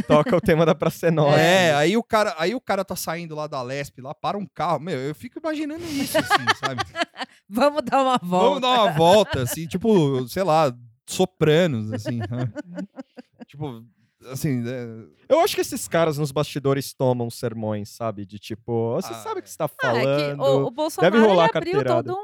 Toca 0.03 0.35
o 0.35 0.41
tema 0.41 0.63
da 0.63 0.75
Pra 0.75 0.91
Ser 0.91 1.11
Nossa. 1.11 1.39
É, 1.39 1.73
aí 1.73 1.97
o, 1.97 2.03
cara, 2.03 2.35
aí 2.37 2.53
o 2.53 2.61
cara 2.61 2.85
tá 2.85 2.95
saindo 2.95 3.33
lá 3.33 3.47
da 3.47 3.63
Lesp, 3.63 3.99
lá, 3.99 4.13
para 4.13 4.37
um 4.37 4.45
carro. 4.45 4.79
Meu, 4.79 4.97
eu 4.97 5.15
fico 5.15 5.39
imaginando 5.39 5.83
isso, 5.85 6.19
assim, 6.19 6.45
sabe? 6.63 6.83
Vamos 7.49 7.81
dar 7.83 8.03
uma 8.03 8.17
volta. 8.19 8.27
Vamos 8.27 8.61
dar 8.61 8.69
uma 8.69 8.91
volta, 8.91 9.41
assim, 9.41 9.65
tipo, 9.65 10.27
sei 10.27 10.43
lá, 10.43 10.71
sopranos, 11.07 11.91
assim. 11.91 12.19
né? 12.19 12.53
tipo, 13.47 13.83
assim, 14.27 14.63
é, 14.67 15.07
Eu 15.29 15.39
acho 15.39 15.55
que 15.55 15.61
esses 15.61 15.87
caras 15.87 16.17
nos 16.17 16.31
bastidores 16.31 16.93
tomam 16.93 17.29
sermões, 17.29 17.89
sabe? 17.89 18.25
De 18.25 18.37
tipo, 18.39 18.93
você 18.95 19.13
Ah, 19.13 19.17
sabe 19.17 19.39
o 19.39 19.43
que 19.43 19.49
você 19.49 19.57
tá 19.57 19.65
Ah, 19.65 19.87
é 19.87 20.03
falando. 20.03 20.37
que 20.37 20.41
o, 20.41 20.65
o 20.67 20.71
Bolsonaro 20.71 21.15
ele 21.15 21.25
rolar 21.25 21.45
abriu 21.53 21.73
carteirada. 21.73 22.13
todo 22.13 22.17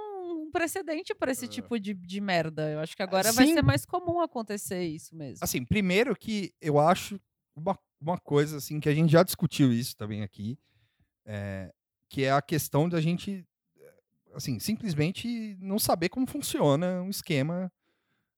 um 0.43 0.51
precedente 0.51 1.13
para 1.13 1.31
esse 1.31 1.45
É. 1.45 1.47
tipo 1.47 1.79
de, 1.79 1.93
de 1.93 2.21
merda. 2.21 2.69
Eu 2.69 2.79
acho 2.79 2.95
que 2.95 3.03
agora 3.03 3.31
vai 3.33 3.47
ser 3.47 3.61
mais 3.63 3.85
comum 3.85 4.19
acontecer 4.21 4.83
isso 4.83 5.15
mesmo. 5.15 5.39
assim, 5.43 5.63
primeiro 5.65 6.15
que 6.15 6.53
eu 6.61 6.79
acho 6.79 7.19
uma, 7.55 7.77
uma 7.99 8.17
coisa, 8.17 8.57
assim, 8.57 8.79
que 8.79 8.87
a 8.89 8.93
gente 8.93 9.11
já 9.11 9.23
discutiu 9.23 9.71
isso 9.73 9.95
também 9.97 10.21
aqui, 10.23 10.57
é, 11.25 11.71
que 12.09 12.23
é 12.23 12.31
a 12.31 12.41
questão 12.41 12.87
da 12.87 13.01
gente, 13.01 13.45
assim, 14.33 14.59
simplesmente 14.59 15.57
não 15.59 15.77
saber 15.79 16.07
como 16.09 16.25
funciona 16.27 17.01
um 17.01 17.09
esquema 17.09 17.71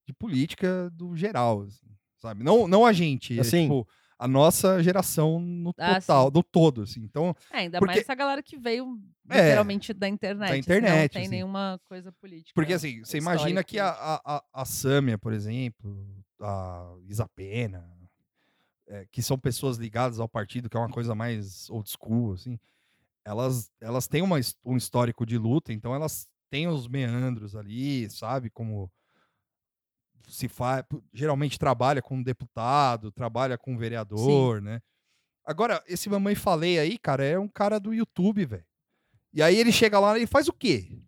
de 0.08 0.14
política 0.14 0.90
do 0.92 1.16
geral, 1.16 1.62
assim, 1.64 1.86
sabe? 2.20 2.44
Não, 2.44 2.68
não 2.68 2.86
a 2.86 2.94
gente, 2.94 3.38
é, 3.38 3.42
Assim. 3.42 3.64
tipo, 3.64 3.88
a 4.18 4.28
nossa 4.28 4.84
geração 4.84 5.40
no 5.40 5.74
Ah, 5.78 6.00
total, 6.00 6.30
no 6.32 6.44
todo, 6.44 6.82
assim. 6.84 7.02
Então, 7.02 7.34
É, 7.52 7.60
ainda 7.60 7.80
porque- 7.80 7.94
mais 7.94 8.02
essa 8.02 8.14
galera 8.16 8.44
que 8.44 8.58
veio 8.58 9.00
É, 9.30 9.42
literalmente 9.44 9.94
da 9.94 10.08
internet. 10.10 10.52
assim, 10.52 10.60
internet, 10.60 10.92
Não 11.02 11.08
tem 11.10 11.22
assim. 11.22 11.30
nenhuma 11.30 11.80
coisa 11.86 12.12
política. 12.12 12.52
Porque 12.54 12.74
assim, 12.74 13.00
você 13.04 13.18
imagina 13.18 13.64
que 13.64 13.80
a, 13.80 13.90
a, 13.90 14.44
a, 14.54 14.66
Sâmia, 14.66 15.18
por 15.18 15.32
exemplo, 15.32 16.06
a 16.42 16.96
Isapena, 17.08 17.86
é, 18.88 19.06
que 19.12 19.22
são 19.22 19.38
pessoas 19.38 19.78
ligadas 19.78 20.20
ao 20.20 20.28
partido, 20.28 20.70
que 20.70 20.76
é 20.76 20.80
uma 20.80 20.90
coisa 20.90 21.16
mais 21.16 21.70
old 21.70 21.90
school, 21.90 22.34
assim, 22.34 22.60
elas, 23.24 23.72
elas 23.80 24.08
têm 24.08 24.22
uma, 24.22 24.38
um 24.66 24.76
histórico 24.76 25.26
de 25.26 25.38
luta, 25.38 25.72
então 25.72 25.94
elas 25.94 26.28
têm 26.50 26.68
os 26.68 26.88
meandros 26.88 27.56
ali, 27.56 28.10
sabe? 28.10 28.50
Como 28.50 28.92
se 30.30 30.48
faz. 30.48 30.84
Geralmente 31.14 31.58
trabalha 31.60 32.02
com 32.02 32.16
um 32.16 32.24
deputado, 32.24 33.12
trabalha 33.12 33.58
com 33.58 33.74
um 33.74 33.78
vereador, 33.78 34.62
né? 34.62 34.82
Agora, 35.46 35.84
esse 35.88 36.10
Mamãe 36.10 36.36
Falei 36.36 36.78
aí, 36.80 36.98
cara, 36.98 37.26
é 37.26 37.38
um 37.40 37.48
cara 37.48 37.80
do 37.80 37.94
YouTube, 37.94 38.46
velho. 38.46 38.66
E 39.34 39.42
aí 39.42 39.58
ele 39.58 39.72
chega 39.72 40.00
lá 40.00 40.18
e 40.18 40.28
faz 40.28 40.48
o 40.48 40.54
quê? 40.54 41.00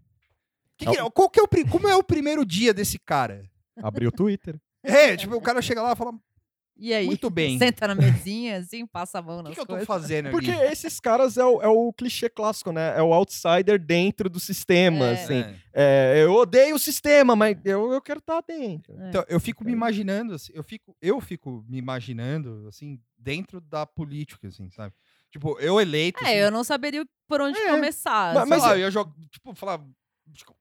Que 0.78 0.86
que- 0.96 1.12
qual 1.12 1.30
que 1.30 1.40
é 1.40 1.44
o, 1.44 1.48
como 1.70 1.88
é 1.88 1.96
o 1.96 2.04
primeiro 2.04 2.46
dia 2.46 2.74
desse 2.74 2.98
cara? 3.00 3.50
Abriu 3.82 4.10
o 4.10 4.12
Twitter. 4.12 4.60
É, 4.84 5.16
tipo, 5.16 5.36
o 5.36 5.42
cara 5.42 5.62
chega 5.62 5.82
lá 5.82 5.94
e 5.94 5.96
fala: 5.96 6.14
E 6.84 6.94
aí? 6.96 7.06
Muito 7.06 7.30
bem. 7.30 7.60
Senta 7.60 7.88
na 7.88 7.94
mesinha, 7.94 8.58
assim, 8.58 8.88
passa 8.88 9.20
a 9.20 9.22
mão 9.22 9.38
que, 9.38 9.44
nas 9.44 9.54
que 9.54 9.60
eu 9.60 9.66
tô 9.66 9.74
coisas. 9.74 9.88
fazendo 9.88 10.26
ali? 10.28 10.32
Porque 10.32 10.50
esses 10.50 11.00
caras 11.00 11.38
é 11.38 11.46
o, 11.46 11.62
é 11.62 11.68
o 11.68 11.94
clichê 11.94 12.28
clássico, 12.28 12.72
né? 12.72 12.98
É 12.98 13.02
o 13.04 13.14
outsider 13.14 13.78
dentro 13.80 14.28
do 14.28 14.40
sistema, 14.40 15.06
É. 15.06 15.14
assim. 15.14 15.40
É. 15.42 15.56
É, 15.74 16.24
eu 16.26 16.34
odeio 16.34 16.76
o 16.76 16.80
sistema, 16.80 17.36
mas 17.36 17.56
eu, 17.64 17.94
eu 17.94 18.02
quero 18.02 18.18
estar 18.20 18.42
dentro. 18.42 19.00
É. 19.00 19.10
Então, 19.10 19.24
eu 19.30 19.40
fico 19.40 19.64
me 19.64 19.72
imaginando, 19.72 20.34
assim, 20.34 20.52
eu 20.56 20.64
fico, 20.64 20.98
eu 21.02 21.22
fico 21.22 21.64
me 21.70 21.78
imaginando, 21.78 22.66
assim, 22.68 23.00
dentro 23.18 23.62
da 23.62 23.86
política, 23.86 24.48
assim, 24.48 24.70
sabe? 24.72 24.94
Tipo, 25.32 25.58
eu 25.60 25.80
eleito. 25.80 26.20
assim, 26.22 26.34
É, 26.34 26.44
eu 26.44 26.52
não 26.52 26.64
saberia 26.64 27.06
por 27.28 27.40
onde 27.42 27.58
É, 27.60 27.70
começar. 27.70 28.34
mas- 28.34 28.38
assim. 28.42 28.50
mas 28.50 28.62
lá, 28.64 28.70
eu- 28.72 28.74
eu 28.74 28.80
ia 28.80 28.92
jogar, 28.92 29.14
tipo, 29.30 29.54
falar, 29.56 29.80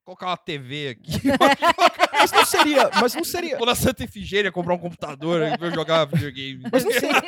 colocar 0.04 0.26
uma 0.26 0.36
TV 0.36 0.88
aqui, 0.90 1.12
Mas 2.12 2.32
não 2.32 2.44
seria, 2.44 2.90
mas 3.00 3.14
não 3.14 3.24
seria, 3.24 3.56
vou 3.56 3.66
na 3.66 3.74
Santa 3.74 4.04
Efigênia 4.04 4.52
comprar 4.52 4.74
um 4.74 4.78
computador 4.78 5.42
e 5.42 5.56
vou 5.56 5.70
jogar 5.70 6.04
videogame. 6.04 6.62
mas 6.70 6.84
não 6.84 6.92
seria, 6.92 7.22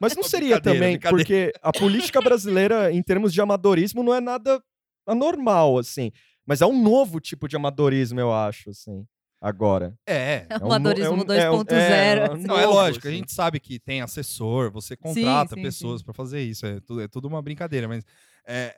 mas 0.00 0.14
não 0.16 0.22
seria 0.22 0.54
Brincadeira, 0.60 0.60
também, 0.78 0.92
brincadeira. 0.98 1.16
porque 1.16 1.52
a 1.60 1.72
política 1.72 2.20
brasileira, 2.22 2.92
em 2.92 3.02
termos 3.02 3.32
de 3.32 3.40
amadorismo, 3.40 4.02
não 4.02 4.14
é 4.14 4.20
nada 4.20 4.62
anormal, 5.06 5.78
assim. 5.78 6.12
Mas 6.46 6.60
é 6.60 6.66
um 6.66 6.80
novo 6.80 7.20
tipo 7.20 7.48
de 7.48 7.56
amadorismo, 7.56 8.20
eu 8.20 8.32
acho, 8.32 8.70
assim, 8.70 9.04
agora. 9.40 9.94
É. 10.06 10.46
É 10.48 10.56
um 10.62 10.66
Amadorismo 10.72 11.14
é 11.16 11.20
um- 11.20 11.24
'Dois.0. 11.24 11.40
é 11.42 11.50
um- 11.50 12.26
é 12.26 12.30
um 12.30 12.42
Não, 12.42 12.58
é 12.58 12.66
lógico, 12.66 13.06
a 13.06 13.10
assim. 13.10 13.18
gente 13.18 13.32
sabe 13.32 13.58
que 13.60 13.78
tem 13.80 14.00
assessor, 14.02 14.70
você 14.70 14.96
contrata 14.96 15.54
sim, 15.56 15.62
pessoas 15.62 16.00
sim. 16.00 16.04
pra 16.04 16.14
fazer 16.14 16.40
isso, 16.42 16.64
é 16.64 16.80
tudo, 16.80 17.00
é 17.02 17.08
tudo 17.08 17.26
uma 17.28 17.42
brincadeira, 17.42 17.88
mas 17.88 18.04
é, 18.46 18.74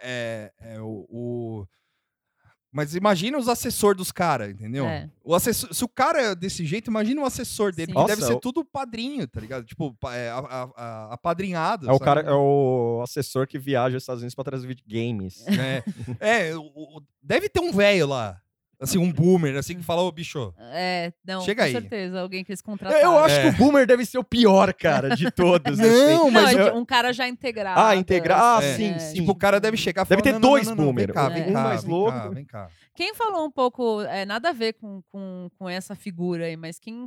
é, 0.62 0.74
é 0.74 0.80
o, 0.80 1.06
o- 1.10 1.66
Mas 2.72 2.94
imagina 2.94 3.36
os 3.36 3.48
assessores 3.48 3.96
dos 3.98 4.12
caras, 4.12 4.50
entendeu? 4.50 4.84
É. 4.86 5.10
O 5.24 5.34
assessor, 5.34 5.74
se 5.74 5.84
o 5.84 5.88
cara 5.88 6.22
é 6.22 6.34
desse 6.36 6.64
jeito, 6.64 6.88
imagina 6.88 7.20
o 7.20 7.24
assessor 7.24 7.72
dele, 7.74 7.92
Sim. 7.92 7.98
que 7.98 8.06
deve 8.06 8.22
ser 8.24 8.34
o- 8.34 8.40
tudo 8.40 8.64
padrinho, 8.64 9.26
tá 9.26 9.40
ligado? 9.40 9.64
Tipo, 9.64 9.96
é, 10.04 10.30
a- 10.30 10.38
a- 10.38 10.70
a- 10.76 11.14
apadrinhado. 11.14 11.88
É 11.88 11.92
o 11.92 11.94
sabe? 11.94 12.04
cara, 12.04 12.20
é 12.20 12.32
o 12.32 13.00
assessor 13.02 13.46
que 13.48 13.58
viaja 13.58 13.96
aos 13.96 14.02
Estados 14.04 14.22
Unidos 14.22 14.34
pra 14.36 14.44
trazer 14.44 14.76
games. 14.86 15.44
É, 16.20 16.50
é, 16.50 16.56
o- 16.56 16.60
o- 16.62 17.02
deve 17.20 17.48
ter 17.48 17.60
um 17.60 17.72
velho 17.72 18.06
lá. 18.06 18.40
Assim, 18.80 18.96
um 18.96 19.12
boomer, 19.12 19.56
assim, 19.56 19.76
que 19.76 19.82
fala, 19.82 20.00
ô, 20.00 20.10
bicho. 20.10 20.54
É, 20.58 21.12
não, 21.22 21.42
Chega 21.42 21.62
com 21.62 21.66
aí. 21.66 21.72
certeza, 21.72 22.18
alguém 22.20 22.42
que 22.42 22.50
eles 22.50 22.62
contrataram. 22.62 23.02
Eu 23.02 23.18
acho 23.18 23.34
É. 23.36 23.42
que 23.42 23.48
o 23.48 23.52
Boomer 23.58 23.86
deve 23.86 24.06
ser 24.06 24.16
o 24.16 24.24
pior, 24.24 24.72
cara, 24.72 25.14
de 25.14 25.30
todos. 25.30 25.78
Não, 25.78 25.84
assim. 25.84 26.14
Não, 26.14 26.30
mas 26.30 26.56
é 26.56 26.68
eu- 26.70 26.76
um 26.76 26.84
cara 26.84 27.12
já 27.12 27.28
integrado. 27.28 27.78
Ah, 27.78 27.94
integrar? 27.94 28.40
Ah, 28.40 28.64
É. 28.64 28.76
sim, 28.76 28.90
É. 28.92 28.98
sim. 28.98 29.14
Tipo, 29.20 29.32
o 29.32 29.36
cara 29.36 29.60
deve 29.60 29.76
chegar 29.76 30.04
Deve 30.06 30.22
falar, 30.22 30.22
ter 30.22 30.32
"Não, 30.32 30.40
não, 30.40 30.48
dois 30.48 30.66
não, 30.66 30.74
não, 30.74 30.84
boomer, 30.86 31.06
Vem 31.08 31.14
cá, 31.14 31.28
um 31.28 31.34
vem 31.34 31.52
cá, 31.52 31.62
mais 31.62 31.82
vem 31.84 31.92
louco. 31.92 32.10
cá, 32.18 32.28
vem 32.28 32.44
cá. 32.46 32.70
Quem 32.94 33.14
falou 33.14 33.44
um 33.44 33.50
pouco, 33.50 34.00
é, 34.02 34.24
nada 34.24 34.48
a 34.48 34.52
ver 34.52 34.72
com, 34.72 35.02
com, 35.12 35.50
com 35.58 35.68
essa 35.68 35.94
figura 35.94 36.46
aí, 36.46 36.56
mas 36.56 36.78
quem 36.78 37.06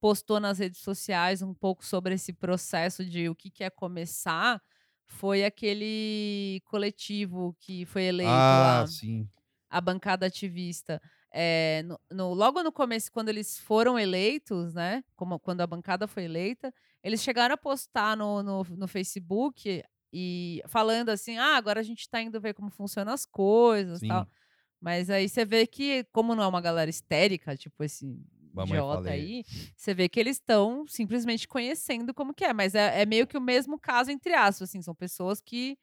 postou 0.00 0.38
nas 0.38 0.60
redes 0.60 0.80
sociais 0.80 1.42
um 1.42 1.52
pouco 1.52 1.84
sobre 1.84 2.14
esse 2.14 2.32
processo 2.32 3.04
de 3.04 3.28
o 3.28 3.34
que, 3.34 3.50
que 3.50 3.64
é 3.64 3.70
começar 3.70 4.60
foi 5.04 5.44
aquele 5.44 6.60
coletivo 6.66 7.56
que 7.58 7.84
foi 7.86 8.04
eleito 8.04 8.30
Ah, 8.30 8.78
lá, 8.82 8.86
sim. 8.86 9.26
A 9.70 9.80
bancada 9.80 10.26
ativista. 10.26 11.00
É, 11.32 11.82
no, 11.84 12.00
no- 12.10 12.34
logo 12.34 12.62
no 12.62 12.72
começo, 12.72 13.12
quando 13.12 13.28
eles 13.28 13.58
foram 13.58 13.98
eleitos, 13.98 14.72
né? 14.74 15.04
Como, 15.14 15.38
quando 15.38 15.60
a 15.60 15.66
bancada 15.66 16.06
foi 16.06 16.24
eleita, 16.24 16.72
eles 17.02 17.22
chegaram 17.22 17.54
a 17.54 17.58
postar 17.58 18.16
no, 18.16 18.42
no, 18.42 18.64
no 18.64 18.88
Facebook 18.88 19.82
e 20.12 20.62
falando 20.68 21.10
assim: 21.10 21.36
ah, 21.38 21.56
agora 21.56 21.80
a 21.80 21.82
gente 21.82 22.00
está 22.00 22.20
indo 22.20 22.40
ver 22.40 22.54
como 22.54 22.70
funcionam 22.70 23.12
as 23.12 23.26
coisas 23.26 24.00
Sim. 24.00 24.08
tal. 24.08 24.26
Mas 24.80 25.10
aí 25.10 25.28
você 25.28 25.44
vê 25.44 25.66
que, 25.66 26.04
como 26.12 26.34
não 26.34 26.42
é 26.42 26.46
uma 26.46 26.60
galera 26.60 26.88
histérica, 26.88 27.56
tipo 27.56 27.82
esse 27.82 28.06
Mamãe 28.52 28.78
idiota 28.78 29.10
aí, 29.10 29.44
você 29.76 29.92
vê 29.92 30.08
que 30.08 30.18
eles 30.18 30.36
estão 30.36 30.86
simplesmente 30.86 31.46
conhecendo 31.46 32.14
como 32.14 32.32
que 32.34 32.44
é. 32.44 32.52
Mas 32.52 32.74
é, 32.74 33.02
é 33.02 33.06
meio 33.06 33.26
que 33.26 33.36
o 33.36 33.40
mesmo 33.40 33.78
caso, 33.78 34.10
entre 34.10 34.34
aspas, 34.34 34.68
assim, 34.70 34.80
são 34.82 34.94
pessoas 34.94 35.40
que 35.40 35.76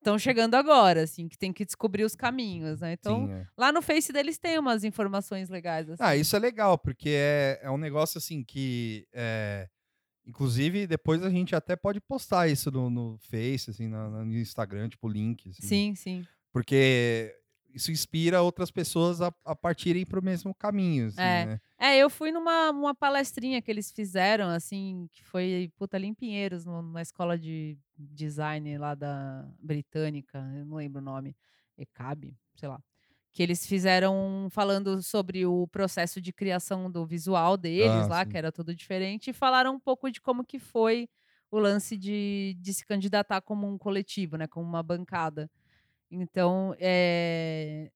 estão 0.00 0.18
chegando 0.18 0.54
agora, 0.54 1.02
assim, 1.02 1.28
que 1.28 1.36
tem 1.36 1.52
que 1.52 1.64
descobrir 1.64 2.04
os 2.04 2.14
caminhos, 2.16 2.80
né? 2.80 2.92
Então, 2.92 3.26
sim, 3.26 3.32
é. 3.32 3.46
lá 3.56 3.70
no 3.72 3.82
Face 3.82 4.12
deles 4.12 4.38
tem 4.38 4.58
umas 4.58 4.84
informações 4.84 5.48
legais, 5.48 5.88
assim. 5.90 6.02
Ah, 6.02 6.16
isso 6.16 6.34
é 6.34 6.38
legal, 6.38 6.78
porque 6.78 7.10
é, 7.10 7.60
é 7.62 7.70
um 7.70 7.78
negócio 7.78 8.18
assim 8.18 8.42
que. 8.42 9.06
é, 9.12 9.68
inclusive, 10.26 10.86
depois 10.86 11.22
a 11.22 11.30
gente 11.30 11.54
até 11.56 11.74
pode 11.74 12.00
postar 12.00 12.48
isso 12.48 12.70
no, 12.70 12.90
no 12.90 13.18
Face, 13.18 13.70
assim, 13.70 13.88
na- 13.88 14.08
no 14.10 14.32
Instagram, 14.34 14.88
tipo, 14.88 15.08
link. 15.08 15.48
assim, 15.50 15.66
Sim, 15.66 15.94
sim. 15.94 16.26
Porque 16.52 17.34
isso 17.74 17.90
inspira 17.92 18.42
outras 18.42 18.70
pessoas 18.70 19.20
a, 19.20 19.32
a 19.44 19.54
partirem 19.54 20.04
para 20.06 20.18
o 20.20 20.24
mesmo 20.24 20.54
caminho. 20.54 21.08
Assim, 21.08 21.20
É. 21.20 21.46
né? 21.46 21.60
É, 21.78 21.96
eu 21.98 22.10
fui 22.10 22.32
numa 22.32 22.70
uma 22.70 22.94
palestrinha 22.94 23.62
que 23.62 23.70
eles 23.70 23.92
fizeram, 23.92 24.48
assim, 24.48 25.08
que 25.12 25.22
foi, 25.24 25.70
puta, 25.76 25.96
ali 25.96 26.06
em 26.08 26.14
Pinheiros, 26.14 26.64
no- 26.64 26.82
numa 26.82 27.00
escola 27.02 27.38
de 27.38 27.78
design 27.96 28.76
lá 28.78 28.94
da 28.94 29.48
Britânica, 29.60 30.38
eu 30.56 30.64
não 30.66 30.76
lembro 30.76 31.00
o 31.00 31.04
nome, 31.04 31.36
ECAB, 31.76 32.36
sei 32.56 32.68
lá. 32.68 32.80
Que 33.32 33.42
eles 33.42 33.64
fizeram 33.66 34.48
falando 34.50 35.00
sobre 35.02 35.46
o 35.46 35.68
processo 35.68 36.20
de 36.20 36.32
criação 36.32 36.90
do 36.90 37.06
visual 37.06 37.56
deles 37.56 38.06
Ah, 38.06 38.08
lá, 38.08 38.24
sim. 38.24 38.30
que 38.30 38.36
era 38.38 38.50
tudo 38.50 38.74
diferente, 38.74 39.30
e 39.30 39.32
falaram 39.32 39.74
um 39.74 39.80
pouco 39.80 40.10
de 40.10 40.20
como 40.20 40.44
que 40.44 40.58
foi 40.58 41.08
o 41.50 41.58
lance 41.58 41.96
de, 41.96 42.56
de 42.60 42.74
se 42.74 42.84
candidatar 42.84 43.40
como 43.40 43.66
um 43.68 43.78
coletivo, 43.78 44.36
né, 44.36 44.46
como 44.48 44.66
uma 44.68 44.82
bancada. 44.82 45.48
Então, 46.10 46.74
é, 46.78 47.90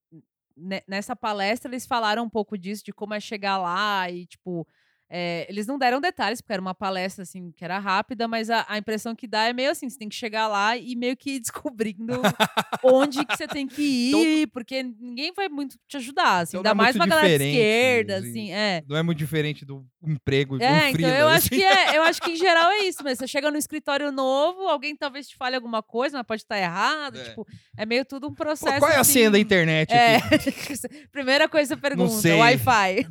ne- 0.56 0.82
nessa 0.86 1.16
palestra 1.16 1.70
eles 1.70 1.86
falaram 1.86 2.24
um 2.24 2.30
pouco 2.30 2.58
disso, 2.58 2.84
de 2.84 2.92
como 2.92 3.14
é 3.14 3.20
chegar 3.20 3.58
lá 3.58 4.10
e, 4.10 4.26
tipo, 4.26 4.66
é, 5.14 5.44
eles 5.46 5.66
não 5.66 5.76
deram 5.78 6.00
detalhes, 6.00 6.40
porque 6.40 6.54
era 6.54 6.62
uma 6.62 6.74
palestra, 6.74 7.22
assim, 7.22 7.52
que 7.54 7.62
era 7.62 7.78
rápida, 7.78 8.26
mas 8.26 8.48
a, 8.48 8.64
a 8.66 8.78
impressão 8.78 9.14
que 9.14 9.26
dá 9.26 9.44
é 9.44 9.52
meio 9.52 9.70
assim, 9.70 9.90
você 9.90 9.98
tem 9.98 10.08
que 10.08 10.14
chegar 10.14 10.48
lá 10.48 10.74
e 10.74 10.96
meio 10.96 11.14
que 11.14 11.32
ir 11.32 11.40
descobrindo 11.40 12.14
onde 12.82 13.22
que 13.26 13.36
você 13.36 13.46
tem 13.46 13.66
que 13.68 13.82
ir, 13.82 14.46
porque 14.48 14.82
ninguém 14.82 15.32
vai 15.34 15.50
muito 15.50 15.76
te 15.86 15.98
ajudar, 15.98 16.38
assim, 16.40 16.56
Então 16.56 16.70
ainda 16.70 16.70
é 16.70 16.84
mais 16.84 16.96
uma 16.96 17.06
galera 17.06 17.38
de 17.38 17.44
esquerda, 17.44 18.16
assim. 18.16 18.30
assim, 18.30 18.52
é. 18.52 18.82
Não 18.88 18.96
é 18.96 19.02
muito 19.02 19.18
diferente 19.18 19.64
do 19.66 19.84
emprego 20.02 20.56
É, 20.62 20.70
um 20.86 20.88
então 20.88 21.08
eu 21.10 21.28
acho 21.28 21.46
assim. 21.46 21.56
que 21.56 21.62
é, 21.62 21.96
eu 21.98 22.02
acho 22.02 22.20
que 22.22 22.30
em 22.32 22.36
geral 22.36 22.70
é 22.70 22.84
isso, 22.84 23.04
mas 23.04 23.18
você 23.18 23.26
chega 23.26 23.50
no 23.50 23.58
escritório 23.58 24.10
novo, 24.10 24.62
alguém 24.68 24.96
talvez 24.96 25.28
te 25.28 25.36
fale 25.36 25.54
alguma 25.56 25.82
coisa, 25.82 26.16
mas 26.16 26.26
pode 26.26 26.40
estar 26.42 26.58
errado, 26.58 27.18
É. 27.18 27.24
tipo, 27.24 27.46
é 27.76 27.84
meio 27.84 28.04
tudo 28.06 28.26
um 28.28 28.30
Pô, 28.34 28.44
processo 28.44 28.78
qual 28.78 28.90
é 28.90 28.96
a 28.96 29.04
senha 29.04 29.30
da 29.30 29.36
assim, 29.36 29.42
internet 29.44 29.92
é, 29.92 30.18
primeira 31.12 31.48
coisa 31.48 31.76
que 31.76 31.80
você 31.82 31.88
pergunta. 31.88 32.36
Wi-Fi. 32.36 33.06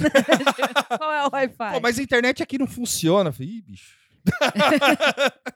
Qual 0.98 1.12
é 1.14 1.28
o 1.28 1.30
Wi-Fi? 1.32 1.91
Mas 1.92 2.00
a 2.00 2.04
internet 2.04 2.42
aqui 2.42 2.58
não 2.58 2.68
funciona. 2.68 3.30
Eu 3.30 3.34
falei, 3.34 3.50
Ih, 3.58 3.62
bicho. 3.62 3.98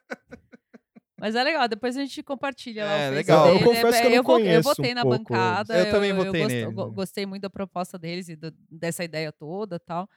Mas 1.17 1.33
é 1.33 1.41
legal, 1.43 1.67
depois 1.67 1.95
a 1.95 2.01
gente 2.01 2.21
compartilha 2.21 2.83
lá 2.85 2.91
É, 2.91 3.09
o 3.09 3.13
legal. 3.13 3.45
dele. 3.47 3.59
Eu 3.59 3.63
confesso 3.63 3.99
que 4.01 4.05
eu 4.07 4.23
não 4.23 4.39
eu, 4.39 4.45
eu 4.47 4.61
votei 4.61 4.91
um 4.91 4.95
na 4.95 5.01
pouco 5.01 5.17
bancada. 5.17 5.73
eles. 5.73 5.85
Eu 5.85 5.91
também 5.91 6.13
votei 6.13 6.41
go- 6.71 6.85
né? 6.87 6.91
Gostei 6.93 7.25
muito 7.25 7.41
da 7.43 7.49
proposta 7.49 7.97
deles 7.97 8.27
e 8.27 8.35
do- 8.35 8.53
dessa 8.69 9.03
ideia 9.03 9.31
toda 9.31 9.79
tal. 9.79 10.09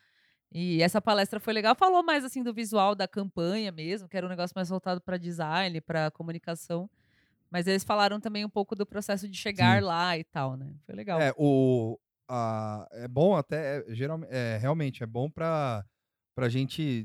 E 0.52 0.82
essa 0.82 1.00
palestra 1.00 1.38
foi 1.38 1.52
legal. 1.52 1.76
Falou 1.76 2.02
mais 2.02 2.24
assim 2.24 2.42
do 2.42 2.52
visual 2.52 2.94
da 2.96 3.06
campanha 3.06 3.70
mesmo, 3.70 4.08
que 4.08 4.16
era 4.16 4.26
um 4.26 4.28
negócio 4.28 4.52
mais 4.56 4.68
voltado 4.68 5.00
para 5.00 5.16
design, 5.16 5.80
para 5.80 6.10
comunicação. 6.10 6.90
Mas 7.50 7.66
eles 7.66 7.84
falaram 7.84 8.18
também 8.20 8.44
um 8.44 8.50
pouco 8.50 8.74
do 8.74 8.84
processo 8.84 9.28
de 9.28 9.36
chegar 9.38 9.78
Sim. 9.80 9.86
lá 9.86 10.18
e 10.18 10.24
tal, 10.24 10.56
né? 10.56 10.74
Foi 10.84 10.94
legal. 10.96 11.20
É, 11.20 11.32
o, 11.38 11.96
a, 12.28 12.86
é 12.92 13.06
bom 13.08 13.36
até, 13.36 13.78
é, 13.78 13.94
geralmente, 13.94 14.30
é, 14.32 14.58
realmente, 14.60 15.02
é 15.02 15.06
bom 15.06 15.30
pra, 15.30 15.84
pra 16.38 16.48
gente, 16.48 17.04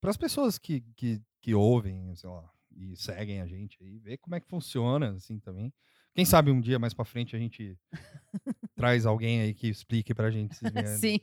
pras 0.00 0.16
pessoas 0.16 0.58
que, 0.58 0.80
que, 0.96 1.20
que 1.40 1.54
ouvem, 1.54 2.12
sei 2.16 2.28
lá, 2.28 2.50
e 2.76 2.96
seguem 2.96 3.40
a 3.40 3.46
gente 3.46 3.78
aí, 3.80 3.96
ver 4.00 4.18
como 4.18 4.34
é 4.34 4.40
que 4.40 4.48
funciona, 4.48 5.10
assim, 5.12 5.38
também. 5.38 5.72
Quem 6.12 6.24
sabe 6.24 6.50
um 6.50 6.60
dia 6.60 6.80
mais 6.80 6.92
pra 6.92 7.04
frente 7.04 7.36
a 7.36 7.38
gente 7.38 7.78
traz 8.74 9.06
alguém 9.06 9.40
aí 9.40 9.54
que 9.54 9.68
explique 9.68 10.12
pra 10.12 10.32
gente. 10.32 10.56
Sim. 10.98 11.20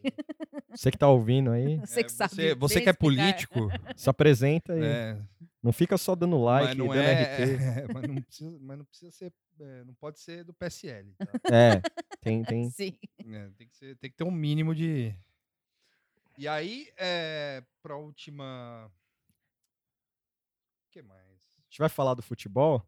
Você 0.74 0.89
que 0.89 0.97
tá 0.97 1.10
ouvindo 1.10 1.51
aí, 1.51 1.78
Você 1.86 1.99
É, 1.99 2.03
que 2.03 2.12
sabe. 2.14 2.34
Você, 2.34 2.55
você 2.55 2.82
que 2.82 2.88
é 2.89 2.93
político, 2.93 3.68
se 3.97 4.10
apresenta 4.10 4.78
e 4.78 4.82
é, 4.82 5.22
não 5.62 5.74
fica 5.74 5.97
só 5.97 6.16
dando 6.16 6.41
like, 6.41 6.68
mas 6.70 6.78
não 6.78 6.88
dando 6.88 6.97
é, 7.01 7.24
RT. 7.24 7.62
é, 7.62 7.93
mas 7.93 8.03
não 8.07 8.22
precisa, 8.22 8.60
mas 8.62 8.78
não 8.78 8.86
precisa 8.86 9.12
ser, 9.12 9.34
é, 9.60 9.84
não 9.84 9.93
pode 9.95 10.20
ser 10.22 10.45
do 10.45 10.53
PSL, 10.53 11.14
tá? 11.18 11.28
É, 11.53 11.82
tem, 12.22 12.41
tem. 12.45 12.70
Sim. 12.70 12.97
É, 13.26 13.49
tem, 13.57 13.68
que 13.68 13.76
ser- 13.76 13.97
tem 13.97 14.10
que 14.10 14.16
ter 14.16 14.24
um 14.24 14.32
mínimo 14.32 14.74
de. 14.74 15.14
E 16.40 16.48
aí, 16.48 16.88
é, 16.98 17.62
pra 17.84 17.98
última. 17.98 18.90
O 20.88 20.92
que 20.92 21.02
mais? 21.02 21.22
A 21.28 21.62
gente 21.70 21.80
vai 21.80 21.90
falar 21.90 22.14
do 22.14 22.22
futebol? 22.22 22.82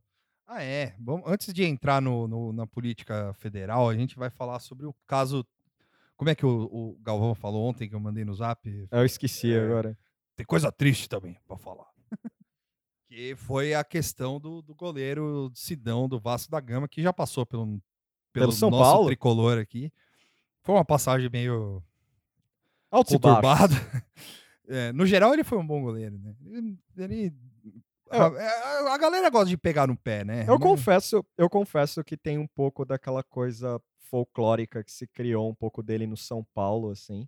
Ah, 0.47 0.64
é. 0.64 0.95
Vamos, 0.97 1.30
antes 1.30 1.54
de 1.54 1.66
entrar 1.66 2.02
no, 2.02 2.30
no- 2.30 2.54
na 2.54 2.66
política 2.66 3.34
federal, 3.34 3.89
a 3.89 3.93
gente 3.95 4.16
vai 4.16 4.30
falar 4.30 4.60
sobre 4.60 4.86
o 4.86 4.95
caso. 5.06 5.45
Como 6.16 6.30
é 6.30 6.36
que 6.36 6.45
o, 6.45 6.64
o 6.72 6.97
Galvão 7.02 7.36
falou 7.36 7.68
ontem 7.68 7.89
que 7.89 7.95
eu 7.95 7.99
mandei 7.99 8.24
no 8.24 8.34
zap? 8.34 8.88
Eu 8.89 9.06
esqueci 9.06 9.54
É. 9.54 9.60
agora. 9.60 9.97
Tem 10.38 10.45
coisa 10.45 10.72
triste 10.72 11.10
também 11.10 11.38
pra 11.45 11.58
falar. 11.58 11.91
que 13.10 13.36
foi 13.36 13.74
a 13.74 13.84
questão 13.84 14.39
do, 14.39 14.62
do 14.62 14.74
goleiro 14.74 15.52
Sidão 15.54 16.08
do 16.08 16.20
Vasco 16.22 16.49
da 16.49 16.60
Gama, 16.62 16.88
que 16.88 17.02
já 17.02 17.12
passou 17.12 17.45
pelo, 17.45 17.66
pelo, 17.66 17.82
Pelo 18.32 18.52
São 18.54 18.70
nosso 18.70 18.84
Paulo? 18.93 19.08
tricolor 19.08 19.58
aqui. 19.60 19.91
Foi 20.64 20.74
uma 20.76 20.86
passagem 20.86 21.30
meio. 21.30 21.84
Conturbado. 23.44 23.74
É, 24.74 24.94
no 24.94 25.06
geral, 25.06 25.34
ele 25.34 25.44
foi 25.44 25.58
um 25.58 25.68
bom 25.68 25.82
goleiro, 25.82 26.18
né? 26.18 26.34
Ele. 26.46 26.78
ele- 26.98 27.34
a, 28.10 28.26
a- 28.26 28.94
a 28.94 28.98
galera 28.98 29.30
gosta 29.30 29.50
de 29.50 29.58
pegar 29.58 29.86
no 29.88 29.98
pé, 29.98 30.24
né? 30.24 30.44
Eu 30.48 30.58
confesso, 30.60 31.26
eu 31.38 31.50
confesso 31.50 32.02
que 32.06 32.16
tem 32.16 32.38
um 32.38 32.48
pouco 32.48 32.86
daquela 32.86 33.22
coisa 33.22 33.82
folclórica 34.00 34.82
que 34.82 34.92
se 34.92 35.06
criou 35.08 35.50
um 35.50 35.56
pouco 35.56 35.84
dele 35.84 36.08
no 36.08 36.16
São 36.16 36.46
Paulo, 36.54 36.89
assim. 36.92 37.28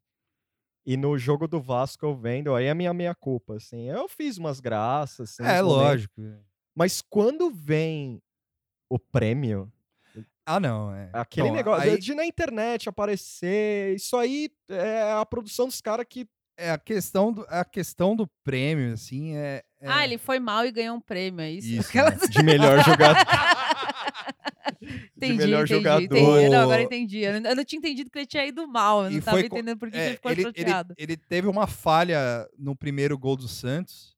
E 0.85 0.95
no 0.95 1.17
jogo 1.17 1.45
do 1.47 1.59
Vasco 1.59 2.05
eu 2.05 2.15
vendo, 2.15 2.53
aí 2.55 2.65
é 2.65 2.69
a 2.69 2.75
minha 2.75 2.93
meia 2.93 3.15
culpa, 3.15 3.55
assim. 3.57 3.89
Eu 3.89 4.07
fiz 4.07 4.37
umas 4.37 4.61
graças, 4.61 5.31
assim, 5.31 5.43
É, 5.43 5.61
lógico. 5.61 6.21
Mas 6.75 7.01
quando 7.01 7.49
vem 7.51 8.21
o 8.89 8.97
prêmio, 8.97 9.69
Ah, 10.45 10.59
não. 10.59 10.93
É. 10.93 11.09
aquele 11.13 11.47
Então, 11.47 11.55
negócio 11.55 11.89
aí 11.91 11.97
de 11.99 12.13
na 12.13 12.25
internet 12.25 12.89
aparecer, 12.89 13.95
isso 13.95 14.17
aí 14.17 14.49
é 14.69 15.11
a 15.13 15.25
produção 15.25 15.67
dos 15.67 15.79
caras 15.81 16.05
que 16.09 16.27
é 16.57 16.69
a 16.69 16.77
questão 16.77 17.31
do, 17.33 17.45
a 17.49 17.65
questão 17.65 18.15
do 18.15 18.27
prêmio, 18.43 18.93
assim, 18.93 19.35
é. 19.35 19.63
é- 19.81 19.87
Ah, 19.89 20.03
ele 20.05 20.17
foi 20.19 20.39
mal 20.39 20.65
e 20.65 20.71
ganhou 20.71 20.95
um 20.97 21.01
prêmio, 21.01 21.41
é 21.41 21.49
isso? 21.51 21.67
Isso, 21.67 21.89
Aquelas- 21.89 22.19
né? 22.21 22.27
de 22.27 22.43
melhor 22.43 22.83
jogador. 22.83 23.25
Entendi, 25.15 25.37
melhor 25.37 25.63
entendi, 25.63 25.73
jogador. 25.79 26.03
entendi. 26.03 26.49
Não, 26.49 26.61
agora 26.61 26.81
entendi. 26.81 27.19
Eu 27.19 27.39
não, 27.39 27.49
eu 27.49 27.55
não 27.55 27.63
tinha 27.65 27.79
entendido 27.79 28.09
que 28.09 28.19
ele 28.19 28.25
tinha 28.25 28.45
ido 28.45 28.67
mal. 28.67 29.05
Eu 29.05 29.11
E 29.11 29.15
não 29.15 29.21
tava 29.21 29.37
foi 29.39 29.49
co- 29.49 29.55
entendendo 29.55 29.79
por 29.79 29.89
que 29.89 29.97
É, 29.97 30.05
ele 30.07 30.15
ficou 30.15 30.31
ele, 30.31 30.41
ele, 30.55 30.71
ele 30.97 31.17
teve 31.17 31.47
uma 31.47 31.67
falha 31.67 32.47
no 32.57 32.75
primeiro 32.75 33.17
gol 33.17 33.35
do 33.37 33.47
Santos, 33.47 34.12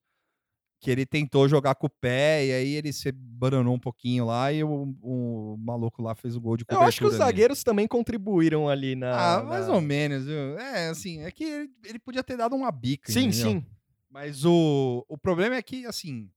que 0.86 0.92
ele 0.92 1.04
tentou 1.04 1.50
jogar 1.50 1.74
com 1.74 1.88
o 1.88 1.90
pé, 1.90 2.46
e 2.46 2.54
aí 2.54 2.74
ele 2.76 2.94
se 2.94 3.12
bananou 3.12 3.74
um 3.74 3.80
pouquinho 3.80 4.24
lá, 4.24 4.54
e 4.54 4.64
o, 4.64 4.96
o 5.02 5.58
maluco 5.58 6.00
lá 6.00 6.14
fez 6.14 6.36
o 6.36 6.40
gol 6.40 6.56
de 6.56 6.62
Eu 6.62 6.68
cobertura 6.68 6.88
acho 6.88 7.00
que 7.00 7.06
os 7.08 7.16
zagueiros 7.16 7.64
também 7.64 7.88
contribuíram 7.88 8.70
ali 8.70 8.96
na. 8.96 9.38
Ah, 9.38 9.44
mais 9.44 9.68
na- 9.68 9.74
ou 9.74 9.82
menos, 9.82 10.26
viu? 10.26 10.60
É, 10.60 10.90
assim, 10.90 11.22
é 11.22 11.32
que 11.32 11.44
ele, 11.44 11.72
ele 11.86 11.98
podia 11.98 12.24
ter 12.24 12.38
dado 12.38 12.56
uma 12.56 12.72
bica. 12.72 13.12
Sim, 13.12 13.30
entendeu? 13.30 13.50
sim. 13.50 13.66
Mas 14.12 14.46
o, 14.46 15.04
o 15.10 15.18
problema 15.18 15.56
é 15.56 15.62
que, 15.64 15.88
assim, 15.88 16.30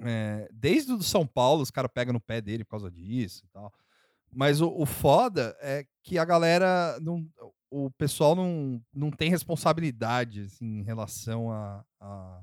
é, 0.00 0.48
desde 0.50 0.90
o 0.92 0.96
do 0.96 1.04
São 1.04 1.26
Paulo, 1.26 1.60
os 1.60 1.70
caras 1.70 1.90
pegam 1.92 2.14
no 2.14 2.20
pé 2.20 2.40
dele 2.40 2.64
por 2.64 2.70
causa 2.70 2.90
disso 2.90 3.44
e 3.44 3.48
tal. 3.48 3.70
Mas 4.32 4.62
o, 4.62 4.68
o 4.70 4.86
foda 4.86 5.54
é 5.60 5.84
que 6.02 6.16
a 6.16 6.24
galera 6.24 6.98
não. 7.02 7.28
O 7.70 7.90
pessoal 7.90 8.34
não, 8.34 8.82
não 8.94 9.10
tem 9.10 9.28
responsabilidade 9.28 10.40
assim, 10.42 10.78
em 10.80 10.82
relação 10.82 11.50
a, 11.50 11.84
a, 12.00 12.40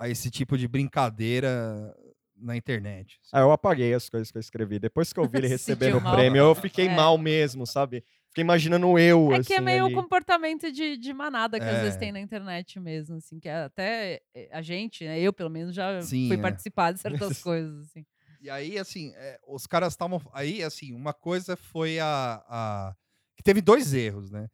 a 0.00 0.08
esse 0.08 0.30
tipo 0.30 0.56
de 0.58 0.66
brincadeira 0.66 1.94
na 2.34 2.56
internet. 2.56 3.20
assim. 3.22 3.30
Ah, 3.34 3.40
eu 3.40 3.52
apaguei 3.52 3.92
as 3.92 4.08
coisas 4.08 4.30
que 4.30 4.38
eu 4.38 4.40
escrevi. 4.40 4.78
Depois 4.78 5.12
que 5.12 5.20
eu 5.20 5.28
vi 5.28 5.36
ele 5.44 5.46
recebendo 5.46 5.96
sentiu 5.96 6.08
o 6.08 6.12
prêmio, 6.12 6.38
eu 6.40 6.54
fiquei 6.54 6.86
É. 6.88 6.94
mal 6.94 7.18
mesmo, 7.18 7.66
sabe? 7.66 8.02
Fiquei 8.28 8.42
imaginando 8.42 8.98
eu, 8.98 9.32
É 9.32 9.36
assim, 9.38 9.48
que 9.48 9.54
é 9.54 9.60
meio 9.60 9.84
ali. 9.86 9.94
o 9.94 10.02
comportamento 10.02 10.70
de, 10.72 10.96
de 10.96 11.12
manada 11.12 11.58
que 11.60 11.66
às 11.66 11.80
vezes 11.80 11.96
É. 11.96 11.98
tem 11.98 12.12
na 12.12 12.20
internet 12.20 12.80
mesmo, 12.80 13.16
assim, 13.16 13.38
que 13.38 13.48
até 13.48 14.22
eh, 14.34 14.48
a 14.52 14.62
gente, 14.62 15.04
né, 15.04 15.20
eu 15.20 15.32
pelo 15.32 15.50
menos 15.50 15.74
já 15.74 16.00
Sim, 16.00 16.28
fui 16.28 16.36
é. 16.36 16.40
participar 16.40 16.92
de 16.92 17.00
certas 17.36 17.42
coisas, 17.42 17.86
assim. 17.88 18.06
E 18.40 18.48
aí, 18.48 18.78
assim, 18.78 19.12
é, 19.16 19.38
os 19.46 19.66
caras 19.66 19.92
estavam. 19.92 20.18
Aí, 20.32 20.62
assim, 20.62 20.94
uma 20.94 21.12
coisa 21.12 21.56
foi 21.56 21.98
a, 22.00 22.42
a. 22.48 22.94
que 23.36 23.42
teve 23.42 23.60
dois 23.60 23.92
erros, 23.92 24.30
né? 24.30 24.48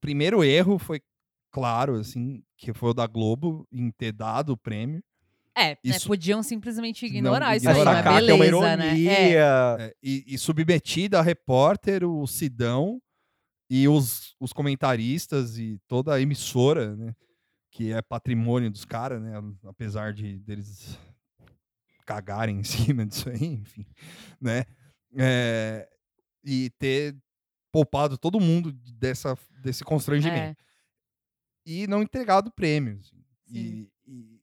Primeiro 0.00 0.44
erro 0.44 0.78
foi 0.78 1.00
claro, 1.50 1.94
assim, 1.96 2.42
que 2.56 2.72
foi 2.72 2.90
o 2.90 2.94
da 2.94 3.06
Globo 3.06 3.66
em 3.72 3.90
ter 3.90 4.12
dado 4.12 4.52
o 4.52 4.56
prêmio. 4.56 5.02
É, 5.54 5.70
né, 5.70 5.76
Isso- 5.84 6.06
podiam 6.06 6.42
simplesmente 6.42 7.02
Não, 7.02 7.08
ignorar 7.16 7.56
isso 7.56 7.68
ignorar. 7.68 7.90
aí, 7.90 7.94
mas 7.96 8.04
Sacar 8.04 8.22
que 8.22 8.30
é 8.30 8.34
uma 8.34 8.44
beleza, 8.44 8.76
né? 8.76 8.96
ironia. 8.96 9.12
É, 9.12 9.32
é, 9.86 9.94
e, 10.02 10.24
e 10.26 10.38
submetida 10.38 11.18
a 11.18 11.22
repórter, 11.22 12.04
o 12.04 12.26
Sidão 12.26 13.00
e 13.68 13.86
os, 13.88 14.34
os 14.40 14.52
comentaristas 14.52 15.58
e 15.58 15.78
toda 15.88 16.14
a 16.14 16.20
emissora, 16.20 16.96
né? 16.96 17.14
Que 17.72 17.92
é 17.92 18.00
patrimônio 18.00 18.70
dos 18.70 18.84
caras, 18.84 19.20
né? 19.20 19.32
Apesar 19.64 20.12
de 20.12 20.38
deles 20.38 20.98
cagarem 22.06 22.58
em 22.60 22.62
cima 22.64 23.04
disso 23.06 23.28
aí, 23.28 23.44
enfim, 23.44 23.86
né? 24.40 24.64
É, 25.16 25.88
e 26.44 26.70
ter 26.78 27.16
poupado 27.72 28.16
todo 28.16 28.40
mundo 28.40 28.72
dessa, 28.72 29.36
desse 29.60 29.84
constrangimento. 29.84 30.56
E 31.64 31.86
não 31.86 32.02
entregado 32.02 32.48
o 32.48 32.52
prêmio. 32.52 32.98
assim. 33.00 33.16
E, 33.48 33.90
e- 34.06 34.40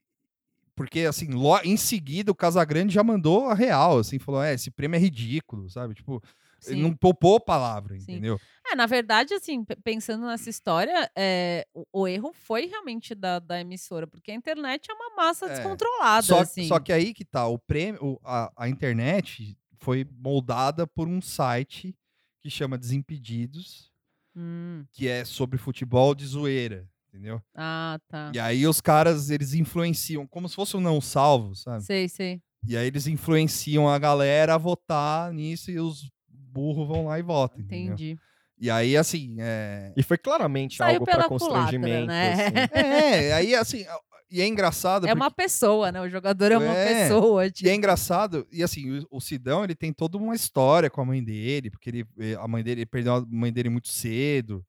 porque, 0.76 1.02
assim, 1.02 1.30
lo- 1.32 1.60
em 1.64 1.76
seguida 1.76 2.32
o 2.32 2.36
Casagrande 2.36 2.94
já 2.94 3.04
mandou 3.04 3.46
a 3.50 3.56
real, 3.56 3.98
assim, 3.98 4.20
falou: 4.20 4.44
é, 4.44 4.54
esse 4.54 4.70
prêmio 4.70 4.96
é 4.96 5.00
ridículo, 5.00 5.68
sabe? 5.72 5.96
Tipo, 5.96 6.22
sim. 6.60 6.80
não 6.82 6.94
poupou 6.96 7.40
palavra, 7.40 7.98
Sim. 8.00 8.04
entendeu? 8.12 8.40
É, 8.70 8.76
na 8.76 8.86
verdade, 8.86 9.34
assim, 9.34 9.66
pe- 9.66 9.76
pensando 9.78 10.28
nessa 10.28 10.50
história, 10.52 11.10
é, 11.18 11.66
o, 11.74 11.84
o 12.02 12.08
erro 12.08 12.32
foi 12.32 12.68
realmente 12.68 13.16
da, 13.16 13.40
da 13.40 13.60
emissora, 13.60 14.06
porque 14.06 14.30
a 14.30 14.36
internet 14.36 14.92
é 14.92 14.94
uma 14.94 15.16
massa 15.16 15.48
É. 15.48 15.50
descontrolada, 15.50 16.22
Só, 16.28 16.42
assim. 16.42 16.68
só 16.68 16.80
que 16.80 16.94
aí 16.94 17.12
que 17.12 17.26
tá, 17.26 17.48
o 17.48 17.58
prêmio, 17.58 18.00
o- 18.04 18.20
a, 18.24 18.52
a 18.56 18.70
internet 18.70 19.58
foi 19.80 20.06
moldada 20.20 20.86
por 20.86 21.08
um 21.08 21.22
site 21.22 21.96
que 22.40 22.50
chama 22.52 22.78
Desimpedidos, 22.78 23.92
Hum, 24.36 24.86
que 24.92 25.08
é 25.08 25.26
sobre 25.26 25.58
futebol 25.58 26.14
de 26.14 26.24
zoeira, 26.24 26.88
entendeu? 27.18 27.42
ah, 27.56 28.00
tá. 28.08 28.32
E 28.34 28.40
aí 28.40 28.68
os 28.68 28.80
caras, 28.80 29.30
eles 29.30 29.54
influenciam, 29.54 30.26
como 30.28 30.48
se 30.48 30.56
fosse 30.56 30.78
um 30.78 30.82
não 30.82 31.02
salvo, 31.02 31.56
sabe? 31.56 31.84
Sei, 31.84 32.08
sei. 32.08 32.42
E 32.68 32.76
aí 32.78 32.88
eles 32.88 33.08
influenciam 33.08 33.88
a 33.90 33.98
galera 33.98 34.56
a 34.56 34.58
votar 34.58 35.32
nisso 35.34 35.72
e 35.72 35.80
os 35.80 36.10
burros 36.30 36.88
vão 36.88 37.06
lá 37.06 37.18
e 37.20 37.22
votam, 37.22 37.60
entendeu? 37.60 37.94
Entendi. 37.94 38.18
E 38.60 38.70
aí, 38.72 38.98
assim, 38.98 39.36
é... 39.40 39.94
E 39.96 40.02
foi 40.02 40.18
claramente 40.18 40.78
Saiu 40.78 40.96
algo 40.96 41.06
pela 41.06 41.18
para 41.20 41.28
culatra, 41.28 41.48
constrangimento. 41.56 42.08
né? 42.08 42.34
assim. 42.34 42.44
É, 42.74 43.34
aí, 43.34 43.54
assim, 43.56 43.86
e 44.32 44.42
é 44.42 44.48
engraçado 44.48 45.08
É 45.08 45.14
uma 45.14 45.30
pessoa, 45.32 45.92
né? 45.92 46.02
O 46.02 46.10
jogador 46.10 46.52
é 46.52 46.58
uma 46.58 46.74
É, 46.76 47.04
pessoa. 47.04 47.46
E 47.46 47.52
Tipo. 47.52 47.70
é 47.70 47.76
engraçado, 47.76 48.48
e 48.52 48.64
assim, 48.64 48.98
o, 49.00 49.08
o 49.12 49.22
Sidão, 49.22 49.64
ele 49.64 49.76
tem 49.76 49.94
toda 49.94 50.18
uma 50.18 50.36
história 50.36 50.90
com 50.90 51.00
a 51.00 51.06
mãe 51.06 51.24
dele, 51.24 51.70
porque 51.70 51.90
ele, 51.90 52.06
eh, 52.20 52.36
a 52.40 52.48
mãe 52.48 52.64
dele 52.64 52.82
ele 52.82 52.86
perdeu 52.88 53.14
a 53.16 53.26
mãe 53.30 53.54
dele 53.54 53.70
muito 53.70 53.88
cedo, 53.90 54.66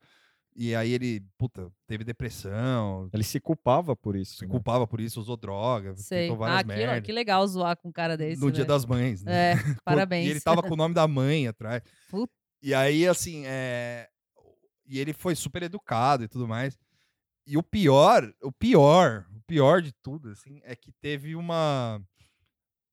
e 0.61 0.75
aí 0.75 0.93
ele, 0.93 1.25
puta, 1.39 1.71
teve 1.87 2.03
depressão, 2.03 3.09
Ele 3.13 3.23
se 3.23 3.39
culpava 3.39 3.95
por 3.95 4.17
isso. 4.17 4.39
se 4.39 4.45
né? 4.45 4.51
culpava 4.51 4.89
por 4.89 5.01
isso, 5.01 5.21
usou 5.21 5.37
droga, 5.37 5.95
Sei. 5.95 6.29
tentou 6.29 6.45
Ah, 6.45 6.49
várias 6.49 6.63
que, 6.63 6.67
merdas. 6.67 7.07
que 7.07 7.13
legal 7.13 7.47
zoar 7.47 7.77
com 7.77 7.91
um 7.91 7.93
cara 7.93 8.17
desse. 8.17 8.41
no 8.41 8.51
Dia 8.51 8.65
velho. 8.65 8.67
das 8.67 8.85
Mães, 8.85 9.23
né? 9.23 9.53
É, 9.53 9.55
parabéns. 9.85 10.27
E 10.27 10.31
ele 10.31 10.41
tava 10.41 10.61
com 10.61 10.75
o 10.75 10.77
nome 10.77 10.97
da 10.97 11.07
mãe 11.07 11.47
atrás. 11.47 11.81
Puta. 12.11 12.33
E 12.61 12.75
aí, 12.75 13.07
assim, 13.07 13.45
é... 13.47 14.09
E 14.85 14.99
ele 14.99 15.13
foi 15.13 15.37
super 15.37 15.63
educado 15.63 16.25
e 16.25 16.29
tudo 16.29 16.49
mais. 16.49 16.77
E 17.47 17.57
o 17.57 17.63
pior, 17.63 18.29
o 18.43 18.51
pior, 18.51 19.27
o 19.37 19.41
pior 19.43 19.81
de 19.81 19.93
tudo, 20.03 20.31
assim, 20.31 20.61
é 20.65 20.75
que 20.75 20.91
teve 20.91 21.37
uma... 21.37 22.03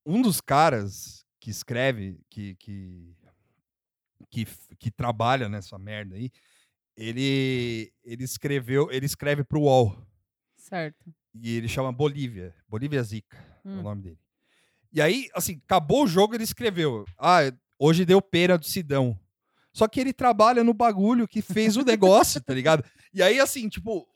Um 0.05 0.21
dos 0.21 0.39
caras 0.39 1.25
que 1.39 1.49
escreve, 1.49 2.21
que... 2.29 2.53
que... 2.57 3.15
Que, 4.29 4.45
que 4.77 4.91
trabalha 4.91 5.47
nessa 5.47 5.77
merda 5.77 6.15
aí, 6.15 6.29
ele, 6.97 7.91
ele 8.03 8.23
escreveu, 8.23 8.89
ele 8.91 9.05
escreve 9.05 9.43
pro 9.43 9.61
UOL. 9.61 9.95
Certo. 10.57 11.05
E 11.33 11.57
ele 11.57 11.67
chama 11.67 11.91
Bolívia. 11.91 12.53
Bolívia 12.67 13.03
Zica 13.03 13.37
é 13.65 13.69
Hum. 13.69 13.79
o 13.79 13.83
nome 13.83 14.01
dele. 14.03 14.19
E 14.93 15.01
aí, 15.01 15.27
assim, 15.35 15.59
acabou 15.65 16.03
o 16.03 16.07
jogo, 16.07 16.33
ele 16.35 16.43
escreveu: 16.43 17.03
Ah, 17.19 17.39
hoje 17.77 18.05
deu 18.05 18.21
pena 18.21 18.57
do 18.57 18.65
Sidão. 18.65 19.19
Só 19.73 19.87
que 19.89 19.99
ele 19.99 20.13
trabalha 20.13 20.63
no 20.63 20.73
bagulho 20.73 21.27
que 21.27 21.41
fez 21.41 21.75
o 21.75 21.83
negócio, 21.83 22.39
tá 22.41 22.53
ligado? 22.53 22.83
E 23.13 23.21
aí, 23.21 23.39
assim, 23.39 23.67
tipo. 23.67 24.07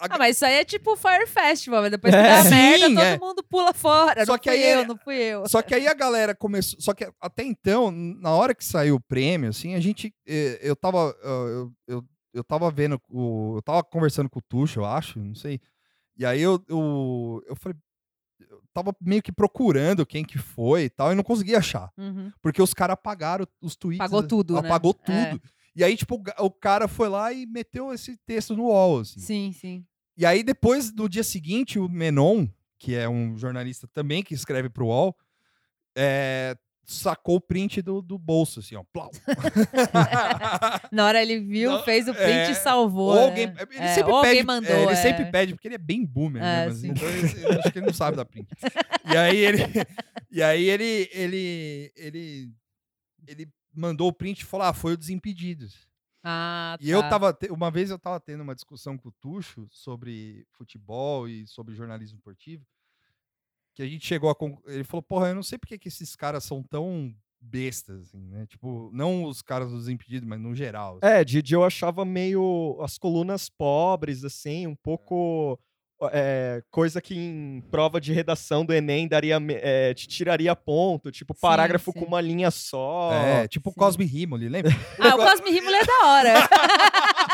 a- 0.00 0.06
Ah, 0.14 0.18
mas 0.18 0.36
isso 0.36 0.46
aí 0.46 0.54
é 0.54 0.64
tipo 0.64 0.96
Fire 0.96 1.26
Festival, 1.26 1.82
mas 1.82 1.90
depois 1.90 2.14
que 2.14 2.18
É. 2.18 2.22
dá 2.22 2.42
Sim, 2.44 2.50
merda, 2.50 2.86
todo 2.88 3.00
é. 3.00 3.18
mundo 3.18 3.42
pula 3.44 3.74
fora. 3.74 4.24
Só 4.24 4.32
não 4.32 4.38
que 4.38 4.48
fui 4.50 4.58
aí 4.58 4.70
eu, 4.72 4.78
é- 4.80 4.86
não 4.86 4.96
fui 4.96 5.14
eu. 5.16 5.46
Só 5.48 5.60
que 5.60 5.74
aí 5.74 5.86
a 5.86 5.92
galera 5.94 6.34
começou. 6.34 6.80
Só 6.80 6.94
que 6.94 7.06
até 7.20 7.42
então, 7.44 7.90
na 7.90 8.30
hora 8.30 8.54
que 8.54 8.64
saiu 8.64 8.94
o 8.94 9.00
prêmio, 9.00 9.50
assim, 9.50 9.74
a 9.74 9.80
gente. 9.80 10.14
eh, 10.26 10.58
Eu 10.62 10.74
tava. 10.74 11.14
ah, 11.22 11.26
Eu, 11.26 11.72
eu, 11.86 12.04
eu 12.34 12.44
tava 12.44 12.70
vendo. 12.70 13.00
O, 13.08 13.56
eu 13.56 13.62
tava 13.62 13.82
conversando 13.82 14.28
com 14.28 14.38
o 14.40 14.42
Tuxo, 14.42 14.80
eu 14.80 14.84
acho, 14.84 15.18
não 15.18 15.34
sei. 15.34 15.60
E 16.16 16.26
aí 16.26 16.40
eu, 16.42 16.62
eu, 16.68 17.42
eu 17.46 17.56
falei. 17.56 17.78
Eu 18.50 18.60
tava 18.72 18.94
meio 19.00 19.22
que 19.22 19.32
procurando 19.32 20.04
quem 20.04 20.24
que 20.24 20.36
foi 20.38 20.84
e 20.84 20.90
tal, 20.90 21.12
e 21.12 21.14
não 21.14 21.22
conseguia 21.22 21.58
achar. 21.58 21.90
Uhum. 21.96 22.30
Porque 22.42 22.60
os 22.60 22.74
caras 22.74 22.94
apagaram 22.94 23.46
os 23.62 23.76
tweets. 23.76 24.00
Apagou 24.00 24.26
tudo, 24.26 24.54
né? 24.54 24.60
Apagou 24.68 24.94
É. 25.06 25.30
tudo. 25.30 25.42
E 25.76 25.82
aí, 25.82 25.96
tipo, 25.96 26.22
o 26.38 26.50
cara 26.50 26.86
foi 26.86 27.08
lá 27.08 27.32
e 27.32 27.46
meteu 27.46 27.92
esse 27.92 28.16
texto 28.26 28.54
no 28.54 28.64
UOL, 28.64 29.00
assim. 29.00 29.18
Sim, 29.20 29.52
sim. 29.52 29.86
E 30.16 30.24
aí, 30.26 30.42
depois, 30.44 30.92
no 30.92 31.08
dia 31.08 31.24
seguinte, 31.24 31.78
o 31.78 31.88
Menon, 31.88 32.46
que 32.78 32.94
é 32.94 33.08
um 33.08 33.36
jornalista 33.36 33.88
também 33.88 34.22
que 34.22 34.34
escreve 34.34 34.68
pro 34.68 34.86
UOL, 34.86 35.16
é, 35.96 36.56
sacou 36.84 37.36
o 37.36 37.40
print 37.40 37.80
do, 37.82 38.00
do 38.02 38.18
bolso, 38.18 38.60
assim, 38.60 38.74
ó. 38.76 38.82
Plau. 38.84 39.10
Na 40.92 41.06
hora 41.06 41.22
ele 41.22 41.40
viu, 41.40 41.70
Não, 41.72 41.82
fez 41.84 42.08
o 42.08 42.14
print 42.14 42.28
é, 42.28 42.50
e 42.50 42.54
salvou. 42.54 43.08
Ou 43.10 43.16
né? 43.16 43.22
alguém, 43.24 43.44
ele 43.44 43.78
É, 43.78 43.94
sempre 43.94 44.12
ou 44.12 44.20
pede, 44.22 44.28
alguém 44.30 44.42
mandou. 44.44 44.70
é, 44.70 44.82
ele 44.82 44.92
é. 44.92 44.96
sempre 44.96 45.24
pede, 45.30 45.54
porque 45.54 45.68
ele 45.68 45.74
é 45.74 45.78
bem 45.78 46.04
boomer 46.04 46.42
É, 46.42 46.66
mesmo, 46.66 46.78
assim, 46.78 46.88
então 46.90 47.08
ele- 47.08 47.44
eu 47.44 47.58
acho 47.60 47.72
que 47.72 47.78
ele 47.78 47.86
não 47.86 47.92
sabe 47.94 48.16
da 48.16 48.24
print. 48.24 48.48
E 49.10 49.16
aí 49.16 49.36
ele, 49.38 49.62
e 50.30 50.42
aí 50.42 50.64
ele, 50.68 51.08
ele, 51.12 51.92
ele, 51.96 52.52
ele 53.26 53.48
mandou 53.74 54.08
o 54.08 54.12
print 54.12 54.40
e 54.40 54.44
falou, 54.44 54.66
ah, 54.66 54.72
foi 54.72 54.92
o 54.94 54.96
Desimpedidos. 54.96 55.88
Ah, 56.26 56.76
E 56.80 56.88
eu 56.90 57.02
tá. 57.02 57.10
tava, 57.10 57.38
uma 57.50 57.70
vez 57.70 57.90
eu 57.90 57.98
tava 57.98 58.18
tendo 58.18 58.42
uma 58.42 58.54
discussão 58.54 58.96
com 58.96 59.08
o 59.10 59.12
Tuxo 59.20 59.66
sobre 59.70 60.46
futebol 60.52 61.28
e 61.28 61.46
sobre 61.46 61.74
jornalismo 61.74 62.16
esportivo, 62.16 62.64
que 63.74 63.82
a 63.82 63.86
gente 63.86 64.06
chegou 64.06 64.30
a, 64.30 64.72
ele 64.72 64.84
falou, 64.84 65.02
porra, 65.02 65.28
eu 65.28 65.34
não 65.34 65.42
sei 65.42 65.58
porque 65.58 65.78
que 65.78 65.88
esses 65.88 66.14
caras 66.14 66.44
são 66.44 66.62
tão 66.62 67.14
bestas, 67.40 68.08
assim, 68.08 68.26
né? 68.28 68.46
Tipo, 68.46 68.90
não 68.92 69.24
os 69.24 69.42
caras 69.42 69.70
dos 69.70 69.88
impedidos, 69.88 70.26
mas 70.26 70.40
no 70.40 70.54
geral. 70.54 70.98
assim. 71.02 71.14
É, 71.14 71.24
Didi 71.24 71.54
eu 71.54 71.64
achava 71.64 72.04
meio 72.04 72.78
as 72.80 72.96
colunas 72.96 73.48
pobres, 73.50 74.24
assim, 74.24 74.66
um 74.66 74.74
pouco 74.74 75.58
é, 76.12 76.62
coisa 76.70 77.00
que 77.00 77.14
em 77.14 77.62
prova 77.70 78.00
de 78.00 78.12
redação 78.12 78.64
do 78.64 78.72
Enem 78.72 79.06
daria, 79.06 79.38
é, 79.50 79.94
te 79.94 80.08
tiraria 80.08 80.54
ponto, 80.56 81.10
tipo 81.10 81.34
Sim, 81.34 81.40
parágrafo 81.40 81.92
sim. 81.92 82.00
com 82.00 82.04
uma 82.06 82.20
linha 82.20 82.50
só. 82.50 83.10
É, 83.12 83.48
tipo 83.48 83.70
o 83.70 83.72
sim. 83.72 83.78
Cosme 83.78 84.04
Rimoli, 84.04 84.48
lembra? 84.48 84.72
Ah, 84.98 85.14
o 85.14 85.18
Cosme 85.18 85.50
Rimoli 85.50 85.76
é 85.76 85.84
da 85.84 86.06
hora. 86.06 86.34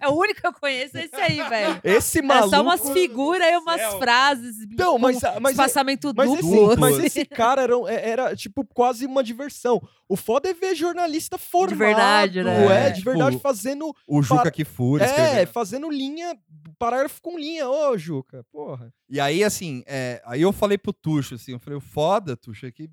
é 0.00 0.08
o 0.08 0.12
único 0.12 0.40
que 0.40 0.46
eu 0.46 0.52
conheço, 0.52 0.96
é 0.96 1.04
esse 1.04 1.14
aí, 1.16 1.42
velho. 1.48 1.80
Esse 1.84 2.18
É 2.18 2.22
maluco... 2.22 2.50
só 2.50 2.62
umas 2.62 2.88
figuras 2.90 3.46
e 3.48 3.56
umas 3.56 3.80
céu, 3.80 3.98
frases. 3.98 4.56
Não, 4.76 4.98
mas, 4.98 5.20
mas, 5.40 5.52
espaçamento 5.52 6.12
mas, 6.16 6.30
duplo. 6.30 6.70
esse, 6.72 6.80
mas 6.80 6.98
esse 7.04 7.24
cara 7.24 7.62
era, 7.62 7.74
é- 7.88 8.10
era, 8.10 8.36
tipo, 8.36 8.64
quase 8.74 9.06
uma 9.06 9.22
diversão. 9.22 9.80
O 10.08 10.16
foda 10.16 10.48
é 10.48 10.54
ver 10.54 10.74
jornalista 10.74 11.36
formado. 11.36 11.76
verdade, 11.78 12.42
né? 12.42 12.66
É, 12.66 12.86
É, 12.86 12.90
de 12.90 12.98
tipo, 12.98 13.10
verdade, 13.10 13.38
fazendo... 13.38 13.94
O 14.06 14.22
Juca 14.22 14.42
Para- 14.42 14.50
Kifuri 14.50 15.04
É, 15.04 15.44
fazendo 15.46 15.90
linha, 15.90 16.36
parágrafo 16.78 17.20
com 17.20 17.38
linha. 17.38 17.68
Ô, 17.68 17.96
Juca, 17.98 18.44
porra. 18.50 18.92
E 19.08 19.20
aí, 19.20 19.44
assim, 19.44 19.82
é, 19.86 20.22
aí 20.24 20.40
eu 20.42 20.52
falei 20.52 20.78
pro 20.78 20.92
Tuxo, 20.92 21.34
assim, 21.34 21.52
eu 21.52 21.58
falei, 21.58 21.76
o 21.76 21.80
foda, 21.80 22.36
Tuxo, 22.36 22.64
é 22.66 22.70
que 22.70 22.88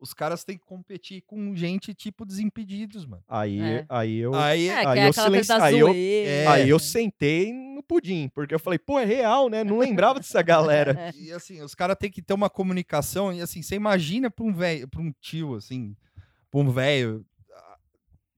os 0.00 0.14
caras 0.14 0.44
têm 0.44 0.56
que 0.56 0.64
competir 0.64 1.22
com 1.26 1.54
gente 1.54 1.92
tipo 1.94 2.24
Desimpedidos, 2.24 3.04
mano. 3.04 3.22
Aí, 3.28 3.60
É. 3.60 3.86
aí 3.88 4.18
eu... 4.18 4.34
Aí, 4.34 4.68
É, 4.68 4.80
que 4.80 4.86
Aí 4.86 4.98
é 5.00 5.08
eu 5.08 5.62
aí 5.62 5.78
eu- 5.78 5.88
é, 5.94 6.46
Aí 6.46 6.68
eu 6.68 6.78
sentei 6.78 7.52
no 7.52 7.82
pudim, 7.82 8.28
porque 8.34 8.54
eu 8.54 8.58
falei, 8.58 8.78
pô, 8.78 8.98
é 8.98 9.04
real, 9.04 9.48
né? 9.48 9.64
Não 9.64 9.78
lembrava 9.78 10.18
dessa 10.20 10.42
galera. 10.42 10.94
E 11.18 11.32
assim, 11.32 11.60
os 11.62 11.74
caras 11.74 11.96
têm 11.98 12.10
que 12.10 12.22
ter 12.22 12.34
uma 12.34 12.48
comunicação. 12.50 13.32
E 13.32 13.40
assim, 13.40 13.62
você 13.62 13.74
imagina 13.74 14.30
pra 14.30 14.44
um 14.44 14.52
velho, 14.52 14.86
pra 14.88 15.00
um 15.00 15.12
tio, 15.20 15.54
assim, 15.54 15.96
pra 16.50 16.60
um 16.60 16.70
velho, 16.70 17.24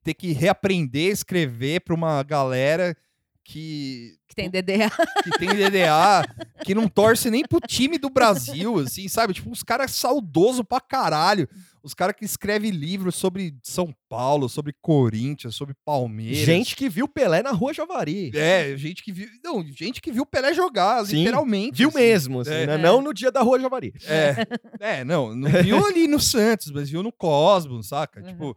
ter 0.03 0.15
que 0.15 0.33
reaprender 0.33 1.11
a 1.11 1.13
escrever 1.13 1.81
pra 1.81 1.95
uma 1.95 2.23
galera 2.23 2.97
que, 3.45 4.17
Que 4.29 4.35
tem 4.35 4.49
DDA. 4.51 4.91
que 5.25 5.31
tem 5.39 5.49
DDA, 5.49 6.25
que 6.65 6.75
não 6.75 6.89
torce 6.89 7.31
nem 7.31 7.43
pro 7.43 7.61
time 7.61 7.99
do 7.99 8.11
Brasil, 8.11 8.79
assim, 8.79 9.09
sabe? 9.09 9.35
Tipo, 9.35 9.51
uns 9.51 9.63
caras 9.63 9.91
saudoso 9.93 10.65
pra 10.65 10.81
caralho. 10.81 11.49
Os 11.83 11.95
caras 11.95 12.15
que 12.15 12.27
escrevem 12.27 12.71
livros 12.71 13.15
sobre 13.17 13.55
São 13.63 13.95
Paulo, 14.07 14.51
sobre 14.51 14.75
Corinthians, 14.83 15.55
sobre 15.55 15.75
Palmeiras. 15.83 16.37
Gente 16.45 16.77
que 16.77 16.91
viu 16.91 17.09
Pelé 17.09 17.43
na 17.43 17.53
rua 17.53 17.73
Javari. 17.73 18.31
É, 18.35 18.77
gente 18.77 19.03
que 19.03 19.11
viu. 19.11 19.27
Não, 19.43 19.65
gente 19.67 19.99
que 20.03 20.13
viu 20.13 20.27
Pelé 20.27 20.53
jogar, 20.53 21.07
Sim, 21.07 21.21
literalmente. 21.21 21.79
Viu 21.79 21.89
assim. 21.89 21.99
mesmo, 21.99 22.41
assim, 22.41 22.53
É. 22.53 22.67
né? 22.67 22.77
Não 22.77 23.01
no 23.01 23.15
dia 23.15 23.33
da 23.33 23.41
rua 23.41 23.59
Javari. 23.59 23.95
É, 24.05 24.47
é, 24.79 25.05
não, 25.05 25.35
não 25.35 25.51
viu 25.63 25.87
ali 25.87 26.07
no 26.07 26.21
Santos, 26.21 26.71
mas 26.71 26.91
viu 26.91 27.03
no 27.03 27.11
Cosmos, 27.11 27.89
saca? 27.89 28.21
Uhum. 28.21 28.27
Tipo, 28.27 28.57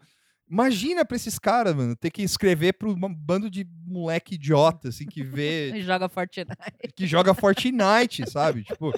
imagina 0.49 1.05
pra 1.05 1.15
esses 1.15 1.39
caras, 1.39 1.75
mano, 1.75 1.95
ter 1.95 2.11
que 2.11 2.21
escrever 2.21 2.73
pro 2.73 2.91
um 2.91 3.13
bando 3.13 3.49
de 3.49 3.67
moleque 3.85 4.35
idiota, 4.35 4.89
assim, 4.89 5.05
que 5.05 5.23
vê, 5.23 5.73
Joga 5.81 6.09
Fortnite. 6.09 6.55
que 6.95 7.07
joga 7.07 7.33
Fortnite, 7.33 8.29
sabe? 8.29 8.63
Tipo, 8.63 8.91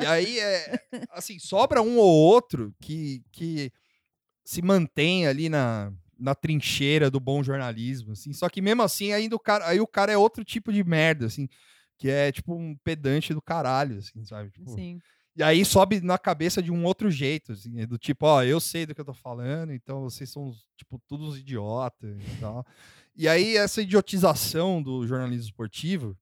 e 0.00 0.06
aí, 0.06 0.38
é, 0.38 0.80
assim, 1.10 1.38
sobra 1.38 1.82
um 1.82 1.98
ou 1.98 2.08
outro 2.08 2.74
que, 2.80 3.22
que 3.32 3.72
se 4.44 4.62
mantém 4.62 5.26
ali 5.26 5.48
na, 5.48 5.92
na 6.18 6.34
trincheira 6.34 7.10
do 7.10 7.20
bom 7.20 7.42
jornalismo, 7.42 8.12
assim, 8.12 8.32
só 8.32 8.48
que 8.48 8.62
mesmo 8.62 8.82
assim, 8.82 9.12
ainda 9.12 9.36
o 9.36 9.40
cara, 9.40 9.66
aí 9.66 9.80
o 9.80 9.86
cara 9.86 10.12
é 10.12 10.16
outro 10.16 10.44
tipo 10.44 10.72
de 10.72 10.82
merda, 10.84 11.26
assim, 11.26 11.48
que 11.98 12.08
é 12.08 12.30
tipo 12.30 12.54
um 12.54 12.76
pedante 12.84 13.34
do 13.34 13.42
caralho, 13.42 13.98
assim, 13.98 14.24
sabe? 14.24 14.50
Tipo, 14.50 14.70
Sim. 14.70 14.98
E 15.36 15.42
aí 15.42 15.64
sobe 15.64 16.00
na 16.00 16.16
cabeça 16.18 16.62
de 16.62 16.70
um 16.72 16.84
outro 16.84 17.10
jeito, 17.10 17.52
assim, 17.52 17.80
é 17.80 17.86
do 17.86 17.98
tipo, 17.98 18.24
ó, 18.26 18.42
eu 18.42 18.58
sei 18.60 18.86
do 18.86 18.94
que 18.94 19.00
eu 19.00 19.04
tô 19.04 19.12
falando, 19.14 19.72
então 19.72 20.02
vocês 20.02 20.30
são, 20.30 20.52
tipo, 20.76 20.98
todos 21.06 21.28
uns 21.28 21.38
idiotas 21.38 22.16
e 22.22 22.40
tal. 22.40 22.64
E 23.14 23.28
aí 23.28 23.56
essa 23.56 23.82
idiotização 23.82 24.82
do 24.82 25.06
jornalismo 25.06 25.44
esportivo, 25.46 26.16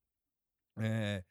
é, 0.77 1.23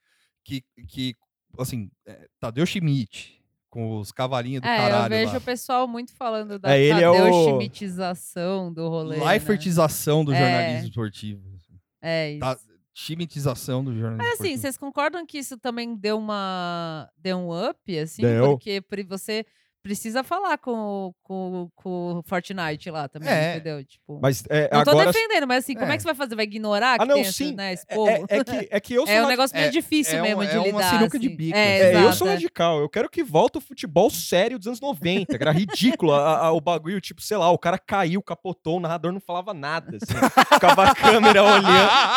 que, 0.44 0.62
que, 0.88 1.14
assim, 1.58 1.90
é, 2.06 2.26
Tadeu 2.40 2.64
Schmidt, 2.66 3.42
com 3.70 3.98
os 3.98 4.12
cavalinhos 4.12 4.62
do 4.62 4.68
É, 4.68 4.76
eu 4.76 4.80
caralho 4.82 5.10
vejo 5.10 5.32
lá. 5.32 5.38
o 5.38 5.40
pessoal 5.40 5.88
muito 5.88 6.12
falando 6.14 6.58
da 6.58 6.76
É, 6.76 6.80
ele 6.80 7.00
é 7.02 7.10
Tadeu 7.10 7.26
o- 7.34 7.44
Schmittização 7.50 8.72
do 8.72 8.88
rolê. 8.88 9.16
né? 9.16 9.24
Leifertização 9.24 10.24
do 10.24 10.32
É. 10.32 10.38
jornalismo 10.38 10.88
esportivo. 10.88 11.42
assim. 11.56 11.78
É 12.00 12.30
isso. 12.32 12.40
Tá, 12.40 12.58
Schmittização 12.94 13.84
do 13.84 13.92
jornalismo 13.92 14.18
Mas 14.18 14.34
assim, 14.34 14.52
esportivo. 14.52 14.60
vocês 14.62 14.76
concordam 14.76 15.26
que 15.26 15.38
isso 15.38 15.58
também 15.58 15.96
deu 15.96 16.16
uma 16.16 17.10
deu 17.18 17.38
um 17.38 17.68
up, 17.68 17.98
assim? 17.98 18.22
Deu. 18.22 18.50
Porque 18.50 18.80
você 19.08 19.44
precisa 19.84 20.24
falar 20.24 20.56
com, 20.56 20.72
o- 20.72 21.14
com, 21.22 21.68
com 21.76 22.18
o 22.18 22.22
Fortnite 22.22 22.90
lá 22.90 23.06
também, 23.06 23.28
É. 23.28 23.56
entendeu? 23.56 23.84
Tipo, 23.84 24.18
Mas 24.20 24.42
é, 24.48 24.70
não 24.72 24.82
tô 24.82 24.90
agora. 24.92 25.12
defendendo, 25.12 25.46
mas 25.46 25.62
assim, 25.62 25.74
como 25.74 25.86
é 25.90 25.94
É. 25.94 25.96
que 25.96 26.02
você 26.02 26.06
vai 26.08 26.14
fazer? 26.14 26.34
Vai 26.34 26.46
ignorar 26.46 26.96
que 26.96 27.02
Ah, 27.04 27.06
não, 27.06 27.14
tem 27.16 27.22
esse, 27.22 27.32
sim. 27.34 27.54
né, 27.54 27.74
esse 27.74 27.84
É, 27.86 27.94
povo? 27.94 28.08
é- 28.10 28.24
é 28.30 28.44
que, 28.44 28.68
é 28.70 28.80
que 28.80 28.94
eu 28.94 29.04
sou 29.06 29.14
É 29.14 29.22
um 29.22 29.28
negócio 29.28 29.54
meio 29.54 29.68
é- 29.68 29.70
difícil 29.70 30.18
é 30.18 30.22
mesmo 30.22 30.40
um- 30.42 30.46
de 30.46 30.50
é 30.56 30.58
uma 30.58 30.64
lidar. 30.66 30.90
sinuca 30.98 31.18
de 31.18 31.26
assim. 31.26 31.36
bico, 31.36 31.56
É. 31.58 31.92
É, 31.92 32.02
eu 32.02 32.12
sou 32.14 32.26
é. 32.26 32.30
radical. 32.30 32.80
Eu 32.80 32.88
quero 32.88 33.10
que 33.10 33.22
volte 33.22 33.58
o 33.58 33.60
futebol 33.60 34.08
sério 34.10 34.58
dos 34.58 34.66
anos 34.66 34.80
90, 34.80 35.36
que 35.36 35.42
era 35.44 35.52
ridículo. 35.52 36.12
a- 36.14 36.46
a- 36.46 36.52
o 36.52 36.60
bagulho, 36.62 36.98
tipo, 37.00 37.20
sei 37.20 37.36
lá, 37.36 37.50
o 37.50 37.58
cara 37.58 37.78
caiu, 37.78 38.22
capotou, 38.22 38.78
o 38.78 38.80
narrador 38.80 39.12
não 39.12 39.20
falava 39.20 39.52
nada. 39.52 39.98
Assim. 40.02 40.14
Ficava 40.54 40.84
a 40.84 40.94
câmera 40.94 41.42
olhando, 41.42 41.66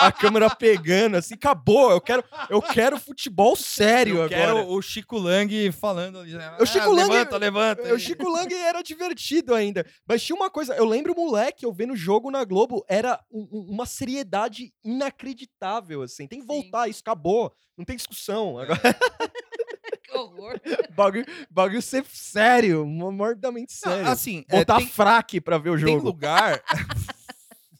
a 0.01 0.11
câmera 0.11 0.49
pegando, 0.55 1.17
assim, 1.17 1.33
acabou. 1.33 1.91
Eu 1.91 1.99
quero, 1.99 2.23
eu 2.49 2.61
quero 2.61 2.97
futebol 2.97 3.55
sério 3.57 4.15
Eu 4.17 4.23
agora. 4.23 4.37
quero 4.37 4.69
o 4.71 4.81
Chico 4.81 5.17
Lang 5.17 5.69
falando. 5.73 6.19
ali, 6.19 6.31
né? 6.33 6.53
O 6.61 6.65
Chico 6.65 6.85
Ah, 6.85 6.93
Lang- 6.93 7.07
Levanta, 7.11 7.37
levanta. 7.37 7.56
O 7.93 7.99
Chico 7.99 8.27
Lang 8.29 8.53
era 8.53 8.81
divertido 8.81 9.53
ainda. 9.53 9.85
Mas 10.07 10.23
tinha 10.23 10.35
uma 10.35 10.49
coisa, 10.49 10.75
eu 10.75 10.85
lembro 10.85 11.13
moleque, 11.15 11.65
eu 11.65 11.71
vendo 11.73 11.93
o 11.93 11.97
jogo 11.97 12.29
na 12.31 12.43
Globo, 12.43 12.83
era 12.87 13.19
um- 13.31 13.47
um- 13.51 13.71
uma 13.71 13.85
seriedade 13.85 14.73
inacreditável, 14.83 16.01
assim. 16.01 16.27
Tem 16.27 16.39
que 16.39 16.45
Sim. 16.45 16.47
voltar, 16.47 16.87
isso 16.87 17.01
acabou. 17.01 17.53
Não 17.77 17.85
tem 17.85 17.95
discussão. 17.95 18.57
Agora, 18.59 18.79
Que 20.03 20.11
horror. 20.17 20.59
bagulho, 20.95 21.25
bagulho 21.49 21.81
ser 21.81 22.05
sério, 22.05 22.85
mordamente 22.85 23.73
Não, 23.85 23.91
sério. 23.91 24.07
assim, 24.09 24.45
é, 24.49 24.57
Botar 24.59 24.77
tem, 24.77 24.87
fraque 24.87 25.41
pra 25.41 25.57
ver 25.57 25.69
o 25.71 25.75
tem 25.75 25.81
jogo. 25.81 26.03
lugar. 26.05 26.63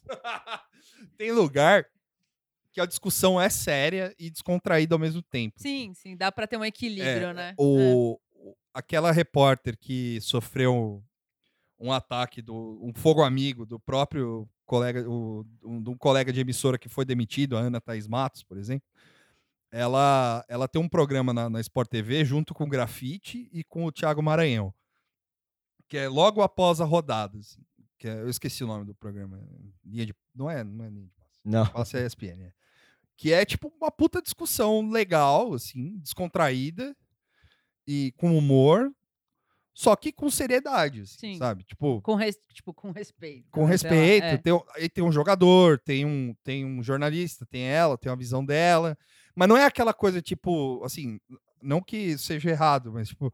tem 1.16 1.32
lugar 1.32 1.86
que 2.72 2.80
a 2.80 2.86
discussão 2.86 3.40
é 3.40 3.48
séria 3.48 4.14
e 4.18 4.30
descontraída 4.30 4.94
ao 4.94 4.98
mesmo 4.98 5.22
tempo. 5.22 5.54
Sim, 5.60 5.92
sim, 5.94 6.16
dá 6.16 6.30
pra 6.30 6.46
ter 6.46 6.56
um 6.56 6.64
equilíbrio, 6.64 7.28
É, 7.28 7.34
né? 7.34 7.54
O, 7.56 8.12
o- 8.14 8.20
aquela 8.78 9.10
repórter 9.10 9.76
que 9.76 10.20
sofreu 10.20 11.02
um 11.80 11.92
ataque 11.92 12.40
do 12.40 12.78
um 12.80 12.92
fogo 12.94 13.24
amigo 13.24 13.66
do 13.66 13.78
próprio 13.80 14.48
colega, 14.64 15.08
o, 15.08 15.44
um, 15.64 15.82
de 15.82 15.90
um 15.90 15.96
colega 15.96 16.32
de 16.32 16.40
emissora 16.40 16.78
que 16.78 16.88
foi 16.88 17.04
demitido, 17.04 17.56
a 17.56 17.60
Ana 17.60 17.80
Thaís 17.80 18.06
Matos, 18.06 18.44
por 18.44 18.56
exemplo. 18.56 18.88
Ela, 19.72 20.44
ela 20.48 20.68
tem 20.68 20.80
um 20.80 20.88
programa 20.88 21.34
na, 21.34 21.50
na 21.50 21.60
Sport 21.60 21.90
TV 21.90 22.24
junto 22.24 22.54
com 22.54 22.64
o 22.64 22.68
Grafite 22.68 23.48
e 23.52 23.64
com 23.64 23.84
o 23.84 23.92
Thiago 23.92 24.22
Maranhão, 24.22 24.72
que 25.88 25.98
é 25.98 26.08
logo 26.08 26.40
após 26.40 26.80
a 26.80 26.84
rodada. 26.84 27.36
assim, 27.36 27.60
que 27.98 28.06
é- 28.08 28.20
eu 28.20 28.28
esqueci 28.28 28.62
o 28.62 28.68
nome 28.68 28.84
do 28.84 28.94
programa. 28.94 29.40
Linha 29.84 30.06
de, 30.06 30.14
não 30.34 30.48
é, 30.48 30.62
não 30.62 30.84
é 30.84 30.88
linha 30.88 31.06
de 31.06 31.12
passe. 31.18 31.40
Não. 31.44 31.66
Passe 31.66 31.98
é 31.98 32.06
ESPN, 32.06 32.44
é. 32.44 32.52
Que 33.16 33.32
é 33.32 33.44
tipo 33.44 33.72
uma 33.80 33.90
puta 33.90 34.22
discussão 34.22 34.88
legal, 34.88 35.52
assim, 35.52 35.98
descontraída 35.98 36.96
e 37.90 38.12
com 38.18 38.36
humor, 38.36 38.92
só 39.72 39.96
que 39.96 40.12
com 40.12 40.28
seriedade, 40.28 41.00
assim, 41.02 41.16
Sim. 41.34 41.38
sabe? 41.38 41.64
Tipo, 41.64 42.02
Com, 42.02 42.14
res- 42.14 42.38
tipo, 42.52 42.74
com 42.74 42.90
respeito. 42.90 43.48
com 43.50 43.60
né, 43.60 43.66
lá, 43.66 43.70
respeito. 43.70 44.24
é. 44.24 44.36
Tem, 44.36 44.52
um- 44.52 44.62
aí 44.76 44.88
tem 44.88 45.02
um 45.02 45.10
jogador, 45.12 45.78
tem 45.78 46.04
um, 46.04 46.34
tem 46.44 46.64
um 46.66 46.82
jornalista, 46.82 47.46
tem 47.46 47.62
ela, 47.62 47.96
tem 47.96 48.10
uma 48.10 48.16
visão 48.18 48.44
dela. 48.44 48.96
Mas 49.34 49.48
não 49.48 49.56
é 49.56 49.64
aquela 49.64 49.94
coisa, 49.94 50.20
tipo, 50.20 50.82
assim, 50.84 51.18
não 51.62 51.80
que 51.80 52.18
seja 52.18 52.50
errado, 52.50 52.92
mas, 52.92 53.08
tipo, 53.08 53.32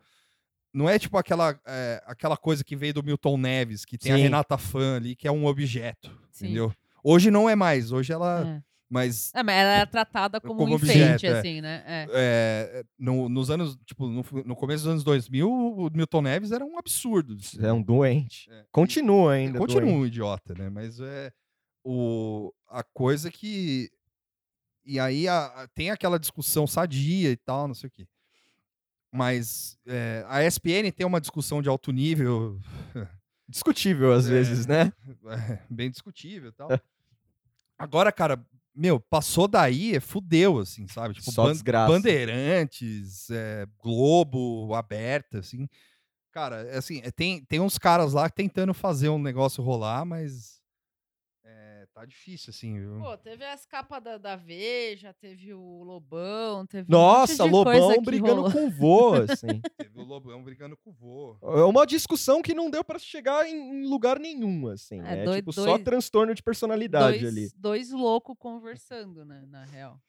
não 0.72 0.88
é 0.88 0.98
tipo 0.98 1.16
aquela, 1.16 1.58
é, 1.66 2.02
aquela 2.06 2.36
coisa 2.36 2.62
que 2.62 2.76
veio 2.76 2.94
do 2.94 3.02
Milton 3.02 3.36
Neves, 3.38 3.84
que 3.84 3.96
tem 3.96 4.12
a 4.12 4.16
Sim. 4.16 4.22
Renata 4.22 4.58
Fã 4.58 4.96
ali, 4.96 5.16
que 5.16 5.26
é 5.26 5.32
um 5.32 5.46
objeto, 5.46 6.10
Sim. 6.30 6.46
entendeu? 6.46 6.72
Hoje 7.02 7.30
não 7.30 7.48
é 7.48 7.54
mais, 7.56 7.90
hoje 7.90 8.12
ela. 8.12 8.46
É. 8.60 8.73
Mas 8.88 9.32
É, 9.34 9.42
mas 9.42 9.54
ela 9.56 9.70
era 9.76 9.86
tratada 9.86 10.40
como, 10.40 10.56
Como 10.60 10.72
um 10.72 10.76
objeto, 10.76 10.98
enfeite, 11.16 11.26
é. 11.26 11.38
assim, 11.38 11.60
né? 11.60 11.82
É. 11.86 12.06
é, 12.12 12.84
no- 12.98 13.28
nos 13.28 13.50
anos, 13.50 13.76
tipo, 13.86 14.06
no, 14.06 14.22
no 14.44 14.54
começo 14.54 14.84
dos 14.84 14.90
anos 14.92 15.04
2000, 15.04 15.50
o 15.50 15.90
Milton 15.92 16.22
Neves 16.22 16.52
era 16.52 16.64
um 16.64 16.78
absurdo. 16.78 17.36
É 17.60 17.72
um 17.72 17.82
doente. 17.82 18.48
É. 18.50 18.64
Continua 18.70 19.32
ainda. 19.32 19.58
Continua 19.58 19.82
doente. 19.86 19.96
um 19.98 20.06
idiota, 20.06 20.54
né? 20.54 20.68
Mas 20.68 21.00
é 21.00 21.32
o, 21.82 22.52
a 22.68 22.82
coisa 22.82 23.30
que. 23.30 23.90
E 24.84 25.00
aí 25.00 25.26
a- 25.26 25.46
a- 25.62 25.68
tem 25.68 25.90
aquela 25.90 26.18
discussão 26.18 26.66
sadia 26.66 27.30
e 27.30 27.36
tal, 27.36 27.66
não 27.66 27.74
sei 27.74 27.88
o 27.88 27.90
quê. 27.90 28.06
Mas 29.12 29.78
é, 29.86 30.24
a 30.28 30.44
ESPN 30.44 30.90
tem 30.92 31.06
uma 31.06 31.20
discussão 31.20 31.62
de 31.62 31.68
alto 31.68 31.90
nível, 31.92 32.60
Discutível 33.48 34.12
às 34.12 34.26
É. 34.28 34.30
vezes, 34.30 34.66
né? 34.66 34.92
é, 35.50 35.58
bem 35.70 35.90
discutível 35.90 36.50
e 36.50 36.52
tal. 36.52 36.68
Agora, 37.78 38.10
cara, 38.12 38.44
meu, 38.74 38.98
passou 38.98 39.46
daí, 39.46 39.94
é 39.94 40.00
fudeu, 40.00 40.58
assim, 40.58 40.88
sabe? 40.88 41.14
Tipo, 41.14 41.30
Só 41.30 41.50
desgraça. 41.50 41.92
Bandeirantes, 41.92 43.30
é, 43.30 43.66
Globo, 43.82 44.74
aberta, 44.74 45.38
assim. 45.38 45.68
Cara, 46.32 46.62
é 46.62 46.78
assim, 46.78 47.00
é, 47.04 47.10
tem, 47.12 47.44
tem 47.44 47.60
uns 47.60 47.78
caras 47.78 48.12
lá 48.12 48.28
tentando 48.28 48.74
fazer 48.74 49.08
um 49.08 49.18
negócio 49.18 49.62
rolar, 49.62 50.04
mas 50.04 50.60
tá 51.94 52.04
difícil, 52.04 52.50
assim, 52.50 52.78
viu? 52.78 52.98
Pô, 52.98 53.16
teve 53.16 53.44
as 53.44 53.64
capas 53.64 54.02
da, 54.02 54.18
da 54.18 54.34
Veja, 54.36 55.12
teve 55.14 55.54
o 55.54 55.82
Lobão, 55.84 56.66
teve 56.66 56.90
Nossa, 56.90 57.44
um 57.44 57.48
monte 57.50 57.58
de 57.66 57.70
coisa 57.72 57.86
Lobão 57.86 58.02
brigando 58.02 58.34
rolou. 58.42 58.52
com 58.52 58.66
o 58.66 58.70
vô, 58.70 59.12
assim. 59.30 59.60
Teve 59.76 60.00
o 60.00 60.04
Lobão 60.04 60.42
brigando 60.42 60.76
com 60.76 60.90
o 60.90 60.92
vô. 60.92 61.38
É 61.40 61.62
uma 61.64 61.86
discussão 61.86 62.42
que 62.42 62.52
não 62.52 62.68
deu 62.70 62.82
pra 62.82 62.98
chegar 62.98 63.48
em, 63.48 63.86
lugar 63.86 64.18
nenhum, 64.18 64.66
assim. 64.68 65.00
É, 65.02 65.20
É, 65.20 65.24
dois- 65.24 65.36
tipo 65.38 65.52
só 65.52 65.64
dois- 65.64 65.82
transtorno 65.84 66.34
de 66.34 66.42
personalidade 66.42 67.20
dois, 67.20 67.32
ali. 67.32 67.48
dois 67.56 67.90
loucos 67.92 68.34
conversando, 68.38 69.24
né, 69.24 69.44
na 69.48 69.64
real. 69.64 70.00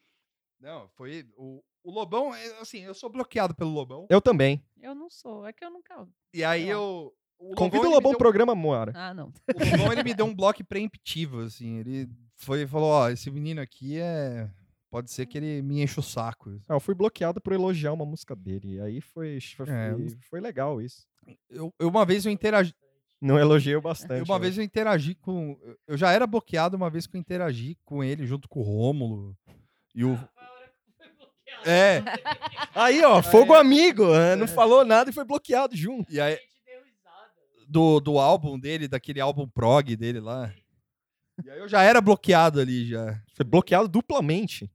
Não, 0.60 0.88
foi. 0.96 1.28
O, 1.38 1.62
o 1.84 1.92
Lobão, 1.92 2.34
é, 2.34 2.60
assim, 2.60 2.80
eu 2.80 2.96
sou 2.96 3.10
bloqueado 3.10 3.54
pelo 3.54 3.70
Lobão. 3.72 4.08
Eu 4.10 4.20
também. 4.20 4.66
Eu 4.82 4.96
não 4.96 5.10
sou, 5.10 5.46
é 5.46 5.54
que 5.54 5.64
eu 5.64 5.70
nunca... 5.70 6.08
E 6.34 6.44
aí 6.44 6.68
eu. 6.68 7.14
O 7.40 7.54
Convida 7.56 7.88
o 7.88 7.92
Lobão 7.92 8.12
deu- 8.12 8.18
pro 8.18 8.18
programa, 8.20 8.56
Moara. 8.56 8.92
Ah, 8.96 9.14
não. 9.14 9.28
O 9.28 9.72
Lobão 9.78 9.92
ele 9.92 10.04
me 10.04 10.14
deu 10.14 10.26
um 10.26 10.34
bloco 10.36 10.64
preemptivo, 10.64 11.42
assim. 11.42 11.80
Ele 11.80 12.10
foi 12.36 12.66
falou: 12.66 12.90
Ó, 12.90 13.10
esse 13.10 13.30
menino 13.30 13.62
aqui 13.62 14.00
é. 14.00 14.50
Pode 14.90 15.12
ser 15.12 15.26
que 15.26 15.38
ele 15.38 15.62
me 15.62 15.82
enche 15.82 16.00
o 16.00 16.04
saco. 16.04 16.58
Ah, 16.70 16.76
eu 16.76 16.80
fui 16.80 16.96
bloqueado 16.96 17.42
por 17.42 17.52
elogiar 17.52 17.92
uma 17.92 18.06
música 18.06 18.34
dele. 18.34 18.76
E 18.76 18.80
aí 18.82 19.02
foi, 19.02 19.40
foi, 19.42 19.66
É, 19.70 19.94
foi, 20.30 20.40
legal 20.40 20.82
isso. 20.82 21.06
Eu, 21.50 21.74
eu 21.78 21.90
uma 21.90 22.06
vez 22.06 22.26
eu 22.26 22.32
interagi. 22.32 22.74
Não 23.22 23.38
elogiei 23.38 23.78
bastante. 23.82 24.24
Uma 24.24 24.36
né? 24.38 24.42
vez 24.44 24.58
eu 24.58 24.64
interagi 24.64 25.14
com. 25.16 25.58
Eu 25.86 25.98
já 25.98 26.12
era 26.12 26.26
bloqueado 26.26 26.78
uma 26.78 26.90
vez 26.90 27.06
que 27.08 27.18
eu 27.18 27.20
interagi 27.20 27.78
com 27.84 28.04
ele 28.04 28.26
junto 28.26 28.48
com 28.48 28.62
o 28.62 28.64
Rômulo. 28.64 29.36
E 29.94 30.06
o. 30.06 30.18
É, 31.66 32.04
Aí, 32.74 33.04
ó, 33.04 33.22
fogo 33.24 33.54
amigo. 33.54 34.06
né? 34.14 34.36
Não 34.36 34.48
falou 34.48 34.86
nada 34.86 35.10
e 35.10 35.14
foi 35.14 35.26
bloqueado 35.26 35.76
junto. 35.76 36.12
e 36.14 36.20
aí. 36.22 36.38
Do, 37.68 38.00
do 38.00 38.20
álbum 38.20 38.60
dele, 38.60 38.88
daquele 38.88 39.20
álbum 39.20 39.48
prog 39.48 39.96
dele 39.96 40.20
lá. 40.20 40.54
E 41.44 41.50
aí 41.50 41.60
eu 41.60 41.68
já 41.68 41.82
era 41.82 42.00
bloqueado 42.00 42.60
ali 42.60 42.88
já. 42.88 43.20
Foi 43.34 43.44
bloqueado 43.46 43.88
duplamente. 43.88 44.72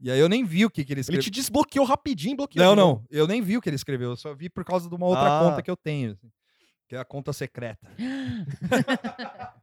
E 0.00 0.10
aí 0.10 0.18
eu 0.20 0.28
nem 0.28 0.44
vi 0.44 0.64
o 0.64 0.70
que, 0.70 0.84
que 0.84 0.92
ele 0.92 0.98
Ele 0.98 1.02
escreveu. 1.02 1.22
te 1.24 1.30
desbloqueou 1.30 1.84
rapidinho, 1.84 2.36
bloqueou. 2.36 2.64
Não, 2.64 2.76
não. 2.76 3.04
Eu 3.10 3.26
nem 3.26 3.42
vi 3.42 3.56
o 3.56 3.60
que 3.60 3.68
ele 3.68 3.76
escreveu. 3.76 4.10
Eu 4.10 4.16
só 4.16 4.32
vi 4.34 4.48
por 4.48 4.64
causa 4.64 4.88
de 4.88 4.94
uma 4.94 5.06
outra 5.06 5.38
Ah. 5.38 5.42
conta 5.44 5.62
que 5.62 5.70
eu 5.70 5.76
tenho. 5.76 6.12
assim, 6.12 6.30
que 6.88 6.94
é 6.94 6.98
a 6.98 7.04
conta 7.04 7.32
secreta. 7.32 7.86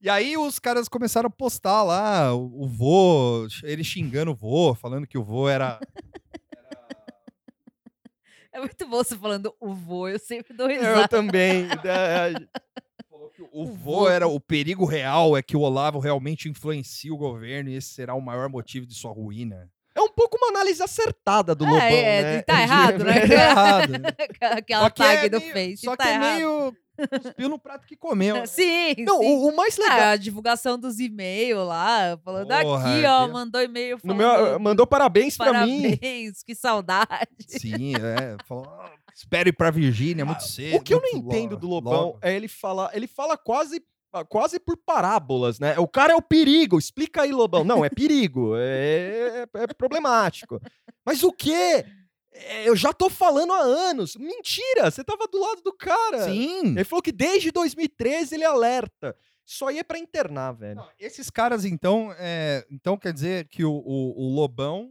e 0.00 0.08
aí 0.08 0.36
os 0.36 0.58
caras 0.58 0.88
começaram 0.88 1.26
a 1.26 1.30
postar 1.30 1.82
lá 1.82 2.32
o, 2.34 2.62
o 2.64 2.68
vô, 2.68 3.46
ele 3.62 3.82
xingando 3.82 4.30
o 4.30 4.34
vô, 4.34 4.74
falando 4.74 5.06
que 5.06 5.18
o 5.18 5.24
vô 5.24 5.48
era. 5.48 5.80
É 8.54 8.58
muito 8.60 8.86
bom 8.86 8.98
você 8.98 9.16
falando 9.16 9.52
o 9.60 9.74
vô, 9.74 10.08
eu 10.08 10.18
sempre 10.18 10.54
dou 10.54 10.70
Eu 10.70 10.80
risada. 10.80 11.08
também. 11.08 11.66
É, 11.84 12.32
falou 13.10 13.28
que 13.30 13.42
o 13.52 13.66
vô 13.66 14.08
era 14.08 14.26
o 14.28 14.38
perigo 14.40 14.84
real, 14.84 15.36
é 15.36 15.42
que 15.42 15.56
o 15.56 15.60
Olavo 15.60 15.98
realmente 15.98 16.48
influencia 16.48 17.12
o 17.12 17.16
governo 17.16 17.68
e 17.70 17.74
esse 17.76 17.88
será 17.88 18.14
o 18.14 18.20
maior 18.20 18.48
motivo 18.48 18.86
de 18.86 18.94
sua 18.94 19.12
ruína. 19.12 19.68
é 19.94 20.00
um 20.00 20.08
pouco 20.08 20.36
uma 20.36 20.48
análise 20.48 20.82
acertada 20.82 21.54
do 21.54 21.64
É, 21.64 21.68
Lobão, 21.68 21.82
é, 21.88 22.22
né? 22.22 22.42
tá 22.42 22.62
errado, 22.62 23.04
né? 23.04 23.14
É 23.26 23.32
errado. 23.34 23.90
né? 23.92 24.08
Aquela 24.40 24.82
Só 24.84 24.90
tag 24.90 25.26
é 25.26 25.28
do 25.28 25.40
meio- 25.40 25.52
Face. 25.52 25.76
Só 25.84 25.96
tá 25.96 26.04
que 26.04 26.10
é 26.10 26.14
errado. 26.14 26.34
meio 26.36 26.76
cuspiu 27.08 27.48
no 27.48 27.58
prato 27.58 27.86
que 27.86 27.96
comeu. 27.96 28.36
né? 28.36 28.46
Sim, 28.46 28.94
Não, 29.04 29.18
sim. 29.20 29.26
o, 29.26 29.48
o 29.48 29.56
mais 29.56 29.76
legal. 29.76 29.98
Ah, 29.98 30.10
a 30.10 30.16
divulgação 30.16 30.78
dos 30.78 30.98
e-mails 31.00 31.66
lá, 31.66 32.18
falando 32.24 32.48
Porra, 32.48 32.94
aqui, 32.96 33.04
ó, 33.06 33.28
mandou 33.28 33.60
e-mail 33.62 33.98
falando 33.98 34.16
meu, 34.18 34.58
mandou 34.60 34.86
parabéns 34.86 35.36
pra 35.36 35.64
mim. 35.66 35.82
parabéns, 35.82 36.42
que 36.42 36.54
saudade. 36.54 37.28
Sim, 37.46 37.94
é. 37.96 38.36
Falou, 38.46 38.66
"Ah, 38.68 38.92
espero 39.14 39.48
ir 39.48 39.52
pra 39.52 39.70
Virgínia 39.70 40.24
muito 40.24 40.42
cedo. 40.44 40.76
O 40.76 40.80
que 40.80 40.94
eu 40.94 41.00
não 41.00 41.18
entendo 41.18 41.52
lo- 41.52 41.58
do 41.58 41.68
Lobão 41.68 41.92
logo." 42.06 42.18
é 42.22 42.34
ele 42.34 42.48
falar, 42.48 42.90
ele 42.94 43.06
fala 43.06 43.36
quase 43.36 43.82
quase 44.28 44.60
por 44.60 44.76
parábolas, 44.76 45.58
né? 45.58 45.76
O 45.76 45.88
cara 45.88 46.12
é 46.12 46.16
o 46.16 46.22
perigo, 46.22 46.78
explica 46.78 47.22
aí, 47.22 47.32
Lobão. 47.32 47.64
Não, 47.64 47.84
é 47.84 47.90
perigo, 47.90 48.54
é, 48.56 49.44
é- 49.52 49.62
é 49.64 49.66
problemático. 49.74 50.60
Mas 51.04 51.24
o 51.24 51.32
quê? 51.32 51.84
É, 52.34 52.68
eu 52.68 52.74
já 52.74 52.92
tô 52.92 53.08
falando 53.08 53.52
há 53.52 53.60
anos. 53.60 54.16
Mentira, 54.16 54.90
você 54.90 55.04
tava 55.04 55.26
do 55.28 55.38
lado 55.38 55.62
do 55.62 55.72
cara. 55.72 56.24
Sim. 56.24 56.70
Ele 56.70 56.84
falou 56.84 57.02
que 57.02 57.12
desde 57.12 57.50
2013 57.52 58.34
ele 58.34 58.44
alerta. 58.44 59.16
Isso 59.46 59.64
aí 59.66 59.78
é 59.78 59.84
pra 59.84 59.98
internar, 59.98 60.52
velho. 60.52 60.76
Não, 60.76 60.88
esses 60.98 61.30
caras, 61.30 61.64
então, 61.64 62.12
é, 62.18 62.66
então 62.70 62.96
quer 62.96 63.12
dizer 63.12 63.46
que 63.48 63.64
o, 63.64 63.72
o- 63.72 64.14
o 64.26 64.34
Lobão, 64.34 64.90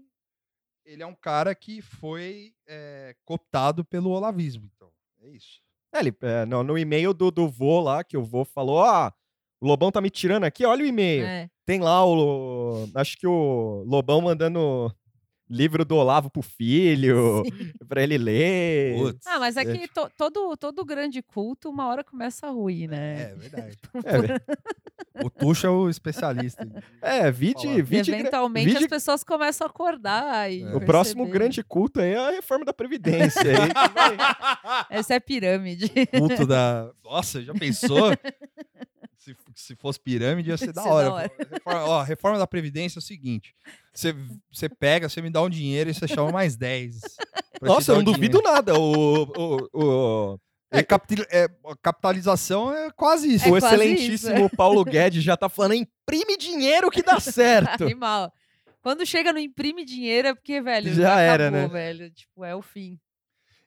ele 0.86 1.02
é 1.04 1.06
um 1.08 1.16
cara 1.16 1.54
que 1.56 1.82
foi 1.82 2.54
é, 2.68 3.16
cooptado 3.26 3.84
pelo 3.84 4.12
olavismo, 4.12 4.70
então. 4.76 4.90
É 5.22 5.30
isso. 5.30 5.60
É, 5.94 6.00
ele, 6.00 6.16
é, 6.22 6.46
no, 6.46 6.64
no 6.64 6.78
e-mail 6.78 7.14
do, 7.14 7.30
do 7.32 7.48
vô 7.48 7.80
lá, 7.82 8.04
que 8.04 8.16
o 8.16 8.24
vô 8.24 8.46
falou, 8.46 8.82
ah, 8.84 9.14
o 9.60 9.68
Lobão 9.68 9.92
tá 9.92 10.00
me 10.02 10.10
tirando 10.10 10.44
aqui, 10.44 10.66
olha 10.66 10.84
o 10.84 10.88
e-mail. 10.88 11.26
É. 11.26 11.50
Tem 11.66 11.80
lá 11.80 12.06
o. 12.06 12.88
Acho 12.96 13.18
que 13.18 13.26
o 13.26 13.84
Lobão 13.88 14.22
mandando 14.22 14.94
livro 15.54 15.86
do 15.86 15.96
Olavo 15.96 16.30
pro 16.30 16.42
filho, 16.42 17.44
pra 17.88 18.02
ele 18.04 18.18
ler. 18.18 18.98
Putz. 18.98 19.26
Ah, 19.28 19.40
mas 19.40 19.56
é 19.58 19.62
É, 19.62 19.66
que 19.78 19.88
to- 19.88 20.10
todo, 20.18 20.58
todo 20.58 20.84
grande 20.86 21.22
culto, 21.22 21.70
uma 21.70 21.88
hora 21.88 22.04
começa 22.04 22.48
a 22.48 22.50
ruir, 22.50 22.90
né? 22.90 23.22
É, 23.32 23.36
verdade. 23.36 23.78
É, 25.16 25.24
o 25.24 25.30
Tuxo 25.30 25.68
é 25.68 25.70
o 25.70 25.88
especialista. 25.90 26.68
é 27.02 27.30
vide. 27.32 27.68
E 27.68 27.82
vide, 27.84 28.12
eventualmente 28.12 28.70
vide- 28.70 28.84
as 28.86 28.90
pessoas 28.90 29.24
começam 29.24 29.68
a 29.68 29.70
acordar. 29.70 30.52
E 30.52 30.64
É. 30.64 30.76
O 30.76 30.82
próximo 30.82 31.28
grande 31.28 31.64
culto 31.64 32.02
aí 32.02 32.14
é 32.14 32.18
a 32.18 32.32
reforma 32.32 32.66
da 32.66 32.74
Previdência. 32.74 33.42
aí 33.44 33.70
Essa 34.90 35.14
é 35.14 35.20
pirâmide. 35.20 35.92
Culto 36.18 36.48
da. 36.48 36.90
Nossa, 37.04 37.44
já 37.44 37.54
pensou? 37.54 38.10
Se, 39.24 39.36
se 39.56 39.76
fosse 39.76 40.00
pirâmide, 40.00 40.50
ia 40.50 40.58
ser 40.58 40.68
Ia 40.68 40.74
da 40.74 40.82
ser 40.84 40.90
hora. 40.90 41.08
da 41.08 41.14
hora. 41.16 41.32
Reforma, 41.50 41.84
ó, 41.86 42.00
a 42.00 42.04
reforma 42.04 42.38
da 42.38 42.48
Previdência 42.48 42.98
é 42.98 43.02
o 43.02 43.04
seguinte: 43.04 43.56
você, 43.94 44.14
você 44.52 44.68
pega, 44.68 45.08
você 45.08 45.22
me 45.22 45.30
dá 45.30 45.42
um 45.42 45.50
dinheiro 45.50 45.90
e 45.90 45.94
você 45.94 46.08
chama 46.08 46.32
mais 46.32 46.56
10. 46.56 47.00
pra 47.60 47.70
te 47.70 47.74
Nossa, 47.74 47.92
eu 47.92 47.96
não 47.98 48.04
duvido 48.04 48.38
dinheiro. 48.40 48.52
nada. 48.54 48.78
O, 48.78 49.24
o, 49.24 49.70
o, 50.34 50.40
É, 50.72 50.84
capital- 50.84 51.26
é, 51.32 51.46
a 51.66 51.76
capitalização 51.82 52.74
é 52.74 52.92
quase 52.92 53.34
isso. 53.34 53.46
É 53.46 53.48
o 53.48 53.52
quase 53.52 53.66
excelentíssimo 53.68 54.50
Paulo 54.50 54.84
Guedes 54.86 55.24
já 55.24 55.38
tá 55.38 55.48
falando: 55.48 55.76
imprime 55.76 56.36
dinheiro 56.38 56.90
que 56.92 57.02
dá 57.02 57.20
certo. 57.20 57.86
Animal. 57.86 58.32
Quando 58.82 59.06
chega 59.06 59.32
no 59.32 59.40
imprime 59.40 59.86
dinheiro 59.86 60.28
é 60.28 60.34
porque, 60.36 60.60
velho, 60.60 60.94
Já 60.94 61.18
era, 61.22 61.48
acabou, 61.48 61.62
né? 61.62 61.68
velho. 61.70 62.12
Tipo, 62.12 62.44
é 62.44 62.54
o 62.54 62.62
fim. 62.62 63.00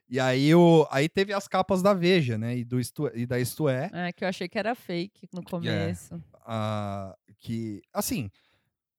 E 0.09 0.21
aí, 0.21 0.55
o, 0.55 0.87
aí 0.91 1.09
teve 1.09 1.33
as 1.33 1.49
capas 1.49 1.83
da 1.83 1.93
Veja, 1.93 2.39
né? 2.39 2.57
E, 2.57 2.65
do 2.65 2.79
Isto, 2.79 3.11
e 3.15 3.27
da 3.27 3.41
Isto 3.41 3.69
É, 3.69 3.91
É, 3.93 4.13
que 4.13 4.25
eu 4.25 4.29
achei 4.29 4.49
que 4.49 4.59
era 4.59 4.75
fake 4.75 5.29
no 5.33 5.43
começo. 5.43 6.23
a- 6.45 7.17
que, 7.39 7.83
assim, 7.93 8.31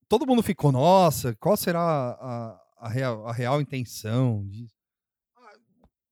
todo 0.10 0.28
mundo 0.28 0.44
ficou, 0.44 0.72
nossa, 0.72 1.34
qual 1.36 1.56
será 1.56 1.80
a, 1.82 2.62
a, 2.78 2.90
real, 2.90 3.26
a 3.28 3.32
real 3.34 3.62
intenção 3.62 4.46
disso? 4.48 4.76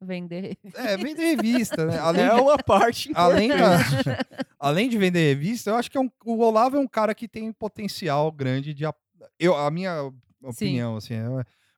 Vender. 0.01 0.57
É, 0.75 0.97
vender 0.97 1.35
revista, 1.35 1.85
né? 1.85 1.97
Além, 1.97 2.25
É 2.25 2.33
uma 2.33 2.57
parte 2.57 3.11
além, 3.15 3.49
da, 3.49 3.75
importante. 3.75 4.27
além 4.59 4.89
de 4.89 4.97
vender 4.97 5.19
revista, 5.33 5.69
eu 5.71 5.75
acho 5.75 5.89
que 5.89 5.97
é 5.97 6.01
um- 6.01 6.11
o 6.25 6.39
Olavo 6.39 6.75
é 6.77 6.79
um 6.79 6.87
cara 6.87 7.15
que 7.15 7.27
tem 7.27 7.51
potencial 7.51 8.31
grande 8.31 8.73
de. 8.73 8.83
Eu, 9.39 9.55
a 9.57 9.69
minha 9.71 10.11
opinião, 10.43 10.97
assim, 10.97 11.15
é 11.15 11.25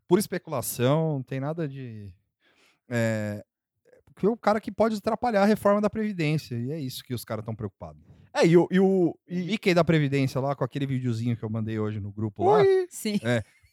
pura 0.08 0.20
especulação, 0.20 1.14
não 1.16 1.24
tem 1.24 1.40
nada 1.40 1.68
de. 1.68 2.12
É, 2.90 3.44
porque 4.14 4.26
é 4.26 4.30
o 4.30 4.38
cara 4.38 4.60
que 4.60 4.72
pode 4.72 4.96
atrapalhar 4.96 5.44
a 5.44 5.46
reforma 5.46 5.80
da 5.80 5.90
Previdência. 5.90 6.56
E 6.56 6.72
é 6.72 6.80
isso 6.80 7.04
que 7.04 7.14
os 7.14 7.24
caras 7.24 7.44
estão 7.44 7.56
preocupados. 7.56 8.02
É, 8.34 8.46
e 8.46 8.58
o. 8.58 8.68
E 8.72 8.80
o 8.80 9.18
e... 9.28 9.44
Mickey 9.44 9.74
da 9.74 9.84
Previdência 9.84 10.40
lá, 10.42 10.56
com 10.56 10.64
aquele 10.64 10.86
videozinho 10.86 11.36
que 11.38 11.44
eu 11.44 11.50
mandei 11.50 11.80
hoje 11.80 12.00
no 12.00 12.12
grupo 12.12 12.44
lá, 12.50 12.58
Oi. 12.58 12.88
Sim. 12.90 13.20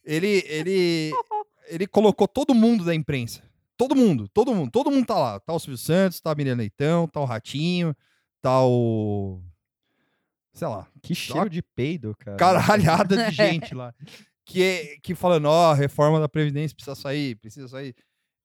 ele, 0.05 0.43
ele, 0.47 1.13
ele 1.69 1.87
colocou 1.87 2.29
todo 2.29 2.55
mundo 2.55 2.85
da 2.85 2.95
imprensa. 2.95 3.43
Todo 3.77 3.97
mundo, 3.97 4.29
todo 4.29 4.55
mundo, 4.55 4.71
todo 4.71 4.91
mundo 4.91 5.07
tá 5.07 5.19
lá. 5.19 5.41
Tá 5.41 5.53
o 5.53 5.59
Silvio 5.59 5.79
Santos, 5.79 6.21
tá 6.21 6.31
a 6.31 6.35
Miriam 6.35 6.55
Leitão, 6.55 7.09
tá 7.09 7.21
o 7.21 7.25
Ratinho, 7.25 7.95
tá 8.41 8.65
o. 8.65 9.43
Sei 10.53 10.69
lá, 10.69 10.87
Que 11.03 11.15
cheiro 11.15 11.51
de 11.51 11.61
peido, 11.61 12.15
cara. 12.17 12.37
caralhada 12.37 13.17
de 13.17 13.31
gente 13.35 13.75
lá. 13.75 13.93
Que, 14.45 14.63
é- 14.63 14.97
que 15.03 15.15
falando, 15.15 15.47
ó, 15.47 15.73
a 15.73 15.75
reforma 15.75 16.21
da 16.21 16.29
Previdência 16.29 16.77
precisa 16.77 16.95
sair, 16.95 17.35
precisa 17.37 17.67
sair. 17.67 17.95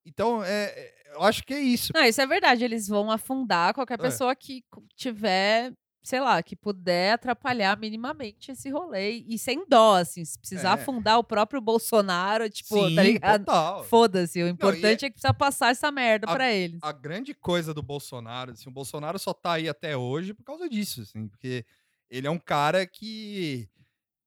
Então, 0.10 0.44
é, 0.44 0.66
é, 0.66 0.94
eu 1.16 1.22
acho 1.24 1.44
que 1.44 1.54
é 1.54 1.60
isso. 1.60 1.92
Não, 1.94 2.04
isso 2.04 2.22
é 2.22 2.28
verdade. 2.28 2.64
Eles 2.64 2.88
vão 2.88 3.10
afundar 3.12 3.74
qualquer 3.74 3.96
É. 4.00 4.02
pessoa 4.02 4.36
que 4.36 4.64
co- 4.70 4.84
tiver, 4.96 5.72
sei 6.02 6.20
lá, 6.20 6.42
que 6.42 6.56
puder 6.56 7.14
atrapalhar 7.14 7.78
minimamente 7.78 8.52
esse 8.52 8.70
rolê. 8.70 9.24
E 9.28 9.38
sem 9.38 9.66
dó, 9.68 9.96
assim. 9.98 10.24
Se 10.26 10.38
precisar 10.40 10.70
É. 10.70 10.74
afundar 10.74 11.18
o 11.20 11.24
próprio 11.24 11.62
Bolsonaro, 11.62 12.50
tipo, 12.50 12.88
Sim, 12.88 12.96
tá 12.96 13.04
ligado? 13.04 13.46
Foda-se. 13.86 14.42
O 14.42 14.48
importante 14.48 15.06
é 15.06 15.10
que 15.10 15.14
precisa 15.16 15.34
passar 15.34 15.72
essa 15.72 15.92
merda 15.92 16.28
a- 16.30 16.34
pra 16.36 16.52
eles. 16.52 16.80
a 16.82 16.92
grande 16.92 17.34
coisa 17.34 17.74
do 17.74 17.82
Bolsonaro, 17.84 18.52
assim, 18.52 18.70
o 18.70 18.74
Bolsonaro 18.74 19.20
só 19.20 19.34
tá 19.34 19.54
aí 19.54 19.70
até 19.70 19.96
hoje 19.96 20.34
por 20.34 20.44
causa 20.44 20.68
disso, 20.70 21.02
assim, 21.02 21.28
porque 21.28 21.66
ele 22.10 22.26
é 22.28 22.32
um 22.32 22.40
cara 22.40 22.86
que 22.88 23.70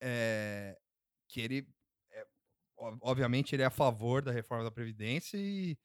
é, 0.01 0.77
que 1.29 1.41
ele 1.41 1.59
é, 1.59 1.65
obviamente 3.01 3.55
ele 3.55 3.63
é 3.63 3.67
a 3.67 3.71
favor 3.71 4.23
da 4.23 4.33
reforma 4.33 4.65
da 4.65 4.71
previdência 4.71 5.37
e, 5.37 5.77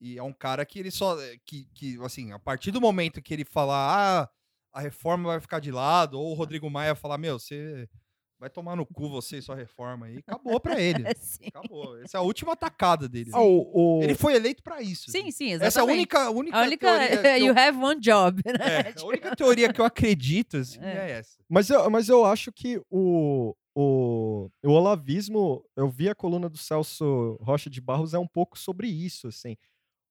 e 0.00 0.18
é 0.18 0.22
um 0.22 0.32
cara 0.32 0.64
que 0.66 0.78
ele 0.78 0.90
só 0.90 1.16
que, 1.46 1.66
que 1.74 1.98
assim, 2.02 2.32
a 2.32 2.38
partir 2.38 2.70
do 2.70 2.80
momento 2.80 3.22
que 3.22 3.32
ele 3.34 3.44
falar 3.44 4.22
ah, 4.22 4.30
a 4.72 4.80
reforma 4.80 5.30
vai 5.30 5.40
ficar 5.40 5.60
de 5.60 5.70
lado 5.70 6.18
ou 6.18 6.32
o 6.32 6.34
Rodrigo 6.34 6.68
Maia 6.70 6.94
falar, 6.94 7.16
meu, 7.18 7.38
você 7.38 7.88
vai 8.36 8.50
tomar 8.50 8.76
no 8.76 8.84
cu 8.84 9.08
você 9.08 9.38
e 9.38 9.42
sua 9.42 9.54
reforma 9.54 10.06
aí, 10.06 10.18
acabou 10.18 10.58
pra 10.60 10.78
ele. 10.78 11.02
Sim. 11.16 11.46
Acabou. 11.54 11.96
Essa 12.02 12.18
é 12.18 12.20
a 12.20 12.22
última 12.22 12.52
atacada 12.52 13.08
dele. 13.08 13.30
Ah, 13.32 13.40
o, 13.40 13.70
o- 14.00 14.02
Ele 14.02 14.14
foi 14.16 14.34
eleito 14.34 14.62
pra 14.62 14.82
isso. 14.82 15.10
Sim, 15.10 15.30
sim, 15.30 15.52
exatamente. 15.52 15.66
Essa 15.68 15.80
é 15.80 15.82
a 15.82 15.84
única, 15.86 16.30
única, 16.30 16.58
A 16.58 16.62
única. 16.64 16.86
teoria 16.86 17.08
que 17.22 17.26
eu, 17.28 17.46
you 17.46 17.58
have 17.58 17.78
one 17.78 18.00
job, 18.00 18.42
né? 18.44 18.52
é, 18.90 19.00
a 19.00 19.06
única 19.06 19.34
teoria 19.36 19.72
que 19.72 19.80
eu 19.80 19.84
acredito 19.84 20.56
assim, 20.58 20.78
É. 20.80 20.92
é. 20.96 21.10
essa. 21.12 21.38
Mas, 21.48 21.70
eu, 21.70 21.88
mas 21.88 22.08
eu 22.08 22.24
acho 22.26 22.52
que 22.52 22.82
o, 22.90 23.54
o, 23.74 24.48
o 24.62 24.70
olavismo, 24.70 25.64
eu 25.76 25.88
vi 25.88 26.08
a 26.08 26.14
coluna 26.14 26.48
do 26.48 26.56
Celso 26.56 27.36
Rocha 27.40 27.68
de 27.68 27.80
Barros, 27.80 28.14
é 28.14 28.18
um 28.18 28.26
pouco 28.26 28.56
sobre 28.58 28.86
isso, 28.88 29.26
assim. 29.28 29.56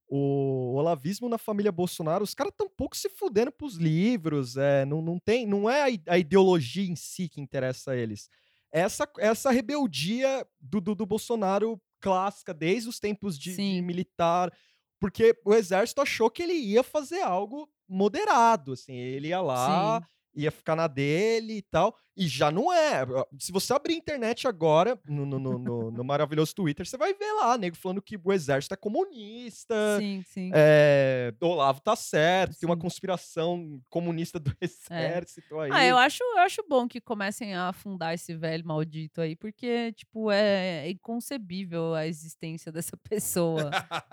O 0.08 0.76
olavismo 0.76 1.30
na 1.30 1.38
família 1.38 1.72
Bolsonaro, 1.72 2.24
os 2.24 2.36
caras 2.36 2.52
estão 2.52 2.68
um 2.68 2.76
pouco 2.76 2.96
se 2.96 3.10
fudendo 3.10 3.52
pros 3.52 3.76
livros, 3.76 4.58
é, 4.58 4.86
não, 4.86 5.02
não, 5.02 5.18
tem, 5.18 5.48
não 5.48 5.70
é 5.70 5.98
a, 6.08 6.20
ideologia 6.20 6.86
em 6.86 6.96
si 6.96 7.30
que 7.30 7.40
interessa 7.40 7.92
a 7.92 7.96
eles. 7.96 8.30
É 8.72 8.82
Essa, 8.82 9.10
essa 9.18 9.50
rebeldia 9.50 10.46
do, 10.60 10.82
do, 10.82 10.94
do 10.94 11.06
Bolsonaro 11.06 11.82
clássica, 12.02 12.54
desde 12.54 12.90
os 12.90 13.00
tempos 13.00 13.40
de, 13.40 13.56
de 13.56 13.82
militar, 13.82 14.52
porque 15.00 15.40
o 15.46 15.54
exército 15.54 16.02
achou 16.02 16.30
que 16.30 16.44
ele 16.44 16.54
ia 16.54 16.84
fazer 16.84 17.22
algo 17.22 17.70
moderado, 17.88 18.74
assim, 18.74 18.94
ele 18.94 19.30
ia 19.30 19.42
lá, 19.42 20.02
Sim. 20.02 20.08
Ia 20.36 20.52
ficar 20.52 20.76
na 20.76 20.88
dele 20.88 21.58
e 21.58 21.62
tal. 21.62 21.96
E 22.16 22.28
já 22.28 22.52
não 22.52 22.72
é. 22.72 23.04
Se 23.40 23.52
você 23.52 23.74
abrir 23.74 23.96
a 23.96 23.98
internet 23.98 24.48
agora, 24.48 25.00
no, 25.08 25.26
no, 25.26 25.40
no, 25.40 25.92
no, 25.92 26.04
maravilhoso 26.04 26.54
Twitter, 26.54 26.86
você 26.86 26.96
vai 26.96 27.12
ver 27.14 27.32
lá, 27.34 27.58
nego 27.58 27.76
falando 27.76 28.04
que 28.04 28.20
o 28.24 28.32
exército 28.32 28.76
é 28.76 28.78
comunista. 28.78 29.74
Sim, 30.00 30.24
sim. 30.28 30.52
É, 30.54 31.34
Olavo 31.42 31.82
tá 31.82 31.96
certo, 31.96 32.60
tem 32.60 32.70
uma 32.70 32.76
Sim. 32.76 32.82
conspiração 32.82 33.82
comunista 33.90 34.40
do 34.40 34.56
exército 34.62 35.60
aí. 35.60 35.72
Ah, 35.74 35.86
eu 35.86 35.98
acho, 35.98 36.24
eu 36.24 36.40
acho 36.40 36.64
bom 36.70 36.88
que 36.88 37.02
comecem 37.02 37.56
a 37.56 37.70
afundar 37.70 38.14
esse 38.14 38.36
velho 38.36 38.64
maldito 38.66 39.20
aí, 39.20 39.36
porque, 39.36 39.92
tipo, 39.94 40.30
é 40.30 40.88
inconcebível 40.92 41.96
a 41.96 42.06
existência 42.06 42.72
dessa 42.72 42.96
pessoa 42.98 43.72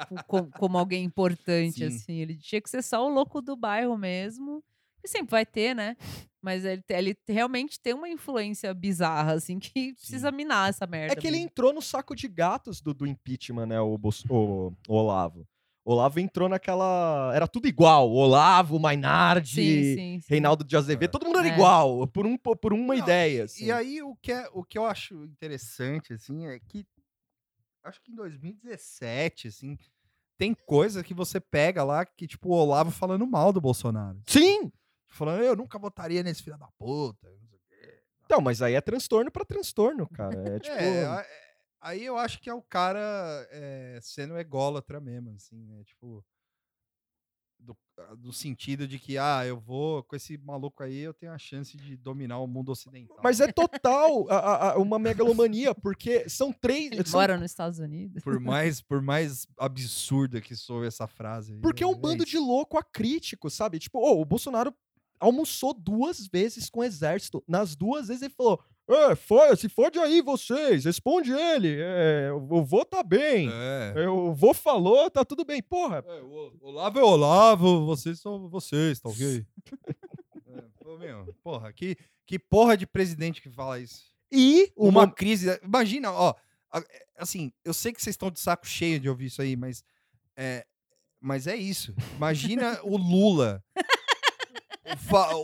co- 0.08 0.24
como, 0.26 0.50
como 0.52 0.78
alguém 0.78 1.04
importante, 1.04 1.80
Sim. 1.80 1.84
assim. 1.86 2.14
Ele 2.14 2.36
tinha 2.38 2.62
que 2.62 2.70
ser 2.70 2.82
só 2.82 3.04
o 3.04 3.12
louco 3.12 3.42
do 3.42 3.54
bairro 3.56 3.98
mesmo. 3.98 4.64
E 5.04 5.08
sempre 5.08 5.30
vai 5.30 5.46
ter, 5.46 5.74
né? 5.74 5.96
Mas 6.42 6.64
ele, 6.64 6.82
ele 6.88 7.16
realmente 7.28 7.78
tem 7.80 7.92
uma 7.94 8.08
influência 8.08 8.72
bizarra, 8.72 9.32
assim, 9.34 9.58
que 9.58 9.92
precisa 9.94 10.30
minar 10.32 10.70
essa 10.70 10.86
merda. 10.86 11.12
É 11.12 11.16
que 11.16 11.26
ele 11.26 11.36
mesmo. 11.36 11.50
entrou 11.50 11.72
no 11.72 11.82
saco 11.82 12.14
de 12.16 12.26
gatos 12.28 12.80
do, 12.80 12.94
do 12.94 13.06
impeachment, 13.06 13.66
né, 13.66 13.80
o, 13.80 13.98
o- 14.28 14.72
o 14.88 14.94
Olavo. 14.94 15.46
O 15.84 15.92
Olavo 15.92 16.20
entrou 16.20 16.48
naquela. 16.48 17.32
Era 17.34 17.48
tudo 17.48 17.66
igual. 17.66 18.10
Olavo, 18.12 18.78
Mainardi, 18.78 19.50
Sim, 19.54 19.94
sim, 19.94 20.20
sim. 20.20 20.26
Reinaldo 20.28 20.62
de 20.62 20.76
Azevedo, 20.76 21.10
todo 21.10 21.24
mundo 21.26 21.38
era 21.38 21.48
É. 21.48 21.52
igual, 21.54 22.06
por, 22.06 22.26
um, 22.26 22.36
por 22.36 22.72
uma 22.74 22.94
Não, 22.94 23.02
ideia. 23.02 23.44
assim. 23.44 23.64
E 23.64 23.72
aí, 23.72 24.02
o 24.02 24.14
que, 24.16 24.30
é, 24.30 24.46
o 24.52 24.62
que 24.62 24.76
eu 24.78 24.84
acho 24.86 25.24
interessante, 25.24 26.12
assim, 26.12 26.46
é 26.46 26.58
que 26.58 26.86
acho 27.82 28.00
que 28.02 28.12
em 28.12 28.14
2017, 28.14 29.48
assim, 29.48 29.78
tem 30.36 30.54
coisa 30.54 31.02
que 31.02 31.14
você 31.14 31.40
pega 31.40 31.82
lá 31.82 32.04
que, 32.04 32.26
tipo, 32.26 32.50
o 32.50 32.52
Olavo 32.52 32.90
falando 32.90 33.26
mal 33.26 33.50
do 33.52 33.60
Bolsonaro. 33.60 34.20
Sim! 34.26 34.70
Falando, 35.10 35.42
eu 35.42 35.56
nunca 35.56 35.78
votaria 35.78 36.22
nesse 36.22 36.42
filho 36.42 36.56
da 36.58 36.68
puta. 36.78 37.28
não 37.28 37.46
sei 37.48 37.58
o 37.58 37.60
quê. 37.68 38.02
Então, 38.24 38.40
mas 38.40 38.62
aí 38.62 38.74
é 38.74 38.80
transtorno 38.80 39.30
pra 39.30 39.44
transtorno, 39.44 40.08
cara. 40.08 40.34
É 40.56 40.58
tipo. 40.60 40.76
É, 40.76 41.04
a- 41.06 41.20
é, 41.20 41.26
aí 41.80 42.04
eu 42.04 42.16
acho 42.16 42.40
que 42.40 42.48
é 42.48 42.54
o 42.54 42.62
cara 42.62 43.00
é, 43.50 43.98
sendo 44.02 44.38
ególatra 44.38 45.00
mesmo, 45.00 45.30
assim, 45.34 45.64
né? 45.66 45.82
Tipo, 45.84 46.24
do, 47.58 47.76
do 48.16 48.32
sentido 48.32 48.88
de 48.88 48.98
que, 48.98 49.18
ah, 49.18 49.44
eu 49.44 49.58
vou, 49.60 50.02
com 50.04 50.16
esse 50.16 50.38
maluco 50.38 50.82
aí, 50.82 50.96
eu 51.00 51.12
tenho 51.12 51.30
a 51.32 51.36
chance 51.38 51.76
de 51.76 51.94
dominar 51.96 52.38
o 52.38 52.46
mundo 52.46 52.70
ocidental. 52.72 53.18
Mas 53.22 53.38
é 53.40 53.52
total 53.52 54.26
a- 54.30 54.38
a- 54.38 54.70
a- 54.72 54.78
uma 54.78 54.98
megalomania, 54.98 55.74
porque 55.74 56.26
são 56.28 56.52
três. 56.52 56.92
Ele 56.92 57.04
são- 57.06 57.20
mora 57.20 57.36
nos 57.36 57.50
Estados 57.50 57.78
Unidos. 57.78 58.22
Por 58.22 58.38
mais, 58.40 58.80
por 58.80 59.02
mais 59.02 59.46
absurda 59.58 60.40
que 60.40 60.56
soe 60.56 60.86
essa 60.86 61.06
frase. 61.06 61.54
aí, 61.54 61.60
Porque 61.60 61.82
é 61.84 61.86
um 61.86 61.94
bando 61.98 62.24
de 62.24 62.38
louco 62.38 62.78
acrítico, 62.78 63.50
sabe? 63.50 63.78
Tipo, 63.78 63.98
ô, 63.98 64.20
o 64.20 64.24
Bolsonaro 64.24 64.72
almoçou 65.20 65.72
duas 65.74 66.26
vezes 66.26 66.68
com 66.70 66.80
o 66.80 66.84
exército. 66.84 67.44
Nas 67.46 67.76
duas 67.76 68.08
vezes 68.08 68.22
ele 68.22 68.34
falou: 68.34 68.60
É, 68.88 69.14
foi, 69.14 69.54
se 69.56 69.68
fode 69.68 69.98
aí 69.98 70.20
vocês, 70.22 70.84
responde 70.86 71.30
ele. 71.32 71.76
É, 71.78 72.32
o 72.32 72.64
vô 72.64 72.84
tá 72.84 73.02
bem. 73.02 73.48
É. 73.52 74.02
É, 74.04 74.08
O 74.08 74.32
vô 74.34 74.52
falou, 74.54 75.08
tá 75.10 75.24
tudo 75.24 75.44
bem. 75.44 75.62
Porra, 75.62 76.02
É, 76.06 76.22
o 76.22 76.52
Olavo 76.62 76.98
é 76.98 77.04
Olavo, 77.04 77.86
vocês 77.86 78.18
são 78.18 78.48
vocês, 78.48 78.98
tá 78.98 79.08
ok? 79.08 79.46
é, 80.48 80.62
pô, 80.82 80.96
meu, 80.98 81.34
porra, 81.42 81.72
que, 81.72 81.96
que 82.26 82.38
porra 82.38 82.76
de 82.76 82.86
presidente 82.86 83.40
que 83.42 83.50
fala 83.50 83.78
isso? 83.78 84.10
e 84.32 84.72
Uma 84.76 85.00
uma. 85.04 85.10
crise. 85.12 85.60
Imagina, 85.62 86.12
ó. 86.12 86.34
Assim, 87.18 87.52
eu 87.64 87.74
sei 87.74 87.92
que 87.92 88.00
vocês 88.00 88.14
estão 88.14 88.30
de 88.30 88.38
saco 88.40 88.66
cheio 88.66 88.98
de 89.00 89.08
ouvir 89.08 89.26
isso 89.26 89.42
aí, 89.42 89.56
mas. 89.56 89.82
É, 90.36 90.64
mas 91.20 91.46
é 91.46 91.54
isso. 91.56 91.94
Imagina 92.16 92.80
o 92.82 92.96
Lula. 92.96 93.62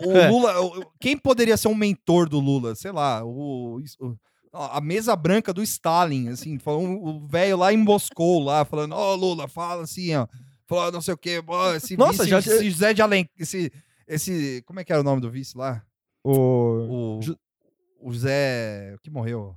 O, 0.05 0.13
É. 0.13 0.29
Lula. 0.29 0.55
Quem 1.01 1.17
poderia 1.17 1.57
ser 1.57 1.69
um 1.69 1.75
mentor 1.75 2.29
do 2.29 2.39
Lula? 2.41 2.75
Sei 2.75 2.91
lá, 2.93 3.25
o. 3.25 3.81
o- 4.01 4.17
a 4.53 4.81
mesa 4.81 5.15
branca 5.15 5.53
do 5.53 5.63
Stalin, 5.63 6.29
assim, 6.29 6.59
falando, 6.59 6.99
o 7.05 7.27
velho 7.27 7.59
lá 7.59 7.75
em 7.75 7.77
Moscou, 7.77 8.43
lá, 8.43 8.65
falando, 8.65 8.95
ó, 8.95 9.15
Lula, 9.15 9.47
fala 9.49 9.83
assim, 9.83 10.15
ó. 10.15 10.27
Falando 10.67 10.95
não 10.95 11.03
sei 11.03 11.13
o 11.13 11.19
quê, 11.19 11.43
ó, 11.47 11.75
esse 11.75 11.95
Nossa, 11.97 12.23
vice, 12.25 12.29
já- 12.31 12.39
esse 12.39 12.71
José 12.71 12.95
de 12.95 13.03
Alencar, 13.03 13.31
esse, 13.39 13.71
esse. 14.09 14.63
Como 14.67 14.81
é 14.81 14.85
que 14.85 14.91
era 14.93 15.03
o 15.03 15.05
nome 15.05 15.21
do 15.21 15.31
vice 15.31 15.57
lá? 15.59 15.83
O. 16.25 17.19
O, 17.19 17.23
Ju- 17.23 17.39
o 18.01 18.15
Zé. 18.15 18.97
que 19.03 19.11
morreu? 19.11 19.55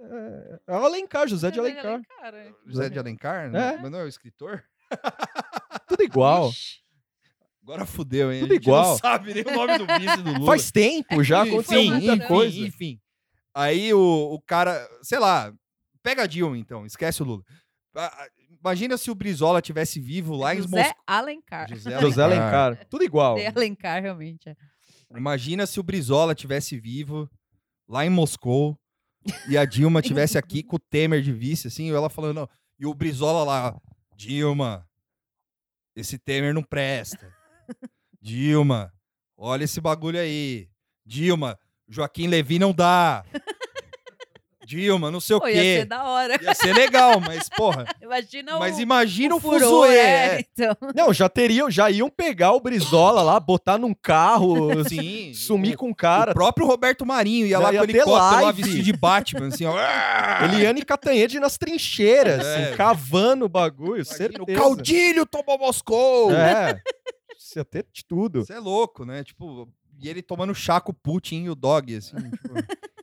É, 0.00 0.60
é 0.68 0.72
o 0.78 0.84
Alencar, 0.84 1.28
José 1.28 1.50
de 1.50 1.60
Alencar. 1.60 2.00
é. 2.22 2.50
José 2.66 2.88
de 2.88 2.98
Alencar? 2.98 3.44
É. 3.46 3.48
Não, 3.50 3.82
mas 3.82 3.90
não 3.92 3.98
é 4.00 4.04
o 4.04 4.08
escritor? 4.08 4.64
Tudo 5.86 6.02
igual. 6.02 6.48
Ixi. 6.48 6.82
Agora 7.64 7.86
fudeu, 7.86 8.30
hein? 8.30 8.40
Tudo 8.40 8.52
a 8.52 8.54
gente 8.56 8.62
igual. 8.64 8.90
não 8.90 8.98
sabe 8.98 9.32
nem 9.34 9.42
o 9.42 9.50
nome 9.56 9.78
do 9.78 9.86
vice 9.86 10.22
do 10.22 10.32
Lula. 10.34 10.46
Faz 10.46 10.70
tempo 10.70 11.24
já, 11.24 11.42
aconteceu 11.42 11.80
enfim, 11.80 11.90
muita 11.92 12.14
enfim, 12.14 12.26
coisa. 12.28 12.58
enfim. 12.58 13.00
Aí 13.54 13.94
o, 13.94 14.34
o 14.34 14.40
cara, 14.42 14.86
sei 15.02 15.18
lá, 15.18 15.50
pega 16.02 16.24
a 16.24 16.26
Dilma 16.26 16.58
então, 16.58 16.84
esquece 16.84 17.22
o 17.22 17.26
Lula. 17.26 17.42
Ah, 17.96 18.28
Imagina 18.60 18.96
se 18.96 19.10
o 19.10 19.14
Brizola 19.14 19.60
tivesse 19.60 20.00
vivo 20.00 20.34
lá 20.34 20.54
em 20.54 20.58
José 20.62 20.76
Moscou. 20.78 21.02
Alencar. 21.06 21.68
José 21.68 22.00
José 22.00 22.22
Alencar. 22.22 22.86
Tudo 22.88 23.04
igual. 23.04 23.36
José 23.36 23.52
Alencar, 23.54 24.02
realmente. 24.02 24.48
é. 24.48 24.56
Imagina 25.14 25.66
se 25.66 25.78
o 25.78 25.82
Brizola 25.82 26.34
tivesse 26.34 26.78
vivo 26.78 27.30
lá 27.88 28.04
em 28.06 28.10
Moscou 28.10 28.78
e 29.48 29.56
a 29.56 29.64
Dilma 29.64 30.00
tivesse 30.02 30.36
aqui 30.38 30.62
com 30.62 30.76
o 30.76 30.78
Temer 30.78 31.20
de 31.22 31.32
vice, 31.32 31.68
assim, 31.68 31.88
e 31.88 31.94
ela 31.94 32.08
falando, 32.10 32.36
não, 32.40 32.48
e 32.78 32.86
o 32.86 32.94
Brizola 32.94 33.44
lá, 33.44 33.80
Dilma, 34.16 34.86
esse 35.94 36.18
Temer 36.18 36.52
não 36.54 36.62
presta. 36.62 37.32
Dilma, 38.20 38.92
olha 39.36 39.64
esse 39.64 39.80
bagulho 39.80 40.18
aí. 40.18 40.68
Dilma, 41.04 41.58
Joaquim 41.88 42.26
Levi 42.26 42.58
não 42.58 42.72
dá. 42.72 43.24
Dilma, 44.66 45.10
não 45.10 45.20
sei 45.20 45.36
o 45.36 45.40
Pô, 45.40 45.46
ia 45.46 45.56
ser 45.56 45.78
quê. 45.80 45.84
da 45.84 46.04
hora. 46.04 46.42
Ia 46.42 46.54
ser 46.54 46.72
legal, 46.72 47.20
mas 47.20 47.50
porra. 47.50 47.84
Imagina 48.00 48.58
Mas 48.58 48.78
o, 48.78 48.80
imagina 48.80 49.34
o, 49.36 49.40
furor, 49.40 49.60
fuzuê. 49.60 49.94
é, 49.94 50.00
é. 50.38 50.40
então. 50.50 50.74
Não, 50.96 51.12
já 51.12 51.28
teriam, 51.28 51.70
já 51.70 51.90
iam 51.90 52.08
pegar 52.08 52.52
o 52.52 52.60
Brizola 52.60 53.20
lá, 53.20 53.38
botar 53.38 53.76
num 53.76 53.92
carro, 53.92 54.82
Sim. 54.88 55.34
sumir 55.34 55.74
o- 55.74 55.76
com 55.76 55.90
o 55.90 55.94
cara. 55.94 56.30
O 56.30 56.34
próprio 56.34 56.66
Roberto 56.66 57.04
Marinho 57.04 57.46
ia 57.46 57.58
Não, 57.58 57.62
lá 57.64 57.72
ia 57.74 57.78
com 57.80 57.84
o 57.84 57.86
ter 57.86 57.96
helicóptero 57.98 58.42
lá 58.46 58.52
vestido 58.52 58.82
de 58.82 58.92
Batman, 58.94 59.48
assim, 59.48 59.66
ó. 59.66 59.74
Eliane 60.50 60.82
Catanhede 60.82 61.38
nas 61.38 61.58
trincheiras, 61.58 62.42
É. 62.42 62.64
assim, 62.68 62.74
cavando 62.76 63.44
o 63.44 63.48
bagulho, 63.50 63.96
Imagina, 63.96 64.16
certeza. 64.16 64.42
o 64.44 64.46
caudilho 64.46 65.26
tomou 65.26 65.58
Moscou! 65.58 66.32
É. 66.32 66.80
Ia 67.58 67.64
ter 67.64 67.86
de 67.92 68.04
tudo. 68.04 68.40
Isso 68.40 68.52
é 68.52 68.58
louco, 68.58 69.04
né? 69.04 69.24
Tipo, 69.24 69.68
e 70.00 70.08
ele 70.08 70.22
tomando 70.22 70.54
chá 70.54 70.80
com 70.80 70.92
o 70.92 70.94
Putin 70.94 71.44
e 71.44 71.50
o 71.50 71.54
Dog, 71.54 71.94
assim. 71.94 72.16
tipo. 72.30 72.54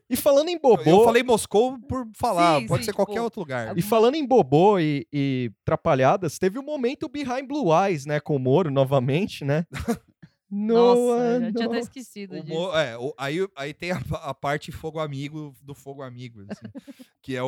E 0.09 0.15
falando 0.17 0.49
em 0.49 0.59
bobô, 0.59 0.83
Eu 0.89 1.03
falei 1.05 1.23
Moscou 1.23 1.79
por 1.87 2.05
falar, 2.17 2.59
Sim, 2.59 2.67
pode 2.67 2.83
sim, 2.83 2.87
ser 2.87 2.93
qualquer 2.93 3.13
tipo, 3.13 3.23
outro 3.23 3.39
lugar. 3.39 3.77
e 3.77 3.81
falando 3.81 4.15
em 4.15 4.27
bobô 4.27 4.77
e, 4.77 5.07
e 5.11 5.49
trapalhadas, 5.63 6.37
teve 6.37 6.59
o 6.59 6.63
momento 6.63 7.07
Behind 7.07 7.47
Blue 7.47 7.69
Eyes, 7.73 8.05
né, 8.05 8.19
com 8.19 8.35
o 8.35 8.39
Moro 8.39 8.69
novamente, 8.69 9.45
né? 9.45 9.65
Nossa, 10.53 11.39
No, 11.39 11.45
já 11.45 11.51
tinha 11.53 11.65
até 11.67 11.79
esquecido 11.79 12.35
O 12.35 12.43
disso. 12.43 12.53
Mo- 12.59 12.75
é, 12.77 12.97
o- 12.97 13.13
aí, 13.17 13.47
aí 13.55 13.73
tem 13.73 13.91
a, 13.93 14.01
a 14.23 14.33
parte 14.33 14.69
fogo 14.71 14.99
amigo 14.99 15.55
do 15.61 15.73
fogo 15.73 16.01
amigo, 16.03 16.41
assim, 16.49 16.65
que 17.23 17.35
é 17.37 17.41
o, 17.43 17.47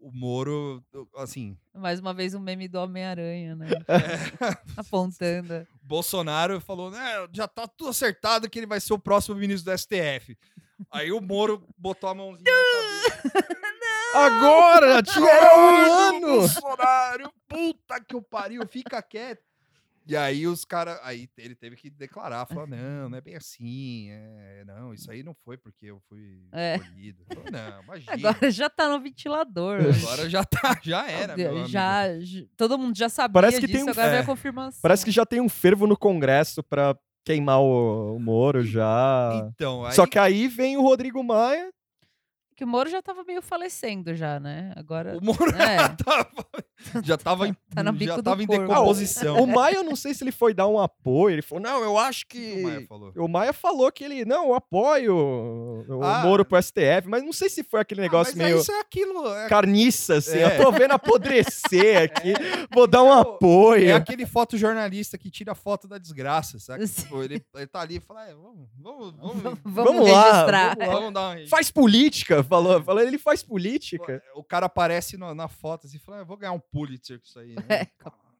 o, 0.00 0.08
o 0.08 0.10
Moro, 0.10 0.82
assim, 1.16 1.54
Mais 1.74 2.00
uma 2.00 2.14
vez 2.14 2.32
um 2.34 2.40
meme 2.40 2.66
do 2.66 2.78
Homem-Aranha, 2.80 3.54
né? 3.56 3.66
é, 3.88 4.80
Apontando. 4.80 5.66
Bolsonaro 5.82 6.60
falou, 6.62 6.90
né, 6.90 7.28
já 7.32 7.46
tá 7.46 7.68
tudo 7.68 7.90
acertado 7.90 8.48
que 8.48 8.58
ele 8.58 8.66
vai 8.66 8.80
ser 8.80 8.94
o 8.94 8.98
próximo 8.98 9.36
ministro 9.36 9.70
do 9.70 9.76
STF. 9.78 10.36
Aí 10.90 11.12
o 11.12 11.20
Moro 11.20 11.66
botou 11.76 12.08
a 12.08 12.14
mãozinha 12.14 12.42
na 12.50 13.10
cabeça. 13.12 13.60
Agora! 14.14 15.02
Tinha 15.02 15.24
um 15.24 15.92
ano! 16.16 16.26
Bolsonaro, 16.40 17.32
puta 17.46 18.00
que 18.00 18.16
o 18.16 18.22
pariu, 18.22 18.66
fica 18.66 19.02
quieto. 19.02 19.42
E 20.10 20.16
aí 20.16 20.46
os 20.46 20.64
caras, 20.64 20.98
aí 21.02 21.28
ele 21.38 21.54
teve 21.54 21.76
que 21.76 21.88
declarar, 21.88 22.44
falar, 22.46 22.66
não, 22.66 23.08
não 23.08 23.16
é 23.16 23.20
bem 23.20 23.36
assim, 23.36 24.08
é, 24.10 24.64
não, 24.66 24.92
isso 24.92 25.10
aí 25.10 25.22
não 25.22 25.34
foi 25.44 25.56
porque 25.56 25.86
eu 25.86 26.00
fui 26.08 26.42
É. 26.52 26.76
escolhido. 26.76 27.24
Falou, 27.28 27.44
não, 27.50 27.82
imagina. 27.84 28.12
Agora 28.30 28.50
já 28.50 28.68
tá 28.68 28.88
no 28.88 29.00
ventilador. 29.00 29.78
Agora 30.02 30.28
já 30.28 30.44
tá, 30.44 30.78
já 30.82 31.08
era, 31.08 31.36
meu 31.36 31.64
já, 31.66 32.02
todo 32.56 32.76
mundo 32.78 32.96
já 32.96 33.08
sabia 33.08 33.32
Parece 33.34 33.60
que 33.60 33.66
disso, 33.66 33.78
tem 33.78 33.86
um- 33.86 33.90
agora 33.90 34.08
vem 34.08 34.18
é. 34.18 34.22
a 34.22 34.26
confirmação. 34.26 34.80
Parece 34.82 35.04
que 35.04 35.10
já 35.10 35.24
tem 35.24 35.40
um 35.40 35.48
fervo 35.48 35.86
no 35.86 35.96
Congresso 35.96 36.62
pra 36.62 36.96
queimar 37.24 37.60
o, 37.60 38.16
o 38.16 38.18
Moro 38.18 38.62
já. 38.64 39.48
Então, 39.54 39.84
aí, 39.84 39.92
Só 39.94 40.06
que 40.06 40.18
aí 40.18 40.48
vem 40.48 40.76
o 40.76 40.82
Rodrigo 40.82 41.22
Maia. 41.22 41.70
Que 42.60 42.64
o 42.64 42.68
Moro 42.68 42.90
já 42.90 43.00
tava 43.00 43.24
meio 43.24 43.40
falecendo 43.40 44.14
já, 44.14 44.38
né? 44.38 44.70
Agora. 44.76 45.16
O 45.16 45.24
Moro 45.24 45.50
É. 45.56 45.88
tava- 46.04 46.28
já 47.02 47.16
tava, 47.18 47.48
em, 47.48 47.56
Tá 47.74 47.82
no 47.82 47.90
bico 47.92 48.10
já 48.10 48.16
do 48.16 48.22
tava 48.22 48.42
em 48.42 48.46
decomposição. 48.46 49.42
O 49.42 49.46
Maia, 49.46 49.76
eu 49.76 49.82
não 49.84 49.96
sei 49.96 50.12
se 50.12 50.22
ele 50.22 50.30
foi 50.32 50.52
dar 50.52 50.66
um 50.68 50.78
apoio. 50.78 51.34
Ele 51.36 51.42
falou, 51.42 51.62
não, 51.64 51.82
eu 51.82 51.96
acho 51.96 52.24
O 52.24 52.28
que 52.28 52.54
o 52.58 52.62
Maia 52.62 52.86
falou? 52.86 53.12
O 53.16 53.28
Maia 53.28 53.52
falou 53.54 53.90
que 53.90 54.04
ele, 54.04 54.24
não, 54.26 54.48
eu 54.48 54.54
apoio 54.54 55.84
o 55.88 56.02
Ah. 56.04 56.22
Moro 56.22 56.44
pro 56.44 56.60
STF, 56.62 57.06
mas 57.08 57.22
não 57.22 57.32
sei 57.32 57.48
se 57.48 57.62
foi 57.62 57.80
aquele 57.80 58.02
negócio 58.02 58.34
Ah, 58.34 58.36
mas 58.36 58.46
meio 58.46 58.58
isso 58.60 58.70
é 58.72 58.80
aquilo. 58.80 59.34
É, 59.34 59.48
carniça, 59.48 60.16
assim. 60.16 60.36
É. 60.38 60.58
Eu 60.58 60.64
tô 60.64 60.70
vendo 60.72 60.92
apodrecer 60.92 61.96
aqui, 62.04 62.34
vou 62.74 62.86
dar 62.86 63.02
um 63.02 63.12
apoio. 63.12 63.88
é 63.88 63.92
aquele 63.94 64.26
fotojornalista 64.26 65.16
que 65.16 65.30
tira 65.30 65.54
foto 65.54 65.88
da 65.88 65.96
desgraça, 65.96 66.58
sabe? 66.58 66.86
Tipo, 66.88 67.22
ele, 67.22 67.42
ele 67.54 67.66
tá 67.66 67.80
ali 67.80 67.96
e 67.96 68.00
fala: 68.00 68.26
é, 68.28 68.34
vamos, 68.34 68.68
vamos, 68.78 69.14
vamos, 69.16 69.40
Vamos, 69.64 69.90
Vamos 69.94 70.10
lá, 70.10 70.24
registrar. 70.32 70.76
vamos 70.76 70.88
lá. 70.88 70.94
vamos 71.00 71.14
dar 71.14 71.36
um 71.36 71.46
Faz 71.48 71.70
política, 71.70 72.42
falou. 72.50 72.82
falou 72.82 73.00
ele 73.02 73.16
faz 73.18 73.42
política. 73.42 74.22
O 74.34 74.44
cara 74.44 74.66
aparece 74.66 75.16
no- 75.16 75.34
na 75.34 75.48
foto 75.48 75.86
assim 75.86 75.96
e 75.96 76.00
fala: 76.00 76.18
"Ah, 76.18 76.20
eu 76.20 76.26
vou 76.26 76.36
ganhar 76.36 76.52
um 76.52 76.60
Pulitzer 76.60 77.18
com 77.18 77.24
isso 77.26 77.38
aí. 77.38 77.54
Né? 77.54 77.62
É, 77.70 77.86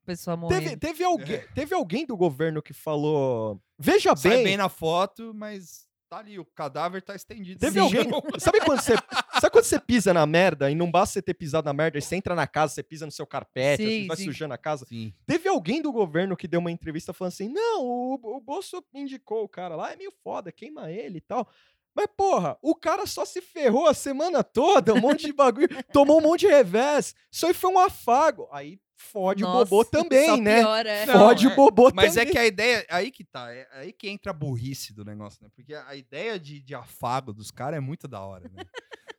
Pessoa 0.05 0.37
morrendo. 0.37 0.63
Teve, 0.65 0.77
teve, 0.77 1.05
alguém, 1.05 1.41
teve 1.55 1.75
alguém 1.75 2.05
do 2.07 2.17
governo 2.17 2.61
que 2.63 2.73
falou. 2.73 3.61
Veja 3.79 4.17
Sai 4.17 4.33
bem. 4.33 4.45
bem 4.45 4.57
na 4.57 4.69
foto, 4.69 5.33
mas 5.35 5.87
tá 6.09 6.19
ali, 6.19 6.37
o 6.39 6.45
cadáver 6.45 7.01
tá 7.03 7.15
estendido. 7.15 7.61
Teve 7.61 7.79
no 7.79 7.85
alguém. 7.85 8.05
Sabe 8.41 8.61
quando 8.61 8.81
você. 8.81 8.95
Sabe 9.41 9.51
quando 9.53 9.65
você 9.65 9.79
pisa 9.79 10.13
na 10.13 10.27
merda 10.27 10.69
e 10.71 10.75
não 10.75 10.91
basta 10.91 11.13
você 11.13 11.23
ter 11.23 11.35
pisado 11.35 11.67
na 11.67 11.73
merda, 11.73 11.97
e 11.99 12.03
você 12.03 12.17
entra 12.17 12.35
na 12.35 12.47
casa, 12.47 12.75
você 12.75 12.83
pisa 12.83 13.07
no 13.07 13.13
seu 13.13 13.27
carpete, 13.27 13.85
Sim, 13.85 13.89
assim, 13.99 14.07
vai 14.09 14.17
sim. 14.17 14.25
sujando 14.25 14.55
a 14.55 14.59
casa. 14.59 14.85
Sim. 14.87 15.15
Teve 15.27 15.49
alguém 15.49 15.81
do 15.81 15.93
governo 15.93 16.37
que 16.37 16.49
deu 16.49 16.59
uma 16.61 16.73
entrevista 16.73 17.13
falando 17.13 17.33
assim: 17.35 17.49
não, 17.49 17.85
o, 17.85 18.15
o 18.15 18.41
Bolso 18.41 18.83
indicou 18.93 19.45
o 19.45 19.49
cara 19.49 19.77
lá, 19.77 19.93
é 19.93 19.97
meio 19.97 20.13
foda, 20.25 20.51
queima 20.51 20.91
ele 20.91 21.19
e 21.19 21.23
tal. 21.23 21.47
Mas, 21.95 22.07
porra, 22.17 22.57
o 22.63 22.75
cara 22.75 23.07
só 23.07 23.25
se 23.25 23.41
ferrou 23.41 23.87
a 23.87 23.95
semana 23.95 24.45
toda, 24.45 24.95
um 24.95 25.01
monte 25.01 25.27
de 25.27 25.33
bagulho, 25.33 25.69
tomou 25.93 26.19
um 26.19 26.23
monte 26.23 26.41
de 26.41 26.49
revés. 26.49 27.15
Isso 27.31 27.47
aí 27.47 27.53
foi 27.55 27.71
um 27.71 27.79
afago. 27.79 28.49
Aí 28.53 28.79
fode 28.97 29.43
o 29.45 29.47
bobô 29.51 29.79
Nossa, 29.79 29.91
também, 29.91 30.27
só 30.27 30.37
né? 30.37 30.61
piora, 30.61 30.89
é. 30.91 31.07
Não, 31.07 31.15
Fode 31.15 31.47
é, 31.47 31.51
o 31.51 31.57
bobô 31.57 31.91
Mas 31.95 32.15
também. 32.15 32.29
é 32.29 32.33
que 32.33 32.39
a 32.39 32.47
ideia. 32.47 32.87
Aí 32.91 33.11
que 33.11 33.25
tá. 33.25 33.53
É 33.53 33.67
aí 33.73 33.93
que 33.93 34.09
entra 34.09 34.31
a 34.31 34.35
burrice 34.35 34.93
do 34.93 35.05
negócio, 35.05 35.43
né? 35.43 35.49
Porque 35.57 35.75
a 35.75 35.95
ideia 35.97 36.39
de, 36.39 36.61
de 36.61 36.75
afago 36.75 37.33
dos 37.33 37.51
caras 37.51 37.79
é 37.79 37.81
muito 37.81 38.07
da 38.07 38.21
hora, 38.21 38.49
né? 38.55 38.63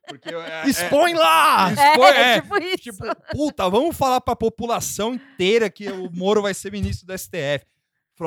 Porque. 0.07 0.29
É, 0.29 0.63
é- 0.65 0.67
Expõe 0.69 1.13
lá! 1.13 1.71
expõe- 1.73 2.11
É, 2.11 2.21
é, 2.37 2.41
tipo 2.41 2.57
isso. 2.63 2.77
Tipo, 2.77 3.03
puta, 3.31 3.69
vamos 3.69 3.97
falar 3.97 4.21
pra 4.21 4.35
população 4.35 5.13
inteira 5.15 5.69
que 5.69 5.89
o 5.89 6.09
Moro 6.11 6.41
vai 6.41 6.53
ser 6.53 6.71
ministro 6.71 7.05
do 7.07 7.13
STF. 7.17 7.65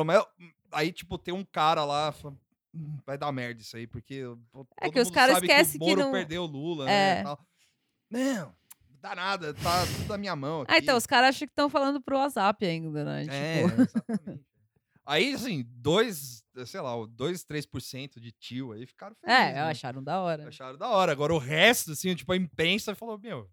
Mas 0.05 0.23
aí, 0.73 0.93
tipo, 0.93 1.17
tem 1.17 1.33
um 1.33 1.45
cara 1.45 1.85
lá, 1.85 2.11
fala, 2.11 2.35
"Hum, 2.35 2.39
vai 3.07 3.16
dar 3.18 3.31
merda 3.33 3.61
isso 3.61 3.77
aí, 3.77 3.87
porque 3.87 4.22
É 4.81 4.85
todo 4.85 4.93
que 4.93 5.01
os 5.01 5.11
caras 5.11 5.35
sabe 5.37 5.47
esquecem 5.47 5.72
que 5.72 5.79
que 5.79 5.85
o 5.85 5.89
Moro 5.97 6.01
não- 6.03 6.12
perdeu 6.12 6.43
o 6.43 6.47
Lula, 6.47 6.91
É. 6.91 7.16
né? 7.16 7.22
tal. 7.22 7.39
Não, 8.11 8.55
dá 9.01 9.14
nada, 9.14 9.53
tá 9.55 9.87
tudo 9.87 10.09
na 10.09 10.18
minha 10.18 10.37
mão. 10.37 10.64
Ah, 10.68 10.79
então, 10.79 10.95
aqui." 10.95 10.99
os 10.99 11.07
caras 11.07 11.31
acham 11.37 11.47
que 11.49 11.53
estão 11.53 11.68
falando 11.70 12.01
pro 12.01 12.16
WhatsApp 12.18 12.64
ainda, 12.64 13.05
né? 13.05 13.25
É, 13.29 13.62
Tipo, 13.68 13.81
exatamente. 13.83 14.45
Aí, 15.07 15.35
assim, 15.35 15.62
dois, 15.68 16.43
sei 16.64 16.81
lá, 16.81 16.93
2, 17.11 17.45
3% 17.45 18.18
de 18.18 18.33
tio 18.33 18.72
aí 18.72 18.87
ficaram 18.87 19.14
felizes. 19.16 19.43
é, 19.51 19.53
né? 19.53 19.61
acharam 19.62 20.03
da 20.03 20.18
hora. 20.22 20.49
Acharam 20.49 20.79
da 20.79 20.89
hora. 20.89 21.12
Agora 21.12 21.35
o 21.35 21.39
resto, 21.39 21.93
assim, 21.93 22.14
tipo, 22.14 22.33
a 22.33 22.37
imprensa 22.37 22.95
falou, 22.95 23.18
meu, 23.18 23.47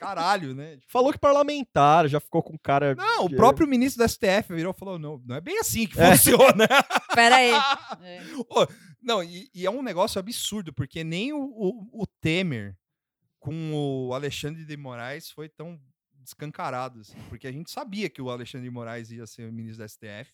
caralho, 0.00 0.54
né? 0.54 0.76
Tipo, 0.78 0.90
Falou 0.90 1.12
que 1.12 1.18
parlamentar 1.18 2.08
já 2.08 2.18
ficou 2.20 2.42
com 2.42 2.58
cara. 2.58 2.94
Não, 2.94 3.26
o 3.26 3.30
próprio 3.36 3.66
ministro 3.68 3.98
da 4.00 4.08
STF 4.08 4.52
virou 4.54 4.72
e 4.74 4.78
falou: 4.78 4.98
não, 4.98 5.18
não 5.24 5.36
é 5.36 5.40
bem 5.40 5.58
assim 5.58 5.86
que 5.86 6.00
É. 6.00 6.10
funciona. 6.16 6.66
Pera 7.14 7.36
aí. 7.36 7.52
É. 8.02 8.22
Ô, 8.48 8.66
não, 9.02 9.22
e, 9.22 9.50
e 9.54 9.64
é 9.66 9.70
um 9.70 9.82
negócio 9.82 10.18
absurdo, 10.18 10.72
porque 10.72 11.02
nem 11.04 11.32
o, 11.32 11.40
o, 11.42 12.02
o 12.02 12.06
Temer 12.20 12.76
com 13.38 13.72
o 13.72 14.12
Alexandre 14.14 14.64
de 14.64 14.76
Moraes 14.76 15.30
foi 15.30 15.48
tão 15.48 15.80
descancarado, 16.22 17.00
assim, 17.00 17.16
porque 17.30 17.46
a 17.46 17.52
gente 17.52 17.70
sabia 17.70 18.10
que 18.10 18.20
o 18.20 18.28
Alexandre 18.30 18.68
de 18.68 18.74
Moraes 18.74 19.10
ia 19.10 19.26
ser 19.26 19.48
o 19.48 19.52
ministro 19.52 19.78
da 19.82 19.88
STF. 19.88 20.32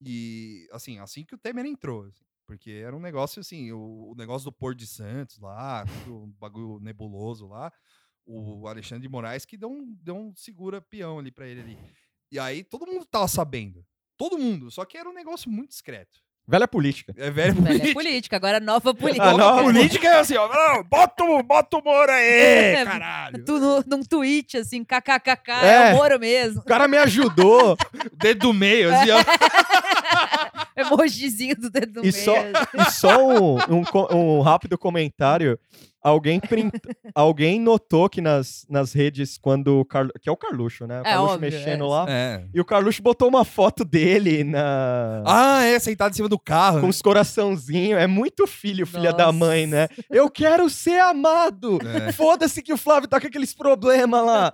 E, 0.00 0.68
assim, 0.72 0.98
assim 0.98 1.24
que 1.24 1.34
o 1.34 1.38
Temer 1.38 1.64
entrou. 1.64 2.04
assim, 2.04 2.24
porque 2.44 2.70
era 2.84 2.94
um 2.94 3.00
negócio 3.00 3.40
assim, 3.40 3.72
o, 3.72 4.10
o 4.12 4.14
negócio 4.16 4.44
do 4.44 4.52
Porto 4.52 4.78
de 4.78 4.86
Santos 4.86 5.38
lá, 5.38 5.84
o 6.08 6.26
bagulho 6.38 6.78
nebuloso 6.80 7.46
lá, 7.46 7.72
o 8.26 8.66
Alexandre 8.68 9.02
de 9.02 9.08
Moraes 9.08 9.44
que 9.44 9.56
deu 9.56 9.70
um, 9.70 9.96
deu 10.02 10.16
um 10.16 10.32
segura 10.34 10.80
peão 10.80 11.18
ali 11.18 11.30
pra 11.30 11.46
ele 11.46 11.60
ali. 11.60 11.78
E 12.30 12.38
aí 12.38 12.64
todo 12.64 12.86
mundo 12.86 13.04
tava 13.06 13.28
sabendo. 13.28 13.84
Todo 14.16 14.36
mundo. 14.38 14.70
Só 14.70 14.84
que 14.84 14.98
era 14.98 15.08
um 15.08 15.12
negócio 15.14 15.50
muito 15.50 15.70
discreto. 15.70 16.20
Velha 16.48 16.68
política. 16.68 17.12
É 17.16 17.28
velho 17.28 17.54
Velha 17.54 17.66
político. 17.66 17.94
política, 17.94 18.36
agora 18.36 18.60
nova 18.60 18.94
política. 18.94 19.36
Não, 19.36 19.58
A 19.58 19.62
política 19.64 20.06
é 20.08 20.20
assim, 20.20 20.36
ó. 20.36 20.48
Não, 20.48 20.84
bota, 20.84 21.24
o- 21.24 21.42
bota 21.42 21.76
o 21.76 21.82
Moro 21.82 22.10
aí, 22.12 22.22
É, 22.78 22.84
caralho. 22.84 23.44
Tu 23.44 23.58
no, 23.58 23.82
num 23.86 24.02
tweet, 24.04 24.56
assim, 24.58 24.84
kkkk, 24.84 25.50
é, 25.50 25.90
É. 25.90 25.92
o 25.92 25.96
Moro 25.96 26.18
mesmo. 26.20 26.60
O 26.60 26.64
cara 26.64 26.86
me 26.86 26.96
ajudou. 26.98 27.76
Dedo 28.14 28.40
do 28.48 28.52
meio, 28.54 28.94
assim, 28.94 29.10
ó. 29.10 29.18
Emojizinho 30.76 31.56
do 31.56 31.70
dedo 31.70 32.00
no 32.00 32.06
E 32.06 32.12
meio. 32.12 32.24
só, 32.24 32.34
e 32.36 32.90
só 32.92 33.26
um, 33.26 33.56
um, 33.56 34.16
um 34.16 34.40
rápido 34.40 34.76
comentário. 34.78 35.58
Alguém, 36.02 36.38
print, 36.38 36.70
alguém 37.14 37.60
notou 37.60 38.08
que 38.08 38.20
nas, 38.20 38.64
nas 38.68 38.92
redes, 38.92 39.36
quando 39.36 39.80
o 39.80 39.84
Carlu, 39.84 40.12
que 40.20 40.28
é 40.28 40.32
o 40.32 40.36
Carluxo, 40.36 40.86
né? 40.86 40.98
O 40.98 41.00
É 41.00 41.04
Carluxo 41.04 41.34
óbvio, 41.34 41.50
mexendo 41.50 41.84
é, 41.84 41.88
lá. 41.88 42.06
É. 42.08 42.44
E 42.54 42.60
o 42.60 42.64
Carluxo 42.64 43.02
botou 43.02 43.28
uma 43.28 43.44
foto 43.44 43.84
dele 43.84 44.44
na. 44.44 45.22
Ah, 45.26 45.64
é, 45.64 45.78
sentado 45.78 46.12
em 46.12 46.16
cima 46.16 46.28
do 46.28 46.38
carro. 46.38 46.78
Com 46.78 46.86
né? 46.86 46.90
os 46.90 47.02
coraçãozinhos. 47.02 48.00
É 48.00 48.06
muito 48.06 48.46
filho, 48.46 48.86
filha 48.86 49.12
da 49.12 49.26
Nossa. 49.26 49.38
mãe, 49.38 49.66
né? 49.66 49.88
Eu 50.08 50.30
quero 50.30 50.70
ser 50.70 51.00
amado. 51.00 51.78
É. 51.84 52.12
Foda-se 52.12 52.62
que 52.62 52.72
o 52.72 52.76
Flávio 52.76 53.08
tá 53.08 53.20
com 53.20 53.26
aqueles 53.26 53.52
problemas 53.52 54.24
lá. 54.24 54.52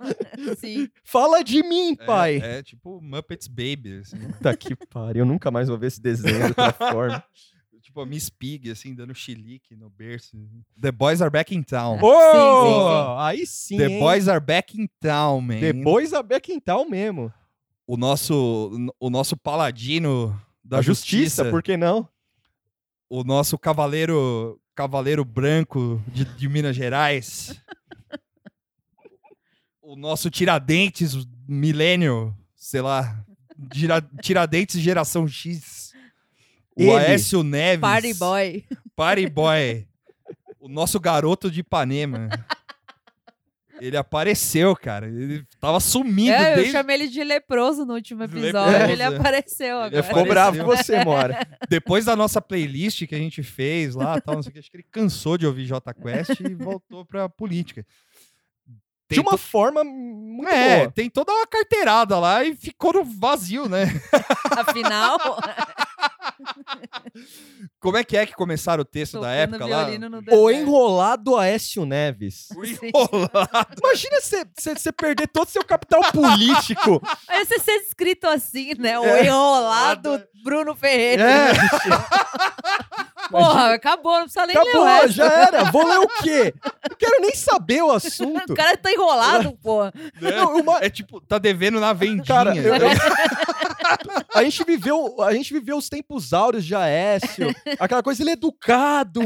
Sim. 0.57 0.89
Fala 1.03 1.43
de 1.43 1.61
mim, 1.61 1.95
pai. 1.95 2.41
É, 2.43 2.59
é 2.59 2.63
tipo 2.63 2.99
Muppets 3.01 3.47
Baby, 3.47 3.99
assim. 4.01 4.17
Puta 4.17 4.57
que 4.57 4.75
pariu. 4.75 5.21
Eu 5.21 5.25
nunca 5.25 5.51
mais 5.51 5.67
vou 5.67 5.77
ver 5.77 5.87
esse 5.87 6.01
desenho 6.01 6.37
de 6.37 6.45
outra 6.47 6.71
forma. 6.91 7.23
Tipo 7.93 8.01
a 8.01 8.05
Miss 8.05 8.29
Pig, 8.29 8.71
assim, 8.71 8.95
dando 8.95 9.13
chilique 9.13 9.75
no 9.75 9.89
berço. 9.89 10.35
The 10.81 10.91
Boys 10.91 11.21
are 11.21 11.29
back 11.29 11.55
in 11.55 11.61
town. 11.61 11.99
Ô, 12.01 12.11
sim, 12.11 12.37
sim. 12.67 13.15
Aí 13.19 13.45
sim. 13.45 13.77
The 13.77 13.87
hein? 13.87 13.99
Boys 13.99 14.27
are 14.27 14.39
back 14.43 14.81
in 14.81 14.89
town, 14.99 15.41
man. 15.41 15.59
The 15.59 15.73
Boys 15.73 16.11
a 16.13 16.23
Quintal 16.41 16.89
mesmo. 16.89 17.31
O 17.85 17.95
nosso, 17.95 18.71
o 18.99 19.09
nosso 19.09 19.37
paladino 19.37 20.29
da 20.63 20.77
Da 20.77 20.81
justiça, 20.81 21.17
justiça, 21.43 21.45
por 21.51 21.61
que 21.61 21.77
não? 21.77 22.07
o 23.09 23.23
nosso 23.23 23.59
cavaleiro 23.59 24.59
cavaleiro 24.73 25.23
branco 25.23 26.01
de, 26.07 26.25
de 26.25 26.49
Minas 26.49 26.75
Gerais. 26.75 27.61
o 29.83 29.95
nosso 29.95 30.31
Tiradentes 30.31 31.13
milênio, 31.47 32.35
sei 32.55 32.81
lá, 32.81 33.23
Tira- 33.71 34.01
Tiradentes 34.21 34.81
geração 34.81 35.27
X. 35.27 35.82
O 36.75 36.81
Ele. 36.81 36.91
Aécio 36.97 37.43
Neves. 37.43 37.81
Party 37.81 38.13
boy. 38.13 38.65
Party 38.95 39.27
Boy. 39.29 39.87
o 40.59 40.67
nosso 40.67 40.99
garoto 40.99 41.49
de 41.51 41.59
Ipanema. 41.61 42.29
Ele 43.81 43.97
apareceu, 43.97 44.75
cara. 44.75 45.07
Ele 45.07 45.43
tava 45.59 45.79
sumido 45.79 46.31
É, 46.31 46.51
eu 46.53 46.55
desde... 46.57 46.71
chamei 46.71 46.95
ele 46.95 47.07
de 47.09 47.21
leproso 47.23 47.85
no 47.85 47.95
último 47.95 48.21
Leproso, 48.21 48.45
episódio. 48.45 48.91
Ele 48.91 49.01
é. 49.01 49.05
apareceu 49.07 49.75
Ele 49.77 49.85
agora. 49.97 50.03
Ficou 50.03 50.21
Apareceu. 50.21 50.33
bravo 50.33 50.57
com 50.59 50.65
você, 50.65 51.03
Mora. 51.03 51.47
Depois 51.69 52.05
da 52.05 52.15
nossa 52.15 52.39
playlist 52.39 53.05
que 53.07 53.15
a 53.15 53.17
gente 53.17 53.43
fez 53.43 53.93
lá, 53.95 54.21
tal, 54.21 54.35
não 54.35 54.43
sei 54.43 54.51
o 54.51 54.53
que, 54.53 54.59
acho 54.59 54.71
que 54.71 54.77
ele 54.77 54.85
cansou 54.89 55.37
de 55.37 55.45
ouvir 55.45 55.65
J 55.65 55.93
Quest 55.95 56.39
e 56.39 56.53
voltou 56.53 57.03
pra 57.03 57.27
política. 57.27 57.85
De 59.11 59.19
uma 59.19 59.31
to- 59.31 59.37
forma 59.37 59.83
muito 59.83 60.49
É, 60.49 60.79
boa. 60.81 60.91
tem 60.91 61.09
toda 61.09 61.31
uma 61.33 61.45
carteirada 61.45 62.17
lá 62.17 62.43
e 62.43 62.55
ficou 62.55 62.93
no 62.93 63.03
vazio, 63.03 63.67
né? 63.69 63.83
Afinal, 64.51 65.19
Como 67.79 67.97
é 67.97 68.03
que 68.03 68.15
é 68.17 68.25
que 68.25 68.33
começaram 68.33 68.81
o 68.81 68.85
texto 68.85 69.19
da 69.19 69.27
tocando 69.47 69.63
época 69.63 69.65
lá? 69.65 69.87
O 70.37 70.49
enrolado 70.51 71.35
Aécio 71.37 71.85
Neves. 71.85 72.47
O 72.55 72.63
enrolado. 72.65 73.75
Imagina 73.83 74.17
você 74.21 74.91
perder 74.91 75.27
todo 75.27 75.47
o 75.47 75.51
seu 75.51 75.63
capital 75.63 76.01
político. 76.11 77.01
Aí 77.27 77.45
você 77.45 77.59
ser 77.59 77.71
escrito 77.81 78.25
assim, 78.27 78.73
né? 78.77 78.99
O 78.99 79.05
É. 79.05 79.25
enrolado 79.25 80.23
Bruno 80.43 80.75
Ferreira. 80.75 81.23
É, 81.23 81.53
Porra, 83.29 83.73
acabou, 83.73 84.13
não 84.19 84.23
precisa 84.23 84.45
nem 84.45 84.55
ler 84.55 84.61
o 84.63 84.69
acabou, 84.69 84.85
resto. 84.85 85.11
já 85.13 85.25
era. 85.25 85.63
Vou 85.71 85.87
ler 85.87 85.97
o 85.99 86.07
quê? 86.21 86.53
Não 86.89 86.95
quero 86.97 87.21
nem 87.21 87.33
saber 87.33 87.81
o 87.81 87.91
assunto. 87.91 88.53
O 88.53 88.55
cara 88.55 88.77
tá 88.77 88.91
enrolado, 88.91 89.53
porra. 89.63 89.91
Uma- 90.59 90.79
É 90.83 90.89
tipo, 90.89 91.19
tá 91.21 91.37
devendo 91.39 91.79
na 91.79 91.93
vendinha. 91.93 92.23
Cara, 92.25 92.55
eu- 92.55 92.77
né? 92.77 92.79
eu- 92.85 92.89
a 94.33 94.43
gente 94.43 94.63
viveu, 94.63 95.21
a 95.21 95.33
gente 95.33 95.53
viveu 95.53 95.77
os 95.77 95.89
tempos 95.89 96.33
áureos 96.33 96.65
de 96.65 96.75
Aécio, 96.75 97.53
aquela 97.79 98.01
coisa 98.03 98.21
ele 98.23 98.31
é 98.31 98.33
educado, 98.33 99.21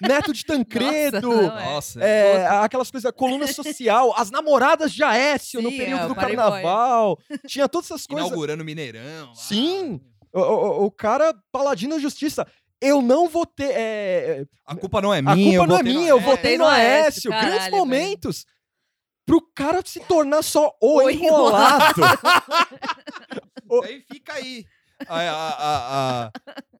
neto 0.00 0.32
de 0.32 0.44
Tancredo, 0.44 1.28
Nossa, 1.30 1.48
não, 1.48 1.58
é. 1.58 1.64
Nossa. 1.74 2.00
é, 2.04 2.46
aquelas 2.64 2.90
coisas, 2.90 3.12
coluna 3.16 3.46
social, 3.46 4.14
as 4.16 4.30
namoradas 4.30 4.92
de 4.92 5.02
Aécio 5.02 5.60
no 5.62 5.70
Sim, 5.70 5.76
período 5.78 6.04
é, 6.04 6.08
do 6.08 6.14
carnaval, 6.14 7.18
tinha 7.46 7.68
todas 7.68 7.90
essas 7.90 8.06
coisas. 8.06 8.26
Inaugurando 8.26 8.64
Mineirão. 8.64 9.28
lá. 9.28 9.34
Sim, 9.34 10.00
o, 10.32 10.40
o- 10.40 10.84
o 10.86 10.90
cara 10.90 11.34
paladino 11.52 11.94
da 11.94 12.00
justiça. 12.00 12.46
eu 12.80 13.00
não 13.00 13.28
vou 13.28 13.46
ter. 13.46 13.70
é, 13.72 14.44
A 14.66 14.74
culpa 14.74 15.00
não 15.00 15.12
é 15.14 15.18
a 15.18 15.22
minha. 15.22 15.58
culpa 15.58 15.66
não 15.66 15.76
é 15.76 15.78
votei 15.78 15.92
no 15.94 15.98
minha, 16.00 16.10
eu 16.10 16.20
votei 16.20 16.58
no 16.58 16.64
no 16.64 16.70
Aécio, 16.70 17.02
Aécio. 17.04 17.30
Grandes 17.30 17.48
caralho, 17.50 17.70
velho. 17.70 17.76
momentos 17.76 18.44
pro 19.26 19.40
cara 19.54 19.80
se 19.84 20.00
tornar 20.00 20.42
só 20.42 20.70
o, 20.82 20.96
O 21.04 21.08
enrolado. 21.10 21.94
Aí 23.82 24.04
fica 24.12 24.34
aí. 24.34 24.64
a- 25.08 25.16
a- 25.18 25.56
a- 25.58 26.26
a- 26.26 26.30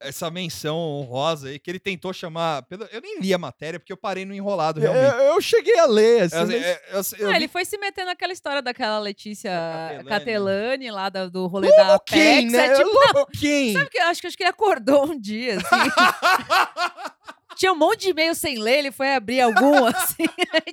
essa 0.00 0.30
menção 0.30 0.76
honrosa 0.78 1.48
aí 1.48 1.58
que 1.58 1.68
ele 1.68 1.80
tentou 1.80 2.12
chamar. 2.12 2.64
Eu 2.92 3.00
nem 3.00 3.20
li 3.20 3.34
a 3.34 3.38
matéria 3.38 3.78
porque 3.78 3.92
eu 3.92 3.96
parei 3.96 4.24
no 4.24 4.32
enrolado, 4.32 4.80
realmente. 4.80 5.14
eu, 5.16 5.22
eu 5.34 5.40
cheguei 5.40 5.76
a 5.80 5.84
ler, 5.86 6.22
assim, 6.22 6.36
Eu- 6.36 6.46
mas- 6.46 6.54
eu- 6.54 6.60
eu- 6.68 7.02
eu 7.18 7.28
Ah, 7.28 7.30
vi- 7.32 7.36
ele 7.36 7.48
foi 7.48 7.64
se 7.64 7.76
meter 7.76 8.04
naquela 8.04 8.32
história 8.32 8.62
daquela 8.62 9.00
Letícia 9.00 9.50
Catelani. 9.50 10.08
Catelani, 10.08 10.90
lá 10.92 11.08
da- 11.08 11.26
do 11.28 11.46
rolê 11.48 11.68
da 11.70 11.96
Apex. 11.96 12.52
né? 12.52 12.66
É 12.68 12.74
tipo, 12.74 13.26
quem? 13.38 13.72
sabe 13.72 13.90
que 13.90 13.98
eu 13.98 14.04
acho 14.06 14.20
que 14.20 14.26
acho 14.28 14.36
que 14.36 14.42
ele 14.44 14.50
acordou 14.50 15.06
um 15.10 15.20
dia, 15.20 15.58
assim. 15.58 15.64
Tinha 17.56 17.72
um 17.72 17.76
monte 17.76 18.02
de 18.02 18.08
e-mail 18.10 18.34
sem 18.34 18.58
ler, 18.58 18.78
ele 18.80 18.92
foi 18.92 19.14
abrir 19.14 19.40
algum, 19.40 19.84
assim. 19.86 20.24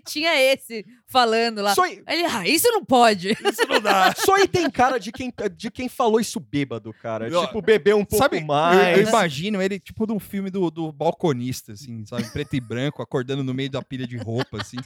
tinha 0.06 0.34
esse 0.40 0.86
falando 1.08 1.62
lá. 1.62 1.76
Só, 1.76 1.86
Ele, 1.86 2.26
ah, 2.30 2.48
isso 2.48 2.68
não 2.72 2.84
pode. 2.84 3.32
Isso 3.32 3.68
não 3.68 3.82
dá. 3.82 4.14
só 4.18 4.36
aí 4.36 4.48
tem 4.48 4.70
cara 4.70 5.00
de 5.00 5.12
quem, 5.12 5.34
de 5.56 5.70
quem 5.70 5.90
falou 5.90 6.20
isso 6.20 6.40
bêbado, 6.40 6.94
cara. 6.94 7.30
Não, 7.30 7.46
tipo, 7.46 7.62
bebeu 7.62 7.98
um 7.98 8.06
pouco 8.06 8.24
Sabe, 8.24 8.40
eu- 8.40 8.46
mais. 8.46 8.98
Eu, 8.98 9.08
imagino 9.08 9.62
ele 9.62 9.80
tipo 9.80 10.06
de 10.08 10.14
um 10.14 10.20
filme 10.20 10.50
do, 10.50 10.70
do 10.72 10.92
balconista, 10.92 11.74
assim, 11.74 12.06
sabe? 12.06 12.30
Preto 12.32 12.56
e 12.56 12.60
branco, 12.62 13.02
acordando 13.02 13.44
no 13.44 13.54
meio 13.54 13.70
da 13.70 13.82
pilha 13.82 14.08
de 14.08 14.18
roupa, 14.18 14.62
assim. 14.62 14.78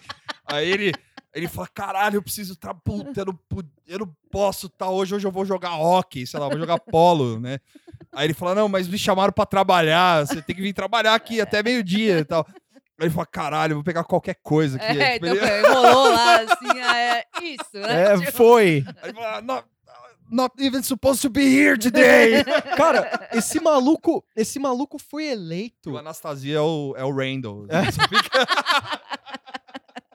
Aí 0.45 0.69
ele, 0.69 0.91
ele 1.33 1.47
fala: 1.47 1.67
caralho, 1.67 2.17
eu 2.17 2.23
preciso 2.23 2.55
tá 2.55 2.73
puta, 2.73 3.21
eu 3.21 3.25
não, 3.25 3.39
eu 3.87 3.99
não 3.99 4.15
posso 4.31 4.67
tá 4.67 4.89
hoje, 4.89 5.13
hoje 5.15 5.25
eu 5.27 5.31
vou 5.31 5.45
jogar 5.45 5.75
hockey, 5.77 6.25
sei 6.25 6.39
lá, 6.39 6.47
vou 6.49 6.57
jogar 6.57 6.79
polo, 6.79 7.39
né? 7.39 7.59
Aí 8.15 8.25
ele 8.27 8.33
fala: 8.33 8.55
não, 8.55 8.67
mas 8.69 8.87
me 8.87 8.97
chamaram 8.97 9.33
pra 9.33 9.45
trabalhar, 9.45 10.25
você 10.25 10.41
tem 10.41 10.55
que 10.55 10.61
vir 10.61 10.73
trabalhar 10.73 11.13
aqui 11.15 11.39
até 11.41 11.61
meio-dia 11.61 12.19
e 12.19 12.25
tal. 12.25 12.45
Aí 12.97 13.07
ele 13.07 13.09
fala: 13.09 13.25
caralho, 13.25 13.71
eu 13.73 13.75
vou 13.77 13.83
pegar 13.83 14.03
qualquer 14.03 14.35
coisa 14.41 14.77
aqui. 14.77 14.85
É, 15.01 15.13
Tipo, 15.13 15.25
então 15.27 15.37
ele- 15.37 15.61
foi, 15.61 15.61
rolou 15.73 16.09
lá, 16.13 16.35
assim, 16.41 16.79
ah, 16.81 16.97
é 16.97 17.23
isso, 17.43 17.73
né? 17.73 18.13
É, 18.13 18.17
Tipo, 18.19 18.31
foi. 18.31 18.85
Aí 19.01 19.09
ele 19.09 19.13
fala: 19.13 19.41
not, 19.41 19.67
not 20.31 20.55
even 20.63 20.81
supposed 20.81 21.21
to 21.21 21.29
be 21.29 21.43
here 21.43 21.77
today. 21.77 22.43
Cara, 22.77 23.29
esse 23.33 23.59
maluco, 23.59 24.23
esse 24.35 24.57
maluco 24.59 24.97
foi 24.97 25.25
eleito. 25.25 25.91
o 25.91 25.97
Anastasia 25.97 26.57
é 26.57 26.61
o, 26.61 26.95
é 26.97 27.03
o 27.03 27.13
Randall. 27.13 27.65
É. 27.69 27.81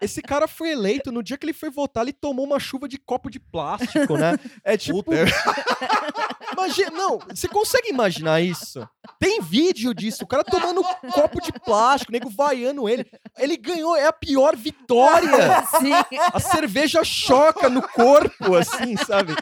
Esse 0.01 0.23
cara 0.23 0.49
foi 0.49 0.71
eleito 0.71 1.13
no 1.13 1.23
dia 1.23 1.37
que 1.37 1.45
ele 1.45 1.53
foi 1.53 1.71
votar, 1.71 2.03
ele 2.03 2.13
tomou 2.13 2.47
uma 2.47 2.59
chuva 2.59 2.89
de 2.89 2.99
copo 2.99 3.31
de 3.31 3.39
plástico, 3.39 4.17
né? 4.17 4.39
É 4.65 4.77
tipo, 4.77 5.05
imagina, 6.53 6.91
não, 6.91 7.19
você 7.19 7.49
consegue 7.49 7.89
imaginar 7.91 8.41
isso? 8.41 8.87
Tem 9.19 9.41
vídeo 9.41 9.95
disso, 9.95 10.25
o 10.25 10.27
cara 10.27 10.45
tomando 10.45 10.81
um 10.81 11.11
copo 11.11 11.41
de 11.41 11.53
plástico, 11.53 12.11
o 12.11 12.13
nego 12.13 12.31
vaiando 12.31 12.89
ele. 12.89 13.07
Ele 13.39 13.57
ganhou, 13.57 13.97
é 13.97 14.07
a 14.07 14.13
pior 14.13 14.57
vitória. 14.57 15.65
Sim, 15.79 15.93
A 16.33 16.41
cerveja 16.41 17.03
choca 17.05 17.69
no 17.69 17.83
corpo, 17.83 18.55
assim, 18.55 18.97
sabe? 18.97 19.35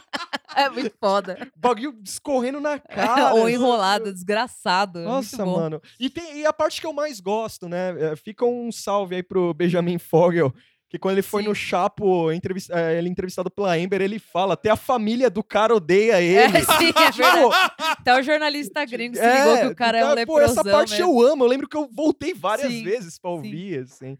É 0.57 0.69
muito 0.69 0.93
foda. 1.01 1.37
Bagulho 1.57 1.95
escorrendo 2.05 2.61
na 2.61 2.79
cara. 2.81 3.35
Ou 3.35 3.49
enrolado, 3.49 4.13
desgraçado. 4.13 4.99
é 5.01 5.03
Nossa, 5.05 5.45
mano. 5.45 5.81
E, 5.99 6.09
tem, 6.11 6.39
e 6.41 6.47
a 6.47 6.53
parte 6.53 6.81
que 6.81 6.87
eu 6.87 6.93
mais 6.93 7.21
gosto, 7.21 7.69
né? 7.69 7.95
é, 8.13 8.17
Fica 8.17 8.45
um 8.45 8.71
salve 8.73 9.17
aí 9.17 9.23
pro 9.23 9.53
Benjamin 9.55 9.99
Fogel. 9.99 10.53
Que 10.91 10.99
quando 10.99 11.13
ele 11.17 11.23
foi 11.23 11.43
Sim. 11.43 11.49
no 11.51 11.55
Chapo, 11.55 12.33
entrevis- 12.33 12.71
é, 12.71 12.97
ele 12.97 13.11
entrevistado 13.11 13.51
pela 13.51 13.75
Amber, 13.75 14.01
ele 14.01 14.19
fala: 14.19 14.55
até 14.55 14.71
a 14.71 14.77
família 14.77 15.29
do 15.29 15.45
cara 15.45 15.75
odeia 15.75 16.19
ele. 16.23 16.57
É, 16.57 16.61
sim, 16.79 16.89
é 16.97 17.11
verdade. 17.13 17.55
Até 17.79 18.19
o 18.19 18.23
jornalista 18.23 18.83
gringo 18.87 19.15
se 19.15 19.21
ligou 19.21 19.59
que 19.59 19.67
o 19.67 19.77
cara 19.77 19.99
é 19.99 20.05
um 20.07 20.13
então, 20.13 20.25
pô, 20.25 20.41
essa 20.41 20.55
leprosão 20.63 20.73
parte 20.73 20.91
mesmo. 20.93 21.23
eu 21.23 21.27
amo. 21.33 21.45
Eu 21.45 21.49
lembro 21.49 21.69
que 21.69 21.77
eu 21.77 21.87
voltei 21.93 22.33
várias 22.33 22.73
Sim, 22.73 22.85
vezes 22.85 23.19
pra 23.19 23.31
ouvir, 23.33 23.81
assim. 23.81 24.17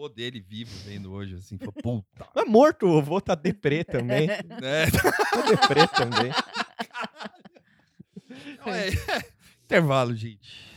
Vô 0.00 0.08
dele 0.08 0.40
vivo 0.40 0.70
vendo 0.86 1.12
hoje, 1.12 1.34
assim, 1.34 1.58
falou, 1.58 1.74
puta. 1.74 2.26
Mas 2.34 2.48
morto, 2.48 2.86
o 2.86 3.02
vô 3.02 3.20
tá 3.20 3.34
deprê 3.34 3.84
também. 3.84 4.28
né? 4.28 4.86
Tá 5.30 5.42
deprê 5.42 5.86
também. 5.88 6.32
É- 8.66 9.22
Intervalo, 9.66 10.14
gente. 10.16 10.69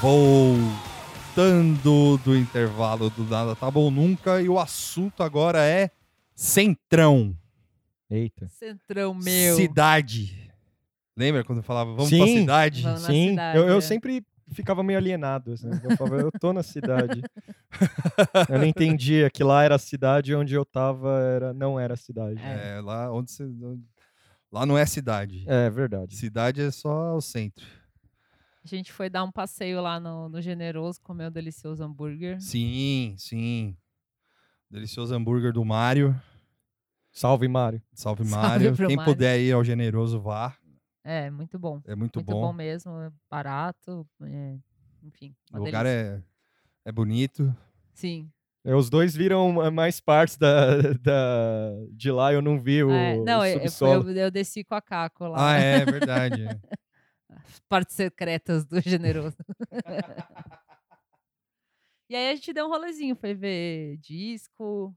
Voltando 0.00 0.70
do 2.24 2.34
intervalo 2.34 3.10
do 3.10 3.22
Nada 3.24 3.54
Tá 3.54 3.70
Bom 3.70 3.90
Nunca, 3.90 4.40
e 4.40 4.48
o 4.48 4.58
assunto 4.58 5.22
agora 5.22 5.62
é 5.62 5.90
Centrão. 6.34 7.36
Eita. 8.10 8.48
Centrão 8.48 9.12
meu. 9.12 9.56
Cidade. 9.56 10.50
Lembra 11.14 11.44
quando 11.44 11.58
eu 11.58 11.62
falava, 11.62 11.92
vamos 11.92 12.08
pra 12.08 12.26
Sim. 12.26 12.38
cidade? 12.38 12.82
Vamos 12.82 13.02
Sim, 13.02 13.28
cidade, 13.30 13.58
eu, 13.58 13.68
eu 13.68 13.76
é. 13.76 13.80
sempre 13.82 14.24
ficava 14.48 14.82
meio 14.82 14.98
alienado. 14.98 15.52
Assim, 15.52 15.68
eu 15.68 15.96
falava, 15.98 16.16
eu 16.16 16.32
tô 16.32 16.54
na 16.54 16.62
cidade. 16.62 17.20
eu 18.48 18.58
não 18.58 18.64
entendia 18.64 19.28
que 19.28 19.44
lá 19.44 19.64
era 19.64 19.74
a 19.74 19.78
cidade 19.78 20.34
onde 20.34 20.54
eu 20.54 20.64
tava 20.64 21.20
era, 21.20 21.52
não 21.52 21.78
era 21.78 21.92
a 21.92 21.98
cidade. 21.98 22.40
É, 22.40 22.78
É, 22.78 22.80
lá 22.80 23.12
onde 23.12 23.30
você. 23.30 23.46
Lá 24.50 24.64
não 24.64 24.78
é 24.78 24.86
cidade. 24.86 25.44
verdade. 25.70 26.16
Cidade 26.16 26.62
é 26.62 26.70
só 26.70 27.14
o 27.14 27.20
centro. 27.20 27.66
A 28.62 28.66
gente 28.68 28.92
foi 28.92 29.08
dar 29.08 29.24
um 29.24 29.32
passeio 29.32 29.80
lá 29.80 29.98
no, 29.98 30.28
no 30.28 30.40
Generoso, 30.40 31.00
comer 31.00 31.26
o 31.26 31.30
delicioso 31.30 31.82
hambúrguer. 31.82 32.40
Sim, 32.40 33.14
sim. 33.18 33.76
Delicioso 34.70 35.14
hambúrguer 35.14 35.52
do 35.52 35.64
Mário. 35.64 36.14
Salve, 37.10 37.48
Mário. 37.48 37.82
Salve, 37.94 38.22
Mário. 38.28 38.76
Quem 38.76 38.96
Mário. 38.96 39.12
puder 39.12 39.40
ir 39.40 39.52
ao 39.52 39.64
generoso, 39.64 40.20
vá. 40.20 40.56
É, 41.02 41.30
muito 41.30 41.58
bom. 41.58 41.80
É 41.86 41.94
muito, 41.94 42.16
Muito 42.18 42.30
bom. 42.30 42.40
bom. 42.48 42.52
mesmo, 42.52 42.92
é 43.00 43.10
barato, 43.30 44.06
é, 44.22 44.58
enfim. 45.02 45.34
O 45.52 45.58
lugar 45.58 45.84
delícia. 45.84 46.24
é, 46.84 46.88
é 46.90 46.92
bonito. 46.92 47.56
Sim. 47.94 48.30
É, 48.62 48.74
Os 48.74 48.90
dois 48.90 49.16
viram 49.16 49.70
mais 49.72 49.98
partes 50.00 50.36
da, 50.36 50.76
da, 51.00 51.70
de 51.92 52.10
lá, 52.12 52.30
eu 52.34 52.42
não 52.42 52.60
vi 52.60 52.84
o, 52.84 52.90
É, 52.92 53.16
não, 53.24 53.40
o 53.40 53.44
eu, 53.46 53.54
eu, 53.54 53.70
subsolo. 53.70 54.10
eu- 54.10 54.16
eu 54.16 54.30
desci 54.30 54.62
com 54.62 54.74
a 54.74 54.82
Caco 54.82 55.26
lá. 55.28 55.52
Ah, 55.52 55.56
é 55.58 55.84
verdade. 55.86 56.60
As 57.30 57.60
partes 57.68 57.96
secretas 57.96 58.64
do 58.64 58.80
Generoso. 58.80 59.36
e 62.08 62.16
aí 62.16 62.30
a 62.30 62.34
gente 62.34 62.52
deu 62.52 62.66
um 62.66 62.70
rolezinho, 62.70 63.16
foi 63.16 63.34
ver 63.34 63.98
disco. 63.98 64.94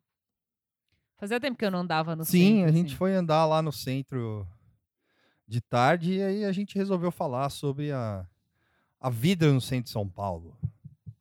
Fazia 1.18 1.40
tempo 1.40 1.58
que 1.58 1.66
eu 1.66 1.72
não 1.72 1.80
andava 1.80 2.16
no 2.16 2.26
Sim, 2.26 2.58
centro, 2.58 2.70
a 2.70 2.72
gente 2.72 2.88
assim. 2.88 2.96
foi 2.96 3.14
andar 3.14 3.46
lá 3.46 3.62
no 3.62 3.72
centro 3.72 4.48
de 5.48 5.62
tarde 5.62 6.14
e 6.14 6.24
aí 6.24 6.46
a 6.46 6.52
gente 6.52 6.76
resolveu 6.76 7.12
falar 7.12 7.50
sobre 7.50 7.92
a, 7.92 8.28
a 9.00 9.10
vida 9.10 9.52
no 9.52 9.62
centro 9.62 9.86
de 9.86 9.90
São 9.92 10.10
Paulo 10.10 10.58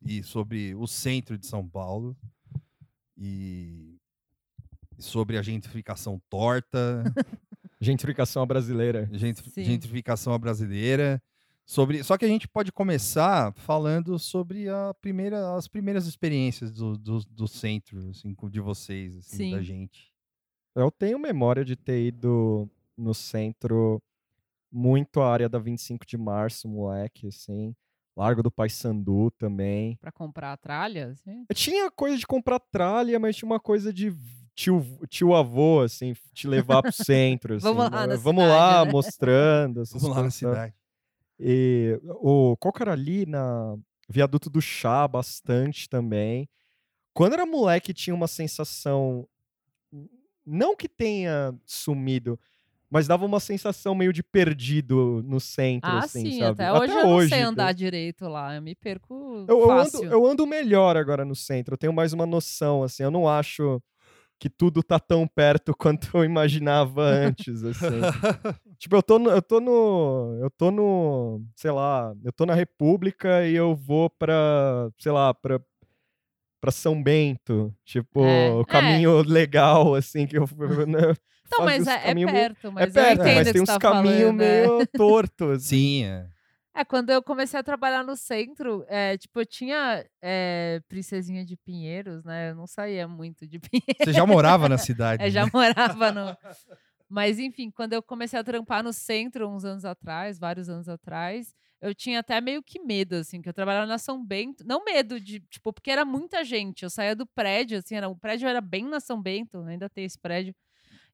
e 0.01 0.23
sobre 0.23 0.73
o 0.75 0.87
centro 0.87 1.37
de 1.37 1.45
São 1.45 1.67
Paulo 1.67 2.17
e 3.17 3.97
sobre 4.97 5.37
a 5.37 5.41
gentrificação 5.41 6.21
torta, 6.29 7.03
Gentrificação 7.83 8.45
brasileira. 8.47 9.09
gentri- 9.11 9.49
Sim. 9.49 9.63
gentrificação 9.63 10.37
brasileira. 10.39 11.21
Sobre, 11.65 12.03
só 12.03 12.17
que 12.17 12.25
a 12.25 12.27
gente 12.27 12.45
pode 12.47 12.71
começar 12.73 13.53
falando 13.53 14.19
sobre 14.19 14.67
a 14.67 14.93
primeira, 15.01 15.55
as 15.55 15.65
primeiras 15.67 16.05
experiências 16.07 16.71
do, 16.71 16.97
do, 16.97 17.19
do 17.29 17.47
centro, 17.47 18.09
assim, 18.09 18.35
de 18.51 18.59
vocês, 18.59 19.15
assim, 19.17 19.51
da 19.51 19.61
gente. 19.61 20.11
Eu 20.75 20.91
tenho 20.91 21.17
memória 21.17 21.63
de 21.63 21.75
ter 21.77 22.05
ido 22.07 22.69
no 22.97 23.13
centro 23.13 24.01
muito 24.71 25.21
a 25.21 25.31
área 25.31 25.47
da 25.47 25.57
25 25.59 26.05
de 26.05 26.17
março, 26.17 26.67
moleque, 26.67 27.27
assim. 27.27 27.73
Largo 28.15 28.43
do 28.43 28.51
Paissandu 28.51 29.31
também. 29.31 29.95
Pra 30.01 30.11
comprar 30.11 30.51
a 30.53 30.57
tralha, 30.57 31.07
assim. 31.11 31.45
Tinha 31.53 31.89
coisa 31.89 32.17
de 32.17 32.27
comprar 32.27 32.59
tralha, 32.59 33.19
mas 33.19 33.35
tinha 33.37 33.47
uma 33.49 33.59
coisa 33.59 33.91
de 33.93 34.13
tio, 34.55 34.85
tio 35.09 35.33
avô, 35.35 35.81
assim, 35.81 36.13
te 36.33 36.47
levar 36.47 36.81
pro 36.81 36.91
centro. 36.91 37.55
assim, 37.57 37.63
Vamos 37.65 37.91
lá 37.91 38.07
né? 38.07 38.13
na 38.13 38.17
Vamos 38.17 38.43
cidade, 38.43 38.49
lá, 38.49 38.85
né? 38.85 38.91
mostrando. 38.91 39.81
essas 39.81 40.01
Vamos 40.01 40.15
lá 40.17 40.23
na 40.23 40.29
sabe? 40.29 40.33
cidade. 40.53 40.73
E 41.39 41.99
o 42.21 42.55
qual 42.57 42.71
que 42.73 42.81
era 42.81 42.91
ali 42.93 43.25
na 43.25 43.75
Viaduto 44.09 44.49
do 44.49 44.61
Chá 44.61 45.07
bastante 45.07 45.89
também. 45.89 46.47
Quando 47.13 47.33
era 47.33 47.45
moleque 47.45 47.93
tinha 47.93 48.13
uma 48.15 48.27
sensação 48.27 49.27
não 50.45 50.75
que 50.75 50.89
tenha 50.89 51.53
sumido, 51.65 52.39
Mas 52.89 53.07
dava 53.07 53.25
uma 53.25 53.39
sensação 53.39 53.95
meio 53.95 54.13
de 54.13 54.21
perdido 54.21 55.23
no 55.25 55.39
centro, 55.39 55.89
Ah, 55.89 55.99
assim, 55.99 56.29
sim, 56.31 56.39
sabe? 56.39 56.61
até 56.63 56.71
hoje 56.71 56.93
eu 56.93 57.03
não 57.07 57.27
sei 57.27 57.43
eu- 57.43 57.47
andar 57.47 57.73
direito 57.73 58.27
lá. 58.27 58.55
Eu 58.55 58.61
me 58.61 58.75
perco 58.75 59.45
Eu, 59.49 59.59
eu 59.61 59.71
ando, 59.71 60.03
eu 60.03 60.25
ando 60.27 60.45
melhor 60.45 60.95
agora 60.95 61.25
no 61.25 61.33
centro, 61.35 61.73
eu 61.73 61.77
tenho 61.77 61.91
mais 61.93 62.13
uma 62.13 62.25
noção, 62.27 62.83
assim, 62.83 63.01
eu 63.01 63.09
não 63.09 63.27
acho 63.27 63.81
que 64.39 64.49
tudo 64.49 64.83
tá 64.83 64.99
tão 64.99 65.27
perto 65.27 65.73
quanto 65.77 66.17
eu 66.17 66.23
imaginava 66.25 67.01
antes, 67.03 67.63
assim. 67.63 68.01
tipo, 68.77 68.95
eu 68.95 69.03
tô, 69.03 69.17
no, 69.19 69.29
eu 69.29 69.41
tô 69.41 69.59
no, 69.61 70.37
eu 70.41 70.49
tô 70.49 70.71
no, 70.71 71.41
sei 71.55 71.71
lá, 71.71 72.13
eu 72.23 72.31
tô 72.33 72.45
na 72.45 72.53
República 72.53 73.47
e 73.47 73.55
eu 73.55 73.75
vou 73.75 74.09
pra, 74.09 74.89
sei 74.99 75.11
lá, 75.11 75.33
pra, 75.33 75.59
pra 76.61 76.71
São 76.71 77.01
Bento, 77.01 77.73
tipo, 77.85 78.23
É, 78.23 78.49
o 78.51 78.61
é. 78.61 78.65
caminho 78.65 79.21
legal, 79.21 79.95
assim, 79.95 80.25
que 80.27 80.37
eu... 80.37 80.45
né, 80.87 81.13
Então, 81.47 81.65
mas 81.65 81.87
é, 81.87 81.93
é 81.95 82.01
caminho 82.07 82.27
meio- 82.31 82.39
perto, 82.49 82.71
mas 82.71 82.83
é 82.83 82.87
eu 82.87 82.93
perto, 82.93 83.21
entendo 83.21 83.35
mas 83.35 83.51
tem 83.51 83.61
uns 83.61 83.69
tá 83.69 83.79
caminhos 83.79 84.29
é. 84.29 84.31
meio 84.33 84.87
tortos. 84.97 85.49
assim. 85.57 85.67
Sim, 85.77 86.03
é. 86.05 86.32
É, 86.75 86.83
quando 86.83 87.11
eu 87.11 87.21
comecei 87.21 87.59
a 87.59 87.63
trabalhar 87.63 88.03
no 88.03 88.15
centro, 88.15 88.83
é, 88.87 89.15
tipo, 89.15 89.39
eu 89.39 89.45
tinha 89.45 90.03
é, 90.19 90.81
Princesinha 90.87 91.45
de 91.45 91.55
Pinheiros, 91.55 92.23
né? 92.23 92.49
Eu 92.49 92.55
não 92.55 92.65
saía 92.65 93.07
muito 93.07 93.45
de 93.45 93.59
Pinheiros. 93.59 93.97
Você 94.03 94.13
já 94.13 94.25
morava 94.25 94.67
na 94.67 94.77
cidade. 94.77 95.23
É, 95.23 95.29
já 95.29 95.45
né? 95.45 95.51
morava 95.53 96.11
no. 96.11 96.35
Mas, 97.07 97.37
enfim, 97.37 97.69
quando 97.69 97.93
eu 97.93 98.01
comecei 98.01 98.39
a 98.39 98.43
trampar 98.43 98.83
no 98.83 98.91
centro 98.91 99.47
uns 99.47 99.63
anos 99.63 99.85
atrás, 99.85 100.39
vários 100.39 100.67
anos 100.67 100.89
atrás, 100.89 101.53
eu 101.79 101.93
tinha 101.93 102.21
até 102.21 102.41
meio 102.41 102.63
que 102.63 102.79
medo, 102.79 103.17
assim, 103.17 103.39
que 103.39 103.47
eu 103.47 103.53
trabalhava 103.53 103.85
na 103.85 103.99
São 103.99 104.25
Bento. 104.25 104.65
Não 104.65 104.83
medo 104.83 105.19
de, 105.19 105.41
tipo, 105.41 105.71
porque 105.71 105.91
era 105.91 106.03
muita 106.03 106.43
gente. 106.43 106.81
Eu 106.81 106.89
saía 106.89 107.15
do 107.15 107.27
prédio, 107.27 107.77
assim, 107.77 107.95
era, 107.95 108.09
o 108.09 108.15
prédio 108.15 108.47
era 108.47 108.59
bem 108.61 108.85
na 108.85 108.99
São 108.99 109.21
Bento, 109.21 109.59
ainda 109.65 109.87
tem 109.87 110.05
esse 110.05 110.17
prédio. 110.17 110.55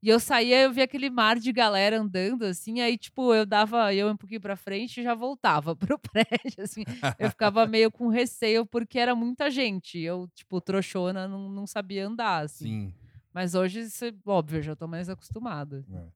E 0.02 0.08
eu 0.08 0.20
saía, 0.20 0.62
eu 0.62 0.72
via 0.72 0.86
aquele 0.86 1.10
mar 1.10 1.38
de 1.38 1.52
galera 1.52 2.00
andando, 2.00 2.44
assim, 2.44 2.80
aí, 2.80 2.98
tipo, 2.98 3.34
eu 3.34 3.46
dava, 3.46 3.94
eu 3.94 4.08
um 4.08 4.16
pouquinho 4.16 4.40
pra 4.40 4.56
frente 4.56 5.02
e 5.02 5.04
já 5.04 5.14
voltava 5.14 5.76
pro 5.76 6.00
prédio, 6.00 6.64
assim. 6.64 6.84
Eu 7.18 7.30
ficava 7.30 7.66
meio 7.68 7.92
com 7.92 8.08
receio, 8.08 8.66
porque 8.66 8.98
era 8.98 9.14
muita 9.14 9.52
gente. 9.52 10.00
Eu, 10.00 10.30
tipo, 10.34 10.62
trouxona, 10.62 11.28
não, 11.28 11.50
não 11.50 11.68
sabia 11.68 12.08
andar, 12.08 12.46
assim. 12.46 12.92
Sim. 12.92 12.94
Mas 13.34 13.56
hoje, 13.56 13.82
isso, 13.82 14.06
óbvio, 14.26 14.60
eu 14.60 14.64
já 14.64 14.76
tô 14.76 14.88
mais 14.88 15.10
acostumada. 15.10 15.86
É. 15.92 16.08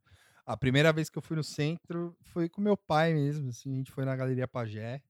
A 0.46 0.56
primeira 0.56 0.92
vez 0.94 1.10
que 1.10 1.18
eu 1.18 1.22
fui 1.22 1.36
no 1.36 1.44
centro 1.44 2.16
foi 2.22 2.48
com 2.48 2.62
meu 2.62 2.78
pai 2.78 3.14
mesmo, 3.14 3.50
assim, 3.50 3.74
a 3.74 3.78
gente 3.78 3.92
foi 3.92 4.06
na 4.06 4.16
Galeria 4.16 4.48
Pagé. 4.48 5.02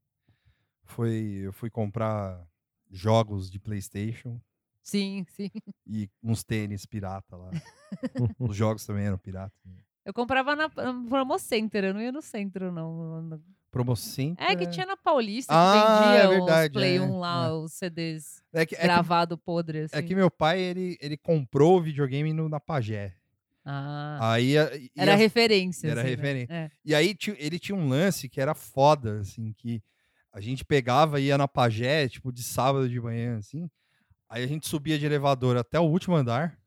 Foi, 0.83 1.41
eu 1.43 1.53
fui 1.53 1.69
comprar 1.69 2.43
jogos 2.89 3.49
de 3.49 3.59
PlayStation 3.59 4.39
Sim, 4.83 5.25
sim. 5.29 5.49
e 5.87 6.09
uns 6.21 6.43
tênis 6.43 6.85
pirata 6.85 7.35
lá. 7.37 7.49
Os 8.39 8.55
jogos 8.55 8.85
também 8.85 9.05
eram 9.05 9.17
pirata. 9.17 9.53
Eu 10.05 10.13
comprava 10.13 10.55
na 10.55 10.67
na 10.67 11.09
Promo 11.09 11.39
Center, 11.39 11.85
eu 11.85 11.93
não 11.93 12.01
ia 12.01 12.11
no 12.11 12.21
centro, 12.21 12.71
não. 12.71 13.41
Promocenter. 13.71 14.45
É 14.45 14.55
que 14.55 14.67
tinha 14.67 14.85
na 14.85 14.95
Paulista 14.97 15.51
que 15.51 15.57
Ah, 15.57 16.13
é 16.15 16.19
vendia 16.21 16.29
verdade, 16.29 16.67
os 16.67 16.73
Play 16.73 16.97
é, 16.97 17.01
1 17.01 17.17
lá, 17.17 17.47
é. 17.47 17.51
os 17.53 17.73
CDs 17.73 18.43
É 18.53 18.65
que, 18.65 18.75
é 18.75 18.77
que, 18.77 18.83
gravado 18.83 19.35
podre, 19.37 19.79
assim. 19.79 19.95
é 19.95 20.01
que 20.03 20.13
meu 20.13 20.29
pai, 20.29 20.59
ele, 20.59 20.95
ele 21.01 21.17
comprou 21.17 21.77
o 21.79 21.81
videogame 21.81 22.33
no, 22.33 22.47
na 22.47 22.59
Pagé. 22.59 23.15
Ah, 23.65 24.33
Aí, 24.33 24.57
a- 24.57 24.75
e 24.75 24.91
era 24.95 25.15
referência. 25.15 25.87
era 25.87 26.01
assim, 26.01 26.09
né? 26.11 26.15
referência. 26.15 26.53
É. 26.53 26.71
E 26.85 26.93
aí 26.93 27.15
ele 27.37 27.57
tinha 27.57 27.75
um 27.75 27.87
lance 27.87 28.27
que 28.29 28.39
era 28.41 28.53
foda, 28.53 29.21
assim, 29.21 29.53
que 29.53 29.81
a 30.31 30.39
gente 30.41 30.63
pegava 30.65 31.19
e 31.19 31.25
ia 31.27 31.37
na 31.37 31.47
Pagé, 31.47 32.07
tipo, 32.09 32.31
de 32.31 32.43
sábado 32.43 32.87
de 32.89 32.99
manhã, 32.99 33.37
assim. 33.37 33.67
Aí 34.33 34.43
a 34.43 34.47
gente 34.47 34.67
subia 34.67 34.97
de 34.97 35.05
elevador 35.05 35.55
até 35.57 35.79
o 35.79 35.83
último 35.83 36.15
andar. 36.15 36.57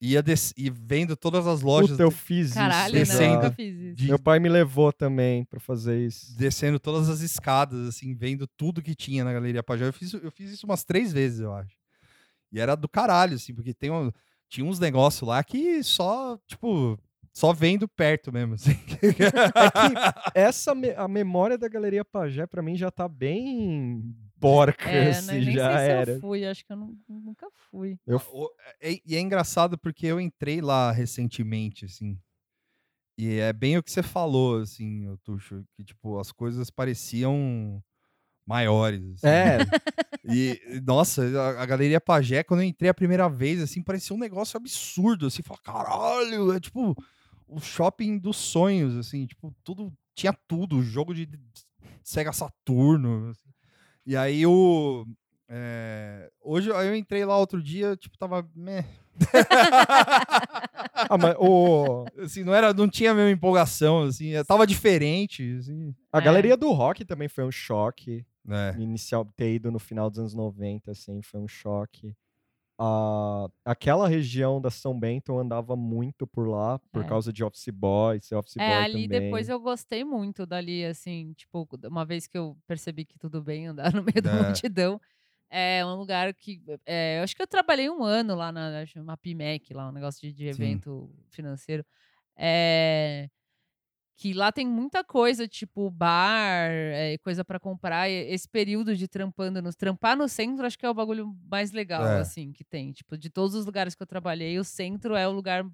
Ia 0.00 0.20
des- 0.22 0.52
e 0.56 0.68
vendo 0.68 1.16
todas 1.16 1.46
as 1.46 1.62
lojas, 1.62 1.92
Puta, 1.92 2.02
eu 2.02 2.10
fiz 2.10 2.52
Caralho, 2.54 2.98
isso. 2.98 3.12
não, 3.14 3.20
eu 3.20 3.26
descendo 3.28 3.34
nunca 3.36 3.50
fiz 3.52 3.74
isso. 3.78 3.94
de- 3.94 4.08
Meu 4.08 4.18
pai 4.18 4.38
me 4.40 4.48
levou 4.48 4.92
também 4.92 5.44
pra 5.44 5.60
fazer 5.60 6.04
isso. 6.04 6.36
descendo 6.36 6.78
todas 6.80 7.08
as 7.08 7.20
escadas, 7.20 7.88
assim, 7.88 8.12
vendo 8.14 8.46
tudo 8.48 8.82
que 8.82 8.94
tinha 8.94 9.22
na 9.24 9.32
Galeria 9.32 9.62
Pajé. 9.62 9.86
Eu 9.86 9.92
fiz, 9.92 10.12
eu 10.12 10.30
fiz 10.32 10.50
isso 10.50 10.66
umas 10.66 10.84
três 10.84 11.12
vezes, 11.12 11.40
eu 11.40 11.54
acho. 11.54 11.74
E 12.50 12.58
era 12.60 12.74
do 12.74 12.88
caralho, 12.88 13.36
assim, 13.36 13.54
porque 13.54 13.72
tem 13.72 13.90
um- 13.90 14.10
tinha 14.48 14.66
uns 14.66 14.78
negócios 14.78 15.26
lá 15.26 15.42
que 15.42 15.82
só, 15.84 16.36
tipo, 16.48 16.98
só 17.32 17.52
vendo 17.54 17.88
perto 17.88 18.30
mesmo, 18.32 18.54
assim. 18.54 18.76
Essa 20.34 20.74
me- 20.74 20.90
a 20.96 21.06
memória 21.08 21.56
da 21.56 21.68
Galeria 21.68 22.04
Pajé 22.04 22.46
pra 22.46 22.60
mim 22.60 22.76
já 22.76 22.90
tá 22.90 23.08
bem 23.08 24.14
porca, 24.42 24.90
É, 24.90 25.08
assim, 25.10 25.26
né, 25.26 25.40
nem 25.40 25.54
já 25.54 25.78
sei 25.78 25.88
era. 25.88 26.04
se 26.06 26.12
eu 26.12 26.20
fui, 26.20 26.44
acho 26.46 26.64
que 26.64 26.72
eu 26.72 26.76
nu- 26.76 26.98
nunca 27.08 27.48
fui. 27.70 27.98
Eu 28.06 28.18
O- 28.32 28.50
é- 28.80 29.00
e 29.06 29.16
é 29.16 29.20
engraçado 29.20 29.78
porque 29.78 30.06
eu 30.06 30.20
entrei 30.20 30.60
lá 30.60 30.90
recentemente, 30.92 31.84
assim. 31.84 32.18
E 33.18 33.38
é 33.38 33.52
bem 33.52 33.76
o 33.78 33.82
que 33.82 33.90
você 33.92 34.02
falou, 34.02 34.60
assim, 34.60 35.06
ô 35.08 35.16
Tuxo, 35.18 35.64
que, 35.76 35.84
tipo, 35.84 36.18
as 36.18 36.32
coisas 36.32 36.70
pareciam 36.70 37.82
maiores. 38.46 39.02
assim. 39.24 39.26
É, 39.26 39.58
E, 40.24 40.80
nossa, 40.86 41.22
a, 41.22 41.62
a 41.62 41.66
Galeria 41.66 42.00
Pajé, 42.00 42.44
quando 42.44 42.60
eu 42.60 42.66
entrei 42.66 42.88
a 42.88 42.94
primeira 42.94 43.28
vez, 43.28 43.60
assim, 43.60 43.82
parecia 43.82 44.14
um 44.14 44.18
negócio 44.18 44.56
absurdo, 44.56 45.26
assim, 45.26 45.42
fala, 45.42 45.58
caralho, 45.64 46.52
é 46.52 46.60
tipo 46.60 46.94
o 47.48 47.60
shopping 47.60 48.18
dos 48.18 48.36
sonhos, 48.36 48.96
assim, 48.96 49.26
tipo, 49.26 49.52
tudo, 49.64 49.92
tinha 50.14 50.32
tudo, 50.46 50.80
jogo 50.80 51.12
de 51.12 51.28
Sega 52.04 52.32
Saturno, 52.32 53.30
assim. 53.30 53.51
E 54.06 54.16
aí 54.16 54.46
o... 54.46 55.06
é, 55.48 56.30
hoje 56.40 56.72
aí 56.72 56.88
eu 56.88 56.96
entrei 56.96 57.24
lá 57.24 57.38
outro 57.38 57.62
dia, 57.62 57.96
tipo, 57.96 58.16
tava... 58.18 58.48
Meh. 58.54 58.84
ah, 61.08 61.18
mas 61.18 61.34
o, 61.38 62.04
assim, 62.18 62.42
não 62.42 62.54
era, 62.54 62.72
não 62.72 62.88
tinha 62.88 63.10
a 63.10 63.14
mesma 63.14 63.30
empolgação, 63.30 64.04
assim, 64.04 64.34
eh, 64.34 64.42
tava 64.44 64.66
diferente, 64.66 65.56
assim. 65.58 65.94
a 66.10 66.18
É. 66.18 66.22
Galeria 66.22 66.56
do 66.56 66.70
Rock 66.72 67.04
também 67.04 67.28
foi 67.28 67.44
um 67.44 67.50
choque. 67.50 68.24
É. 68.48 68.74
Inicial, 68.78 69.24
ter 69.36 69.54
ido 69.54 69.70
no 69.70 69.78
final 69.78 70.10
dos 70.10 70.18
anos 70.18 70.34
90, 70.34 70.90
assim, 70.90 71.22
foi 71.22 71.40
um 71.40 71.48
choque. 71.48 72.14
Ah, 72.78 73.48
aquela 73.64 74.08
região 74.08 74.60
da 74.60 74.70
São 74.70 74.98
Bento 74.98 75.30
eu 75.32 75.38
andava 75.38 75.76
muito 75.76 76.26
por 76.26 76.48
lá, 76.48 76.78
por 76.92 77.04
É. 77.04 77.04
causa 77.04 77.32
de 77.32 77.44
Office 77.44 77.68
Boy, 77.72 78.20
ser 78.20 78.34
Office 78.36 78.58
É, 78.58 78.64
Boy 78.64 78.84
ali 78.84 79.08
também. 79.08 79.08
depois 79.08 79.48
eu 79.48 79.58
gostei 79.58 80.04
muito 80.04 80.44
dali, 80.46 80.84
assim, 80.84 81.32
tipo, 81.34 81.66
uma 81.84 82.04
vez 82.04 82.26
que 82.26 82.36
eu 82.36 82.56
percebi 82.66 83.04
que 83.04 83.18
tudo 83.18 83.42
bem 83.42 83.66
andar 83.68 83.92
no 83.94 84.02
meio 84.02 84.22
da 84.22 84.30
É. 84.30 84.62
multidão. 84.70 85.00
É 85.50 85.84
um 85.86 85.94
lugar 85.96 86.34
que. 86.34 86.62
É, 86.86 87.18
eu 87.20 87.24
acho 87.24 87.36
que 87.36 87.42
eu 87.42 87.46
trabalhei 87.46 87.90
um 87.90 88.02
ano 88.04 88.34
lá 88.34 88.52
na 88.52 88.84
uma 88.96 89.16
PIMEC, 89.16 89.74
lá, 89.74 89.88
um 89.88 89.92
negócio 89.92 90.20
de, 90.22 90.32
de 90.34 90.46
Sim. 90.50 90.84
evento 90.86 91.14
financeiro. 91.30 91.84
É, 92.36 93.28
que 94.16 94.32
lá 94.32 94.52
tem 94.52 94.66
muita 94.66 95.02
coisa, 95.02 95.48
tipo 95.48 95.90
bar, 95.90 96.68
é, 96.70 97.16
coisa 97.18 97.44
pra 97.44 97.58
comprar. 97.58 98.08
e 98.08 98.12
esse 98.32 98.48
período 98.48 98.94
de 98.96 99.08
trampando 99.08 99.60
no 99.62 99.72
trampar 99.74 100.16
no 100.16 100.28
centro, 100.28 100.64
acho 100.66 100.78
que 100.78 100.86
é 100.86 100.90
o 100.90 100.94
bagulho 100.94 101.34
mais 101.50 101.72
legal, 101.72 102.06
É. 102.06 102.20
assim, 102.20 102.52
que 102.52 102.62
tem. 102.64 102.92
Tipo, 102.92 103.16
de 103.18 103.30
todos 103.30 103.54
os 103.54 103.66
lugares 103.66 103.94
que 103.94 104.02
eu 104.02 104.06
trabalhei, 104.06 104.58
o 104.58 104.64
centro 104.64 105.14
é 105.16 105.26
o 105.26 105.32
lugar 105.32 105.64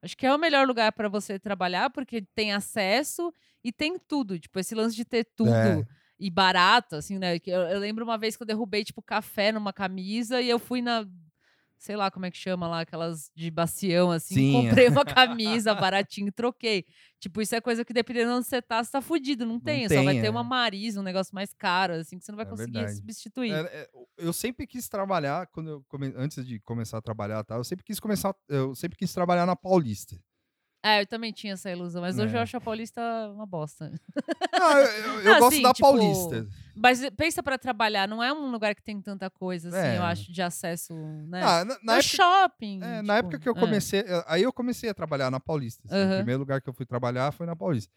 Acho 0.00 0.16
que 0.16 0.24
é 0.24 0.32
o 0.32 0.38
melhor 0.38 0.64
lugar 0.64 0.92
para 0.92 1.08
você 1.08 1.40
trabalhar, 1.40 1.90
porque 1.90 2.22
tem 2.22 2.52
acesso 2.52 3.32
e 3.64 3.72
tem 3.72 3.98
tudo. 3.98 4.38
Tipo, 4.38 4.60
esse 4.60 4.72
lance 4.72 4.94
de 4.94 5.04
ter 5.04 5.24
tudo 5.34 5.50
É. 5.52 5.84
e 6.20 6.30
barato, 6.30 6.94
assim, 6.94 7.18
né? 7.18 7.36
Eu, 7.44 7.62
eu 7.62 7.80
lembro 7.80 8.04
uma 8.04 8.16
vez 8.16 8.36
que 8.36 8.42
eu 8.44 8.46
derrubei, 8.46 8.84
tipo, 8.84 9.02
café 9.02 9.50
numa 9.50 9.72
camisa 9.72 10.40
e 10.40 10.48
eu 10.48 10.58
fui 10.60 10.80
na. 10.80 11.04
Sei 11.78 11.94
lá 11.96 12.10
como 12.10 12.26
é 12.26 12.30
que 12.30 12.36
chama 12.36 12.66
lá, 12.66 12.80
aquelas 12.80 13.30
de 13.34 13.50
bacião, 13.50 14.10
assim. 14.10 14.34
Sim. 14.34 14.52
Comprei 14.68 14.88
uma 14.88 15.04
camisa 15.06 15.74
baratinho 15.74 16.28
e 16.28 16.32
troquei. 16.32 16.84
Tipo, 17.20 17.40
isso 17.40 17.54
é 17.54 17.60
coisa 17.60 17.84
que 17.84 17.92
dependendo 17.92 18.30
de 18.32 18.36
onde 18.38 18.46
você 18.46 18.60
tá, 18.60 18.82
você 18.82 18.90
tá 18.90 19.00
fudido. 19.00 19.46
Não 19.46 19.60
tem. 19.60 19.88
só 19.88 20.02
vai 20.02 20.20
ter 20.20 20.26
é. 20.26 20.30
uma 20.30 20.42
Marisa, 20.42 21.00
um 21.00 21.04
negócio 21.04 21.34
mais 21.34 21.54
caro, 21.54 21.94
assim, 21.94 22.18
que 22.18 22.24
você 22.24 22.32
não 22.32 22.36
vai 22.36 22.46
É 22.46 22.48
conseguir 22.48 22.72
verdade. 22.72 22.96
substituir. 22.96 23.52
É, 23.52 23.60
é, 23.60 23.88
eu 24.18 24.32
sempre 24.32 24.66
quis 24.66 24.88
trabalhar, 24.88 25.46
quando 25.48 25.70
eu 25.70 25.84
come- 25.88 26.12
antes 26.16 26.44
de 26.44 26.58
começar 26.60 26.98
a 26.98 27.02
trabalhar, 27.02 27.44
tá, 27.44 27.54
eu 27.56 27.64
sempre 27.64 27.84
quis 27.84 28.00
começar, 28.00 28.34
eu 28.48 28.74
sempre 28.74 28.98
quis 28.98 29.12
trabalhar 29.14 29.46
na 29.46 29.54
Paulista. 29.56 30.16
É, 30.84 31.00
eu 31.02 31.06
também 31.06 31.32
tinha 31.32 31.54
essa 31.54 31.68
ilusão, 31.70 32.00
mas 32.00 32.18
hoje 32.20 32.34
eu 32.34 32.38
É. 32.38 32.42
acho 32.42 32.56
a 32.56 32.60
Paulista 32.60 33.00
uma 33.34 33.44
bosta. 33.44 33.92
Ah, 34.52 34.74
eu 34.80 34.84
eu- 34.84 35.20
eu 35.22 35.34
Ah, 35.34 35.38
gosto 35.40 35.56
sim, 35.56 35.62
da 35.62 35.72
tipo, 35.72 35.88
Paulista. 35.88 36.46
Mas 36.80 37.00
pensa 37.16 37.42
pra 37.42 37.58
trabalhar, 37.58 38.06
não 38.08 38.22
é 38.22 38.32
um 38.32 38.50
lugar 38.50 38.74
que 38.74 38.82
tem 38.82 39.00
tanta 39.00 39.28
coisa, 39.30 39.68
assim, 39.68 39.78
eu 39.96 40.02
É. 40.02 40.10
acho, 40.10 40.32
de 40.32 40.42
acesso, 40.42 40.94
né? 41.28 41.44
Ah, 41.44 41.64
na, 41.64 41.78
na 41.82 41.94
é 41.94 41.98
época, 41.98 42.16
shopping. 42.16 42.80
é, 42.82 42.96
tipo, 42.96 43.06
na 43.06 43.16
época 43.18 43.38
que 43.38 43.48
eu 43.48 43.54
é. 43.54 43.60
comecei, 43.60 44.00
eh, 44.00 44.24
aí 44.26 44.42
eu 44.42 44.52
comecei 44.52 44.88
a 44.90 44.94
trabalhar 44.94 45.30
na 45.30 45.40
Paulista. 45.40 45.82
assim, 45.86 45.94
O 45.94 45.98
Aham. 45.98 46.14
primeiro 46.16 46.40
lugar 46.40 46.60
que 46.60 46.68
eu 46.68 46.74
fui 46.74 46.86
trabalhar 46.86 47.32
foi 47.32 47.46
na 47.46 47.56
Paulista. 47.56 47.92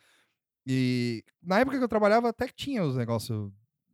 E 0.67 1.23
na 1.41 1.59
época 1.59 1.77
que 1.77 1.83
eu 1.83 1.87
trabalhava 1.89 2.29
até 2.29 2.47
que 2.47 2.53
tinha 2.55 2.83
os 2.83 2.95
negócios 2.95 3.51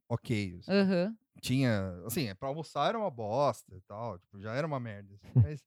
ok. 0.09 0.57
assim. 0.59 0.72
Aham. 0.72 1.15
tinha, 1.41 1.93
assim, 2.05 2.34
pra 2.35 2.49
almoçar 2.49 2.89
era 2.89 2.97
uma 2.99 3.11
bosta 3.11 3.76
e 3.76 3.81
tal, 3.81 4.19
tipo, 4.19 4.39
já 4.39 4.53
era 4.53 4.68
uma 4.68 4.80
merda. 4.80 5.14
assim, 5.15 5.34
mas, 5.41 5.61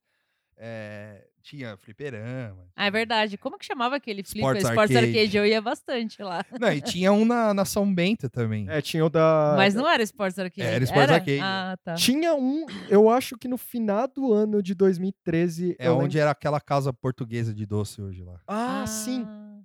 é, 0.63 1.27
tinha 1.43 1.75
fliperama. 1.79 2.67
Ah, 2.77 2.87
é 2.87 2.91
verdade. 2.91 3.39
Como 3.39 3.59
que 3.59 3.65
chamava 3.65 3.97
aquele 3.97 4.23
flipper? 4.23 4.57
Sports 4.57 4.65
Sports 4.69 4.95
Arcade. 4.97 5.19
Arcade. 5.19 5.37
Eu 5.39 5.47
ia 5.47 5.63
bastante 5.63 6.23
lá. 6.23 6.45
Não, 6.61 6.71
e 6.71 6.83
tinha 6.83 7.11
um 7.13 7.25
na, 7.25 7.55
na 7.55 7.65
São 7.65 7.93
Bento 7.93 8.29
também. 8.29 8.69
É, 8.69 8.83
tinha 8.83 9.05
o 9.05 9.09
da. 9.09 9.55
Mas 9.57 9.75
não 9.75 9.89
era 9.89 10.03
Sports 10.03 10.39
Arcade. 10.39 10.61
Era 10.69 10.85
Sports 10.85 11.11
Arcade. 11.13 11.41
Ah, 11.43 11.79
tá. 11.83 11.95
Tinha 11.95 12.35
um, 12.35 12.67
eu 12.91 13.09
acho 13.09 13.39
que 13.39 13.49
no 13.49 13.57
final 13.57 14.07
do 14.07 14.33
ano 14.35 14.63
de 14.63 14.75
2013. 14.75 15.77
É 15.79 15.91
onde 15.91 16.03
lembro- 16.03 16.19
era 16.21 16.31
aquela 16.33 16.61
casa 16.61 16.93
portuguesa 16.93 17.55
de 17.55 17.65
doce 17.65 18.03
hoje 18.03 18.23
lá. 18.23 18.39
Ah, 18.47 18.85
sim. 18.87 19.25
Ah. 19.27 19.61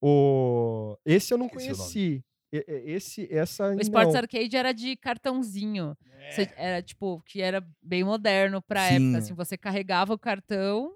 O... 0.00 0.96
Esse 1.04 1.34
eu 1.34 1.38
não 1.38 1.46
Esqueci 1.46 1.66
o 1.66 1.76
nome. 1.76 1.78
conheci. 1.78 2.24
Esse, 2.52 3.28
essa. 3.32 3.68
O 3.74 3.80
Sports 3.80 4.12
não. 4.14 4.20
Arcade 4.20 4.56
era 4.56 4.72
de 4.72 4.96
cartãozinho. 4.96 5.96
Você- 6.30 6.50
era 6.56 6.82
tipo, 6.82 7.20
que 7.26 7.40
era 7.42 7.64
bem 7.82 8.02
moderno 8.04 8.62
pra 8.62 8.88
Sim. 8.88 8.94
época. 9.08 9.18
Assim, 9.18 9.34
você 9.34 9.56
carregava 9.58 10.14
o 10.14 10.18
cartão 10.18 10.94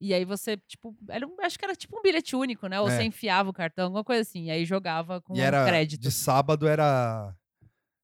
e 0.00 0.12
aí 0.14 0.24
você, 0.24 0.56
tipo, 0.56 0.94
era 1.08 1.26
um- 1.26 1.34
acho 1.40 1.58
que 1.58 1.64
era 1.64 1.74
tipo 1.74 1.98
um 1.98 2.02
bilhete 2.02 2.36
único, 2.36 2.66
né? 2.68 2.80
Ou 2.80 2.88
É. 2.88 2.96
você 2.96 3.02
enfiava 3.04 3.48
o 3.50 3.52
cartão, 3.52 3.86
alguma 3.86 4.04
coisa 4.04 4.22
assim. 4.22 4.44
E 4.44 4.50
aí 4.50 4.64
jogava 4.64 5.20
com 5.20 5.34
E 5.34 5.40
era 5.40 5.64
crédito. 5.66 6.00
de 6.00 6.10
sábado 6.12 6.66
era 6.68 7.34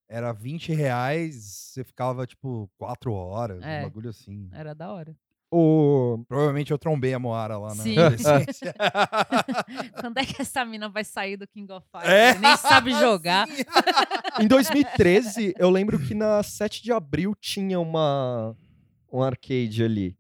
era 0.09 0.33
20 0.33 0.73
reais, 0.73 1.35
você 1.73 1.83
ficava 1.83 2.27
tipo 2.27 2.71
4 2.79 3.13
horas, 3.13 3.61
É. 3.65 3.81
um 3.81 3.83
bagulho 3.85 4.11
assim. 4.11 4.49
Era 4.53 4.75
da 4.75 4.93
hora. 4.93 5.17
O... 5.57 6.25
Provavelmente 6.27 6.73
eu 6.73 6.79
trombei 6.79 7.15
a 7.15 7.19
Moara 7.21 7.57
lá 7.57 7.69
na 7.69 7.83
Sim, 7.85 7.97
adolescência. 7.97 8.75
Quando 10.01 10.19
é 10.19 10.25
que 10.25 10.43
essa 10.43 10.65
mina 10.65 10.89
vai 10.89 11.05
sair 11.05 11.37
do 11.37 11.47
King 11.47 11.71
of 11.73 11.87
Fighters? 11.93 12.13
É. 12.13 12.39
Nem 12.41 12.57
sabe 12.57 12.91
jogar. 12.99 13.47
Sim. 13.47 13.63
Em 14.43 14.49
2013, 14.49 15.55
eu 15.57 15.71
lembro 15.71 15.97
que 16.01 16.13
na 16.13 16.43
7 16.43 16.83
de 16.83 16.93
abril 16.93 17.37
tinha 17.41 17.79
uma 17.79 18.57
um 19.13 19.23
arcade 19.23 19.85
ali. 19.85 20.17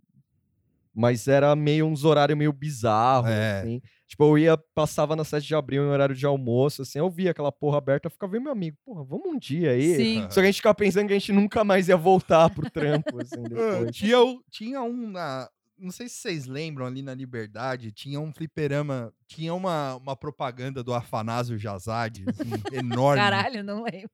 Mas 0.95 1.27
era 1.27 1.57
meio 1.57 1.85
uns 1.87 2.05
horários 2.05 2.39
meio 2.39 2.53
bizarros, 2.53 3.29
É. 3.29 3.59
assim. 3.59 3.83
Tipo, 4.07 4.25
eu 4.25 4.39
ia, 4.39 4.57
passava 4.75 5.17
na 5.17 5.25
7 5.25 5.47
de 5.47 5.55
abril 5.55 5.83
em 5.83 5.89
horário 5.89 6.15
de 6.15 6.27
almoço, 6.27 6.83
assim, 6.83 6.99
eu 6.99 7.09
via 7.11 7.31
aquela 7.31 7.51
porra 7.51 7.79
aberta, 7.79 8.07
eu 8.07 8.11
ficava 8.11 8.33
vendo 8.33 8.43
meu 8.45 8.53
amigo, 8.53 8.77
porra, 8.85 9.03
vamos 9.03 9.27
um 9.27 9.39
dia 9.39 9.71
aí. 9.71 9.97
Sim. 9.97 10.21
Só 10.31 10.35
que 10.35 10.41
a 10.41 10.45
gente 10.45 10.57
ficava 10.57 10.75
pensando 10.75 11.07
que 11.07 11.15
a 11.15 11.19
gente 11.19 11.33
nunca 11.33 11.65
mais 11.65 11.89
ia 11.89 11.97
voltar 11.97 12.51
pro 12.51 12.71
trampo, 12.71 13.19
assim, 13.21 13.43
Ah, 13.57 13.79
depois. 13.79 13.97
tinha, 13.97 14.17
tinha 14.51 14.83
um 14.83 15.11
na. 15.11 15.49
Não 15.77 15.91
sei 15.91 16.09
se 16.09 16.17
vocês 16.17 16.47
lembram 16.47 16.87
ali 16.87 17.03
na 17.03 17.13
Liberdade, 17.15 17.91
tinha 17.91 18.21
um 18.21 18.33
fliperama, 18.33 19.13
tinha 19.27 19.53
uma, 19.53 19.97
uma 19.97 20.15
propaganda 20.15 20.85
do 20.85 20.95
Afanásio 20.95 21.59
Jazade, 21.59 22.25
assim, 22.29 22.51
enorme. 22.73 23.21
Caralho, 23.21 23.65
não 23.65 23.83
lembro. 23.83 24.11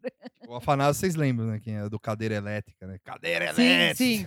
O 0.48 0.54
Afanásio, 0.54 0.98
vocês 0.98 1.14
lembram, 1.16 1.48
né? 1.48 1.60
Quem 1.60 1.76
é 1.76 1.88
do 1.88 2.00
Cadeira 2.00 2.36
Elétrica, 2.36 2.86
né? 2.86 2.98
Cadeira 3.04 3.52
Sim, 3.52 3.62
Elétrica! 3.62 3.94
sim. 3.96 4.26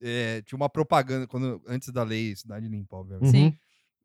É, 0.00 0.42
tinha 0.42 0.56
uma 0.56 0.68
propaganda, 0.68 1.26
quando, 1.26 1.60
antes 1.66 1.88
da 1.90 2.02
lei 2.04 2.36
Cidade 2.36 2.68
Limpa, 2.68 2.96
obviamente. 2.96 3.24
Uhum. 3.26 3.32
Sim. 3.32 3.58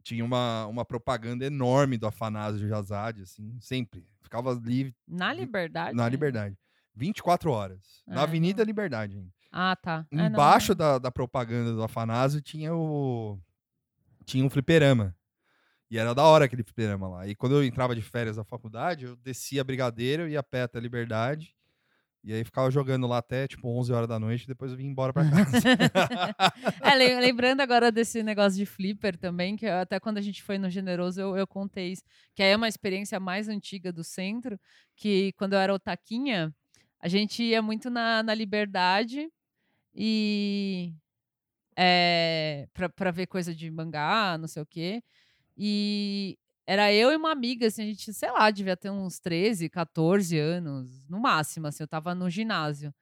Tinha 0.05 0.23
uma, 0.23 0.67
uma 0.67 0.85
propaganda 0.85 1.43
enorme 1.43 1.97
do 1.97 2.05
Afanásio 2.05 2.67
Jazade, 2.69 3.23
assim, 3.23 3.57
sempre. 3.59 4.05
Ficava 4.21 4.53
livre 4.53 4.95
Na 5.07 5.33
Liberdade? 5.33 5.97
na 5.97 6.07
Liberdade. 6.07 6.55
24 6.95 7.49
horas. 7.51 7.79
na 8.05 8.21
Ah, 8.21 8.23
Avenida 8.23 8.63
Liberdade, 8.63 9.17
ainda. 9.17 9.33
Ah, 9.51 9.75
tá. 9.75 10.05
É, 10.11 10.15
não, 10.15 10.25
Embaixo 10.27 10.73
não. 10.73 10.77
da, 10.77 10.99
da 10.99 11.11
propaganda 11.11 11.73
do 11.73 11.81
Afanásio 11.81 12.39
tinha 12.39 12.71
o. 12.71 13.39
Tinha 14.25 14.45
um 14.45 14.49
fliperama. 14.49 15.15
E 15.89 15.97
era 15.97 16.13
da 16.13 16.23
hora 16.23 16.45
aquele 16.45 16.61
fliperama 16.63 17.07
lá. 17.07 17.27
E 17.27 17.33
quando 17.33 17.55
eu 17.55 17.63
entrava 17.63 17.95
de 17.95 18.01
férias 18.03 18.35
da 18.35 18.43
faculdade, 18.43 19.05
eu 19.05 19.15
descia 19.15 19.61
a 19.61 19.63
Brigadeiro, 19.63 20.27
ia 20.29 20.39
a 20.39 20.43
pé 20.43 20.61
até 20.63 20.77
a 20.77 20.81
Liberdade. 20.81 21.54
E 22.27 22.33
aí 22.33 22.43
ficava 22.43 22.71
jogando 22.71 23.05
lá 23.05 23.19
até 23.19 23.47
tipo 23.47 23.67
11 23.69 23.93
horas 23.93 24.07
da 24.09 24.17
noite, 24.19 24.47
depois 24.47 24.71
eu 24.71 24.77
vim 24.77 24.87
embora 24.87 25.13
pra 25.13 25.23
casa. 25.29 25.59
É, 26.81 26.95
lem- 26.95 27.19
lembrando 27.19 27.61
agora 27.61 27.91
desse 27.91 28.23
negócio 28.23 28.57
de 28.57 28.65
flipper 28.65 29.15
também, 29.15 29.55
que 29.55 29.67
até 29.67 29.99
quando 29.99 30.17
a 30.17 30.21
gente 30.21 30.41
foi 30.41 30.57
no 30.57 30.67
Generoso 30.69 31.21
eu, 31.21 31.37
eu 31.37 31.45
contei 31.45 31.91
isso, 31.91 32.01
que 32.33 32.41
aí 32.41 32.49
é 32.49 32.55
uma 32.55 32.67
experiência 32.67 33.19
mais 33.19 33.47
antiga 33.47 33.93
do 33.93 34.03
centro, 34.03 34.59
que 34.95 35.33
quando 35.33 35.53
eu 35.53 35.59
era 35.59 35.71
otaquinha, 35.73 36.51
a 36.99 37.07
gente 37.07 37.43
ia 37.43 37.61
muito 37.61 37.91
na, 37.91 38.23
na 38.23 38.33
Liberdade 38.33 39.29
e 39.93 40.93
é, 41.77 42.67
pra, 42.73 42.89
pra 42.89 43.11
ver 43.11 43.27
coisa 43.27 43.53
de 43.53 43.69
mangá, 43.69 44.37
não 44.37 44.47
sei 44.47 44.63
o 44.63 44.65
quê. 44.65 45.03
E 45.57 46.37
era 46.67 46.91
eu 46.91 47.11
e 47.11 47.15
uma 47.15 47.31
amiga, 47.31 47.67
assim, 47.67 47.83
a 47.83 47.85
gente, 47.85 48.13
sei 48.13 48.31
lá, 48.31 48.49
devia 48.49 48.75
ter 48.75 48.89
uns 48.89 49.19
13, 49.19 49.69
14 49.69 50.37
anos, 50.37 51.07
no 51.07 51.19
máximo, 51.19 51.67
assim, 51.67 51.83
eu 51.83 51.87
tava 51.87 52.15
no 52.15 52.29
ginásio. 52.29 52.93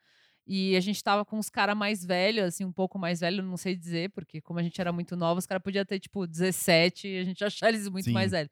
E 0.46 0.76
a 0.76 0.82
gente 0.82 1.02
tava 1.02 1.24
com 1.24 1.38
uns 1.38 1.50
caras 1.50 1.76
mais 1.76 2.04
velhos, 2.04 2.44
assim, 2.46 2.66
um 2.66 2.72
pouco 2.72 3.00
mais 3.00 3.22
velhos, 3.22 3.46
não 3.46 3.56
sei 3.56 3.76
dizer, 3.76 4.10
porque 4.12 4.42
como 4.42 4.60
a 4.60 4.64
gente 4.64 4.80
era 4.82 4.92
muito 4.92 5.16
nova, 5.16 5.40
os 5.40 5.46
caras 5.46 5.64
podiam 5.64 5.86
ter, 5.86 6.00
tipo, 6.00 6.28
17 6.28 7.08
e 7.08 7.18
a 7.20 7.24
gente 7.24 7.44
achar 7.44 7.70
eles 7.70 7.88
muito 7.88 8.12
mais 8.12 8.32
Sim. 8.32 8.38
velhos. 8.38 8.52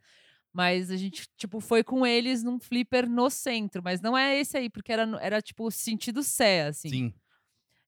Mas 0.54 0.90
a 0.90 0.96
gente, 0.96 1.28
tipo, 1.38 1.60
foi 1.60 1.84
com 1.84 2.06
eles 2.06 2.44
num 2.44 2.60
flipper 2.60 3.10
no 3.10 3.30
centro, 3.30 3.82
mas 3.84 4.02
não 4.02 4.18
é 4.18 4.40
esse 4.40 4.58
aí, 4.58 4.70
porque 4.70 4.92
era, 4.92 5.04
era 5.22 5.42
tipo, 5.42 5.70
sentido 5.70 6.24
Sé, 6.24 6.68
assim. 6.68 6.90
Sim. 6.90 7.14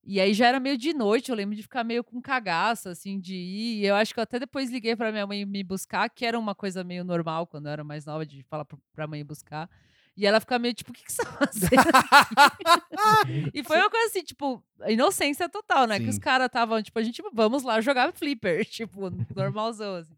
E 0.05 0.19
aí 0.19 0.34
já 0.34 0.47
era 0.47 0.59
meio 0.59 0.77
de 0.77 0.93
noite, 0.93 1.30
eu 1.30 1.35
lembro 1.35 1.55
de 1.55 1.61
ficar 1.61 1.84
meio 1.84 2.03
com 2.03 2.21
cagaço, 2.21 2.89
assim, 2.89 3.19
de 3.19 3.35
ir. 3.35 3.81
E 3.81 3.85
eu 3.85 3.95
acho 3.95 4.13
que 4.13 4.19
eu 4.19 4.23
até 4.23 4.38
depois 4.38 4.69
liguei 4.69 4.95
pra 4.95 5.11
minha 5.11 5.25
mãe 5.25 5.45
me 5.45 5.63
buscar, 5.63 6.09
que 6.09 6.25
era 6.25 6.38
uma 6.38 6.53
coisa 6.53 6.84
meio 6.84 7.05
normal 7.05 7.47
quando 7.47 7.67
eu 7.67 7.71
era 7.71 7.84
mais 7.85 8.05
nova, 8.05 8.25
de 8.25 8.43
falar 8.43 8.65
pra 8.93 9.07
mãe 9.07 9.23
buscar. 9.23 9.69
E 10.15 10.27
ela 10.27 10.39
ficava 10.39 10.59
meio 10.59 10.73
tipo, 10.73 10.91
o 10.91 10.93
que, 10.93 11.05
que 11.05 11.11
você 11.11 11.23
tá 11.23 11.31
fazendo? 11.47 11.80
aqui?" 11.80 13.51
e 13.53 13.63
foi 13.63 13.77
uma 13.77 13.89
coisa 13.89 14.07
assim, 14.07 14.23
tipo, 14.23 14.61
inocência 14.88 15.47
total, 15.47 15.88
né? 15.88 15.99
Que 15.99 16.09
os 16.09 16.15
Sim. 16.15 16.21
caras 16.21 16.47
estavam, 16.47 16.84
tipo, 16.84 16.99
a 16.99 17.03
gente, 17.03 17.23
vamos 17.34 17.63
lá 17.63 17.80
jogar 17.80 18.11
flipper, 18.13 18.65
tipo, 18.69 19.09
normalzão, 19.34 19.95
assim. 19.95 20.13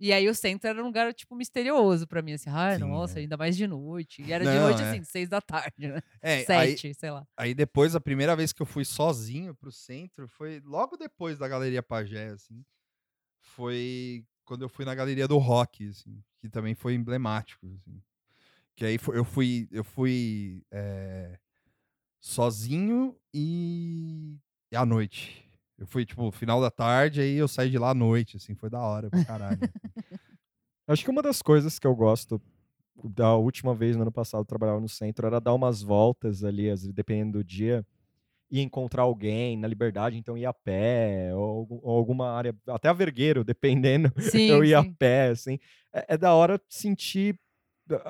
E 0.00 0.12
aí 0.12 0.28
o 0.28 0.34
centro 0.34 0.68
era 0.68 0.80
um 0.80 0.86
lugar, 0.86 1.12
tipo, 1.12 1.34
misterioso 1.34 2.06
pra 2.06 2.22
mim, 2.22 2.32
assim, 2.32 2.48
ai, 2.50 2.78
Sim, 2.78 2.84
nossa, 2.84 3.18
é. 3.18 3.22
ainda 3.22 3.36
mais 3.36 3.56
de 3.56 3.66
noite. 3.66 4.22
E 4.22 4.32
era 4.32 4.44
de 4.44 4.50
Não, 4.50 4.62
noite, 4.68 4.80
é. 4.82 4.90
assim, 4.90 5.02
seis 5.02 5.28
da 5.28 5.40
tarde, 5.40 5.88
né? 5.88 6.00
É, 6.22 6.36
aí, 6.36 6.44
Sete, 6.44 6.94
sei 6.94 7.10
lá. 7.10 7.26
aí 7.36 7.52
depois, 7.52 7.96
a 7.96 8.00
primeira 8.00 8.36
vez 8.36 8.52
que 8.52 8.62
eu 8.62 8.66
fui 8.66 8.84
sozinho 8.84 9.54
pro 9.54 9.72
centro 9.72 10.28
foi 10.28 10.60
logo 10.64 10.96
depois 10.96 11.36
da 11.38 11.48
Galeria 11.48 11.82
Pagé, 11.82 12.28
assim. 12.28 12.64
Foi 13.40 14.24
quando 14.44 14.62
eu 14.62 14.68
fui 14.68 14.84
na 14.84 14.94
Galeria 14.94 15.26
do 15.28 15.36
Rock, 15.38 15.88
assim, 15.88 16.22
que 16.40 16.48
também 16.48 16.74
foi 16.74 16.94
emblemático, 16.94 17.66
assim. 17.66 18.00
Que 18.76 18.84
aí 18.84 18.98
eu 19.12 19.24
fui, 19.24 19.68
eu 19.72 19.82
fui 19.82 20.62
é, 20.70 21.38
sozinho 22.20 23.18
e, 23.34 24.38
e 24.70 24.76
à 24.76 24.86
noite. 24.86 25.47
Eu 25.78 25.86
fui, 25.86 26.04
tipo, 26.04 26.30
final 26.32 26.60
da 26.60 26.70
tarde, 26.70 27.20
aí 27.20 27.36
eu 27.36 27.46
saí 27.46 27.70
de 27.70 27.78
lá 27.78 27.90
à 27.90 27.94
noite, 27.94 28.36
assim, 28.36 28.54
foi 28.54 28.68
da 28.68 28.80
hora 28.80 29.08
pra 29.08 29.24
caralho. 29.24 29.60
Acho 30.88 31.04
que 31.04 31.10
uma 31.10 31.22
das 31.22 31.40
coisas 31.40 31.78
que 31.78 31.86
eu 31.86 31.94
gosto 31.94 32.42
da 33.04 33.36
última 33.36 33.74
vez 33.74 33.94
no 33.94 34.02
ano 34.02 34.10
passado 34.10 34.40
eu 34.40 34.46
trabalhava 34.46 34.80
no 34.80 34.88
centro 34.88 35.26
era 35.26 35.40
dar 35.40 35.54
umas 35.54 35.82
voltas 35.82 36.42
ali, 36.42 36.66
dependendo 36.92 37.38
do 37.38 37.44
dia, 37.44 37.86
e 38.50 38.60
encontrar 38.60 39.02
alguém 39.02 39.56
na 39.56 39.68
liberdade, 39.68 40.16
então 40.16 40.36
ir 40.36 40.46
a 40.46 40.52
pé, 40.52 41.30
ou, 41.34 41.66
ou 41.82 41.96
alguma 41.96 42.30
área, 42.30 42.56
até 42.66 42.88
a 42.88 42.92
Vergueiro, 42.92 43.44
dependendo, 43.44 44.12
Sim, 44.18 44.48
eu 44.48 44.64
ia 44.64 44.82
sim. 44.82 44.88
a 44.88 44.94
pé, 44.96 45.28
assim. 45.28 45.58
É, 45.92 46.14
é 46.14 46.18
da 46.18 46.34
hora 46.34 46.60
sentir. 46.68 47.38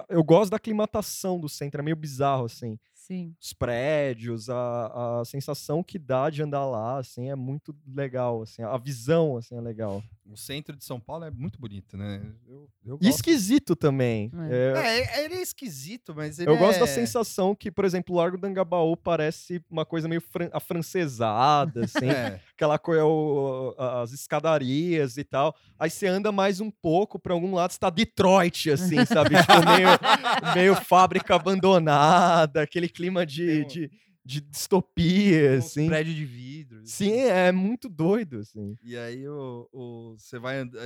Eu 0.09 0.25
gosto 0.25 0.51
da 0.51 0.57
aclimatação 0.57 1.39
do 1.39 1.49
centro, 1.49 1.81
é 1.81 1.85
meio 1.85 1.97
bizarro, 1.97 2.47
assim. 2.47 2.79
Sim. 3.09 3.35
Os 3.41 3.55
prédios, 3.55 4.51
a, 4.51 5.21
a 5.21 5.25
sensação 5.25 5.83
que 5.83 5.99
dá 5.99 6.29
de 6.29 6.43
andar 6.43 6.67
lá, 6.67 6.99
assim, 6.99 7.31
é 7.31 7.35
muito 7.35 7.75
legal, 7.87 8.43
assim. 8.43 8.63
A 8.63 8.77
visão, 8.77 9.39
assim, 9.39 9.57
é 9.57 9.61
legal. 9.63 10.03
o 10.27 10.37
centro 10.37 10.77
de 10.77 10.85
São 10.85 11.01
Paulo 11.01 11.25
é 11.25 11.31
muito 11.31 11.59
bonito, 11.59 11.97
né? 11.97 12.21
Eu, 12.47 12.69
eu 12.85 12.97
E 13.01 13.07
gosto. 13.07 13.15
esquisito 13.17 13.75
também. 13.75 14.31
É. 14.51 14.75
É, 14.77 14.99
É, 15.21 15.25
ele 15.25 15.37
é 15.37 15.41
esquisito, 15.43 16.15
mas 16.15 16.39
ele 16.39 16.51
Eu 16.51 16.59
gosto 16.59 16.81
da 16.81 16.85
é- 16.85 16.89
sensação 16.89 17.55
que, 17.55 17.71
por 17.71 17.87
exemplo, 17.87 18.15
o 18.15 18.19
Largo 18.19 18.37
do 18.37 18.47
Angabaú 18.47 18.95
parece 18.95 19.65
uma 19.71 19.87
coisa 19.87 20.07
meio 20.07 20.21
fran 20.21 20.51
afrancesada, 20.53 21.85
assim. 21.85 22.11
É. 22.11 22.41
Aquela 22.59 22.77
coisa, 22.77 23.05
o- 23.05 23.73
as 23.79 24.11
escadarias 24.13 25.17
e 25.17 25.23
tal. 25.23 25.55
Aí 25.79 25.89
você 25.89 26.09
anda 26.09 26.33
mais 26.33 26.59
um 26.61 26.73
pouco 26.73 27.17
pra 27.17 27.33
algum 27.33 27.55
lado, 27.55 27.73
você 27.73 27.79
tá 27.79 27.89
Detroit, 27.89 28.69
assim, 28.73 28.97
sabe? 29.07 29.37
Tipo, 29.41 29.53
meio, 29.65 30.55
meio 30.57 30.75
fábrica 30.75 31.37
abandonada, 31.37 32.61
aquele 32.63 32.89
clima 32.89 33.25
de, 33.25 33.63
um- 33.63 33.67
de, 33.69 33.91
de 34.25 34.41
distopia, 34.41 35.53
uns 35.59 35.67
assim. 35.67 35.87
prédio 35.87 36.13
de 36.13 36.25
vidro. 36.25 36.81
Sim, 36.85 37.13
é 37.21 37.53
muito 37.53 37.89
doido, 37.89 38.39
assim. 38.41 38.77
E 38.83 38.97
aí 38.97 39.29
o, 39.29 39.69
o, 39.73 40.15
você 40.19 40.37
vai 40.41 40.59
andar. 40.59 40.81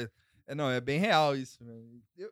É, 0.47 0.55
não, 0.55 0.69
é 0.71 0.79
bem 0.79 0.99
real 1.01 1.35
isso, 1.35 1.65
né? 1.65 1.73
Eu, 2.19 2.31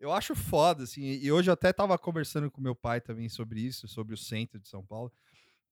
eu 0.00 0.10
acho 0.10 0.34
foda, 0.34 0.84
assim. 0.84 1.02
E 1.02 1.30
hoje 1.30 1.50
eu 1.50 1.52
até 1.54 1.70
tava 1.70 1.98
conversando 1.98 2.50
com 2.50 2.62
meu 2.62 2.74
pai 2.74 2.98
também 2.98 3.28
sobre 3.28 3.60
isso, 3.60 3.86
sobre 3.86 4.14
o 4.14 4.16
centro 4.16 4.58
de 4.58 4.66
São 4.68 4.82
Paulo. 4.82 5.12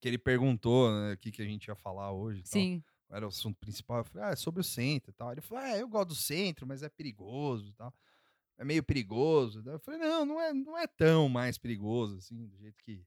Que 0.00 0.06
ele 0.06 0.18
perguntou 0.18 0.92
né, 0.92 1.14
o 1.14 1.16
que, 1.16 1.32
que 1.32 1.42
a 1.42 1.44
gente 1.44 1.66
ia 1.66 1.74
falar 1.74 2.12
hoje. 2.12 2.40
e 2.40 2.42
tal. 2.42 2.52
Era 3.10 3.24
o 3.24 3.28
assunto 3.28 3.56
principal. 3.58 3.98
Eu 3.98 4.04
falei, 4.04 4.28
ah, 4.28 4.32
é 4.32 4.36
sobre 4.36 4.60
o 4.60 4.64
centro 4.64 5.10
e 5.10 5.14
tal. 5.14 5.32
Ele 5.32 5.40
falou, 5.40 5.64
ah, 5.64 5.76
eu 5.76 5.88
gosto 5.88 6.08
do 6.08 6.14
centro, 6.14 6.66
mas 6.66 6.82
é 6.82 6.88
perigoso 6.88 7.70
e 7.70 7.72
tal. 7.72 7.92
É 8.58 8.64
meio 8.64 8.82
perigoso. 8.82 9.62
Eu 9.64 9.78
falei, 9.78 10.00
não, 10.00 10.26
não 10.26 10.40
é, 10.40 10.52
não 10.52 10.76
é 10.76 10.86
tão 10.86 11.28
mais 11.28 11.56
perigoso, 11.56 12.16
assim, 12.18 12.46
do 12.46 12.56
jeito 12.58 12.82
que. 12.84 13.02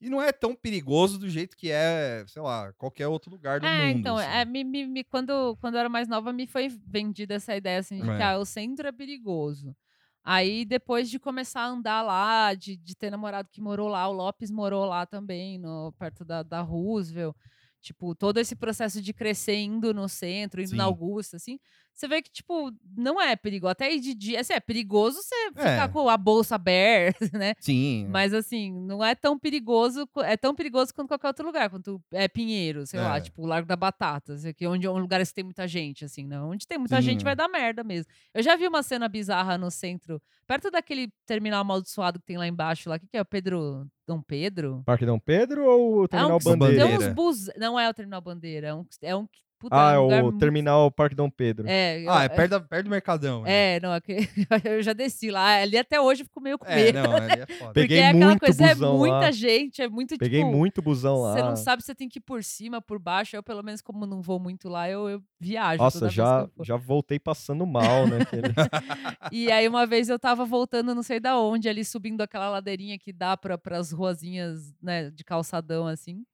E 0.00 0.08
não 0.08 0.22
é 0.22 0.30
tão 0.32 0.54
perigoso 0.54 1.18
do 1.18 1.28
jeito 1.28 1.56
que 1.56 1.70
é, 1.72 2.24
sei 2.28 2.40
lá, 2.40 2.72
qualquer 2.74 3.08
outro 3.08 3.30
lugar 3.32 3.58
do 3.60 3.66
É, 3.66 3.88
mundo. 3.88 3.98
então, 3.98 4.16
assim. 4.16 4.28
é, 4.28 4.44
me, 4.44 4.62
me- 4.62 5.02
quando, 5.04 5.56
quando 5.56 5.74
eu 5.74 5.80
era 5.80 5.88
mais 5.88 6.06
nova, 6.06 6.32
me 6.32 6.46
foi 6.46 6.68
vendida 6.68 7.34
essa 7.34 7.56
ideia 7.56 7.78
assim, 7.80 7.96
de 7.96 8.04
que 8.04 8.10
É. 8.10 8.22
ah, 8.22 8.38
o 8.38 8.44
centro 8.44 8.86
é 8.86 8.92
perigoso. 8.92 9.74
Aí, 10.22 10.64
depois 10.64 11.08
de 11.10 11.18
começar 11.18 11.62
a 11.62 11.68
andar 11.68 12.02
lá, 12.02 12.54
de, 12.54 12.76
de 12.76 12.94
ter 12.94 13.10
namorado 13.10 13.48
que 13.50 13.60
morou 13.60 13.88
lá, 13.88 14.06
o 14.08 14.12
Lopes 14.12 14.50
morou 14.50 14.84
lá 14.84 15.06
também, 15.06 15.58
no, 15.58 15.92
perto 15.98 16.24
da, 16.24 16.42
da 16.42 16.60
Roosevelt. 16.60 17.34
Tipo, 17.80 18.14
todo 18.14 18.38
esse 18.38 18.56
processo 18.56 19.00
de 19.00 19.12
crescer 19.12 19.56
indo 19.56 19.94
no 19.94 20.08
centro, 20.08 20.60
indo 20.62 20.74
na 20.74 20.84
Sim. 20.84 20.90
Augusta, 20.90 21.36
assim, 21.36 21.58
você 21.98 22.06
vê 22.08 22.22
que, 22.22 22.30
tipo, 22.30 22.70
não 22.96 23.20
é 23.20 23.34
perigoso. 23.34 23.72
Até 23.72 23.94
de 23.96 24.14
dia, 24.14 24.40
assim, 24.40 24.52
é 24.52 24.60
perigoso 24.60 25.20
você 25.22 25.34
É. 25.56 25.72
ficar 25.72 25.88
com 25.88 26.08
a 26.08 26.16
bolsa 26.16 26.54
aberta, 26.54 27.18
né? 27.36 27.54
Sim. 27.58 28.06
Mas 28.08 28.32
assim, 28.32 28.72
não 28.72 29.04
é 29.04 29.14
tão 29.14 29.38
perigoso, 29.38 30.08
é 30.24 30.36
tão 30.36 30.54
perigoso 30.54 30.94
quanto 30.94 31.08
qualquer 31.08 31.26
outro 31.28 31.44
lugar, 31.46 31.68
quanto 31.70 32.00
é 32.12 32.28
Pinheiro, 32.28 32.86
sei 32.86 33.00
lá, 33.00 33.16
É. 33.16 33.20
tipo 33.20 33.42
o 33.42 33.46
Largo 33.46 33.66
da 33.66 33.74
Batata, 33.76 34.34
assim, 34.34 34.52
que 34.54 34.66
onde 34.66 34.86
é 34.86 34.90
um 34.90 34.98
lugar 34.98 35.24
que 35.26 35.34
tem 35.34 35.42
muita 35.44 35.66
gente, 35.66 36.04
assim, 36.04 36.24
não. 36.26 36.50
Onde 36.50 36.66
tem 36.66 36.78
muita 36.78 36.96
Sim, 36.96 37.02
gente 37.02 37.24
vai 37.24 37.34
dar 37.34 37.48
merda 37.48 37.82
mesmo. 37.82 38.10
Eu 38.32 38.42
já 38.42 38.54
vi 38.56 38.66
uma 38.68 38.82
cena 38.82 39.08
bizarra 39.08 39.58
no 39.58 39.70
centro, 39.70 40.22
perto 40.46 40.70
daquele 40.70 41.08
terminal 41.26 41.60
amaldiçoado 41.62 42.20
que 42.20 42.26
tem 42.26 42.38
lá 42.38 42.46
embaixo, 42.46 42.88
lá, 42.88 42.96
o 42.96 43.00
que, 43.00 43.08
que 43.08 43.16
é 43.16 43.20
o 43.22 43.24
Pedro 43.24 43.86
Dom 44.06 44.22
Pedro? 44.22 44.82
Parque 44.86 45.04
Dom 45.04 45.18
Pedro 45.18 45.64
ou 45.66 45.96
o 45.96 46.00
É 46.02 46.04
um 46.04 46.08
Terminal 46.08 46.38
que 46.38 46.44
Bandeira? 46.44 46.86
tem 46.86 46.96
uns 46.98 47.08
bus, 47.14 47.50
não 47.58 47.78
é 47.78 47.88
o 47.88 47.94
terminal 47.94 48.20
bandeira, 48.20 48.68
é 48.68 48.74
um, 48.74 48.86
é 49.02 49.16
um 49.16 49.26
puta, 49.58 49.74
Ah, 49.76 49.92
é 49.92 49.98
um 49.98 50.02
lugar 50.04 50.24
o 50.24 50.32
Terminal 50.32 50.90
Parque 50.90 51.14
Dom 51.14 51.28
Pedro. 51.28 51.66
É, 51.68 52.00
eu- 52.02 52.10
Ah, 52.10 52.22
é 52.24 52.28
perto, 52.28 52.50
da- 52.52 52.60
perto 52.60 52.84
do 52.84 52.90
Mercadão. 52.90 53.42
né? 53.42 53.76
é, 53.76 53.80
não, 53.80 53.92
é 53.94 54.00
eu 54.78 54.82
já 54.82 54.92
desci 54.92 55.30
lá, 55.30 55.56
ali 55.60 55.76
até 55.76 56.00
hoje 56.00 56.22
eu 56.22 56.26
fico 56.26 56.40
meio 56.40 56.58
com 56.58 56.66
É, 56.66 56.76
medo. 56.76 56.98
não, 57.02 57.12
ali 57.16 57.40
é 57.40 57.46
foda. 57.58 57.72
Peguei 57.72 57.88
porque 57.88 57.94
é 57.94 58.08
aquela 58.08 58.26
muito 58.26 58.40
coisa, 58.40 58.68
busão 58.74 58.94
é 58.94 58.98
muita 58.98 59.14
lá. 59.16 59.30
gente, 59.30 59.82
é 59.82 59.88
muito 59.88 60.16
Peguei 60.18 60.40
tipo, 60.40 60.50
muito 60.56 60.80
busão 60.82 61.16
lá. 61.22 61.32
Você 61.34 61.42
não 61.42 61.56
sabe 61.56 61.82
se 61.82 61.86
você 61.86 61.94
tem 61.94 62.08
que 62.08 62.18
ir 62.18 62.22
por 62.22 62.42
cima, 62.44 62.80
por 62.80 62.98
baixo. 62.98 63.34
Eu, 63.36 63.42
pelo 63.42 63.62
menos, 63.62 63.80
como 63.80 64.06
não 64.06 64.22
vou 64.22 64.38
muito 64.38 64.68
lá, 64.68 64.88
eu, 64.88 65.08
eu 65.08 65.22
viajo. 65.40 65.82
Nossa, 65.82 66.08
já, 66.08 66.48
já 66.62 66.76
voltei 66.76 67.18
passando 67.18 67.66
mal, 67.66 68.06
né? 68.06 68.18
aquele- 68.22 68.48
E 69.32 69.50
aí, 69.50 69.68
uma 69.68 69.86
vez 69.86 70.08
eu 70.08 70.18
tava 70.18 70.44
voltando, 70.44 70.94
não 70.94 71.02
sei 71.02 71.20
da 71.20 71.38
onde, 71.38 71.68
ali 71.68 71.84
subindo 71.84 72.20
aquela 72.20 72.48
ladeirinha 72.48 72.98
que 72.98 73.12
dá 73.12 73.36
para 73.36 73.58
as 73.78 73.92
ruazinhas, 73.92 74.72
né, 74.82 75.10
de 75.10 75.24
calçadão, 75.24 75.86
assim. 75.86 76.24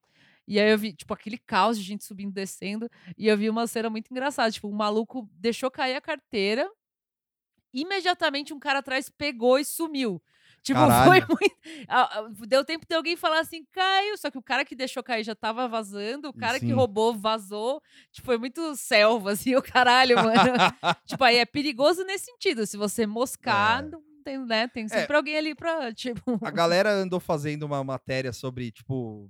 E 0.46 0.60
aí 0.60 0.70
eu 0.70 0.78
vi, 0.78 0.92
tipo, 0.92 1.12
aquele 1.14 1.38
caos 1.38 1.78
de 1.78 1.82
gente 1.84 2.04
subindo 2.04 2.30
e 2.30 2.34
descendo. 2.34 2.88
E 3.16 3.26
eu 3.28 3.36
vi 3.36 3.48
uma 3.48 3.66
cena 3.66 3.88
muito 3.88 4.10
engraçada. 4.10 4.50
Tipo, 4.52 4.68
um 4.68 4.72
maluco 4.76 5.28
deixou 5.32 5.70
cair 5.70 5.94
a 5.96 6.00
carteira. 6.00 6.68
Imediatamente 7.72 8.52
um 8.54 8.58
cara 8.58 8.78
atrás 8.78 9.08
pegou 9.08 9.58
e 9.58 9.64
sumiu. 9.64 10.22
Tipo, 10.62 10.78
foi 10.86 11.20
Caralho. 11.20 11.26
muito. 11.28 11.56
ah, 11.88 12.18
ah, 12.20 12.28
Deu 12.46 12.64
tempo 12.64 12.86
de 12.88 12.94
alguém 12.94 13.16
falar 13.16 13.40
assim, 13.40 13.64
caiu. 13.72 14.16
Só 14.16 14.30
que 14.30 14.38
o 14.38 14.42
cara 14.42 14.64
que 14.64 14.76
deixou 14.76 15.02
cair 15.02 15.24
já 15.24 15.34
tava 15.34 15.66
vazando, 15.66 16.28
o 16.28 16.32
cara 16.32 16.60
que 16.60 16.66
Sim. 16.66 16.72
roubou 16.72 17.14
vazou. 17.14 17.82
Tipo, 18.12 18.26
foi 18.26 18.38
muito 18.38 18.76
selva, 18.76 19.32
assim, 19.32 19.54
o 19.56 19.62
caralho, 19.62 20.16
mano. 20.16 20.32
tipo, 21.06 21.24
aí 21.24 21.38
é 21.38 21.44
perigoso 21.46 22.04
nesse 22.04 22.26
sentido. 22.26 22.66
Se 22.66 22.76
você 22.76 23.06
moscar, 23.06 23.82
É. 23.84 23.88
não 23.90 24.02
tem, 24.22 24.38
né? 24.38 24.68
Tem 24.68 24.88
sempre 24.88 25.16
alguém 25.16 25.36
ali 25.36 25.54
pra, 25.54 25.92
tipo. 25.94 26.38
A 26.42 26.50
galera 26.50 26.90
andou 26.92 27.18
fazendo 27.20 27.64
uma 27.64 27.82
matéria 27.82 28.32
sobre, 28.32 28.70
tipo, 28.70 29.28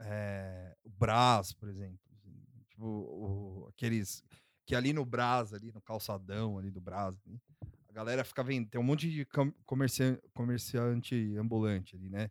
é, 0.00 0.74
o 0.84 0.90
Brás, 0.90 1.52
por 1.52 1.68
exemplo. 1.68 1.98
assim, 2.14 2.30
Tipo, 2.70 2.84
o- 2.86 3.66
aqueles. 3.68 4.22
Que 4.66 4.74
ali 4.74 4.92
no 4.92 5.04
Brás, 5.04 5.52
ali 5.52 5.72
no 5.72 5.80
calçadão 5.82 6.56
ali 6.58 6.70
do 6.70 6.80
Brás, 6.80 7.16
ali, 7.26 7.40
a 7.88 7.92
galera 7.92 8.24
fica 8.24 8.42
vendo. 8.42 8.68
Tem 8.68 8.80
um 8.80 8.84
monte 8.84 9.10
de 9.10 9.24
com- 9.26 9.52
comercian- 9.66 10.18
comerciante 10.32 11.36
ambulante 11.36 11.96
ali, 11.96 12.08
né? 12.08 12.30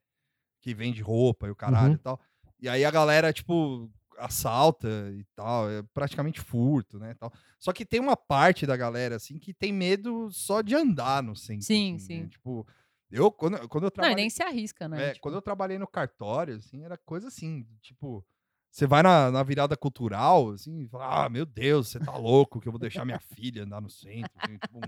Que 0.61 0.73
vende 0.73 1.01
roupa 1.01 1.47
e 1.47 1.51
o 1.51 1.55
caralho 1.55 1.89
Uhum. 1.89 1.95
e 1.95 1.97
tal. 1.99 2.19
E 2.61 2.69
aí 2.69 2.83
a 2.85 2.91
galera, 2.91 3.31
tipo, 3.33 3.91
assalta 4.17 4.87
e 5.13 5.23
tal. 5.35 5.69
É 5.69 5.81
praticamente 5.93 6.39
furto, 6.39 6.97
né? 6.99 7.13
Tal. 7.15 7.31
Só 7.59 7.71
que 7.73 7.85
tem 7.85 7.99
uma 7.99 8.15
parte 8.17 8.65
da 8.65 8.75
galera, 8.77 9.15
assim, 9.17 9.37
que 9.39 9.53
tem 9.53 9.71
medo 9.73 10.29
só 10.31 10.61
de 10.61 10.75
andar 10.75 11.21
no 11.23 11.35
centro. 11.35 11.63
Sim, 11.65 11.95
assim, 11.95 12.17
né, 12.19 12.23
sim. 12.23 12.27
Tipo, 12.29 12.65
eu, 13.11 13.31
quando, 13.31 13.67
quando 13.67 13.83
eu 13.85 13.87
Não, 13.87 13.91
trabalhei. 13.91 14.15
nem 14.15 14.29
se 14.29 14.43
arrisca, 14.43 14.87
né? 14.87 15.07
É, 15.07 15.13
Tipo, 15.13 15.23
quando 15.23 15.35
eu 15.35 15.41
trabalhei 15.41 15.77
no 15.77 15.87
cartório, 15.87 16.55
assim, 16.55 16.83
era 16.83 16.97
coisa 16.97 17.27
assim, 17.27 17.65
tipo, 17.81 18.25
você 18.71 18.85
vai 18.85 19.01
na, 19.01 19.31
na 19.31 19.41
virada 19.43 19.75
cultural, 19.75 20.51
assim, 20.51 20.83
e 20.83 20.87
fala, 20.87 21.25
ah, 21.25 21.29
meu 21.29 21.45
Deus, 21.45 21.87
você 21.89 21.99
tá 21.99 22.15
louco 22.15 22.59
que 22.59 22.67
eu 22.67 22.71
vou 22.71 22.79
deixar 22.79 23.03
minha 23.05 23.19
filha 23.19 23.63
andar 23.63 23.81
no 23.81 23.89
centro, 23.89 24.31
assim, 24.43 24.57
tipo, 24.57 24.81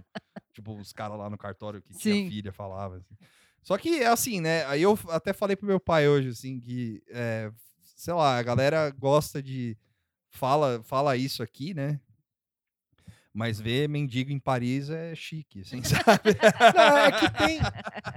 tipo, 0.53 0.79
os 0.79 0.93
caras 0.93 1.17
lá 1.17 1.29
no 1.29 1.37
cartório 1.37 1.81
que 1.81 1.93
tinha 1.93 2.13
Sim. 2.15 2.29
filha 2.29 2.51
falavam, 2.51 2.97
assim. 2.97 3.15
Só 3.63 3.77
que 3.77 4.01
é 4.01 4.07
assim, 4.07 4.39
né, 4.41 4.65
aí 4.65 4.81
eu 4.81 4.97
até 5.09 5.33
falei 5.33 5.55
pro 5.55 5.67
meu 5.67 5.79
pai 5.79 6.07
hoje, 6.07 6.29
assim, 6.29 6.59
que, 6.59 7.03
é, 7.09 7.51
sei 7.95 8.13
lá, 8.13 8.37
a 8.37 8.43
galera 8.43 8.89
gosta 8.91 9.41
de, 9.41 9.77
fala, 10.29 10.81
fala 10.83 11.15
isso 11.17 11.41
aqui, 11.43 11.73
né, 11.73 11.99
mas 13.33 13.59
ver 13.59 13.87
mendigo 13.87 14.31
em 14.31 14.39
Paris 14.39 14.89
é 14.89 15.15
chique, 15.15 15.61
assim, 15.61 15.81
sabe? 15.83 16.35
Não, 16.75 16.97
é 16.97 17.11
que 17.11 17.29
tem, 17.37 17.59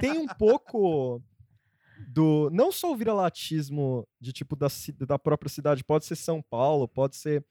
tem 0.01 0.19
um 0.19 0.27
pouco 0.27 1.23
do. 2.09 2.51
Não 2.53 2.73
só 2.73 2.93
o 2.93 2.97
viralatismo 2.97 4.07
de 4.21 4.33
tipo 4.33 4.57
da, 4.57 4.69
da 5.07 5.19
própria 5.19 5.49
cidade, 5.49 5.85
pode 5.85 6.05
ser 6.05 6.17
São 6.17 6.43
Paulo, 6.43 6.89
pode 6.89 7.17
ser 7.17 7.45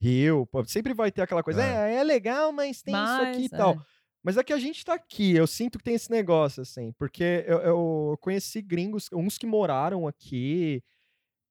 Rio, 0.00 0.46
pode, 0.46 0.70
sempre 0.70 0.94
vai 0.94 1.10
ter 1.12 1.22
aquela 1.22 1.42
coisa, 1.42 1.62
é, 1.62 1.96
é 1.96 2.04
legal, 2.04 2.52
mas 2.52 2.82
tem 2.82 2.94
isso 2.94 3.22
aqui 3.22 3.44
e 3.44 3.48
mas, 3.50 3.58
tal. 3.58 3.74
é. 3.74 3.78
Mas 4.22 4.36
é 4.36 4.44
que 4.44 4.52
a 4.52 4.58
gente 4.58 4.84
tá 4.84 4.94
aqui, 4.94 5.34
eu 5.34 5.46
sinto 5.46 5.78
que 5.78 5.84
tem 5.84 5.94
esse 5.94 6.10
negócio, 6.10 6.60
assim, 6.60 6.92
porque 6.92 7.44
eu, 7.46 7.58
eu 7.58 8.18
conheci 8.20 8.60
gringos, 8.60 9.08
uns 9.12 9.38
que 9.38 9.46
moraram 9.46 10.06
aqui, 10.06 10.82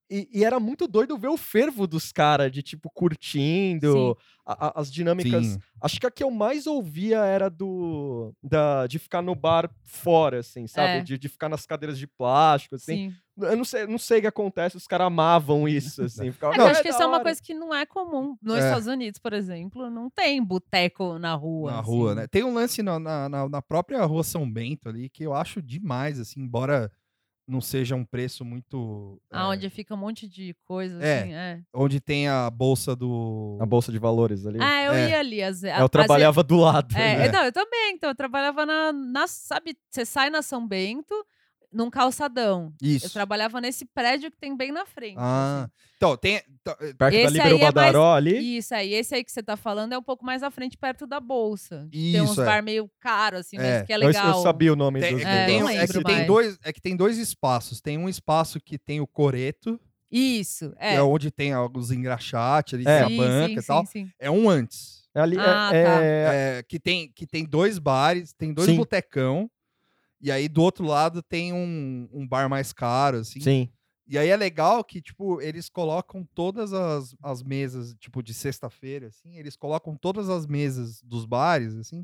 e, 0.09 0.27
e 0.33 0.43
era 0.43 0.59
muito 0.59 0.87
doido 0.87 1.17
ver 1.17 1.27
o 1.29 1.37
fervo 1.37 1.85
dos 1.87 2.11
caras, 2.11 2.51
de 2.51 2.61
tipo, 2.63 2.89
curtindo, 2.89 4.17
a- 4.45 4.67
a- 4.67 4.81
as 4.81 4.91
dinâmicas. 4.91 5.45
Sim. 5.45 5.59
Acho 5.81 5.99
que 5.99 6.07
a 6.07 6.11
que 6.11 6.23
eu 6.23 6.31
mais 6.31 6.65
ouvia 6.67 7.19
era 7.19 7.49
do. 7.49 8.33
Da, 8.43 8.87
de 8.87 8.97
ficar 8.99 9.21
no 9.21 9.35
bar 9.35 9.69
fora, 9.83 10.39
assim, 10.39 10.67
sabe? 10.67 10.89
É. 10.99 11.01
De, 11.01 11.17
de 11.17 11.29
ficar 11.29 11.47
nas 11.49 11.65
cadeiras 11.65 11.97
de 11.97 12.07
plástico, 12.07 12.75
assim. 12.75 13.09
Sim. 13.11 13.15
Eu 13.41 13.55
não 13.55 13.63
sei, 13.63 13.87
não 13.87 13.97
sei 13.97 14.17
o 14.17 14.21
que 14.21 14.27
acontece, 14.27 14.75
os 14.75 14.85
caras 14.85 15.07
amavam 15.07 15.65
isso, 15.67 16.03
assim. 16.03 16.29
Ficavam, 16.33 16.53
É 16.53 16.55
que 16.55 16.61
eu 16.61 16.65
"Não, 16.65 16.71
acho 16.71 16.81
que 16.81 16.89
da 16.89 16.93
isso 16.95 17.03
é 17.03 17.05
uma 17.05 17.15
hora." 17.15 17.23
coisa 17.23 17.41
que 17.41 17.53
não 17.53 17.73
é 17.73 17.85
comum. 17.85 18.35
Nos 18.41 18.57
É. 18.57 18.65
Estados 18.67 18.87
Unidos, 18.87 19.19
por 19.19 19.31
exemplo, 19.31 19.89
não 19.89 20.09
tem 20.09 20.43
boteco 20.43 21.17
na 21.17 21.35
rua. 21.35 21.71
na 21.71 21.79
assim. 21.79 21.89
rua, 21.89 22.15
né? 22.15 22.27
Tem 22.27 22.43
um 22.43 22.53
lance 22.53 22.83
na, 22.83 22.99
na, 22.99 23.29
na- 23.29 23.47
na 23.49 23.61
própria 23.61 24.03
rua 24.03 24.23
São 24.23 24.49
Bento 24.51 24.89
ali 24.89 25.07
que 25.09 25.23
eu 25.23 25.33
acho 25.33 25.61
demais, 25.61 26.19
assim, 26.19 26.41
embora 26.41 26.91
não 27.49 27.59
seja 27.61 27.95
um 27.95 28.05
preço 28.05 28.45
muito. 28.45 29.19
é, 29.31 29.37
Aonde 29.37 29.69
fica 29.69 29.93
um 29.93 29.97
monte 29.97 30.27
de 30.27 30.55
coisa, 30.63 31.03
É. 31.03 31.19
assim, 31.21 31.33
é. 31.33 31.61
onde 31.73 31.99
tem 31.99 32.27
a 32.27 32.49
bolsa 32.49 32.95
do. 32.95 33.57
A 33.59 33.65
bolsa 33.65 33.91
de 33.91 33.97
valores 33.97 34.45
ali. 34.45 34.59
Ah, 34.61 34.83
eu 34.83 34.93
É. 34.93 35.09
ia 35.09 35.19
ali. 35.19 35.41
Às, 35.41 35.61
ve- 35.61 35.69
eu 35.69 35.83
às 35.85 35.89
trabalhava 35.89 36.43
do 36.43 36.57
lado. 36.57 36.95
É, 36.95 37.17
né? 37.17 37.31
Não, 37.31 37.43
eu 37.45 37.51
também. 37.51 37.93
Então, 37.95 38.09
eu 38.09 38.15
trabalhava 38.15 38.65
na, 38.65 38.93
na. 38.93 39.27
Sabe, 39.27 39.75
você 39.89 40.05
sai 40.05 40.29
na 40.29 40.41
São 40.41 40.67
Bento, 40.67 41.13
num 41.71 41.89
calçadão. 41.89 42.73
Eu 42.81 42.87
Isso. 42.89 43.13
trabalhava 43.13 43.61
nesse 43.61 43.85
prédio 43.85 44.31
que 44.31 44.37
tem 44.37 44.55
bem 44.57 44.71
na 44.71 44.85
frente. 44.85 45.15
Ah, 45.17 45.63
assim. 45.63 45.71
então, 45.97 46.17
tem. 46.17 46.35
eh, 46.35 46.43
Perto 46.65 46.97
da 46.97 47.11
Esse 47.13 47.33
Libero 47.33 47.47
aí 47.55 47.55
é 47.55 47.61
mais- 47.61 47.73
Badaró 47.73 48.13
ali. 48.15 48.57
Isso 48.57 48.73
aí, 48.75 48.93
esse 48.93 49.13
aí 49.15 49.23
que 49.23 49.31
você 49.31 49.41
tá 49.43 49.55
falando 49.57 49.93
é 49.93 49.97
um 49.97 50.03
pouco 50.03 50.25
mais 50.25 50.41
à 50.43 50.49
frente, 50.51 50.77
perto 50.77 51.05
da 51.07 51.19
bolsa. 51.19 51.87
tem 51.91 52.21
uns 52.21 52.31
Isso, 52.31 52.41
é. 52.41 52.45
bar 52.45 52.63
meio 52.63 52.89
caro, 52.99 53.37
assim, 53.37 53.57
É. 53.57 53.79
mas 53.79 53.87
que 53.87 53.93
é 53.93 53.95
Eu- 53.95 53.99
legal. 53.99 54.27
Eu, 54.37 54.43
sabia 54.43 54.73
o 54.73 54.75
nome 54.75 54.99
tem- 54.99 55.13
dos 55.15 55.23
é, 55.23 55.25
É, 55.25 55.45
que 55.45 55.51
tem, 55.51 55.77
é 55.77 55.87
que 55.87 56.03
tem 56.03 56.25
dois, 56.25 56.59
é 56.63 56.73
que 56.73 56.81
tem 56.81 56.95
dois 56.95 57.17
espaços. 57.17 57.81
Tem 57.81 57.97
um 57.97 58.09
espaço 58.09 58.59
que 58.59 58.77
tem 58.77 58.99
o 58.99 59.07
coreto, 59.07 59.79
Isso, 60.11 60.71
que 60.71 60.77
é. 60.79 60.95
é 60.95 61.01
onde 61.03 61.29
tem 61.31 61.53
os 61.55 61.91
engraxates 61.91 62.73
ali, 62.73 62.83
É. 62.87 63.05
tem 63.05 63.19
a 63.19 63.23
banca 63.23 63.59
e 63.61 63.63
tal. 63.63 63.85
sim, 63.85 64.05
sim. 64.05 64.11
É 64.19 64.29
um 64.31 64.49
antes. 64.49 64.99
É 65.13 65.21
ali, 65.21 65.37
é- 65.37 65.39
Ah, 65.41 65.69
é, 65.73 65.83
tá. 65.83 66.03
É, 66.33 66.63
que, 66.63 66.79
tem, 66.79 67.11
que 67.13 67.25
tem 67.25 67.43
dois 67.43 67.79
bares, 67.79 68.31
tem 68.33 68.53
dois 68.53 68.69
Sim. 68.69 68.75
botecão. 68.77 69.49
E 70.21 70.31
aí 70.31 70.49
do 70.49 70.61
outro 70.61 70.85
lado 70.85 71.21
tem 71.21 71.53
um, 71.53 72.09
um 72.11 72.27
bar 72.27 72.49
mais 72.49 72.73
caro, 72.73 73.17
assim. 73.17 73.39
Sim. 73.39 73.69
E 74.07 74.17
aí 74.17 74.29
é 74.29 74.35
legal 74.35 74.83
que, 74.83 75.01
tipo, 75.01 75.39
eles 75.39 75.69
colocam 75.69 76.27
todas 76.33 76.73
as, 76.73 77.15
as 77.21 77.43
mesas, 77.43 77.93
tipo, 77.99 78.23
de 78.23 78.33
sexta-feira, 78.33 79.07
assim, 79.07 79.37
eles 79.37 79.55
colocam 79.55 79.95
todas 79.95 80.29
as 80.29 80.47
mesas 80.47 80.99
dos 81.03 81.25
bares, 81.25 81.75
assim, 81.75 82.03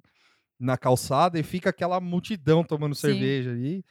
na 0.60 0.78
calçada 0.78 1.40
e 1.40 1.44
fica 1.44 1.72
aquela 1.72 2.00
multidão 2.00 2.64
tomando 2.64 2.94
Sim. 2.94 3.02
cerveja 3.02 3.50
ali. 3.52 3.84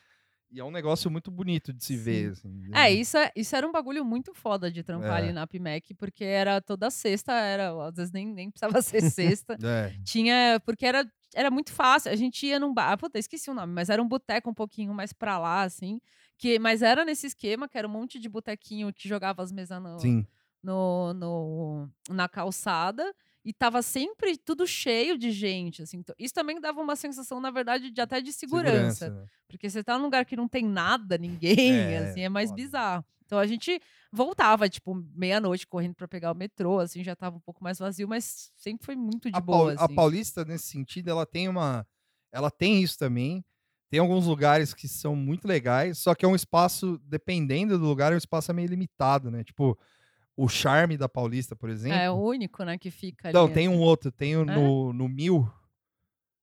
E 0.49 0.61
é 0.61 0.65
um 0.65 0.71
negócio 0.71 1.11
muito 1.11 1.33
bonito 1.33 1.73
de 1.73 1.85
se 1.85 1.97
ver, 1.97 2.31
assim. 2.31 2.63
É, 2.73 2.89
isso, 2.89 3.17
é, 3.17 3.33
isso 3.35 3.57
era 3.57 3.67
um 3.67 3.73
bagulho 3.73 4.05
muito 4.05 4.33
foda 4.33 4.71
de 4.71 4.85
trampar 4.85 5.19
É. 5.19 5.25
ali 5.25 5.33
na 5.33 5.49
PMEC, 5.49 5.93
porque 5.95 6.23
era 6.23 6.61
toda 6.61 6.93
sexta, 6.93 7.33
era, 7.33 7.73
às 7.89 7.97
vezes 7.97 8.13
nem, 8.13 8.33
nem 8.33 8.49
precisava 8.53 8.81
ser 8.81 9.03
sexta. 9.11 9.59
É, 9.61 9.93
Tinha, 10.05 10.63
porque 10.65 10.87
era, 10.87 11.05
era 11.35 11.51
muito 11.51 11.73
fácil. 11.73 12.11
A 12.13 12.17
gente 12.17 12.47
ia 12.47 12.59
num 12.61 12.73
bar, 12.73 12.93
ah, 12.93 12.97
puta, 12.97 13.19
esqueci 13.19 13.51
o 13.51 13.55
nome, 13.55 13.73
mas 13.73 13.89
era 13.91 14.03
um 14.03 14.09
boteco 14.09 14.49
um 14.51 14.55
pouquinho 14.55 14.95
mais 14.95 15.13
pra 15.13 15.39
lá, 15.39 15.63
assim. 15.63 16.01
Que, 16.39 16.59
mas 16.59 16.83
era 16.83 17.05
nesse 17.05 17.27
esquema, 17.27 17.69
que 17.69 17.77
era 17.79 17.87
um 17.87 17.91
monte 17.91 18.19
de 18.19 18.29
botequinho 18.29 18.93
que 18.93 19.09
jogava 19.09 19.43
as 19.43 19.53
mesas 19.53 19.81
no, 19.83 19.97
no, 20.63 21.15
no- 21.15 21.91
na 22.11 22.29
calçada. 22.29 23.15
E 23.45 23.53
tava 23.53 23.83
sempre 23.83 24.37
tudo 24.39 24.67
cheio 24.67 25.19
de 25.19 25.31
gente, 25.31 25.83
assim. 25.83 25.99
Então, 25.99 26.15
Isso 26.19 26.33
também 26.33 26.61
dava 26.61 26.81
uma 26.81 26.97
sensação, 26.97 27.41
na 27.41 27.51
verdade, 27.51 27.91
de 27.91 28.01
até 28.01 28.21
de 28.21 28.33
segurança. 28.33 29.11
né? 29.11 29.27
Porque 29.49 29.69
você 29.69 29.85
tá 29.85 29.99
num 29.99 30.05
lugar 30.05 30.25
que 30.25 30.35
não 30.37 30.49
tem 30.49 30.65
nada, 30.65 31.19
ninguém, 31.19 31.95
É, 31.95 31.99
assim, 31.99 32.21
é 32.21 32.29
mais 32.29 32.51
foda. 32.51 32.63
bizarro. 32.63 33.05
Então 33.27 33.39
a 33.39 33.47
gente 33.47 33.81
voltava, 34.13 34.69
tipo, 34.69 34.95
meia-noite 35.15 35.67
correndo 35.67 35.95
pra 35.95 36.07
pegar 36.07 36.33
o 36.33 36.35
metrô, 36.37 36.79
assim, 36.79 37.03
já 37.03 37.17
tava 37.17 37.37
um 37.37 37.41
pouco 37.41 37.63
mais 37.65 37.79
vazio, 37.79 38.07
mas 38.09 38.51
sempre 38.57 38.85
foi 38.85 38.97
muito 38.97 39.31
de 39.31 39.37
a, 39.37 39.41
boa, 39.41 39.75
Pau- 39.75 39.85
a 39.85 39.85
assim. 39.85 39.95
Paulista, 39.95 40.45
nesse 40.45 40.67
sentido, 40.69 41.09
ela 41.11 41.25
tem 41.27 41.49
uma. 41.49 41.87
Ela 42.33 42.51
tem 42.51 42.83
isso 42.83 42.99
também. 42.99 43.45
Tem 43.91 44.01
alguns 44.01 44.27
lugares 44.27 44.75
que 44.75 44.89
são 44.89 45.15
muito 45.15 45.47
legais, 45.47 45.99
só 45.99 46.15
que 46.15 46.25
é 46.25 46.29
um 46.29 46.35
espaço, 46.35 46.99
dependendo 47.05 47.79
do 47.79 47.85
lugar, 47.85 48.11
é 48.13 48.15
um 48.15 48.19
espaço 48.19 48.53
meio 48.53 48.69
limitado, 48.69 49.31
né? 49.31 49.45
Tipo, 49.45 49.79
o 50.37 50.49
charme 50.49 50.97
da 50.97 51.09
Paulista, 51.09 51.55
por 51.55 51.69
exemplo. 51.71 51.97
É 51.99 52.11
o 52.11 52.15
único, 52.15 52.65
né, 52.65 52.77
que 52.79 52.91
fica 52.91 53.29
ali. 53.29 53.35
Não, 53.35 53.49
tem 53.49 53.69
um 53.69 53.79
outro, 53.79 54.11
tem 54.11 54.37
o 54.37 54.43
É? 54.43 54.45
no, 54.57 54.93
no 54.93 55.09
Mil, 55.09 55.49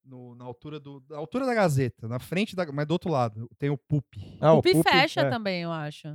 no- 0.04 0.36
na 0.36 0.46
altura 0.46 0.80
do, 0.80 1.04
na 1.10 1.18
altura 1.18 1.46
da 1.46 1.54
Gazeta, 1.54 2.08
na 2.08 2.20
frente 2.20 2.56
da, 2.56 2.70
mas 2.72 2.86
do 2.88 2.92
outro 2.92 3.10
lado, 3.12 3.50
tem 3.58 3.70
o 3.70 3.78
Pup. 3.78 4.06
Ah, 4.40 4.54
O 4.54 4.62
Pupi 4.62 4.74
Pupi, 4.78 4.90
fecha 4.90 5.22
é. 5.22 5.30
também, 5.30 5.62
eu 5.62 5.72
acho. 5.72 6.08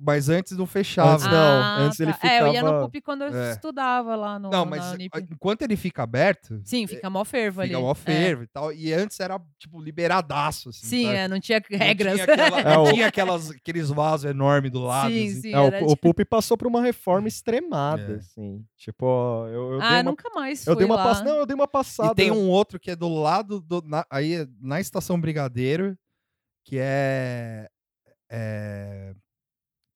Mas 0.00 0.28
antes 0.28 0.56
não 0.56 0.64
fechava. 0.64 1.14
Antes 1.14 1.26
não, 1.26 1.62
antes 1.86 1.98
ele 1.98 2.12
É, 2.22 2.40
eu 2.40 2.46
ia 2.52 2.60
no 2.62 2.68
ficava- 2.68 2.84
Pupi 2.84 3.00
quando 3.00 3.22
eu 3.24 3.34
É. 3.36 3.50
estudava 3.50 4.14
lá 4.14 4.38
no, 4.38 4.48
Não, 4.48 4.64
na 4.64 4.70
mas 4.70 4.92
Unip. 4.92 5.10
enquanto 5.32 5.62
ele 5.62 5.76
fica 5.76 6.04
aberto, 6.04 6.60
Sim, 6.64 6.86
fica 6.86 7.10
mó 7.10 7.24
fervo 7.24 7.62
ali. 7.62 7.70
fica 7.70 7.80
mó 7.80 7.90
É. 7.90 7.94
fervo 7.96 8.44
e 8.44 8.46
tal. 8.46 8.72
E 8.72 8.92
antes 8.92 9.18
era, 9.18 9.40
tipo, 9.58 9.80
liberadaço, 9.80 10.68
assim. 10.68 10.86
Sim, 10.86 11.06
é, 11.08 11.26
não 11.26 11.40
tinha 11.40 11.60
Não 11.68 11.78
regras. 11.78 12.14
Tinha 12.14 12.24
aquela- 12.32 12.60
É, 12.60 12.74
não 12.76 12.84
o- 12.84 12.92
tinha 12.92 13.06
aquelas, 13.08 13.50
aqueles 13.50 13.88
vasos 13.90 14.30
enormes 14.30 14.70
do 14.70 14.80
lado. 14.82 15.10
sim, 15.10 15.26
assim. 15.30 15.40
sim. 15.40 15.52
É, 15.52 15.58
o, 15.58 15.64
era 15.66 15.84
o 15.84 15.88
tipo- 15.88 15.96
Pupi 15.96 16.24
passou 16.24 16.56
por 16.56 16.68
uma 16.68 16.80
reforma 16.80 17.26
extremada, 17.26 18.12
É. 18.12 18.16
assim. 18.18 18.64
Tipo, 18.76 19.04
ó, 19.04 19.48
eu, 19.48 19.72
eu 19.72 19.80
Ah, 19.82 19.88
dei 19.88 19.96
uma, 19.96 20.02
nunca 20.04 20.30
mais 20.32 20.64
eu 20.64 20.74
fui 20.74 20.76
dei 20.76 20.86
uma 20.86 20.94
lá. 20.94 21.04
pass... 21.04 21.22
Não, 21.24 21.38
eu 21.38 21.46
dei 21.46 21.56
uma 21.56 21.66
passada. 21.66 22.12
E 22.12 22.14
tem 22.14 22.30
um 22.30 22.48
outro 22.48 22.78
que 22.78 22.92
é 22.92 22.94
do 22.94 23.08
lado 23.08 23.60
do. 23.60 23.82
na- 23.84 24.06
aí 24.08 24.34
é 24.34 24.46
na 24.60 24.80
estação 24.80 25.20
Brigadeiro, 25.20 25.98
que 26.64 26.76
é. 26.78 27.68
é, 28.30 29.12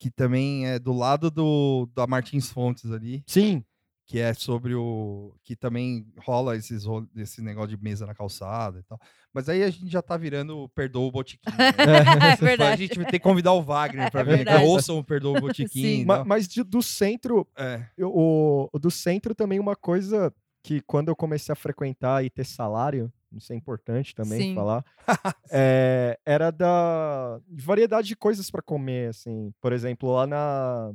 que 0.02 0.10
também 0.10 0.66
é 0.66 0.80
do 0.80 0.92
lado 0.92 1.30
do 1.30 1.88
da 1.94 2.08
Martins 2.08 2.50
Fontes 2.50 2.90
ali, 2.90 3.22
Sim, 3.24 3.62
que 4.04 4.18
é 4.18 4.34
sobre 4.34 4.74
o. 4.74 5.32
que 5.44 5.54
também 5.54 6.04
rola 6.18 6.56
esses, 6.56 6.84
esse 7.16 7.40
negócio 7.40 7.76
de 7.76 7.80
mesa 7.82 8.04
na 8.04 8.12
calçada 8.14 8.80
e 8.80 8.82
tal. 8.82 8.98
Mas 9.32 9.48
aí 9.48 9.62
a 9.62 9.70
gente 9.70 9.88
já 9.88 10.02
tá 10.02 10.16
virando 10.16 10.58
o 10.64 10.68
Perdoa 10.68 11.06
o 11.06 11.12
Botiquim. 11.12 11.48
né? 11.56 11.68
é 12.28 12.32
A 12.32 12.34
verdade. 12.34 12.82
gente 12.82 12.96
vai 12.96 13.04
ter 13.06 13.12
que 13.20 13.24
convidar 13.24 13.52
o 13.52 13.62
Wagner 13.62 14.10
pra 14.10 14.22
É 14.22 14.24
vir. 14.24 14.36
verdade. 14.38 14.64
Ouçam 14.64 14.98
o 14.98 15.04
Perdoa 15.04 15.38
o 15.38 15.40
Botiquim. 15.40 16.00
E 16.00 16.04
ma- 16.04 16.16
tal. 16.16 16.24
mas 16.26 16.48
de- 16.48 16.64
do 16.64 16.82
centro, 16.82 17.46
É. 17.56 17.86
eu- 17.96 18.12
o 18.12 18.78
do 18.80 18.90
centro 18.90 19.34
também 19.36 19.60
uma 19.60 19.76
coisa 19.76 20.34
que 20.64 20.80
quando 20.80 21.08
eu 21.08 21.16
comecei 21.16 21.52
a 21.52 21.56
frequentar 21.56 22.24
e 22.24 22.28
ter 22.28 22.44
salário, 22.44 23.10
isso 23.36 23.52
é 23.52 23.56
importante 23.56 24.14
também 24.14 24.38
Sim. 24.40 24.54
falar, 24.54 24.84
é, 25.50 26.18
era 26.24 26.50
da 26.50 27.40
de 27.48 27.64
variedade 27.64 28.08
de 28.08 28.16
coisas 28.16 28.50
para 28.50 28.62
comer, 28.62 29.10
assim. 29.10 29.52
Por 29.60 29.72
exemplo, 29.72 30.10
lá 30.12 30.26
na 30.26 30.92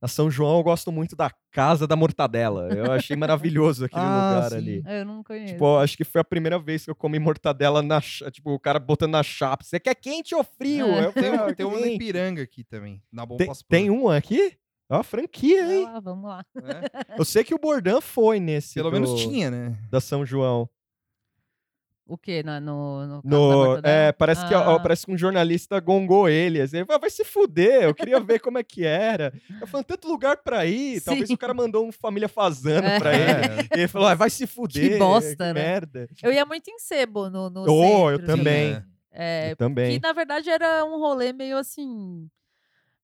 na 0.00 0.08
São 0.08 0.28
João 0.28 0.56
eu 0.58 0.64
gosto 0.64 0.90
muito 0.90 1.14
da 1.14 1.30
Casa 1.52 1.86
da 1.86 1.94
Mortadela. 1.94 2.68
Eu 2.74 2.90
achei 2.90 3.14
maravilhoso 3.16 3.84
aquele 3.84 4.02
Ah, 4.04 4.34
lugar 4.34 4.50
sim. 4.50 4.56
ali. 4.56 4.82
Eu 4.84 5.04
não 5.04 5.22
conheço. 5.22 5.52
Tipo, 5.52 5.76
acho 5.76 5.96
que 5.96 6.02
foi 6.02 6.20
a 6.20 6.24
primeira 6.24 6.58
vez 6.58 6.84
que 6.84 6.90
eu 6.90 6.94
comi 6.96 7.20
mortadela 7.20 7.82
na, 7.82 8.00
tipo, 8.00 8.50
o 8.52 8.58
cara 8.58 8.80
botando 8.80 9.12
na 9.12 9.22
chapa. 9.22 9.62
Você 9.62 9.78
quer 9.78 9.94
quente 9.94 10.34
ou 10.34 10.42
frio? 10.42 10.86
É. 10.86 11.04
Eu 11.06 11.12
Tem, 11.12 11.30
um, 11.30 11.34
"Ah, 11.34 11.54
tem 11.54 11.66
um 11.66 11.76
quente." 11.76 11.94
Ipiranga 11.94 12.42
aqui 12.42 12.64
também. 12.64 13.00
Na 13.12 13.24
Bom 13.24 13.36
Tem, 13.36 13.48
tem 13.68 13.90
um 13.90 14.08
aqui? 14.08 14.58
Ó, 14.90 15.04
franquia, 15.04 15.64
Vai 15.66 15.76
hein? 15.76 15.84
lá, 15.84 16.00
vamos 16.00 16.24
lá. 16.28 16.44
né? 16.56 16.82
Eu 17.16 17.24
sei 17.24 17.44
que 17.44 17.54
o 17.54 17.58
Bordan 17.58 18.00
foi 18.00 18.40
nesse. 18.40 18.74
Pelo 18.74 18.90
menos 18.90 19.10
do- 19.10 19.16
tinha, 19.16 19.50
né? 19.52 19.78
Da 19.88 20.00
São 20.00 20.26
João. 20.26 20.68
O 22.06 22.18
quê? 22.18 22.42
Na, 22.42 22.60
no, 22.60 23.06
no, 23.06 23.20
No, 23.24 23.80
é, 23.84 24.10
parece, 24.12 24.46
que, 24.46 24.54
ó, 24.54 24.74
Ah. 24.76 24.80
parece 24.80 25.06
que 25.06 25.12
um 25.12 25.16
jornalista 25.16 25.78
gongou 25.80 26.28
ele. 26.28 26.60
Assim, 26.60 26.78
ele 26.78 26.84
falou, 26.84 26.98
"Ah, 26.98 27.00
vai 27.00 27.10
se 27.10 27.24
fuder, 27.24 27.82
eu 27.84 27.94
queria 27.94 28.18
ver 28.20 28.40
como 28.40 28.58
é 28.58 28.62
que 28.64 28.84
era. 28.84 29.32
Eu 29.60 29.66
falei, 29.66 29.84
tanto 29.84 30.08
lugar 30.08 30.36
pra 30.38 30.66
ir. 30.66 31.00
Talvez 31.24 31.28
Sim. 31.28 31.34
o 31.34 31.38
cara 31.38 31.54
mandou 31.54 31.86
um 31.86 31.92
família 31.92 32.28
fazano 32.28 32.86
É. 32.86 32.98
pra 32.98 33.14
ele. 33.14 33.22
É. 33.72 33.76
E 33.76 33.80
ele 33.80 33.88
falou, 33.88 34.08
ah, 34.08 34.14
vai 34.14 34.28
se 34.30 34.46
fuder. 34.46 34.98
bosta, 34.98 35.52
né? 35.54 35.62
merda. 35.62 36.08
Eu 36.22 36.32
ia 36.32 36.44
muito 36.44 36.68
em 36.68 36.78
sebo 36.78 37.30
no, 37.30 37.48
no 37.48 37.64
Oh, 37.70 38.10
eu 38.10 38.18
centro, 38.18 38.36
também. 38.36 38.72
assim. 38.74 38.82
É, 39.14 39.52
Eu 39.52 39.56
também. 39.56 39.98
que 40.00 40.06
na 40.06 40.12
verdade 40.12 40.50
era 40.50 40.84
um 40.84 40.98
rolê 40.98 41.32
meio 41.32 41.56
assim. 41.56 42.28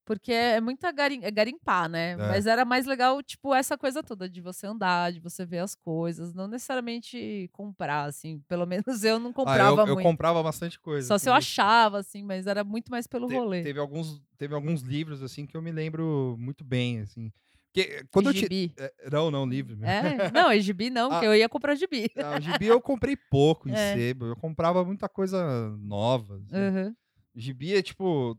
Porque 0.09 0.33
é 0.33 0.61
muita 0.61 0.91
garim, 0.91 1.21
é 1.23 1.31
garimpar, 1.31 1.89
né? 1.89 2.13
É. 2.13 2.17
Mas 2.17 2.47
era 2.47 2.65
mais 2.65 2.87
legal, 2.87 3.23
tipo, 3.23 3.55
essa 3.55 3.77
coisa 3.79 4.03
toda 4.03 4.29
de 4.29 4.41
você 4.41 4.67
andar, 4.67 5.13
de 5.13 5.21
você 5.21 5.45
ver 5.47 5.59
as 5.59 5.75
coisas, 5.75 6.33
não 6.35 6.49
necessariamente 6.49 7.49
comprar, 7.53 8.05
assim. 8.07 8.41
Pelo 8.49 8.67
menos 8.67 9.05
eu 9.05 9.19
não 9.19 9.31
Ah, 9.31 9.35
comprava 9.35 9.83
eu, 9.83 9.87
eu 9.87 9.95
muito. 9.95 10.07
comprava 10.07 10.43
bastante 10.43 10.81
coisa. 10.81 11.07
Só 11.07 11.19
se 11.19 11.29
eu 11.29 11.33
Teve- 11.35 11.39
achava, 11.39 11.99
assim, 11.99 12.23
mas 12.23 12.47
era 12.47 12.65
muito 12.65 12.91
mais 12.91 13.07
pelo 13.07 13.29
te- 13.29 13.35
rolê. 13.35 13.63
Teve 13.63 13.79
alguns, 13.79 14.21
teve 14.37 14.55
alguns 14.55 14.81
livros, 14.81 15.23
assim, 15.23 15.47
que 15.47 15.57
eu 15.57 15.63
me 15.63 15.71
lembro 15.71 16.35
muito 16.39 16.65
bem, 16.65 17.01
assim. 17.01 17.31
Porque 17.71 18.03
quando 18.11 18.31
eu 18.31 18.33
te... 18.33 18.41
gibi. 18.41 18.73
é, 18.79 18.93
Não, 19.13 19.31
não, 19.31 19.45
livro. 19.47 19.77
mesmo. 19.77 19.87
É? 19.87 20.31
Não, 20.33 20.51
é 20.51 20.59
gibi 20.59 20.89
não, 20.89 21.11
porque 21.11 21.27
Ah. 21.27 21.29
eu 21.29 21.35
ia 21.35 21.49
comprar 21.51 21.75
gibi. 21.75 22.11
Ah, 22.17 22.41
gibi 22.41 22.67
eu 22.67 22.81
comprei 22.81 23.15
pouco 23.31 23.69
em 23.69 23.73
É. 23.77 23.95
sebo. 23.95 24.25
Eu 24.25 24.37
comprava 24.37 24.83
muita 24.85 25.07
coisa 25.07 25.71
nova. 25.79 26.37
assim. 26.37 26.57
Uhum. 26.57 26.95
Gibi 27.37 27.75
é 27.77 27.83
tipo. 27.83 28.37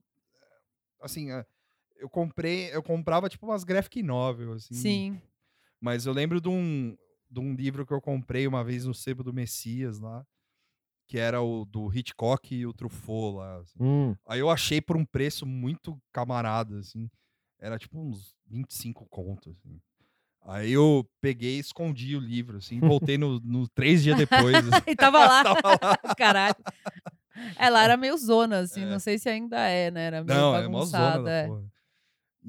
Assim, 1.02 1.32
é, 1.32 1.46
eu 2.00 2.10
comprei. 2.10 2.74
Eu 2.74 2.82
comprava 2.82 3.30
tipo 3.30 3.46
umas 3.46 3.64
graphic 3.64 4.02
novel, 4.02 4.54
assim. 4.54 4.74
Sim. 4.74 5.22
Mas 5.80 6.06
eu 6.06 6.14
lembro 6.14 6.42
de 6.42 6.50
um, 6.50 6.98
de 7.30 7.40
um 7.40 7.54
livro 7.54 7.86
que 7.86 7.94
eu 7.94 8.02
comprei 8.02 8.48
uma 8.48 8.64
vez 8.64 8.86
no 8.86 8.94
Sebo 8.94 9.24
do 9.24 9.34
Messias 9.34 10.00
lá. 10.00 10.26
Que 11.08 11.18
era 11.18 11.42
o 11.42 11.66
do 11.66 11.92
Hitchcock 11.92 12.54
e 12.54 12.66
o 12.68 12.74
Truffaut 12.74 13.38
lá. 13.38 13.58
assim. 13.58 13.80
Hum. 13.82 14.16
Aí 14.28 14.40
eu 14.40 14.50
achei 14.50 14.80
por 14.80 14.96
um 14.96 15.04
preço 15.06 15.46
muito 15.46 16.00
camarada, 16.14 16.78
assim. 16.80 17.10
Era 17.60 17.78
tipo 17.80 18.00
uns 18.00 18.36
25 18.48 19.06
contos, 19.10 19.56
assim. 19.58 19.80
Aí 20.46 20.72
eu 20.72 21.06
peguei 21.20 21.58
e 21.58 21.60
escondi 21.60 22.16
o 22.16 22.20
livro, 22.20 22.58
assim, 22.58 22.80
voltei 22.80 23.18
no, 23.18 23.40
no 23.44 23.68
três 23.68 24.02
dias 24.04 24.18
depois. 24.18 24.56
assim. 24.56 24.84
e 24.88 24.96
tava 24.96 25.20
lá. 25.20 25.44
Tava 25.44 25.62
lá. 25.82 25.98
Caralho. 26.18 26.56
Ela 27.58 27.84
era 27.84 27.98
meio 27.98 28.18
zona, 28.18 28.60
assim, 28.60 28.84
É. 28.84 28.86
não 28.86 29.00
sei 29.00 29.18
se 29.18 29.30
ainda 29.30 29.58
é, 29.68 29.90
né? 29.92 30.06
Era 30.06 30.24
meio 30.24 30.38
Não, 30.40 30.56
é 30.56 30.68
mó 30.68 30.84
zona 30.86 31.00
bagunçada. 31.12 31.24
da 31.24 31.32
é. 31.32 31.48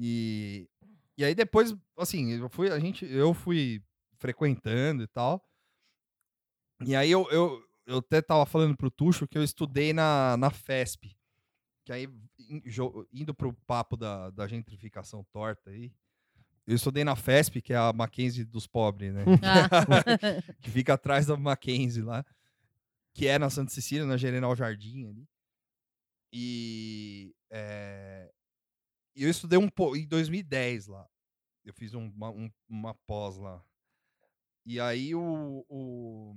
E, 0.03 0.67
e 1.15 1.23
aí 1.23 1.35
depois, 1.35 1.75
assim, 1.95 2.31
eu 2.31 2.49
fui, 2.49 2.71
a 2.71 2.79
gente, 2.79 3.05
eu 3.05 3.35
fui 3.35 3.83
frequentando 4.17 5.03
e 5.03 5.07
tal. 5.07 5.47
E 6.83 6.95
aí 6.95 7.11
eu, 7.11 7.29
eu, 7.29 7.63
eu 7.85 7.99
até 7.99 8.19
tava 8.19 8.43
falando 8.47 8.75
pro 8.75 8.89
Tuxo 8.89 9.27
que 9.27 9.37
eu 9.37 9.43
estudei 9.43 9.93
na, 9.93 10.35
na 10.37 10.49
FESP. 10.49 11.15
Que 11.85 11.93
aí, 11.93 12.09
indo 13.13 13.31
pro 13.35 13.53
papo 13.67 13.95
da, 13.95 14.31
da 14.31 14.47
gentrificação 14.47 15.23
torta 15.31 15.69
aí, 15.69 15.93
eu 16.65 16.75
estudei 16.75 17.03
na 17.03 17.15
FESP, 17.15 17.61
que 17.61 17.73
é 17.73 17.77
a 17.77 17.93
Mackenzie 17.93 18.43
dos 18.43 18.65
pobres, 18.65 19.13
né? 19.13 19.23
Ah. 19.43 20.53
que 20.61 20.71
fica 20.71 20.95
atrás 20.95 21.27
da 21.27 21.37
Mackenzie 21.37 22.01
lá, 22.01 22.25
que 23.13 23.27
é 23.27 23.37
na 23.37 23.51
Santa 23.51 23.71
Cecília, 23.71 24.05
na 24.05 24.17
General 24.17 24.55
Jardim 24.55 25.05
ali. 25.05 25.27
E 26.33 27.35
é, 27.51 28.31
eu 29.15 29.29
estudei 29.29 29.57
um 29.59 29.69
pouco 29.69 29.95
em 29.97 30.07
2010 30.07 30.87
lá. 30.87 31.07
Eu 31.63 31.73
fiz 31.73 31.93
um- 31.93 32.07
uma, 32.15 32.29
um- 32.29 32.51
uma 32.69 32.93
pós 33.07 33.37
lá. 33.37 33.63
E 34.65 34.79
aí 34.79 35.13
o, 35.15 35.65
o- 35.69 36.35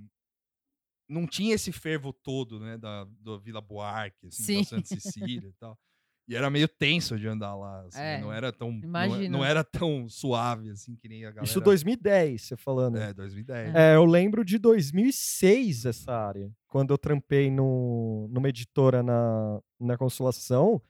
não 1.08 1.26
tinha 1.26 1.54
esse 1.54 1.70
fervo 1.72 2.12
todo, 2.12 2.58
né, 2.60 2.76
da, 2.78 3.04
da 3.20 3.36
Vila 3.38 3.60
Buarque, 3.60 4.26
assim, 4.28 4.42
Sim. 4.42 4.58
da 4.58 4.64
Santa 4.64 4.86
Cecília 5.40 5.48
e 5.48 5.52
tal. 5.54 5.78
E 6.26 6.34
era 6.34 6.48
meio 6.48 6.66
tenso 6.66 7.18
de 7.18 7.28
andar 7.28 7.54
lá, 7.54 7.82
assim, 7.82 8.00
É, 8.00 8.18
não 8.18 8.32
era 8.32 8.50
tão 8.50 8.72
não, 8.72 8.78
imagino. 8.82 9.36
não 9.38 9.44
era 9.44 9.62
tão 9.62 10.08
suave 10.08 10.70
assim 10.70 10.96
que 10.96 11.06
nem 11.06 11.22
a 11.26 11.28
galera. 11.30 11.44
Isso 11.44 11.60
2010, 11.60 12.40
você 12.40 12.56
falando. 12.56 12.96
É, 12.96 13.12
2010. 13.12 13.74
É, 13.74 13.94
eu 13.94 14.06
lembro 14.06 14.42
de 14.42 14.58
2006 14.58 15.84
essa 15.84 16.12
área. 16.12 16.50
Quando 16.66 16.94
eu 16.94 16.98
trampei 16.98 17.50
no, 17.50 18.26
numa 18.30 18.48
editora 18.48 19.02
na, 19.02 19.60
na 19.78 19.98
Consolação, 19.98 20.80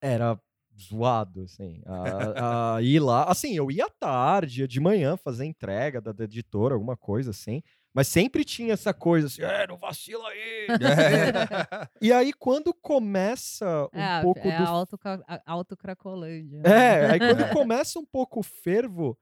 era 0.00 0.36
zoado, 0.82 1.42
assim. 1.42 1.82
A, 1.86 1.94
a 2.76 2.82
ir 2.82 3.00
lá. 3.00 3.24
Assim, 3.24 3.54
eu 3.56 3.70
ia 3.70 3.86
à 3.86 3.90
tarde, 3.90 4.62
ia 4.62 4.68
de 4.68 4.80
manhã 4.80 5.16
fazer 5.16 5.44
entrega 5.44 6.00
da, 6.00 6.12
da 6.12 6.24
editora, 6.24 6.74
alguma 6.74 6.96
coisa 6.96 7.30
assim. 7.30 7.62
Mas 7.92 8.06
sempre 8.06 8.44
tinha 8.44 8.72
essa 8.72 8.94
coisa 8.94 9.26
assim, 9.26 9.42
é, 9.42 9.66
não 9.66 9.76
vacila 9.76 10.28
aí. 10.28 10.66
E 12.00 12.12
aí, 12.12 12.32
quando 12.32 12.72
começa 12.72 13.88
um 13.92 13.98
É, 14.00 14.22
pouco 14.22 14.46
é 14.48 14.56
do 14.58 14.62
a 14.64 14.68
auto, 14.68 14.98
a 15.04 15.52
autocracolândia. 15.52 16.60
é, 16.64 17.10
aí 17.12 17.18
quando 17.18 17.42
É. 17.42 17.52
começa 17.52 17.98
um 17.98 18.06
pouco 18.06 18.40
o 18.40 18.42
fervo 18.44 19.18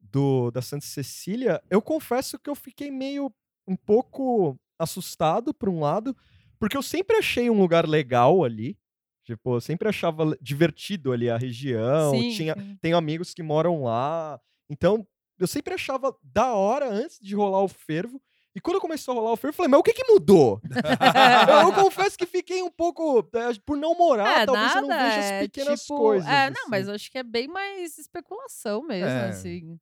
do, 0.00 0.50
da 0.52 0.62
Santa 0.62 0.86
Cecília, 0.86 1.60
eu 1.68 1.82
confesso 1.82 2.38
que 2.38 2.48
eu 2.48 2.54
fiquei 2.54 2.90
meio 2.90 3.32
um 3.66 3.76
pouco 3.76 4.56
assustado, 4.78 5.52
por 5.52 5.68
um 5.68 5.80
lado, 5.80 6.16
porque 6.60 6.76
eu 6.76 6.82
sempre 6.82 7.16
achei 7.16 7.50
um 7.50 7.58
lugar 7.60 7.88
legal 7.88 8.44
ali. 8.44 8.78
Tipo, 9.26 9.56
eu 9.56 9.60
sempre 9.60 9.88
achava 9.88 10.38
divertido 10.40 11.10
ali 11.12 11.28
a 11.28 11.36
região. 11.36 12.12
Sim, 12.12 12.30
tinha, 12.30 12.54
sim. 12.54 12.78
tenho 12.80 12.96
amigos 12.96 13.34
que 13.34 13.42
moram 13.42 13.82
lá. 13.82 14.40
Então, 14.70 15.04
eu 15.36 15.48
sempre 15.48 15.74
achava 15.74 16.16
da 16.22 16.54
hora 16.54 16.88
antes 16.88 17.18
de 17.20 17.34
rolar 17.34 17.60
o 17.60 17.66
fervo. 17.68 18.22
E 18.54 18.60
quando 18.60 18.80
começou 18.80 19.12
a 19.12 19.16
rolar 19.16 19.32
o 19.32 19.36
fervo, 19.36 19.48
eu 19.52 19.56
falei, 19.56 19.68
mas 19.68 19.80
o 19.80 19.82
que 19.82 19.92
que 19.92 20.04
mudou? 20.04 20.60
eu, 20.64 20.70
eu 21.68 21.72
confesso 21.74 22.16
que 22.16 22.24
fiquei 22.24 22.62
um 22.62 22.70
pouco. 22.70 23.18
é, 23.34 23.52
por 23.66 23.76
não 23.76 23.96
morar, 23.96 24.42
É, 24.42 24.46
talvez 24.46 24.76
eu 24.76 24.82
não 24.82 24.88
nada, 24.88 25.08
veja 25.08 25.18
as 25.18 25.30
é, 25.32 25.40
pequenas 25.40 25.80
tipo, 25.82 25.96
coisas. 25.96 26.28
É, 26.30 26.48
não, 26.48 26.60
assim. 26.62 26.70
mas 26.70 26.86
eu 26.88 26.94
acho 26.94 27.10
que 27.10 27.18
é 27.18 27.24
bem 27.24 27.48
mais 27.48 27.98
especulação 27.98 28.82
mesmo, 28.84 29.08
É. 29.08 29.28
assim. 29.28 29.76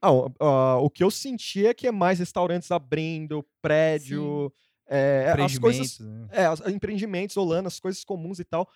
Ah, 0.00 0.08
ah, 0.40 0.76
o 0.78 0.88
que 0.88 1.02
eu 1.02 1.10
senti 1.10 1.66
é 1.66 1.74
que 1.74 1.86
é 1.88 1.92
mais 1.92 2.18
restaurantes 2.20 2.70
abrindo, 2.70 3.44
prédio, 3.60 4.52
é, 4.86 5.34
as 5.38 5.58
coisas. 5.58 6.00
Empreendimentos, 6.00 6.00
né? 6.00 6.28
É, 6.30 6.50
os 6.50 6.60
empreendimentos 6.60 7.36
rolando, 7.36 7.68
as 7.68 7.80
coisas 7.80 8.04
comuns 8.04 8.38
e 8.38 8.44
tal. 8.44 8.68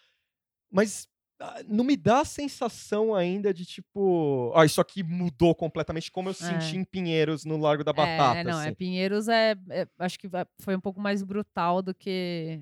Mas 0.71 1.09
ah, 1.41 1.63
não 1.69 1.85
me 1.85 1.97
dá 1.97 2.21
a 2.21 2.25
sensação 2.25 3.15
ainda 3.15 3.55
de 3.55 3.65
tipo. 3.65 4.53
Ah, 4.57 4.65
isso 4.65 4.81
aqui 4.81 5.03
mudou 5.03 5.55
completamente 5.55 6.11
como 6.11 6.29
eu 6.29 6.35
senti 6.35 6.77
em 6.77 6.85
Pinheiros 6.85 7.45
no 7.45 7.57
Largo 7.57 7.85
da 7.85 7.93
Batata. 7.93 8.41
é, 8.41 8.45
não, 8.45 8.61
é 8.61 8.67
assim. 8.67 8.75
Pinheiros 8.75 9.29
é, 9.29 9.55
é- 9.71 9.89
acho 9.99 10.19
que 10.19 10.29
foi 10.61 10.75
um 10.75 10.81
pouco 10.81 11.01
mais 11.01 11.23
brutal 11.23 11.81
do 11.81 11.95
que 11.95 12.61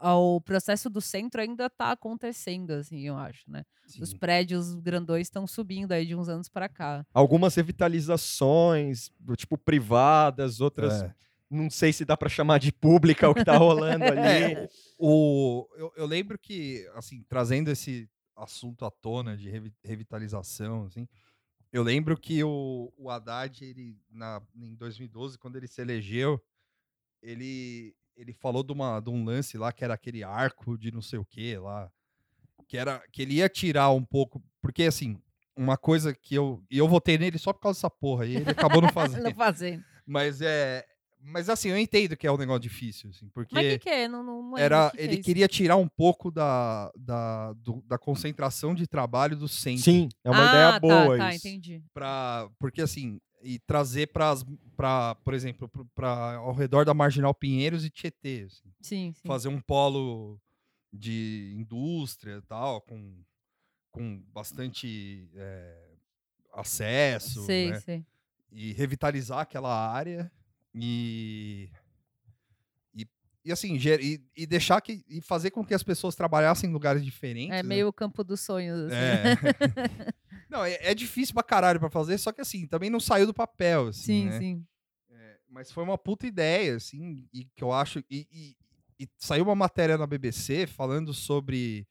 o 0.00 0.40
processo 0.40 0.90
do 0.90 1.00
centro 1.00 1.40
ainda 1.40 1.68
tá 1.70 1.92
acontecendo, 1.92 2.72
assim, 2.72 3.00
eu 3.06 3.16
acho, 3.16 3.50
né? 3.50 3.64
Os 4.00 4.10
Sim. 4.10 4.18
prédios 4.18 4.74
grandões 4.74 5.26
estão 5.26 5.46
subindo 5.46 5.92
aí 5.92 6.04
de 6.04 6.14
uns 6.14 6.28
anos 6.28 6.48
para 6.48 6.68
cá. 6.68 7.06
Algumas 7.12 7.54
revitalizações, 7.54 9.10
tipo 9.36 9.56
privadas, 9.56 10.60
outras. 10.60 11.02
É. 11.02 11.14
Não 11.50 11.70
sei 11.70 11.92
se 11.92 12.04
dá 12.04 12.16
pra 12.16 12.28
chamar 12.28 12.58
de 12.58 12.70
pública 12.70 13.28
o 13.28 13.34
que 13.34 13.44
tá 13.44 13.56
rolando 13.56 14.04
ali. 14.04 14.54
É, 14.54 14.68
o, 14.98 15.66
eu, 15.76 15.92
eu 15.96 16.06
lembro 16.06 16.38
que, 16.38 16.86
assim, 16.94 17.24
trazendo 17.28 17.70
esse 17.70 18.08
assunto 18.36 18.84
à 18.84 18.90
tona 18.90 19.36
de 19.36 19.48
revi- 19.48 19.74
revitalização, 19.82 20.84
assim, 20.84 21.08
eu 21.72 21.82
lembro 21.82 22.16
que 22.16 22.42
o, 22.44 22.92
o 22.96 23.10
Haddad, 23.10 23.64
ele, 23.64 23.96
na, 24.10 24.42
em 24.56 24.74
2012, 24.74 25.38
quando 25.38 25.56
ele 25.56 25.66
se 25.66 25.80
elegeu, 25.80 26.40
ele, 27.22 27.94
ele 28.16 28.32
falou 28.32 28.62
de, 28.62 28.72
uma, 28.72 29.00
de 29.00 29.10
um 29.10 29.24
lance 29.24 29.58
lá, 29.58 29.72
que 29.72 29.84
era 29.84 29.94
aquele 29.94 30.22
arco 30.22 30.78
de 30.78 30.90
não 30.90 31.02
sei 31.02 31.18
o 31.18 31.24
que 31.24 31.56
lá, 31.58 31.90
que, 32.66 32.76
era, 32.76 33.02
que 33.10 33.22
ele 33.22 33.34
ia 33.34 33.48
tirar 33.48 33.90
um 33.90 34.04
pouco, 34.04 34.42
porque, 34.60 34.84
assim, 34.84 35.20
uma 35.56 35.76
coisa 35.76 36.14
que 36.14 36.34
eu... 36.34 36.62
E 36.70 36.78
eu 36.78 36.86
votei 36.88 37.18
nele 37.18 37.38
só 37.38 37.52
por 37.52 37.60
causa 37.60 37.78
dessa 37.78 37.90
porra, 37.90 38.26
e 38.26 38.36
ele 38.36 38.50
acabou 38.50 38.80
não 38.80 38.88
fazendo. 38.92 39.24
Não 39.24 39.34
fazendo. 39.34 39.84
Mas 40.06 40.40
é... 40.40 40.86
Mas 41.30 41.48
assim, 41.48 41.68
eu 41.68 41.78
entendo 41.78 42.16
que 42.16 42.26
é 42.26 42.32
um 42.32 42.36
negócio 42.38 42.60
difícil, 42.62 43.10
assim, 43.10 43.28
porque 43.28 43.54
Mas 43.54 43.66
que, 43.66 43.78
que 43.80 43.88
é? 43.90 44.08
Não, 44.08 44.22
não 44.22 44.42
lembro 44.54 44.60
era 44.60 44.90
que 44.90 45.00
é 45.00 45.04
ele 45.04 45.14
isso. 45.14 45.22
queria 45.24 45.46
tirar 45.46 45.76
um 45.76 45.86
pouco 45.86 46.30
da, 46.30 46.90
da, 46.96 47.52
do- 47.52 47.82
da 47.86 47.98
concentração 47.98 48.74
de 48.74 48.86
trabalho 48.86 49.36
do 49.36 49.46
centro 49.46 49.82
Sim, 49.82 50.08
é 50.24 50.30
uma 50.30 50.44
ah, 50.44 50.46
ideia 50.46 50.72
tá, 50.72 50.80
boa 50.80 51.18
tá, 51.18 51.34
isso. 51.34 51.46
entendi. 51.46 51.82
para 51.92 52.48
porque 52.58 52.80
assim 52.80 53.20
e 53.42 53.58
trazer 53.60 54.06
para 54.08 54.34
para 54.76 55.14
por 55.16 55.34
exemplo 55.34 55.70
para 55.94 56.36
ao 56.36 56.54
redor 56.54 56.84
da 56.84 56.94
marginal 56.94 57.34
Pinheiros 57.34 57.84
e 57.84 57.90
Tietê 57.90 58.46
assim, 58.46 58.72
Sim, 58.80 59.12
sim. 59.12 59.28
fazer 59.28 59.48
um 59.48 59.60
polo 59.60 60.40
de 60.92 61.54
indústria 61.56 62.38
e 62.38 62.42
tal 62.42 62.80
com 62.80 63.22
com 63.90 64.22
bastante 64.32 65.28
é, 65.34 65.90
acesso 66.54 67.44
sei, 67.44 67.70
né? 67.70 67.80
sei. 67.80 68.06
e 68.50 68.72
revitalizar 68.72 69.40
aquela 69.40 69.90
área 69.92 70.30
e 70.82 71.70
e, 72.94 73.06
e 73.44 73.52
assim 73.52 73.76
e, 73.76 74.20
e 74.36 74.46
deixar 74.46 74.80
que 74.80 75.04
e 75.08 75.20
fazer 75.20 75.50
com 75.50 75.64
que 75.64 75.74
as 75.74 75.82
pessoas 75.82 76.14
trabalhassem 76.14 76.68
em 76.68 76.72
lugares 76.72 77.04
diferentes 77.04 77.50
É 77.58 77.62
né? 77.62 77.68
meio 77.68 77.88
o 77.88 77.92
campo 77.92 78.22
dos 78.24 78.40
sonhos, 78.40 78.78
assim. 78.86 78.96
É. 78.96 79.34
não, 80.48 80.64
é, 80.64 80.74
é 80.80 80.94
difícil 80.94 81.34
pra 81.34 81.42
caralho 81.42 81.80
pra 81.80 81.90
fazer, 81.90 82.18
só 82.18 82.32
que 82.32 82.40
assim, 82.40 82.66
também 82.66 82.90
não 82.90 83.00
saiu 83.00 83.26
do 83.26 83.34
papel, 83.34 83.88
assim, 83.88 84.02
sim, 84.02 84.24
né? 84.26 84.38
sim. 84.38 84.66
É, 85.10 85.38
mas 85.48 85.70
foi 85.72 85.82
uma 85.84 85.98
puta 85.98 86.26
ideia, 86.26 86.76
assim, 86.76 87.28
e 87.32 87.44
que 87.44 87.62
eu 87.64 87.72
acho. 87.72 88.00
E, 88.10 88.26
e- 88.30 88.56
e 89.00 89.08
saiu 89.16 89.44
uma 89.44 89.54
matéria 89.54 89.96
na 89.96 90.08
BBC 90.08 90.66
falando 90.66 91.14
sobre 91.14 91.86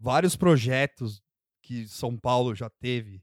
vários 0.00 0.36
projetos 0.36 1.22
que 1.60 1.86
São 1.86 2.16
Paulo 2.16 2.54
já 2.54 2.70
teve 2.70 3.22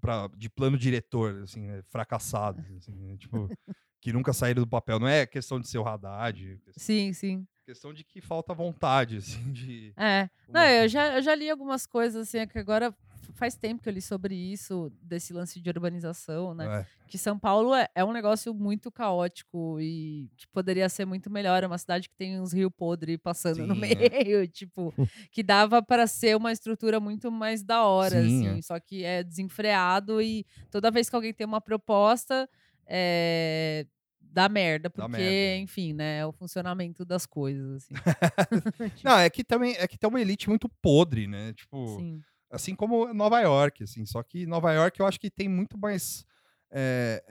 pra, 0.00 0.28
de 0.36 0.48
plano 0.48 0.78
diretor, 0.78 1.42
assim, 1.42 1.62
né, 1.66 1.82
fracassados, 1.88 2.64
assim, 2.76 2.92
né, 2.94 3.16
tipo, 3.16 3.48
que 4.02 4.12
nunca 4.12 4.32
saíram 4.32 4.62
do 4.64 4.68
papel. 4.68 4.98
Não 4.98 5.06
é 5.08 5.24
questão 5.24 5.58
de 5.60 5.68
ser 5.68 5.78
o 5.78 5.86
Haddad, 5.86 6.60
é 6.66 6.72
Sim, 6.76 7.12
sim. 7.12 7.46
questão 7.64 7.94
de 7.94 8.02
que 8.04 8.20
falta 8.20 8.52
vontade, 8.52 9.16
assim, 9.18 9.52
de. 9.52 9.94
É. 9.96 10.28
Não, 10.48 10.62
eu 10.62 10.88
já, 10.88 11.14
eu 11.14 11.22
já 11.22 11.34
li 11.34 11.48
algumas 11.48 11.86
coisas, 11.86 12.28
assim, 12.28 12.38
é 12.38 12.46
que 12.46 12.58
agora 12.58 12.92
faz 13.34 13.54
tempo 13.56 13.80
que 13.80 13.88
eu 13.88 13.92
li 13.92 14.02
sobre 14.02 14.34
isso, 14.34 14.92
desse 15.00 15.32
lance 15.32 15.60
de 15.60 15.70
urbanização, 15.70 16.52
né? 16.52 16.80
É, 16.80 16.86
Que 17.08 17.16
São 17.16 17.38
Paulo 17.38 17.72
é, 17.74 17.88
é 17.94 18.04
um 18.04 18.12
negócio 18.12 18.52
muito 18.52 18.90
caótico 18.90 19.78
e 19.80 20.28
que 20.36 20.46
poderia 20.48 20.88
ser 20.88 21.04
muito 21.06 21.30
melhor. 21.30 21.62
É 21.62 21.66
uma 21.68 21.78
cidade 21.78 22.08
que 22.08 22.16
tem 22.16 22.40
uns 22.40 22.52
rios 22.52 22.70
podres 22.76 23.18
passando 23.22 23.64
no 23.66 23.74
Sim, 23.74 23.80
meio, 23.80 24.46
tipo, 24.50 24.92
que 25.30 25.42
dava 25.44 25.80
para 25.80 26.06
ser 26.08 26.36
uma 26.36 26.50
estrutura 26.52 26.98
muito 26.98 27.30
mais 27.30 27.62
da 27.62 27.84
hora, 27.84 28.20
Sim, 28.20 28.48
assim. 28.48 28.58
é. 28.58 28.62
Só 28.62 28.78
que 28.80 29.04
é 29.04 29.22
desenfreado 29.22 30.20
e 30.20 30.44
toda 30.70 30.90
vez 30.90 31.08
que 31.08 31.14
alguém 31.16 31.32
tem 31.32 31.46
uma 31.46 31.60
proposta, 31.60 32.48
é, 32.86 33.86
dá 34.32 34.48
merda, 34.48 34.88
porque, 34.88 35.10
merda. 35.10 35.56
enfim, 35.58 35.92
né, 35.92 36.18
é 36.18 36.26
o 36.26 36.32
funcionamento 36.32 37.04
das 37.04 37.26
coisas, 37.26 37.84
assim. 37.84 37.94
Não, 39.04 39.18
é 39.18 39.28
que 39.28 39.44
também 39.44 39.74
é 39.78 39.86
que 39.86 39.98
tem 39.98 40.08
uma 40.08 40.20
elite 40.20 40.48
muito 40.48 40.68
podre, 40.80 41.26
né? 41.26 41.52
Tipo, 41.52 41.98
Sim. 41.98 42.20
assim 42.50 42.74
como 42.74 43.12
Nova 43.12 43.40
York, 43.40 43.84
assim. 43.84 44.06
Só 44.06 44.22
que 44.22 44.46
Nova 44.46 44.72
York 44.72 44.98
eu 44.98 45.06
acho 45.06 45.20
que 45.20 45.30
tem 45.30 45.48
muito 45.48 45.78
mais. 45.78 46.24
É, 46.70 47.22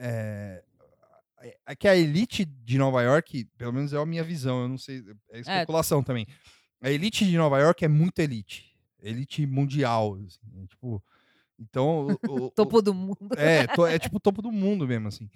é, 1.42 1.58
é 1.66 1.76
que 1.76 1.88
a 1.88 1.96
elite 1.96 2.46
de 2.46 2.78
Nova 2.78 3.02
York, 3.02 3.46
pelo 3.58 3.74
menos 3.74 3.92
é 3.94 3.98
a 3.98 4.06
minha 4.06 4.24
visão, 4.24 4.62
eu 4.62 4.70
não 4.70 4.78
sei, 4.78 5.04
é 5.32 5.40
especulação 5.40 6.04
também. 6.04 6.28
A 6.80 6.92
elite 6.92 7.26
de 7.26 7.38
Nova 7.38 7.60
York 7.60 7.84
é 7.84 7.88
muito 7.88 8.20
elite, 8.20 8.76
elite 9.02 9.46
mundial, 9.48 10.16
assim, 10.16 10.64
é 10.64 10.68
tipo. 10.68 11.04
Então, 11.62 12.08
o- 12.28 12.32
o- 12.48 12.52
Topo 12.52 12.82
do 12.82 12.94
mundo. 12.94 13.18
é, 13.38 13.68
to- 13.68 13.86
é 13.86 14.00
tipo 14.00 14.18
o 14.18 14.20
topo 14.20 14.42
do 14.42 14.52
mundo 14.52 14.88
mesmo, 14.88 15.08
assim. 15.08 15.30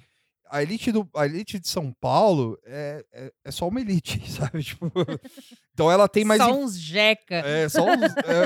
A 0.49 0.61
elite, 0.61 0.91
do, 0.91 1.09
a 1.15 1.25
elite 1.25 1.59
de 1.59 1.67
São 1.67 1.91
Paulo 1.99 2.57
é, 2.65 3.03
é, 3.11 3.31
é 3.45 3.51
só 3.51 3.67
uma 3.67 3.81
elite, 3.81 4.19
sabe? 4.31 4.63
Tipo, 4.63 4.91
então 5.73 5.91
ela 5.91 6.07
tem 6.07 6.23
mais. 6.23 6.41
Só 6.41 6.53
uns 6.53 6.77
jeca. 6.77 7.35
É, 7.35 7.67
só 7.69 7.83
uns, 7.83 8.01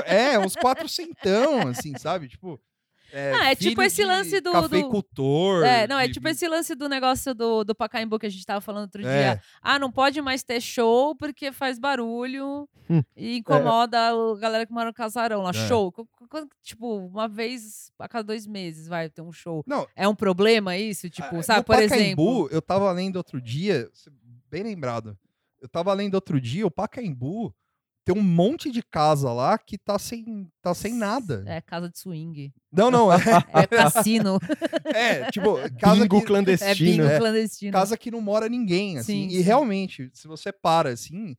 é, 0.06 0.32
é, 0.34 0.38
uns 0.38 0.54
quatrocentão, 0.56 1.68
assim, 1.68 1.96
sabe? 1.98 2.28
Tipo. 2.28 2.60
É, 3.12 3.32
Ah, 3.34 3.50
é 3.50 3.54
tipo 3.54 3.82
esse 3.82 4.04
lance 4.04 4.40
do- 4.40 4.52
do- 4.52 4.62
Cafeicultor. 4.62 5.64
É, 5.64 5.86
não, 5.86 5.98
é 5.98 6.06
de- 6.06 6.14
tipo 6.14 6.28
esse 6.28 6.46
lance 6.48 6.74
do 6.74 6.88
negócio 6.88 7.34
do, 7.34 7.64
do 7.64 7.74
Pacaembu 7.74 8.18
que 8.18 8.26
a 8.26 8.30
gente 8.30 8.44
tava 8.46 8.60
falando 8.60 8.82
outro 8.82 9.06
É. 9.06 9.34
dia. 9.34 9.42
Ah, 9.62 9.78
não 9.78 9.90
pode 9.90 10.20
mais 10.20 10.42
ter 10.42 10.60
show 10.60 11.14
porque 11.16 11.52
faz 11.52 11.78
barulho 11.78 12.68
Hum. 12.88 13.02
e 13.16 13.36
incomoda 13.38 13.98
a 14.10 14.36
galera 14.38 14.66
que 14.66 14.72
mora 14.72 14.86
no 14.86 14.94
casarão 14.94 15.42
lá. 15.42 15.50
É. 15.50 15.68
Show. 15.68 15.92
Tipo, 16.62 16.96
uma 17.06 17.26
vez 17.28 17.92
a 17.98 18.08
cada 18.08 18.24
dois 18.24 18.46
meses 18.46 18.86
vai 18.88 19.08
ter 19.08 19.22
um 19.22 19.32
show. 19.32 19.62
Não, 19.66 19.86
É 19.96 20.06
um 20.08 20.14
problema 20.14 20.76
isso? 20.76 21.08
Tipo, 21.10 21.36
Ah, 21.38 21.42
sabe, 21.42 21.58
no 21.60 21.64
por 21.64 21.76
Pacaembu, 21.76 21.98
exemplo. 21.98 22.48
eu 22.52 22.62
tava 22.62 22.90
lendo 22.92 23.16
outro 23.16 23.40
dia, 23.40 23.88
bem 24.50 24.62
lembrado. 24.62 25.16
Eu 25.60 25.68
tava 25.68 25.92
lendo 25.92 26.14
outro 26.14 26.40
dia, 26.40 26.66
o 26.66 26.70
Pacaembu 26.70 27.54
tem 28.04 28.16
um 28.16 28.22
monte 28.22 28.70
de 28.70 28.82
casa 28.82 29.32
lá 29.32 29.58
que 29.58 29.76
tá 29.78 29.98
sem, 29.98 30.48
tá 30.62 30.74
sem 30.74 30.94
nada. 30.94 31.44
É 31.46 31.60
casa 31.60 31.88
de 31.88 31.98
swing. 31.98 32.52
Não, 32.72 32.90
não, 32.90 33.12
é, 33.12 33.16
É 33.62 33.66
cassino. 33.66 34.38
é, 34.94 35.30
tipo, 35.30 35.56
casa 35.78 36.02
Bingo 36.02 36.18
que, 36.18 36.22
é 36.24 36.26
clandestino. 36.26 36.74
bingo 36.74 37.04
é. 37.04 37.18
clandestino. 37.18 37.72
casa 37.72 37.96
que 37.96 38.10
não 38.10 38.20
mora 38.20 38.48
ninguém, 38.48 38.98
assim. 38.98 39.28
Sim, 39.28 39.34
e 39.34 39.38
sim. 39.38 39.42
realmente, 39.42 40.10
se 40.12 40.26
você 40.26 40.50
para, 40.52 40.90
assim, 40.90 41.36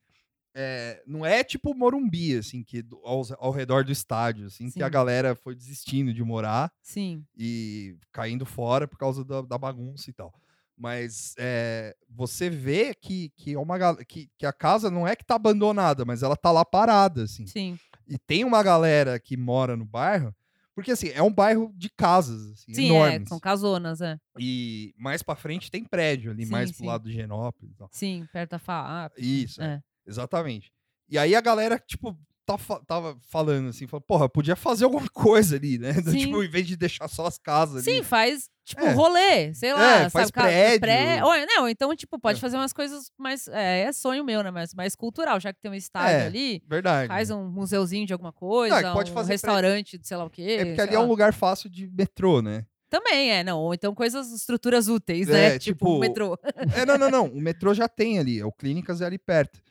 é, 0.53 1.01
não 1.07 1.25
é 1.25 1.43
tipo 1.43 1.73
Morumbi, 1.73 2.37
assim, 2.37 2.63
que 2.63 2.81
do- 2.81 2.99
ao, 3.05 3.21
ao 3.39 3.51
redor 3.51 3.83
do 3.85 3.91
estádio, 3.91 4.47
assim, 4.47 4.69
que 4.69 4.83
a 4.83 4.87
Sim. 4.87 4.91
galera 4.91 5.35
foi 5.35 5.55
desistindo 5.55 6.13
de 6.13 6.23
morar 6.23 6.71
Sim. 6.81 7.23
e 7.37 7.95
caindo 8.11 8.45
fora 8.45 8.87
por 8.87 8.97
causa 8.97 9.23
da, 9.23 9.41
da 9.41 9.57
bagunça 9.57 10.09
e 10.09 10.13
tal. 10.13 10.33
Mas 10.81 11.35
é, 11.37 11.95
você 12.09 12.49
vê 12.49 12.95
que, 12.95 13.29
que, 13.37 13.53
é 13.53 13.59
uma, 13.59 13.95
que, 14.03 14.27
que 14.35 14.47
a 14.47 14.51
casa 14.51 14.89
não 14.89 15.07
é 15.07 15.15
que 15.15 15.23
tá 15.23 15.35
abandonada, 15.35 16.03
mas 16.03 16.23
ela 16.23 16.35
tá 16.35 16.51
lá 16.51 16.65
parada, 16.65 17.21
assim. 17.21 17.45
Sim. 17.45 17.77
E 18.07 18.17
tem 18.17 18.43
uma 18.43 18.63
galera 18.63 19.19
que 19.19 19.37
mora 19.37 19.77
no 19.77 19.85
bairro, 19.85 20.35
porque 20.73 20.89
assim, 20.89 21.09
é 21.09 21.21
um 21.21 21.31
bairro 21.31 21.71
de 21.75 21.87
casas, 21.87 22.53
assim, 22.53 22.73
Sim, 22.73 22.95
enormes. 22.95 23.27
é. 23.27 23.29
São 23.29 23.39
casonas, 23.39 24.01
é. 24.01 24.17
E 24.39 24.91
mais 24.97 25.21
pra 25.21 25.35
frente 25.35 25.69
tem 25.69 25.83
prédio 25.83 26.31
ali, 26.31 26.45
Sim, 26.45 26.51
mais 26.51 26.71
pro 26.71 26.79
sim. 26.79 26.87
lado 26.87 27.03
do 27.03 27.11
Genópolis. 27.11 27.75
Sim, 27.91 28.27
perto 28.33 28.49
da 28.49 28.59
FAAP. 28.59 29.13
Isso, 29.19 29.61
é. 29.61 29.75
É. 29.75 29.81
exatamente. 30.09 30.73
E 31.07 31.15
aí 31.15 31.35
a 31.35 31.41
galera, 31.41 31.77
tipo, 31.77 32.17
tá 32.45 32.57
tava 32.87 33.17
falando 33.29 33.69
assim, 33.69 33.87
falou, 33.87 34.01
porra, 34.01 34.27
podia 34.29 34.55
fazer 34.55 34.85
alguma 34.85 35.07
coisa 35.13 35.55
ali, 35.55 35.77
né? 35.77 35.93
Sim. 36.03 36.17
tipo, 36.25 36.43
em 36.43 36.49
vez 36.49 36.67
de 36.67 36.75
deixar 36.75 37.07
só 37.07 37.25
as 37.25 37.37
casas 37.37 37.83
Sim, 37.83 37.97
ali. 37.97 38.03
faz, 38.03 38.49
tipo, 38.65 38.81
É. 38.81 38.91
rolê, 38.93 39.53
sei 39.53 39.73
lá. 39.73 40.01
É, 40.01 40.09
faz 40.09 40.29
sabe, 40.29 40.47
prédio. 40.47 40.79
Pré... 40.81 41.23
Ou, 41.23 41.33
não, 41.47 41.69
então, 41.69 41.95
tipo, 41.95 42.19
pode 42.19 42.37
É. 42.37 42.41
fazer 42.41 42.57
umas 42.57 42.73
coisas 42.73 43.11
mais. 43.17 43.47
É, 43.47 43.81
é 43.83 43.91
sonho 43.93 44.23
meu, 44.23 44.43
né? 44.43 44.51
Mas 44.51 44.73
mais 44.73 44.95
cultural, 44.95 45.39
já 45.39 45.53
que 45.53 45.59
tem 45.61 45.71
um 45.71 45.75
estádio 45.75 46.17
É, 46.17 46.25
ali. 46.25 46.61
Verdade. 46.67 47.07
Faz 47.07 47.29
um 47.31 47.47
museuzinho 47.49 48.05
de 48.05 48.13
alguma 48.13 48.31
coisa, 48.33 48.81
Não, 48.81 48.93
pode 48.93 49.11
um 49.11 49.13
fazer 49.13 49.33
restaurante 49.33 49.99
sei 50.03 50.17
lá 50.17 50.25
o 50.25 50.29
quê. 50.29 50.57
É 50.59 50.65
porque 50.65 50.81
ali 50.81 50.89
sei 50.89 50.97
é 50.97 50.99
um 50.99 51.03
lá. 51.03 51.07
lugar 51.07 51.33
fácil 51.33 51.69
de 51.69 51.87
metrô, 51.87 52.41
né? 52.41 52.65
Também 52.89 53.31
é, 53.31 53.41
não. 53.41 53.57
Ou 53.59 53.73
então 53.73 53.95
coisas, 53.95 54.31
estruturas 54.33 54.89
úteis, 54.89 55.29
É, 55.29 55.31
né? 55.31 55.49
Tipo, 55.59 55.85
tipo- 55.85 55.95
o 55.95 55.99
metrô. 55.99 56.37
É, 56.75 56.85
não, 56.85 56.97
não, 56.97 57.09
não. 57.09 57.25
O 57.27 57.39
metrô 57.39 57.73
já 57.73 57.87
tem 57.87 58.19
ali. 58.19 58.43
O 58.43 58.51
Clínicas 58.51 58.99
é 58.99 59.05
ali 59.05 59.17
perto. 59.17 59.61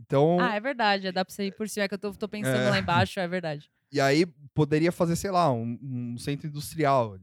Então, 0.00 0.38
Ah, 0.40 0.54
é 0.54 0.60
verdade. 0.60 1.06
é, 1.08 1.12
Dá 1.12 1.24
pra 1.24 1.32
você 1.34 1.44
ir 1.46 1.52
por 1.56 1.68
cima. 1.68 1.84
É 1.84 1.88
que 1.88 1.94
eu 1.94 1.98
tô, 1.98 2.12
tô 2.12 2.28
pensando 2.28 2.56
É. 2.56 2.70
lá 2.70 2.78
embaixo, 2.78 3.20
é 3.20 3.28
verdade. 3.28 3.70
e 3.92 4.00
aí 4.00 4.24
poderia 4.54 4.92
fazer, 4.92 5.16
sei 5.16 5.30
lá, 5.30 5.52
um, 5.52 5.78
um 5.82 6.16
centro 6.18 6.46
industrial. 6.46 7.18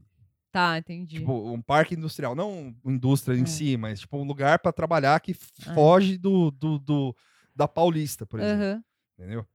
Tá, 0.52 0.78
entendi. 0.78 1.18
Tipo, 1.18 1.50
um 1.52 1.60
parque 1.62 1.94
industrial. 1.94 2.34
Não 2.34 2.74
indústria 2.84 3.36
em 3.36 3.42
É. 3.42 3.46
si, 3.46 3.76
mas 3.76 4.00
tipo 4.00 4.16
um 4.18 4.24
lugar 4.24 4.58
pra 4.58 4.72
trabalhar 4.72 5.18
que 5.20 5.34
foge 5.74 6.16
do, 6.18 6.50
do, 6.50 6.78
do- 6.78 7.16
da 7.54 7.66
Paulista, 7.68 8.24
por 8.26 8.38
exemplo. 8.40 8.62
Aham. 8.64 8.84
Entendeu? 9.18 9.46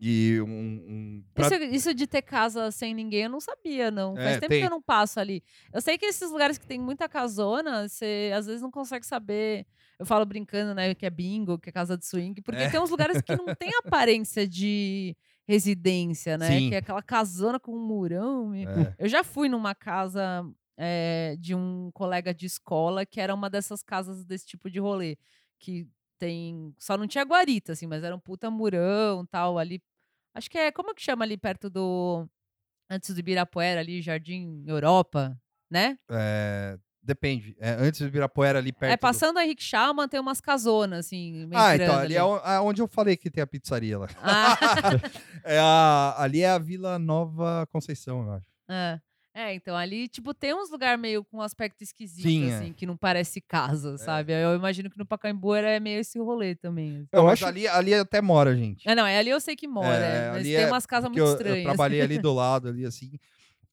E 0.00 0.40
um. 0.40 0.48
um 0.48 1.24
pra- 1.32 1.46
Isso, 1.46 1.54
isso 1.62 1.94
de 1.94 2.06
ter 2.06 2.22
casa 2.22 2.70
sem 2.72 2.92
ninguém, 2.92 3.22
eu 3.24 3.30
não 3.30 3.40
sabia, 3.40 3.90
não. 3.90 4.14
Faz 4.16 4.26
É, 4.28 4.40
tempo 4.40 4.48
tem. 4.48 4.60
que 4.60 4.66
eu 4.66 4.70
não 4.70 4.82
passo 4.82 5.20
ali. 5.20 5.42
Eu 5.72 5.80
sei 5.80 5.96
que 5.96 6.06
esses 6.06 6.30
lugares 6.30 6.58
que 6.58 6.66
tem 6.66 6.80
muita 6.80 7.08
casona, 7.08 7.88
você 7.88 8.32
às 8.34 8.46
vezes 8.46 8.60
não 8.60 8.70
consegue 8.70 9.06
saber. 9.06 9.64
Eu 9.98 10.06
falo 10.06 10.24
brincando, 10.26 10.74
né, 10.74 10.94
que 10.94 11.06
é 11.06 11.10
bingo, 11.10 11.58
que 11.58 11.68
é 11.68 11.72
casa 11.72 11.96
de 11.96 12.04
swing, 12.06 12.40
porque 12.42 12.62
É. 12.62 12.70
tem 12.70 12.80
uns 12.80 12.90
lugares 12.90 13.20
que 13.22 13.36
não 13.36 13.54
tem 13.54 13.70
aparência 13.84 14.46
de 14.48 15.16
residência, 15.46 16.36
né? 16.38 16.48
Sim. 16.48 16.68
Que 16.70 16.74
é 16.74 16.78
aquela 16.78 17.02
casona 17.02 17.58
com 17.60 17.72
um 17.76 17.86
murão. 17.86 18.52
é. 18.54 18.94
Eu 18.98 19.08
já 19.08 19.22
fui 19.22 19.48
numa 19.48 19.74
casa 19.74 20.44
eh, 20.78 21.36
de 21.38 21.54
um 21.54 21.90
colega 21.92 22.32
de 22.34 22.46
escola 22.46 23.04
que 23.06 23.20
era 23.20 23.34
uma 23.34 23.48
dessas 23.50 23.82
casas 23.82 24.24
desse 24.24 24.46
tipo 24.46 24.70
de 24.70 24.78
rolê. 24.80 25.16
Que 25.58 25.86
tem. 26.18 26.74
Só 26.78 26.96
não 26.96 27.06
tinha 27.06 27.24
guarita, 27.24 27.72
assim, 27.72 27.86
mas 27.86 28.02
era 28.02 28.14
um 28.14 28.20
puta 28.20 28.50
murão 28.50 29.24
tal 29.26 29.58
ali. 29.58 29.80
Acho 30.34 30.48
que 30.50 30.58
é. 30.58 30.72
Como 30.72 30.90
é 30.90 30.94
que 30.94 31.02
chama 31.02 31.24
ali 31.24 31.36
perto 31.36 31.68
do. 31.70 32.26
Antes 32.90 33.14
do 33.14 33.20
Ibirapuera, 33.20 33.80
ali, 33.80 34.02
Jardim 34.02 34.64
Europa, 34.66 35.38
né? 35.70 35.98
É, 36.10 36.78
depende. 37.02 37.56
É, 37.60 37.70
antes 37.72 38.00
do 38.00 38.06
Ibirapuera 38.06 38.58
ali 38.58 38.72
perto. 38.72 38.92
é 38.92 38.96
do- 38.96 39.00
passando 39.00 39.38
a 39.38 39.44
Henrique 39.44 39.62
Chama, 39.62 40.06
tem 40.08 40.20
umas 40.20 40.40
casonas, 40.40 41.06
assim. 41.06 41.46
meio 41.46 41.60
Ah, 41.60 41.74
então, 41.74 41.86
grande 41.86 42.00
ali 42.06 42.16
é 42.16 42.22
o- 42.24 42.36
é 42.38 42.60
onde 42.60 42.80
eu 42.80 42.86
falei 42.88 43.16
que 43.16 43.30
tem 43.30 43.42
a 43.42 43.46
pizzaria 43.46 43.98
lá. 43.98 44.08
Ah, 44.22 44.56
É 45.44 45.58
a- 45.58 46.14
ali 46.18 46.42
é 46.42 46.48
a 46.50 46.58
Vila 46.58 46.98
Nova 46.98 47.66
Conceição, 47.72 48.24
eu 48.26 48.32
acho. 48.34 48.46
é. 48.68 49.00
É, 49.34 49.54
então 49.54 49.74
ali, 49.74 50.08
tipo, 50.08 50.34
tem 50.34 50.52
uns 50.52 50.70
lugares 50.70 51.00
meio 51.00 51.24
com 51.24 51.38
um 51.38 51.40
aspecto 51.40 51.82
esquisito, 51.82 52.22
Sim, 52.28 52.50
é. 52.50 52.54
assim, 52.54 52.72
que 52.74 52.84
não 52.84 52.98
parece 52.98 53.40
casa, 53.40 53.96
sabe? 53.96 54.30
Eu 54.30 54.54
imagino 54.54 54.90
que 54.90 54.98
no 54.98 55.06
Pacaembu 55.06 55.54
era 55.54 55.80
meio 55.80 56.00
esse 56.00 56.18
rolê 56.18 56.54
também. 56.54 56.96
assim. 56.98 57.08
Eu 57.10 57.26
acho- 57.30 57.46
ali, 57.46 57.66
ali 57.66 57.94
até 57.94 58.20
mora, 58.20 58.54
gente. 58.54 58.86
É, 58.86 58.94
não, 58.94 59.06
é 59.06 59.16
ali 59.16 59.30
eu 59.30 59.40
sei 59.40 59.56
que 59.56 59.66
mora, 59.66 60.04
É, 60.04 60.16
é, 60.16 60.28
mas 60.28 60.36
ali 60.40 60.54
tem 60.54 60.64
é 60.64 60.66
umas 60.66 60.84
casas 60.84 61.08
muito 61.08 61.18
eu, 61.18 61.32
estranhas. 61.32 61.58
eu 61.60 61.64
trabalhei 61.64 62.02
ali 62.02 62.18
do 62.20 62.30
lado, 62.34 62.68
ali 62.68 62.84
assim. 62.84 63.18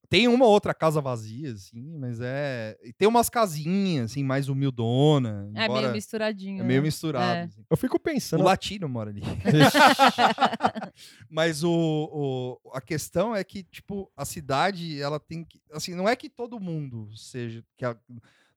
Tem 0.10 0.28
uma 0.28 0.44
ou 0.44 0.52
outra 0.52 0.74
casa 0.74 1.00
vazia, 1.00 1.54
assim, 1.54 1.96
mas 2.00 2.20
é. 2.20 2.76
e 2.84 2.92
Tem 2.92 3.08
umas 3.08 3.30
casinhas, 3.30 4.10
assim, 4.12 4.24
mais 4.24 4.50
humildona. 4.50 5.52
É 5.54 5.70
meio 5.70 5.92
misturadinho. 5.92 6.62
É 6.62 6.64
meio 6.66 6.82
né? 6.82 6.86
misturado. 6.88 7.38
É. 7.38 7.42
assim. 7.44 7.64
Eu 7.70 7.78
fico 7.78 7.98
O 7.98 8.00
pensando. 8.00 8.44
latino 8.44 8.90
mora 8.90 9.12
ali. 9.12 9.22
Mas 11.30 11.64
o, 11.64 11.72
o- 11.72 12.60
a 12.74 12.82
questão 12.82 13.36
é 13.36 13.44
que, 13.44 13.64
tipo, 13.64 14.12
a 14.16 14.26
cidade, 14.26 15.00
ela 15.02 15.20
tem 15.20 15.44
que. 15.44 15.62
Assim, 15.72 15.96
não 15.96 16.08
é 16.10 16.16
que 16.16 16.30
todo 16.30 16.60
mundo 16.60 17.10
seja. 17.16 17.64
Que 17.78 17.86
a- 17.86 17.98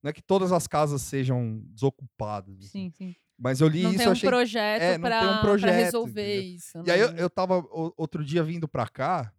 não 0.02 0.08
é 0.08 0.12
que 0.12 0.22
todas 0.22 0.52
as 0.52 0.66
casas 0.66 1.02
sejam 1.02 1.60
desocupadas. 1.66 2.56
assim. 2.58 2.68
Sim, 2.68 2.90
sim. 2.90 3.16
Mas 3.38 3.60
eu 3.60 3.68
li 3.68 3.82
Não 3.82 3.90
isso 3.90 3.98
tem 3.98 4.06
eu 4.06 4.10
um 4.10 4.12
achei. 4.12 4.28
projeto 4.28 4.82
é, 4.82 4.98
não 4.98 5.08
pra, 5.08 5.18
tem 5.20 5.28
um 5.28 5.32
pra 5.32 5.40
projeto, 5.40 5.74
resolver 5.74 6.36
entendeu? 6.38 6.54
isso. 6.56 6.82
E 6.86 6.90
aí 6.90 7.00
eu, 7.00 7.12
né? 7.12 7.22
eu 7.22 7.30
tava 7.30 7.58
o- 7.58 7.92
outro 7.96 8.24
dia 8.24 8.42
vindo 8.42 8.68
pra 8.68 8.86
cá. 8.88 9.32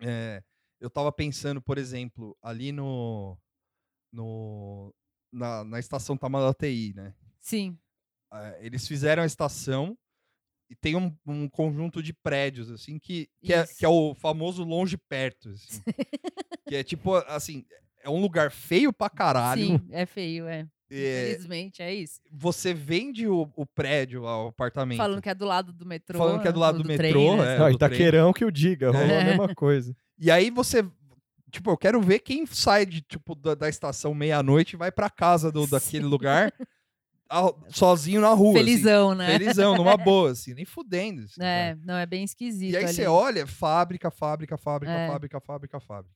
é, 0.00 0.42
eu 0.80 0.88
tava 0.90 1.12
pensando, 1.12 1.60
por 1.60 1.78
exemplo, 1.78 2.36
ali 2.42 2.72
no. 2.72 3.36
no 4.12 4.92
na, 5.32 5.62
na 5.64 5.78
estação 5.78 6.16
Tamandateí, 6.16 6.92
né? 6.94 7.14
Sim. 7.40 7.78
eh, 8.32 8.58
eles 8.62 8.86
fizeram 8.88 9.22
a 9.22 9.26
estação 9.26 9.96
e 10.68 10.74
tem 10.74 10.96
um, 10.96 11.14
um 11.26 11.48
conjunto 11.48 12.02
de 12.02 12.12
prédios, 12.12 12.70
assim, 12.70 12.98
que, 12.98 13.28
que, 13.42 13.52
é, 13.52 13.64
que 13.66 13.84
é 13.84 13.88
o 13.88 14.12
famoso 14.14 14.64
longe 14.64 14.96
perto, 14.96 15.48
assim. 15.50 15.80
que 16.68 16.74
é 16.76 16.82
tipo, 16.82 17.14
assim, 17.14 17.64
é 18.02 18.10
um 18.10 18.20
lugar 18.20 18.50
feio 18.50 18.92
pra 18.92 19.08
caralho. 19.08 19.64
Sim, 19.66 19.80
é 19.90 20.04
feio, 20.06 20.48
é. 20.48 20.66
é, 20.90 21.30
Infelizmente, 21.30 21.80
é 21.82 21.94
isso. 21.94 22.20
você 22.30 22.74
vende 22.74 23.28
o, 23.28 23.48
o 23.56 23.64
prédio, 23.66 24.22
o 24.22 24.48
apartamento. 24.48 24.98
Falando 24.98 25.22
que 25.22 25.28
é 25.28 25.34
do 25.34 25.44
lado 25.44 25.72
do 25.72 25.86
metrô. 25.86 26.18
Falando 26.18 26.42
que 26.42 26.48
é 26.48 26.52
do 26.52 26.60
lado 26.60 26.78
do 26.78 26.84
trem, 26.84 26.98
metrô, 27.14 27.36
né? 27.36 27.54
é. 27.54 27.58
Não, 27.58 27.68
do 27.68 27.74
Itaquerão 27.76 28.32
que 28.32 28.44
o 28.44 28.50
diga, 28.50 28.90
rolou 28.90 29.06
É. 29.06 29.22
a 29.22 29.24
mesma 29.24 29.54
coisa. 29.54 29.94
E 30.20 30.30
aí 30.30 30.50
você. 30.50 30.84
Tipo, 31.50 31.70
eu 31.72 31.76
quero 31.76 32.00
ver 32.00 32.20
quem 32.20 32.46
sai 32.46 32.86
de, 32.86 33.00
tipo, 33.00 33.34
da, 33.34 33.54
da 33.56 33.68
estação 33.68 34.14
meia-noite 34.14 34.74
e 34.74 34.78
vai 34.78 34.92
pra 34.92 35.10
casa 35.10 35.50
do, 35.50 35.66
daquele 35.66 36.04
lugar 36.04 36.52
a- 37.28 37.52
sozinho 37.70 38.20
na 38.20 38.28
rua. 38.28 38.50
assim. 38.50 38.58
Felizão, 38.64 39.14
né? 39.16 39.26
Felizão, 39.26 39.76
numa 39.76 39.96
boa, 39.98 40.30
assim, 40.30 40.54
nem 40.54 40.64
fudendo. 40.64 41.22
assim, 41.24 41.42
É, 41.42 41.70
sabe? 41.70 41.86
não, 41.86 41.94
é 41.96 42.06
bem 42.06 42.22
esquisito. 42.22 42.72
E 42.74 42.76
aí 42.76 42.84
ali. 42.84 42.92
você 42.92 43.06
olha, 43.06 43.46
fábrica, 43.48 44.10
fábrica, 44.12 44.56
fábrica, 44.56 44.92
É. 44.92 45.08
fábrica, 45.08 45.40
fábrica, 45.40 45.80
fábrica. 45.80 46.14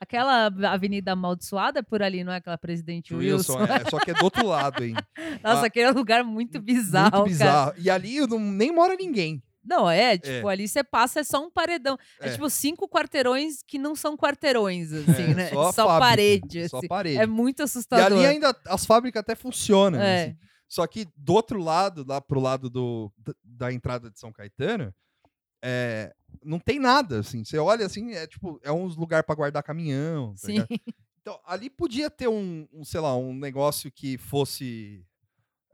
Aquela 0.00 0.46
avenida 0.70 1.12
amaldiçoada 1.12 1.78
é 1.78 1.82
por 1.82 2.02
ali, 2.02 2.22
não 2.22 2.32
é 2.32 2.36
aquela 2.36 2.58
Presidente 2.58 3.14
Wilson? 3.14 3.56
Wilson, 3.60 3.72
é, 3.72 3.88
só 3.88 3.98
que 3.98 4.10
é 4.10 4.14
do 4.14 4.24
outro 4.24 4.46
lado, 4.46 4.84
hein? 4.84 4.94
Nossa, 5.42 5.62
Ah, 5.62 5.66
aquele 5.66 5.86
é 5.86 5.90
um 5.92 5.94
lugar 5.94 6.22
muito 6.22 6.60
bizarro, 6.60 7.20
Muito 7.20 7.38
cara. 7.38 7.70
bizarro. 7.70 7.74
E 7.78 7.88
ali 7.88 8.20
não, 8.26 8.38
nem 8.38 8.70
mora 8.70 8.96
ninguém. 8.96 9.42
Não, 9.64 9.88
é, 9.88 10.18
tipo, 10.18 10.46
ali 10.48 10.68
você 10.68 10.84
passa, 10.84 11.20
é 11.20 11.24
só 11.24 11.44
um 11.44 11.50
paredão. 11.50 11.96
É, 12.20 12.28
É. 12.28 12.32
tipo 12.32 12.48
cinco 12.50 12.88
quarteirões 12.88 13.62
que 13.66 13.78
não 13.78 13.94
são 13.96 14.16
quarteirões, 14.16 14.92
assim, 15.22 15.30
É, 15.30 15.34
né? 15.34 15.48
só 15.50 15.72
Só, 15.72 15.86
fábrica, 15.86 15.98
parede, 16.00 16.68
Só 16.68 16.78
assim. 16.78 16.86
parede. 16.88 17.18
É 17.18 17.26
muito 17.26 17.60
e 17.60 17.62
assustador. 17.64 18.04
ali 18.18 18.26
ainda 18.26 18.54
as 18.66 18.84
fábricas 18.84 19.20
até 19.20 19.34
funcionam. 19.34 20.00
É. 20.00 20.24
assim. 20.24 20.36
Só 20.68 20.86
que 20.86 21.06
do 21.16 21.34
outro 21.34 21.62
lado, 21.62 22.04
lá 22.06 22.20
pro 22.20 22.40
lado 22.40 22.68
do, 22.68 23.12
da, 23.16 23.34
da 23.44 23.72
entrada 23.72 24.10
de 24.10 24.18
São 24.18 24.32
Caetano, 24.32 24.92
é, 25.62 26.12
não 26.42 26.58
tem 26.58 26.78
nada, 26.78 27.20
assim. 27.20 27.44
Você 27.44 27.56
olha 27.58 27.86
assim, 27.86 28.12
é 28.12 28.26
tipo, 28.26 28.60
é 28.62 28.72
uns 28.72 28.96
lugar 28.96 29.22
para 29.24 29.34
guardar 29.34 29.62
caminhão. 29.62 30.34
tá 30.34 30.46
Sim. 30.46 30.58
Então, 31.26 31.40
ali 31.46 31.70
podia 31.70 32.10
ter 32.10 32.28
um, 32.28 32.68
um, 32.70 32.84
sei 32.84 33.00
lá, 33.00 33.16
um 33.16 33.32
negócio 33.34 33.90
que 33.90 34.18
fosse 34.18 35.02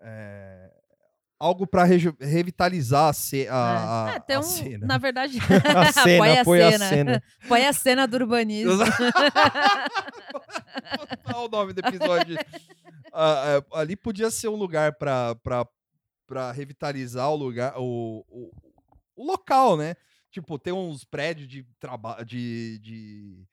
é, 0.00 0.70
algo 1.40 1.66
para 1.66 1.84
revitalizar 1.84 3.08
a, 3.08 3.12
ce- 3.14 3.48
a, 3.48 4.04
a, 4.06 4.14
é, 4.16 4.20
tem 4.20 4.36
a 4.36 4.40
um, 4.40 4.42
cena. 4.42 4.86
na 4.86 4.98
verdade, 4.98 5.38
A 5.74 5.90
cena, 5.92 6.18
põe 6.18 6.36
a 6.38 6.40
apoia 6.42 6.70
cena. 6.72 6.84
a 6.84 6.88
cena. 6.88 7.22
põe 7.48 7.66
a 7.66 7.72
cena 7.72 8.06
do 8.06 8.14
urbanismo. 8.18 8.72
Olha 11.26 11.38
o 11.40 11.48
nome 11.48 11.72
do 11.72 11.80
episódio. 11.80 12.36
Ah, 13.12 13.62
ah, 13.72 13.80
ali 13.80 13.96
podia 13.96 14.30
ser 14.30 14.48
um 14.48 14.56
lugar 14.56 14.92
para 14.94 15.36
para 16.26 16.52
revitalizar 16.52 17.28
o 17.28 17.34
lugar, 17.34 17.74
o, 17.76 18.24
o, 18.28 18.52
o 19.16 19.24
local, 19.26 19.76
né? 19.76 19.96
Tipo, 20.30 20.56
ter 20.60 20.70
uns 20.70 21.02
prédios 21.04 21.48
de 21.48 21.66
trabalho, 21.80 22.24
de, 22.24 22.78
de, 22.78 23.44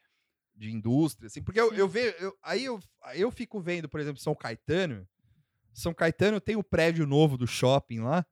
de 0.56 0.72
indústria, 0.72 1.26
assim. 1.26 1.42
Porque 1.42 1.60
eu, 1.60 1.74
eu 1.74 1.88
vejo, 1.88 2.14
eu- 2.20 2.38
aí 2.44 2.66
eu, 2.66 2.80
eu 3.16 3.32
fico 3.32 3.60
vendo, 3.60 3.90
por 3.90 4.00
exemplo, 4.00 4.22
São 4.22 4.36
Caetano. 4.36 5.08
São 5.80 5.94
Caetano 5.94 6.42
tem 6.42 6.56
o 6.56 6.64
prédio 6.64 7.06
novo 7.06 7.38
do 7.38 7.46
shopping 7.46 8.00
lá. 8.00 8.26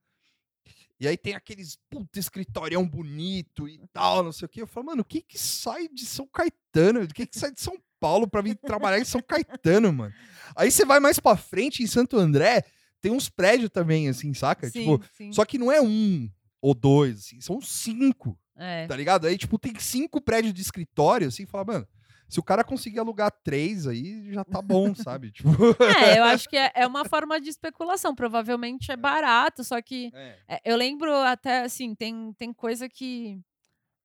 E 1.00 1.08
aí 1.08 1.18
tem 1.18 1.36
aqueles 1.36 1.78
puta 1.90 2.18
escritorião 2.20 2.88
bonito 2.88 3.68
e 3.68 3.86
tal, 3.92 4.24
não 4.24 4.32
sei 4.32 4.46
o 4.46 4.50
quê. 4.50 4.62
Eu 4.62 4.68
falo, 4.68 4.88
mano, 4.88 5.02
o 5.02 5.06
que 5.06 5.22
que 5.22 5.38
sai 5.38 5.88
de 5.90 6.06
São 6.06 6.26
Caetano? 6.28 7.04
O 7.04 7.08
que 7.08 7.26
que 7.28 7.38
sai 7.38 7.52
de 7.52 7.62
São 7.62 7.78
Paulo 8.00 8.28
pra 8.28 8.42
vir 8.42 8.56
trabalhar 8.56 8.98
em 9.00 9.06
São 9.06 9.22
Caetano, 9.22 9.92
mano? 9.92 10.14
Aí 10.56 10.72
você 10.72 10.86
vai 10.86 11.00
mais 11.00 11.20
pra 11.20 11.36
frente, 11.36 11.84
em 11.84 11.88
Santo 11.88 12.18
André, 12.18 12.64
tem 13.02 13.12
uns 13.12 13.30
prédios 13.30 13.70
também, 13.70 14.08
assim, 14.08 14.34
saca? 14.34 14.68
Sim, 14.70 14.80
Tipo, 14.80 15.04
sim. 15.16 15.32
só 15.34 15.44
que 15.46 15.58
não 15.58 15.72
é 15.72 15.82
um 15.82 16.30
ou 16.62 16.74
dois, 16.74 17.20
assim, 17.20 17.42
são 17.42 17.62
cinco, 17.62 18.40
É. 18.56 18.88
tá 18.88 18.96
ligado? 18.96 19.28
Aí, 19.28 19.38
tipo, 19.38 19.60
tem 19.60 19.78
cinco 19.78 20.20
prédios 20.22 20.54
de 20.54 20.62
escritório, 20.62 21.28
assim, 21.28 21.46
fala, 21.46 21.66
mano, 21.66 21.88
se 22.28 22.40
o 22.40 22.44
cara 22.44 22.64
conseguir 22.64 23.00
alugar 23.00 23.32
três 23.44 23.86
aí, 23.88 24.32
já 24.34 24.44
tá 24.44 24.62
bom, 24.62 24.94
sabe? 24.96 25.32
Tipo, 25.32 25.50
É, 26.16 26.20
eu 26.20 26.24
acho 26.24 26.50
que 26.50 26.58
é, 26.58 26.72
é 26.76 26.88
uma 26.88 27.06
forma 27.06 27.40
de 27.40 27.50
especulação. 27.50 28.14
Provavelmente 28.16 28.92
é 28.92 28.98
barato, 28.98 29.64
só 29.64 29.82
que 29.82 30.12
é. 30.14 30.38
É, 30.48 30.62
eu 30.66 30.76
lembro 30.76 31.14
até, 31.14 31.62
assim, 31.64 31.94
tem, 31.96 32.34
tem 32.38 32.52
coisa 32.54 32.88
que, 32.90 33.40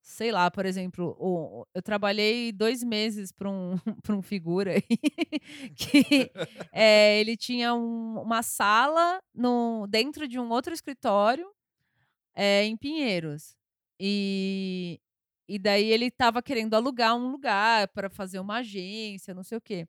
sei 0.03 0.31
lá, 0.33 0.51
por 0.51 0.65
exemplo, 0.67 1.17
o- 1.19 1.67
eu 1.75 1.83
trabalhei 1.83 2.53
dois 2.53 2.83
meses 2.85 3.31
para 3.33 3.49
um, 3.51 3.77
pra 4.03 4.15
um 4.17 4.23
figura 4.23 4.73
aí, 4.73 4.83
que 5.77 6.31
é, 6.73 7.21
ele 7.21 7.37
tinha 7.37 7.75
um- 7.75 8.21
uma 8.21 8.43
sala 8.43 9.21
no, 9.35 9.87
dentro 9.89 10.27
de 10.29 10.39
um 10.39 10.51
outro 10.51 10.73
escritório 10.75 11.47
é, 12.35 12.65
em 12.65 12.77
Pinheiros. 12.77 13.57
E, 13.99 14.99
e 15.51 15.59
daí 15.59 15.91
ele 15.91 16.07
estava 16.07 16.41
querendo 16.41 16.75
alugar 16.75 17.17
um 17.17 17.33
lugar 17.33 17.89
para 17.89 18.09
fazer 18.09 18.39
uma 18.39 18.59
agência, 18.59 19.35
não 19.35 19.43
sei 19.43 19.59
o 19.59 19.61
quê. 19.61 19.85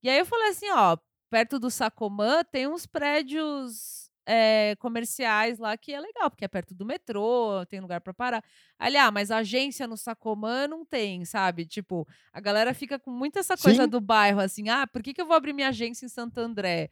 E 0.00 0.08
aí 0.08 0.16
eu 0.16 0.24
falei 0.24 0.50
assim, 0.50 0.70
ó, 0.70 0.96
perto 1.28 1.58
do 1.58 1.72
Sacomã 1.72 2.44
tem 2.44 2.68
uns 2.68 2.86
prédios 2.86 4.08
é, 4.24 4.76
comerciais 4.78 5.58
lá 5.58 5.76
que 5.76 5.92
é 5.92 5.98
legal, 5.98 6.30
porque 6.30 6.44
é 6.44 6.48
perto 6.48 6.72
do 6.72 6.86
metrô, 6.86 7.66
tem 7.68 7.80
lugar 7.80 8.00
pra 8.00 8.14
parar. 8.14 8.44
Ali, 8.78 8.96
ah, 8.96 9.10
mas 9.10 9.32
agência 9.32 9.88
no 9.88 9.96
Sacomã 9.96 10.68
não 10.68 10.84
tem, 10.84 11.24
sabe? 11.24 11.66
Tipo, 11.66 12.06
a 12.32 12.40
galera 12.40 12.72
fica 12.72 12.96
com 12.96 13.10
muito 13.10 13.40
essa 13.40 13.56
coisa 13.56 13.82
Sim. 13.82 13.88
do 13.88 14.00
bairro, 14.00 14.38
assim, 14.38 14.68
ah, 14.68 14.86
por 14.86 15.02
que, 15.02 15.12
que 15.12 15.20
eu 15.20 15.26
vou 15.26 15.34
abrir 15.34 15.52
minha 15.52 15.70
agência 15.70 16.06
em 16.06 16.08
Santo 16.08 16.38
André? 16.38 16.90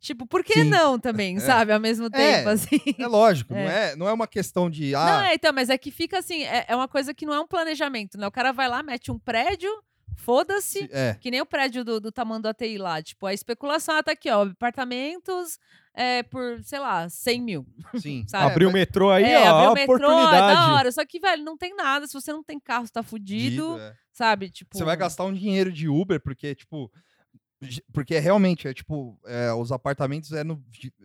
Tipo, 0.00 0.26
por 0.26 0.44
que 0.44 0.54
Sim. 0.54 0.64
não 0.64 0.98
também, 0.98 1.36
É. 1.38 1.40
sabe? 1.40 1.72
Ao 1.72 1.80
mesmo 1.80 2.08
tempo, 2.10 2.48
É, 2.48 2.52
assim. 2.52 2.78
É 2.98 3.06
lógico, 3.06 3.54
É. 3.54 3.64
Não, 3.64 3.70
é, 3.70 3.96
não 3.96 4.08
é 4.08 4.12
uma 4.12 4.26
questão 4.26 4.70
de. 4.70 4.92
Não, 4.92 5.00
Ah, 5.00 5.30
é, 5.30 5.34
então, 5.34 5.52
mas 5.52 5.68
é 5.70 5.76
que 5.78 5.90
fica 5.90 6.18
assim, 6.18 6.44
é, 6.44 6.64
é 6.68 6.76
uma 6.76 6.86
coisa 6.88 7.12
que 7.14 7.26
não 7.26 7.34
é 7.34 7.40
um 7.40 7.46
planejamento, 7.46 8.16
né? 8.18 8.26
O 8.26 8.30
cara 8.30 8.52
vai 8.52 8.68
lá, 8.68 8.82
mete 8.82 9.10
um 9.10 9.18
prédio, 9.18 9.70
foda-se, 10.16 10.80
se- 10.80 10.88
é. 10.92 11.14
que 11.20 11.30
nem 11.30 11.40
o 11.40 11.46
prédio 11.46 11.84
do, 11.84 12.00
do 12.00 12.12
tamanho 12.12 12.42
do 12.42 12.48
ATI 12.48 12.78
lá. 12.78 13.02
Tipo, 13.02 13.26
a 13.26 13.34
especulação 13.34 13.96
ah, 13.96 14.02
tá 14.02 14.12
aqui, 14.12 14.30
ó, 14.30 14.42
apartamentos 14.44 15.58
é, 15.94 16.22
por, 16.22 16.62
sei 16.62 16.78
lá, 16.78 17.08
100 17.08 17.42
mil, 17.42 17.66
Sim. 18.00 18.24
sabe? 18.28 18.50
Abriu 18.52 18.68
o 18.68 18.72
metrô 18.72 19.10
aí, 19.10 19.24
é, 19.24 19.38
ó, 19.50 19.56
abriu 19.56 19.68
a 19.68 19.70
o 19.70 19.74
metrô, 19.74 19.92
é 19.94 19.96
oportunidade. 19.96 20.54
da 20.54 20.74
hora. 20.74 20.92
Só 20.92 21.04
que, 21.06 21.18
velho, 21.18 21.42
não 21.42 21.56
tem 21.56 21.74
nada. 21.74 22.06
Se 22.06 22.12
você 22.14 22.32
não 22.32 22.44
tem 22.44 22.60
carro, 22.60 22.86
você 22.86 22.92
tá 22.92 23.02
fudido, 23.02 23.62
Fudido, 23.72 23.80
é. 23.80 23.94
sabe? 24.12 24.50
Tipo, 24.50 24.76
Você 24.76 24.84
vai 24.84 24.96
gastar 24.96 25.24
um 25.24 25.32
dinheiro 25.32 25.72
de 25.72 25.88
Uber, 25.88 26.20
porque, 26.20 26.54
tipo. 26.54 26.90
Porque 27.92 28.18
realmente, 28.18 28.68
é 28.68 28.74
tipo, 28.74 29.18
é, 29.26 29.52
os 29.52 29.72
apartamentos 29.72 30.32
é 30.32 30.42
no, 30.44 30.62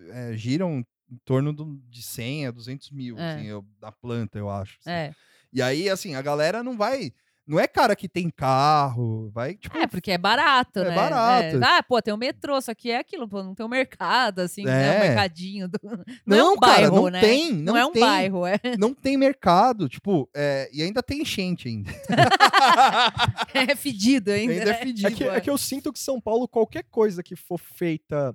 é, 0.09 0.33
giram 0.35 0.85
em 1.09 1.17
torno 1.25 1.51
do- 1.51 1.81
de 1.89 2.01
100 2.01 2.47
a 2.47 2.51
200 2.51 2.89
mil, 2.91 3.17
É. 3.17 3.33
assim, 3.35 3.45
eu- 3.47 3.65
da 3.79 3.91
planta, 3.91 4.37
eu 4.37 4.49
acho. 4.49 4.77
assim. 4.79 4.89
É. 4.89 5.13
E 5.53 5.61
aí, 5.61 5.89
assim, 5.89 6.15
a 6.15 6.21
galera 6.21 6.63
não 6.63 6.77
vai. 6.77 7.11
Não 7.51 7.59
é 7.59 7.67
cara 7.67 7.97
que 7.97 8.07
tem 8.07 8.29
carro, 8.29 9.29
vai, 9.33 9.55
tipo. 9.55 9.77
É, 9.77 9.85
porque 9.85 10.09
é 10.09 10.17
barato, 10.17 10.79
É 10.79 10.83
né? 10.85 10.95
barato. 10.95 11.59
Ah, 11.61 11.83
pô, 11.83 12.01
tem 12.01 12.13
o 12.13 12.17
metrô, 12.17 12.61
só 12.61 12.73
que 12.73 12.89
é 12.89 12.99
aquilo, 12.99 13.27
pô, 13.27 13.43
não 13.43 13.53
tem 13.53 13.65
o 13.65 13.69
mercado, 13.69 14.39
assim, 14.39 14.63
né? 14.63 14.71
O 14.71 14.93
É. 14.93 14.99
mercadinho. 15.09 15.67
Do... 15.67 15.77
Não, 16.25 16.37
é 16.37 16.39
Não, 16.39 16.53
um 16.53 16.57
cara, 16.57 16.73
bairro, 16.75 16.95
não 16.95 17.09
né? 17.09 17.19
tem, 17.19 17.51
Não, 17.51 17.73
não 17.73 17.77
é 17.77 17.85
um 17.85 17.91
tem. 17.91 18.01
bairro, 18.01 18.45
é, 18.45 18.57
Não 18.79 18.93
tem 18.93 19.17
mercado, 19.17 19.89
tipo, 19.89 20.29
é, 20.33 20.69
e 20.71 20.81
ainda 20.81 21.03
tem 21.03 21.21
enchente 21.23 21.67
ainda. 21.67 21.91
é 23.53 23.75
fedido 23.75 24.31
ainda. 24.31 24.53
ainda 24.53 24.69
é 24.69 24.73
né? 24.73 24.73
fedido. 24.75 25.07
É 25.09 25.11
que, 25.11 25.23
é 25.25 25.41
que 25.41 25.49
eu 25.49 25.57
sinto 25.57 25.91
que 25.91 25.99
São 25.99 26.21
Paulo, 26.21 26.47
qualquer 26.47 26.83
coisa 26.89 27.21
que 27.21 27.35
for 27.35 27.57
feita 27.59 28.33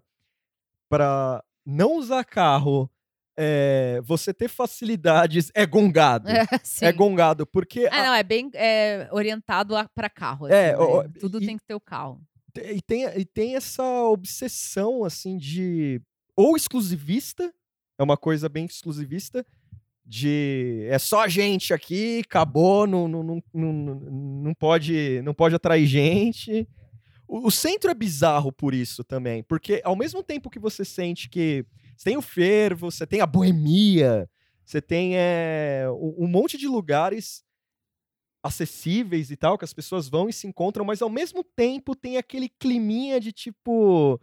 pra 0.90 1.43
não 1.64 1.94
usar 1.94 2.22
carro, 2.22 2.90
é, 3.36 4.00
você 4.02 4.32
ter 4.32 4.48
facilidades, 4.48 5.50
é 5.54 5.66
gongado. 5.66 6.28
É, 6.28 6.44
É, 6.80 6.92
gongado, 6.92 7.46
porque 7.46 7.80
É, 7.80 7.90
não, 7.90 8.14
é 8.14 8.22
bem 8.22 8.50
é, 8.54 9.08
orientado 9.12 9.76
a, 9.76 9.88
pra 9.94 10.08
carro. 10.08 10.46
É, 10.48 10.72
assim, 10.72 10.82
ó, 10.82 11.02
né? 11.02 11.10
Tudo 11.20 11.42
e- 11.42 11.46
tem 11.46 11.58
que 11.58 11.64
ter 11.64 11.74
o 11.74 11.80
carro. 11.80 12.20
E 12.58 12.80
tem, 12.80 13.04
e 13.04 13.24
tem 13.24 13.54
essa 13.54 13.84
obsessão, 14.04 15.04
assim, 15.04 15.36
de. 15.36 16.00
Ou 16.34 16.56
exclusivista, 16.56 17.52
é 17.98 18.02
uma 18.02 18.16
coisa 18.16 18.48
bem 18.48 18.64
exclusivista, 18.64 19.44
de. 20.04 20.86
É 20.90 20.98
só 20.98 21.22
a 21.24 21.28
gente 21.28 21.74
aqui, 21.74 22.22
acabou, 22.24 22.86
não, 22.86 23.06
não, 23.06 23.22
não, 23.22 23.42
não, 23.52 23.72
não, 23.72 24.54
pode, 24.54 25.20
não 25.22 25.34
pode 25.34 25.54
atrair 25.54 25.86
gente. 25.86 26.66
O, 27.28 27.48
o 27.48 27.50
centro 27.50 27.90
é 27.90 27.94
bizarro 27.94 28.50
por 28.52 28.72
isso 28.72 29.04
também, 29.04 29.42
porque 29.42 29.82
ao 29.84 29.96
mesmo 29.96 30.22
tempo 30.22 30.48
que 30.48 30.58
você 30.58 30.84
sente 30.84 31.28
que. 31.28 31.64
Você 31.97 32.10
tem 32.10 32.16
o 32.16 32.23
fervo, 32.23 32.90
você 32.90 33.06
tem 33.06 33.20
a 33.20 33.27
boemia, 33.27 34.28
você 34.64 34.81
tem 34.82 35.16
é, 35.16 35.86
um, 35.90 36.27
monte 36.27 36.59
de 36.59 36.66
lugares 36.66 37.44
acessíveis 38.43 39.31
e 39.31 39.36
tal, 39.36 39.56
que 39.59 39.64
as 39.64 39.73
pessoas 39.73 40.09
vão 40.09 40.28
e 40.28 40.32
se 40.32 40.47
encontram, 40.47 40.85
mas 40.85 41.02
ao 41.02 41.10
mesmo 41.10 41.43
tempo 41.43 41.97
tem 41.97 42.16
aquele 42.16 42.48
climinha 42.48 43.20
de 43.20 43.32
tipo. 43.32 44.20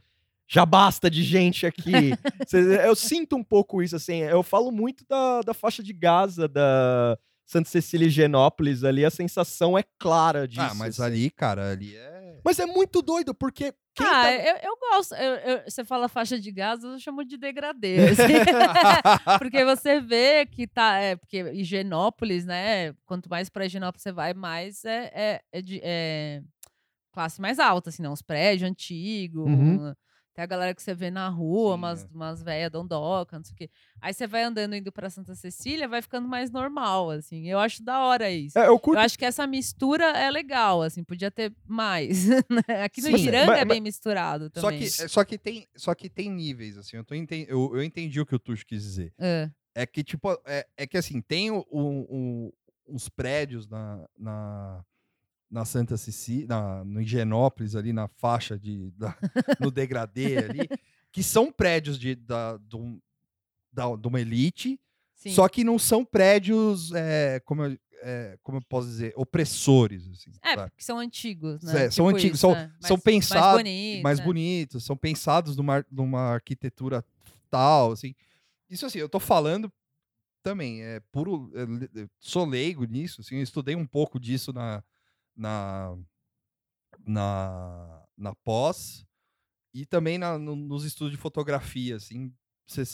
Já 0.47 0.65
basta 0.65 1.09
de 1.09 1.23
gente 1.23 1.65
aqui. 1.65 1.91
Cê- 2.47 2.87
eu 2.87 2.95
sinto 2.95 3.35
um 3.35 3.43
pouco 3.43 3.81
isso, 3.81 3.95
assim. 3.95 4.17
Eu 4.17 4.43
falo 4.43 4.71
muito 4.71 5.05
da, 5.07 5.41
da 5.41 5.53
faixa 5.53 5.81
de 5.81 5.93
Gaza, 5.93 6.47
da 6.47 7.17
Santa 7.45 7.69
Cecília 7.69 8.07
e 8.07 8.11
Genópolis 8.11 8.83
ali, 8.83 9.03
a 9.05 9.09
sensação 9.09 9.77
é 9.77 9.83
clara 9.97 10.47
disso. 10.47 10.61
Ah, 10.61 10.73
mas 10.73 10.99
assim. 10.99 11.03
ali, 11.03 11.29
cara, 11.29 11.71
ali 11.71 11.95
é. 11.95 12.12
Mas 12.43 12.59
é 12.59 12.65
muito 12.65 13.01
doido, 13.01 13.33
porque. 13.33 13.73
Ah, 13.99 14.03
tá- 14.23 14.33
eu, 14.33 14.55
eu 14.71 14.77
gosto. 14.79 15.13
eu- 15.15 15.35
eu- 15.35 15.63
você 15.69 15.85
fala 15.85 16.09
faixa 16.09 16.39
de 16.39 16.51
gás, 16.51 16.83
eu 16.83 16.99
chamo 16.99 17.23
de 17.23 17.37
degradê. 17.37 17.95
assim. 18.09 18.33
porque 19.39 19.63
você 19.63 19.99
vê 20.01 20.45
que 20.45 20.67
tá. 20.67 20.97
É, 20.97 21.15
porque 21.15 21.37
Higienópolis, 21.53 22.45
né? 22.45 22.93
Quanto 23.05 23.29
mais 23.29 23.49
pra 23.49 23.65
Higienópolis 23.65 24.01
você 24.03 24.11
vai, 24.11 24.33
mais 24.33 24.83
é, 24.83 25.11
é, 25.13 25.41
é 25.51 25.61
de- 25.61 25.81
é 25.83 26.41
classe 27.13 27.39
mais 27.39 27.59
alta, 27.59 27.89
assim, 27.89 28.01
não? 28.01 28.13
Os 28.13 28.21
prédios 28.23 28.69
antigos. 28.69 29.45
Uhum. 29.45 29.93
Tem 30.33 30.43
a 30.43 30.47
galera 30.47 30.73
que 30.73 30.81
você 30.81 30.95
vê 30.95 31.11
na 31.11 31.29
rua, 31.29 31.73
Sim, 31.73 31.77
umas, 31.77 32.03
é. 32.03 32.07
umas 32.11 32.41
velhas 32.41 32.71
dondoca, 32.71 33.37
não 33.37 33.43
sei 33.43 33.53
o 33.53 33.55
quê. 33.55 33.69
Aí 34.01 34.11
você 34.13 34.25
vai 34.25 34.41
andando 34.43 34.75
indo 34.75 34.91
pra 34.91 35.09
Santa 35.09 35.35
Cecília, 35.35 35.87
vai 35.87 36.01
ficando 36.01 36.27
mais 36.27 36.49
normal, 36.49 37.11
assim. 37.11 37.47
Eu 37.47 37.59
acho 37.59 37.83
da 37.83 38.03
hora 38.03 38.31
isso. 38.31 38.57
É, 38.57 38.67
eu 38.67 38.79
curto 38.79 38.97
Eu 38.97 39.05
acho 39.05 39.17
que 39.17 39.25
essa 39.25 39.45
mistura 39.45 40.05
é 40.05 40.31
legal, 40.31 40.81
assim, 40.81 41.03
podia 41.03 41.29
ter 41.29 41.53
mais. 41.67 42.25
né? 42.49 42.83
Aqui 42.83 42.99
no 43.01 43.15
Sim, 43.15 43.29
mas- 43.45 43.59
é 43.59 43.63
bem 43.65 43.79
misturado 43.79 44.49
Só 44.55 44.61
também. 44.71 44.79
que, 44.79 44.89
só, 44.89 45.23
que 45.23 45.37
tem, 45.37 45.67
só 45.75 45.93
que 45.93 46.09
tem 46.09 46.31
níveis, 46.31 46.77
assim. 46.79 46.97
Eu, 46.97 47.03
tô 47.03 47.13
enten- 47.13 47.45
eu, 47.47 47.75
eu 47.75 47.83
entendi 47.83 48.19
o 48.19 48.25
que 48.25 48.33
o 48.35 48.39
Tuxo 48.39 48.65
quis 48.65 48.81
dizer. 48.81 49.13
É. 49.19 49.51
É 49.75 49.85
que, 49.85 50.03
tipo, 50.03 50.31
é, 50.45 50.65
é 50.77 50.87
que 50.87 50.97
assim, 50.97 51.21
tem 51.21 51.51
o, 51.51 51.63
o- 51.69 52.47
o- 52.47 52.53
uns 52.87 53.07
prédios 53.07 53.67
na, 53.67 54.03
na, 54.17 54.83
na 55.53 55.65
Santa 55.65 55.95
Cecília, 55.97 56.47
na, 56.47 56.83
no 56.83 56.99
Higienópolis, 56.99 57.75
ali 57.75 57.93
na 57.93 58.07
faixa 58.07 58.57
de, 58.57 58.89
da- 58.97 59.15
no 59.59 59.69
degradê 59.69 60.37
ali, 60.39 60.67
que 61.11 61.21
são 61.21 61.51
prédios 61.51 61.99
de, 61.99 62.15
da, 62.15 62.59
um- 62.73 62.99
da- 63.71 63.95
de 63.95 64.07
uma 64.07 64.19
elite, 64.19 64.79
Sim. 65.13 65.29
só 65.29 65.47
que 65.47 65.63
não 65.63 65.77
são 65.77 66.03
prédios, 66.03 66.91
é, 66.93 67.39
como, 67.45 67.63
eu, 67.65 67.77
é, 68.01 68.37
como 68.41 68.57
eu 68.57 68.61
posso 68.67 68.87
dizer, 68.87 69.13
opressores, 69.15 70.07
assim, 70.09 70.31
É, 70.41 70.55
sabe? 70.55 70.71
porque 70.71 70.83
são 70.83 70.97
antigos, 70.97 71.61
né? 71.61 71.85
É, 71.85 71.91
são 71.91 72.07
Tipo 72.07 72.17
antigos, 72.17 72.37
isso, 72.39 72.41
são- 72.47 72.53
né? 72.55 72.71
são 72.81 72.95
Mais- 72.97 73.03
pensados- 73.03 73.43
Mais 73.43 73.57
bonitos. 73.63 74.01
mais 74.03 74.19
né? 74.19 74.25
bonitos, 74.25 74.83
são 74.83 74.97
pensados 74.97 75.55
numa, 75.55 75.85
numa 75.91 76.33
arquitetura 76.33 77.05
tal, 77.51 77.91
assim. 77.91 78.15
Isso 78.67 78.87
assim, 78.87 78.97
eu 78.97 79.07
tô 79.07 79.19
falando 79.19 79.71
também, 80.41 80.81
é 80.81 80.99
puro, 81.11 81.51
é, 81.53 82.07
sou 82.19 82.43
leigo 82.43 82.83
nisso, 82.85 83.21
assim, 83.21 83.35
eu 83.35 83.43
estudei 83.43 83.75
um 83.75 83.85
pouco 83.85 84.19
disso 84.19 84.51
na 84.51 84.83
na 85.35 85.95
na, 87.05 88.03
na 88.17 88.35
pós 88.35 89.05
e 89.73 89.85
também 89.85 90.17
na- 90.17 90.37
no- 90.37 90.55
nos 90.55 90.85
estudos 90.85 91.11
de 91.11 91.17
fotografia, 91.17 91.95
assim, 91.95 92.31
você 92.65 92.85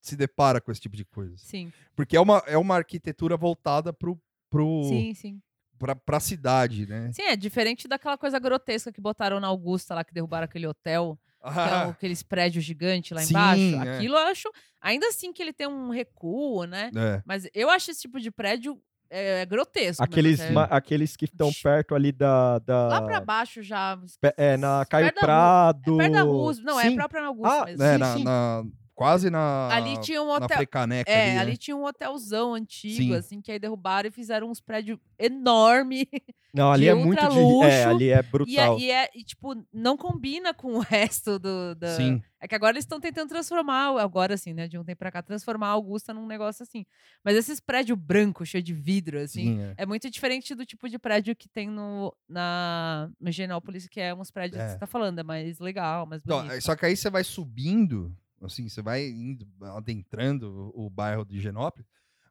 se 0.00 0.16
depara 0.16 0.60
com 0.60 0.70
esse 0.72 0.80
tipo 0.80 0.96
de 0.96 1.04
coisa. 1.04 1.36
Sim, 1.36 1.72
Porque 1.94 2.16
é 2.16 2.20
uma, 2.20 2.38
é 2.46 2.56
uma 2.56 2.76
arquitetura 2.76 3.36
voltada 3.36 3.92
pro, 3.92 4.20
pro, 4.50 4.82
sim, 4.88 5.14
sim. 5.14 5.42
pra, 5.78 5.94
pra 5.94 6.18
cidade, 6.20 6.86
né? 6.86 7.12
Sim, 7.12 7.22
é 7.22 7.36
diferente 7.36 7.86
daquela 7.86 8.16
coisa 8.18 8.38
grotesca 8.38 8.92
que 8.92 9.00
botaram 9.00 9.38
na 9.38 9.48
Augusta 9.48 9.94
lá, 9.94 10.02
que 10.04 10.14
derrubaram 10.14 10.44
aquele 10.44 10.66
hotel, 10.66 11.18
é 11.42 11.42
aqueles 11.90 12.22
prédios 12.22 12.64
gigantes 12.64 13.12
lá 13.12 13.22
Sim, 13.22 13.30
embaixo. 13.34 13.76
é. 13.88 13.96
Aquilo 13.96 14.14
eu 14.14 14.26
acho, 14.28 14.48
ainda 14.80 15.06
assim 15.08 15.32
que 15.32 15.42
ele 15.42 15.52
tem 15.52 15.66
um 15.66 15.90
recuo, 15.90 16.64
né? 16.64 16.90
É. 16.96 17.22
Mas 17.26 17.48
eu 17.54 17.68
acho 17.68 17.90
esse 17.90 18.00
tipo 18.02 18.18
de 18.20 18.30
prédio 18.30 18.80
é, 19.12 19.46
grotesco. 19.46 20.02
mesmo, 20.02 20.04
aqueles, 20.12 20.40
é- 20.40 20.50
ma- 20.50 20.64
aqueles 20.64 21.16
que 21.16 21.26
estão 21.26 21.50
perto 21.62 21.94
ali 21.94 22.10
da. 22.12 22.58
da 22.60 22.88
Lá 22.88 23.02
pra 23.02 23.20
baixo 23.20 23.62
já. 23.62 23.98
pe- 24.20 24.34
É, 24.36 24.56
na 24.56 24.84
Caio 24.86 25.04
perto 25.06 25.14
da 25.16 25.20
Prado. 25.20 25.94
É 25.94 25.98
perto 25.98 26.12
da 26.12 26.20
Augusta. 26.22 26.62
Não, 26.64 26.80
é 26.80 26.84
Sim. 26.84 26.96
própria 26.96 27.20
na 27.22 27.28
Augusta. 27.28 27.54
Ah, 27.56 27.60
mas- 27.66 27.80
É, 27.80 27.92
Sim, 27.92 27.98
na, 27.98 28.14
sim. 28.16 28.24
na- 28.24 28.64
quase 28.94 29.30
na, 29.30 29.68
Ali 29.72 29.98
tinha 30.00 30.22
um 30.22 30.30
hotel. 30.30 30.58
É, 31.06 31.30
ali, 31.30 31.38
ali, 31.38 31.50
né? 31.52 31.56
tinha 31.56 31.76
um 31.76 31.84
hotelzão 31.84 32.54
antigo, 32.54 32.96
Sim. 32.96 33.14
assim, 33.14 33.40
que 33.40 33.50
aí 33.50 33.58
derrubaram 33.58 34.08
e 34.08 34.12
fizeram 34.12 34.50
uns 34.50 34.60
prédios 34.60 34.98
enormes. 35.18 36.06
Não, 36.54 36.70
ali 36.70 36.86
é 36.86 36.92
muito 36.94 37.18
ultra 37.18 37.28
de. 37.30 37.38
É, 37.38 37.42
luxo, 37.42 37.88
ali 37.88 38.10
é 38.10 38.18
E, 38.18 38.22
brutal. 38.22 38.78
e 38.78 38.90
é, 38.90 39.08
e, 39.14 39.24
tipo, 39.24 39.54
não 39.72 39.96
combina 39.96 40.52
com 40.52 40.74
o 40.74 40.80
resto 40.84 41.38
do. 41.38 41.74
Da... 41.74 41.96
Sim. 41.96 42.22
É 42.38 42.46
que 42.46 42.54
agora 42.54 42.72
eles 42.74 42.84
estão 42.84 43.00
tentando 43.00 43.30
transformar, 43.30 43.98
agora 43.98 44.34
assim, 44.34 44.52
né, 44.52 44.68
de 44.68 44.76
um 44.76 44.84
tempo 44.84 44.98
pra 44.98 45.10
cá, 45.10 45.22
transformar 45.22 45.68
a 45.68 45.70
Augusta 45.70 46.12
num 46.12 46.26
negócio 46.26 46.62
assim. 46.62 46.84
Mas 47.24 47.36
esses 47.36 47.58
prédios 47.58 47.96
brancos, 47.98 48.50
cheios 48.50 48.64
de 48.66 48.74
vidro, 48.74 49.18
assim, 49.18 49.56
Sim, 49.56 49.62
é. 49.62 49.74
é 49.78 49.86
muito 49.86 50.10
diferente 50.10 50.54
do 50.54 50.66
tipo 50.66 50.90
de 50.90 50.98
prédio 50.98 51.34
que 51.34 51.48
tem 51.48 51.70
no, 51.70 52.14
na 52.28 53.08
no 53.18 53.30
Higienópolis, 53.30 53.88
que 53.88 53.98
é 54.00 54.14
uns 54.14 54.30
prédios 54.30 54.58
que 54.60 54.62
É. 54.62 54.68
você 54.72 54.78
tá 54.78 54.86
falando, 54.86 55.18
é 55.20 55.22
mais 55.22 55.58
legal, 55.58 56.04
mais 56.04 56.20
Então, 56.22 56.38
bonito. 56.40 56.52
é, 56.54 56.60
só 56.60 56.76
que 56.76 56.84
aí 56.84 56.94
você 56.94 57.08
vai 57.08 57.24
subindo, 57.24 58.14
assim, 58.46 58.68
você 58.68 58.82
vai 58.82 59.06
indo, 59.08 59.46
adentrando 59.76 60.72
o, 60.74 60.86
o 60.86 60.90
bairro 60.90 61.24
de 61.24 61.40
Genópolis, 61.40 61.86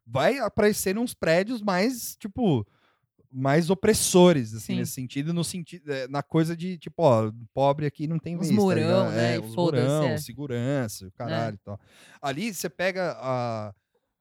vai 0.06 0.38
aparecendo 0.38 1.00
uns 1.00 1.14
prédios 1.14 1.62
mais, 1.62 2.16
tipo, 2.16 2.66
mais 3.30 3.70
opressores, 3.70 4.52
assim, 4.54 4.74
Sim. 4.74 4.78
nesse 4.80 4.92
sentido, 4.92 5.32
no 5.32 5.42
sentido, 5.42 5.90
é, 5.90 6.06
na 6.08 6.22
coisa 6.22 6.54
de, 6.56 6.76
tipo, 6.76 7.02
ó, 7.02 7.32
pobre 7.54 7.86
aqui 7.86 8.06
não 8.06 8.18
tem 8.18 8.34
Os 8.36 8.40
vez, 8.48 8.50
tá 8.50 8.62
murão, 8.62 8.80
ligado? 8.80 9.12
né, 9.12 9.36
É, 9.36 9.40
os 9.40 9.54
murão, 9.56 10.04
é. 10.04 10.18
segurança, 10.18 11.06
o 11.06 11.12
caralho 11.12 11.54
e 11.54 11.58
tal. 11.58 11.80
Ali 12.20 12.52
você 12.52 12.68
pega 12.68 13.16
a, 13.18 13.74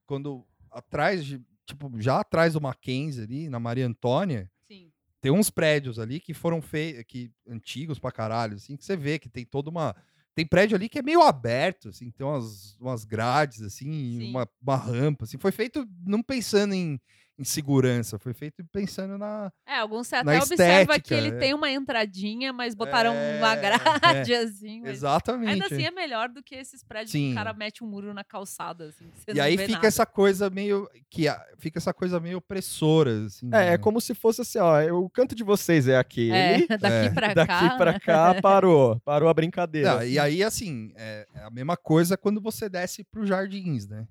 quando, 0.06 0.46
atrás 0.72 1.26
de, 1.26 1.42
tipo, 1.66 1.92
já 2.00 2.20
atrás 2.22 2.54
do 2.54 2.62
Mackenzie 2.62 3.24
ali, 3.24 3.50
na 3.50 3.60
Maria 3.60 3.86
Antônia, 3.86 4.50
Sim. 4.68 4.92
tem 5.20 5.32
uns 5.32 5.50
prédios 5.50 6.00
ali 6.00 6.20
que 6.22 6.34
foram 6.34 6.62
feitos, 6.62 7.04
que 7.06 7.32
antigos 7.48 8.00
pra 8.00 8.12
caralho, 8.14 8.56
assim, 8.56 8.78
que 8.78 8.86
você 8.86 8.96
vê 8.96 9.20
que 9.20 9.28
tem 9.30 9.44
toda 9.46 9.70
uma 9.70 9.94
tem 10.34 10.46
prédio 10.46 10.76
ali 10.76 10.88
que 10.88 11.00
é 11.00 11.02
meio 11.02 11.22
aberto, 11.22 11.90
assim, 11.90 12.10
tem 12.12 12.26
umas, 12.26 12.78
umas 12.80 13.04
grades, 13.04 13.62
assim, 13.62 13.92
Sim. 14.20 14.30
uma, 14.30 14.48
uma 14.62 14.76
rampa, 14.76 15.26
assim. 15.26 15.38
Foi 15.38 15.52
feito 15.52 15.88
não 16.06 16.24
pensando 16.24 16.74
em, 16.74 17.00
em 17.40 17.44
segurança, 17.44 18.20
foi 18.20 18.34
feito 18.34 18.64
pensando 18.72 19.18
na... 19.18 19.52
É, 19.68 19.78
alguns 19.80 20.08
você 20.08 20.16
até 20.18 20.38
observa 20.38 21.00
que 21.00 21.14
ele 21.14 21.30
é. 21.30 21.38
tem 21.40 21.54
uma 21.54 21.72
entradinha, 21.72 22.54
mas 22.54 22.76
botaram 22.76 23.12
uma 23.14 23.54
É, 23.56 23.56
grade, 24.30 24.34
assim. 24.36 24.82
mas 24.82 24.92
Exatamente. 24.92 25.50
Ainda 25.52 25.66
assim 25.66 25.84
é 25.84 25.92
melhor 25.92 26.30
do 26.30 26.44
que 26.44 26.54
esses 26.56 26.84
prédios 26.84 27.12
que 27.12 27.18
Sim. 27.18 27.32
o 27.32 27.36
cara 27.36 27.54
mete 27.54 27.84
um 27.84 27.88
muro 27.88 28.14
na 28.14 28.24
calçada, 28.24 28.86
assim. 28.90 29.10
que 29.10 29.20
você 29.22 29.32
E 29.32 29.34
não 29.36 29.44
aí 29.44 29.58
vê 29.58 29.64
fica 29.66 29.76
nada. 29.78 29.88
essa 29.88 30.06
coisa 30.06 30.50
meio... 30.50 30.88
que 31.10 31.26
Fica 31.58 31.80
essa 31.80 31.94
coisa 31.94 32.20
meio 32.20 32.38
opressora, 32.40 33.26
assim. 33.26 33.50
É, 33.54 33.68
é 33.68 33.70
né? 33.72 33.78
como 33.78 34.00
se 34.02 34.14
fosse 34.14 34.42
assim, 34.42 34.60
ó, 34.60 34.82
o 35.00 35.10
canto 35.10 35.34
de 35.36 35.44
vocês 35.44 35.88
é 35.88 35.98
aquele. 35.98 36.32
É, 36.34 36.68
daqui 36.78 37.08
É. 37.08 37.10
pra 37.10 37.34
Daqui 37.34 37.48
cá. 37.48 37.78
pra 37.78 37.92
né? 37.94 38.00
cá 38.00 38.42
parou. 38.42 39.00
Parou 39.02 39.30
a 39.30 39.34
brincadeira. 39.34 39.96
Não, 39.96 40.04
e 40.04 40.20
aí, 40.20 40.44
assim, 40.44 40.92
é, 40.96 41.26
é 41.34 41.44
a 41.44 41.50
mesma 41.50 41.76
coisa 41.78 42.16
quando 42.18 42.40
você 42.42 42.70
desce 42.70 43.04
pro 43.04 43.26
Jardins, 43.26 43.88
né? 43.88 44.06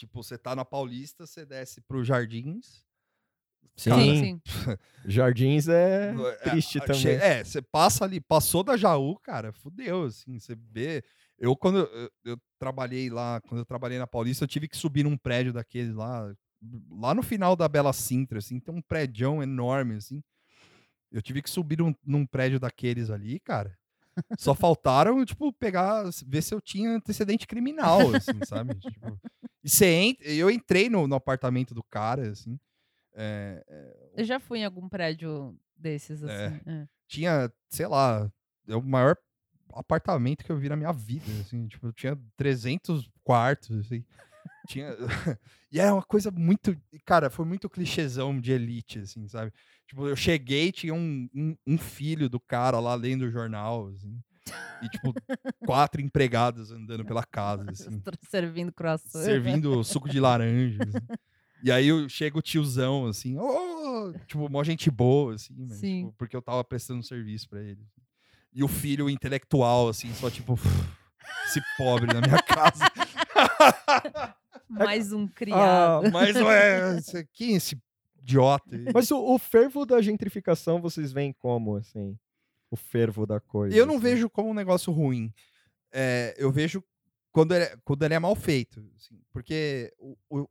Tipo, 0.00 0.22
você 0.22 0.38
tá 0.38 0.56
na 0.56 0.64
Paulista, 0.64 1.26
você 1.26 1.44
desce 1.44 1.82
pro 1.82 2.02
Jardins. 2.02 2.82
Sim. 3.76 3.90
Sim, 3.92 4.16
sim. 4.24 4.40
Jardins 5.04 5.68
é 5.68 6.14
É, 6.40 6.50
triste 6.50 6.78
a- 6.78 6.86
também. 6.86 7.06
É, 7.16 7.44
você 7.44 7.60
passa 7.60 8.04
ali, 8.06 8.18
passou 8.18 8.62
da 8.64 8.78
Jaú, 8.78 9.18
cara, 9.18 9.52
fudeu, 9.52 10.04
assim, 10.04 10.38
você 10.38 10.54
vê. 10.54 11.04
Eu, 11.38 11.54
quando 11.54 11.80
eu, 11.80 12.10
eu 12.24 12.38
trabalhei 12.58 13.10
lá, 13.10 13.42
quando 13.42 13.58
eu 13.58 13.64
trabalhei 13.66 13.98
na 13.98 14.06
Paulista, 14.06 14.44
eu 14.44 14.48
tive 14.48 14.68
que 14.68 14.76
subir 14.76 15.04
num 15.04 15.18
prédio 15.18 15.52
daqueles 15.52 15.94
lá, 15.94 16.34
lá 16.90 17.14
no 17.14 17.22
final 17.22 17.54
da 17.54 17.68
Bela 17.68 17.92
Sintra, 17.92 18.38
assim, 18.38 18.58
tem 18.58 18.74
um 18.74 18.80
prédio 18.82 19.42
enorme, 19.42 19.96
assim. 19.96 20.22
Eu 21.12 21.20
tive 21.20 21.42
que 21.42 21.50
subir 21.50 21.76
num, 21.78 21.94
num 22.02 22.24
prédio 22.24 22.58
daqueles 22.58 23.10
ali, 23.10 23.38
cara. 23.38 23.78
Só 24.38 24.54
faltaram, 24.54 25.24
tipo, 25.24 25.52
pegar, 25.52 26.04
ver 26.26 26.42
se 26.42 26.54
eu 26.54 26.60
tinha 26.60 26.90
antecedente 26.90 27.46
criminal, 27.46 28.00
assim, 28.14 28.38
sabe? 28.46 28.74
Tipo, 28.80 29.20
e 29.62 29.68
você 29.68 29.86
entra, 29.86 30.26
eu 30.28 30.50
entrei 30.50 30.88
no, 30.88 31.06
no 31.06 31.14
apartamento 31.14 31.74
do 31.74 31.82
cara, 31.82 32.30
assim. 32.30 32.58
é, 33.14 33.62
Eu 34.16 34.24
já 34.24 34.40
fui 34.40 34.60
em 34.60 34.64
algum 34.64 34.88
prédio 34.88 35.54
desses, 35.76 36.22
É. 36.22 36.46
assim. 36.46 36.60
é. 36.66 36.88
tinha, 37.08 37.52
sei 37.68 37.86
lá, 37.86 38.30
é 38.68 38.76
o 38.76 38.82
maior 38.82 39.16
apartamento 39.74 40.44
que 40.44 40.50
eu 40.50 40.56
vi 40.56 40.68
na 40.68 40.76
minha 40.76 40.92
vida, 40.92 41.30
assim, 41.40 41.66
tipo, 41.68 41.86
eu 41.86 41.92
tinha 41.92 42.18
300 42.36 43.08
quartos, 43.22 43.78
assim. 43.86 44.04
Tinha 44.66 44.94
E 45.72 45.78
era 45.78 45.94
uma 45.94 46.02
coisa 46.02 46.30
muito, 46.32 46.76
cara, 47.04 47.30
foi 47.30 47.44
muito 47.44 47.70
clichêzão 47.70 48.40
de 48.40 48.50
elite, 48.52 48.98
assim, 49.00 49.28
sabe? 49.28 49.52
Tipo, 49.90 50.06
eu 50.06 50.14
cheguei, 50.14 50.70
tinha 50.70 50.94
um, 50.94 51.28
um, 51.34 51.56
um 51.66 51.76
filho 51.76 52.28
do 52.28 52.38
cara 52.38 52.78
lá 52.78 52.94
lendo 52.94 53.22
o 53.22 53.30
jornal, 53.30 53.88
assim. 53.88 54.16
E, 54.80 54.88
tipo, 54.88 55.12
quatro 55.66 56.00
empregadas 56.00 56.70
andando 56.70 57.04
pela 57.04 57.24
casa, 57.24 57.68
assim 57.68 58.00
Servindo 58.30 58.72
croissant. 58.72 59.24
servindo 59.24 59.82
suco 59.82 60.08
de 60.08 60.20
laranja. 60.20 60.84
assim. 60.84 61.06
E 61.62 61.70
aí 61.70 61.88
eu 61.88 62.08
chega 62.08 62.38
o 62.38 62.40
tiozão, 62.40 63.04
assim, 63.06 63.36
"Ô", 63.36 64.14
tipo, 64.26 64.48
mó 64.48 64.64
gente 64.64 64.90
boa, 64.90 65.34
assim, 65.34 65.54
mas, 65.68 65.78
Sim. 65.78 66.06
tipo, 66.06 66.14
porque 66.16 66.34
eu 66.34 66.40
tava 66.40 66.64
prestando 66.64 67.02
serviço 67.02 67.46
pra 67.50 67.60
ele. 67.60 67.84
E 68.54 68.64
o 68.64 68.68
filho 68.68 69.10
intelectual, 69.10 69.88
assim, 69.90 70.10
só 70.14 70.30
tipo, 70.30 70.58
esse 71.44 71.60
pobre 71.76 72.06
na 72.14 72.22
minha 72.22 72.42
casa. 72.42 72.84
Mais 74.70 75.12
um 75.12 75.24
Ah, 75.26 75.30
criado. 75.34 76.10
Mas 76.10 76.34
ué, 76.36 77.26
quem 77.34 77.54
é 77.54 77.56
esse 77.58 77.76
idiota? 78.30 78.76
mas 78.94 79.10
o, 79.10 79.18
o 79.34 79.38
fervo 79.38 79.84
da 79.84 80.00
gentrificação 80.00 80.80
vocês 80.80 81.12
veem 81.12 81.32
como, 81.32 81.76
assim? 81.76 82.18
O 82.70 82.76
fervo 82.76 83.26
da 83.26 83.40
coisa. 83.40 83.76
Eu 83.76 83.84
não 83.86 83.94
assim? 83.94 84.02
vejo 84.04 84.30
como 84.30 84.50
um 84.50 84.54
negócio 84.54 84.92
ruim. 84.92 85.32
É, 85.92 86.34
eu 86.38 86.50
vejo 86.52 86.82
quando 87.32 87.54
ele, 87.54 87.64
é- 87.64 87.76
quando 87.84 88.02
ele 88.04 88.14
é 88.14 88.18
mal 88.18 88.34
feito. 88.36 88.80
assim, 88.96 89.20
porque 89.32 89.92
o- 89.98 90.16
o- 90.30 90.48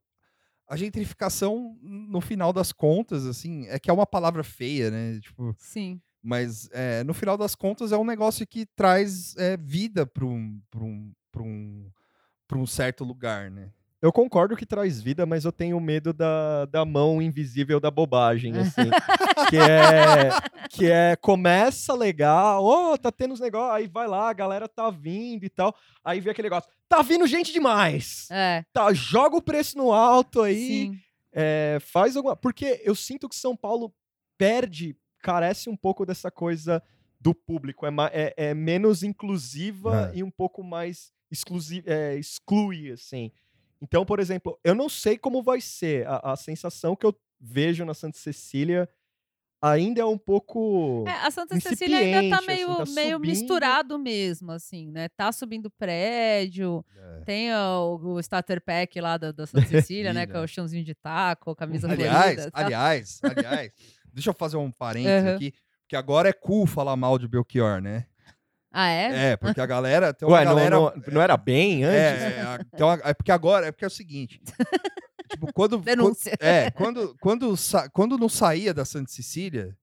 a 0.68 0.76
gentrificação, 0.76 1.78
no 1.82 2.22
final 2.22 2.54
das 2.54 2.72
contas, 2.72 3.26
assim, 3.26 3.66
é 3.68 3.80
que 3.80 3.90
é 3.90 3.94
uma 3.94 4.06
palavra 4.06 4.44
feia, 4.44 4.92
né? 4.92 5.20
Tipo, 5.20 5.56
Sim. 5.58 6.00
mas 6.22 6.70
é, 6.72 7.04
no 7.04 7.14
final 7.14 7.38
das 7.38 7.56
contas 7.56 7.92
é 7.92 7.98
um 7.98 8.04
negócio 8.06 8.46
que 8.46 8.66
traz 8.76 9.36
é, 9.38 9.58
vida 9.58 10.06
para 10.06 10.26
um, 10.26 10.62
pra 10.70 10.84
um, 10.84 11.12
pra 11.32 11.42
um, 11.42 11.90
pra 12.48 12.58
um 12.60 12.68
certo 12.68 13.04
lugar, 13.04 13.50
né? 13.50 13.72
Eu 14.02 14.14
concordo 14.14 14.56
que 14.56 14.66
traz 14.66 15.02
vida, 15.02 15.26
mas 15.26 15.44
eu 15.44 15.52
tenho 15.52 15.78
medo 15.80 16.14
da, 16.14 16.66
da 16.66 16.86
mão 16.86 17.22
invisível 17.22 17.82
da 17.82 17.92
bobagem, 17.92 18.54
assim. 18.58 18.90
que 19.50 19.58
é. 19.58 20.30
Que 20.70 20.86
é. 20.90 21.16
Começa 21.18 21.94
legal, 21.94 22.64
ó, 22.64 22.96
tá 22.96 23.12
tendo 23.12 23.34
os 23.34 23.40
negócios, 23.42 23.76
aí 23.76 23.88
vai 23.88 24.08
lá, 24.08 24.30
a 24.30 24.34
galera 24.34 24.70
tá 24.70 24.90
vindo 24.90 25.44
e 25.44 25.50
tal. 25.50 25.76
Aí 26.04 26.22
vem 26.22 26.32
aquele 26.32 26.46
negócio, 26.48 26.70
tá 26.88 27.02
vindo 27.02 27.28
gente 27.28 27.52
demais! 27.52 28.28
É. 28.32 28.64
Tá, 28.72 28.94
joga 28.94 29.36
o 29.36 29.42
preço 29.42 29.78
no 29.78 29.92
alto 29.92 30.42
aí, 30.44 30.92
é, 31.34 31.78
faz 31.82 32.16
alguma. 32.16 32.38
Porque 32.38 32.82
eu 32.86 32.96
sinto 32.96 33.28
que 33.28 33.36
São 33.36 33.56
Paulo 33.56 33.94
perde, 34.38 34.96
carece 35.22 35.70
um 35.70 35.76
pouco 35.76 36.06
dessa 36.06 36.32
coisa 36.32 36.82
do 37.20 37.36
público. 37.36 37.86
É, 37.86 37.92
é- 38.14 38.34
é 38.38 38.54
menos 38.54 39.04
inclusiva 39.04 40.12
É. 40.14 40.20
e 40.20 40.24
um 40.24 40.32
pouco 40.32 40.64
mais 40.64 41.12
exclusi 41.30 41.84
é, 41.86 42.16
exclui, 42.16 42.92
assim. 42.92 43.30
Então, 43.82 44.06
por 44.06 44.20
exemplo, 44.20 44.60
eu 44.64 44.76
não 44.76 44.90
sei 44.90 45.18
como 45.18 45.42
vai 45.42 45.62
ser. 45.62 46.06
A, 46.08 46.34
a 46.34 46.36
sensação 46.36 46.96
que 46.96 47.06
eu 47.06 47.16
vejo 47.40 47.86
na 47.86 47.94
Santa 47.94 48.18
Cecília 48.18 48.90
ainda 49.62 50.02
é 50.02 50.06
um 50.06 50.18
pouco. 50.18 51.06
É, 51.08 51.12
a 51.26 51.32
Santa 51.32 51.60
Cecília 51.60 51.98
ainda 52.00 52.18
tá 52.18 52.24
incipiente, 52.38 52.46
meio, 52.48 52.70
assim, 52.82 52.94
tá 52.96 53.02
meio 53.02 53.16
subindo. 53.18 53.30
misturado 53.30 54.00
mesmo, 54.00 54.52
assim, 54.52 54.92
né? 54.92 55.08
Tá 55.10 55.32
subindo 55.32 55.70
prédio, 55.70 56.84
tem 57.26 57.54
ó, 57.54 57.96
o, 57.96 58.14
o 58.16 58.20
starter 58.20 58.62
pack 58.62 59.00
lá 59.00 59.18
da, 59.18 59.32
da 59.32 59.46
Santa 59.48 59.66
Cecília, 59.68 60.14
né? 60.14 60.26
Que 60.28 60.36
é 60.36 60.40
o 60.40 60.48
chãozinho 60.48 60.84
de 60.84 60.94
taco, 60.96 61.56
camisa 61.56 61.90
Aliás, 61.90 62.34
florida. 62.36 62.52
tá? 62.52 62.60
aliás, 62.66 63.20
aliás, 63.24 63.72
deixa 64.14 64.30
eu 64.30 64.34
fazer 64.34 64.58
um 64.58 64.72
parênteses 64.74 65.24
Uhum. 65.30 65.36
aqui, 65.36 65.54
porque 65.84 65.96
agora 65.96 66.30
é 66.30 66.34
cool 66.34 66.66
falar 66.68 66.96
mal 66.96 67.18
de 67.18 67.28
Belchior, 67.28 67.82
né? 67.82 68.06
Ah, 68.72 68.90
é? 68.90 69.32
É, 69.32 69.38
porque 69.38 69.60
a 69.60 69.66
galera. 69.66 70.14
Tem 70.14 70.28
uma 70.28 70.38
Ué, 70.38 70.46
não, 70.46 70.52
galera, 70.56 70.76
não, 70.76 70.94
não 71.12 71.22
era 71.22 71.36
bem 71.36 71.84
antes? 71.84 71.98
É, 72.00 72.38
é, 72.38 72.42
a- 72.42 72.60
tem 72.78 72.86
uma- 72.86 73.02
é 73.04 73.14
porque 73.14 73.32
agora, 73.32 73.66
é 73.68 73.72
porque 73.72 73.84
é 73.86 73.88
o 73.88 73.92
seguinte. 73.92 74.40
tipo, 75.32 75.52
quando. 75.54 75.78
Denúncia. 75.80 76.38
quando- 76.38 76.48
é, 76.48 76.72
quando, 76.72 77.18
quando, 77.20 77.56
quando 77.92 78.18
não 78.18 78.30
saía 78.30 78.74
da 78.74 78.86
Santa 78.86 79.12
Cecília, 79.12 79.76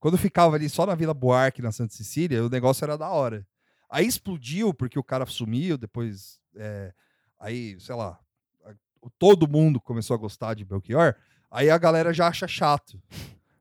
quando 0.00 0.18
ficava 0.18 0.56
ali 0.56 0.68
só 0.68 0.84
na 0.86 0.94
Vila 0.94 1.14
Buarque, 1.14 1.62
na 1.62 1.70
Santa 1.72 1.94
Cecília, 1.94 2.44
o 2.44 2.48
negócio 2.48 2.84
era 2.84 2.98
da 2.98 3.08
hora. 3.10 3.46
Aí 3.88 4.06
explodiu, 4.06 4.72
porque 4.74 4.98
o 4.98 5.04
cara 5.04 5.24
sumiu, 5.26 5.76
depois. 5.78 6.40
é, 6.56 6.92
aí, 7.38 7.78
sei 7.78 7.94
lá, 7.94 8.18
a- 8.64 8.74
todo 9.18 9.46
mundo 9.48 9.80
começou 9.80 10.14
a 10.14 10.18
gostar 10.18 10.54
de 10.54 10.64
Belchior, 10.64 11.14
aí 11.50 11.70
a 11.70 11.78
galera 11.78 12.12
já 12.12 12.26
acha 12.26 12.48
chato. 12.48 13.00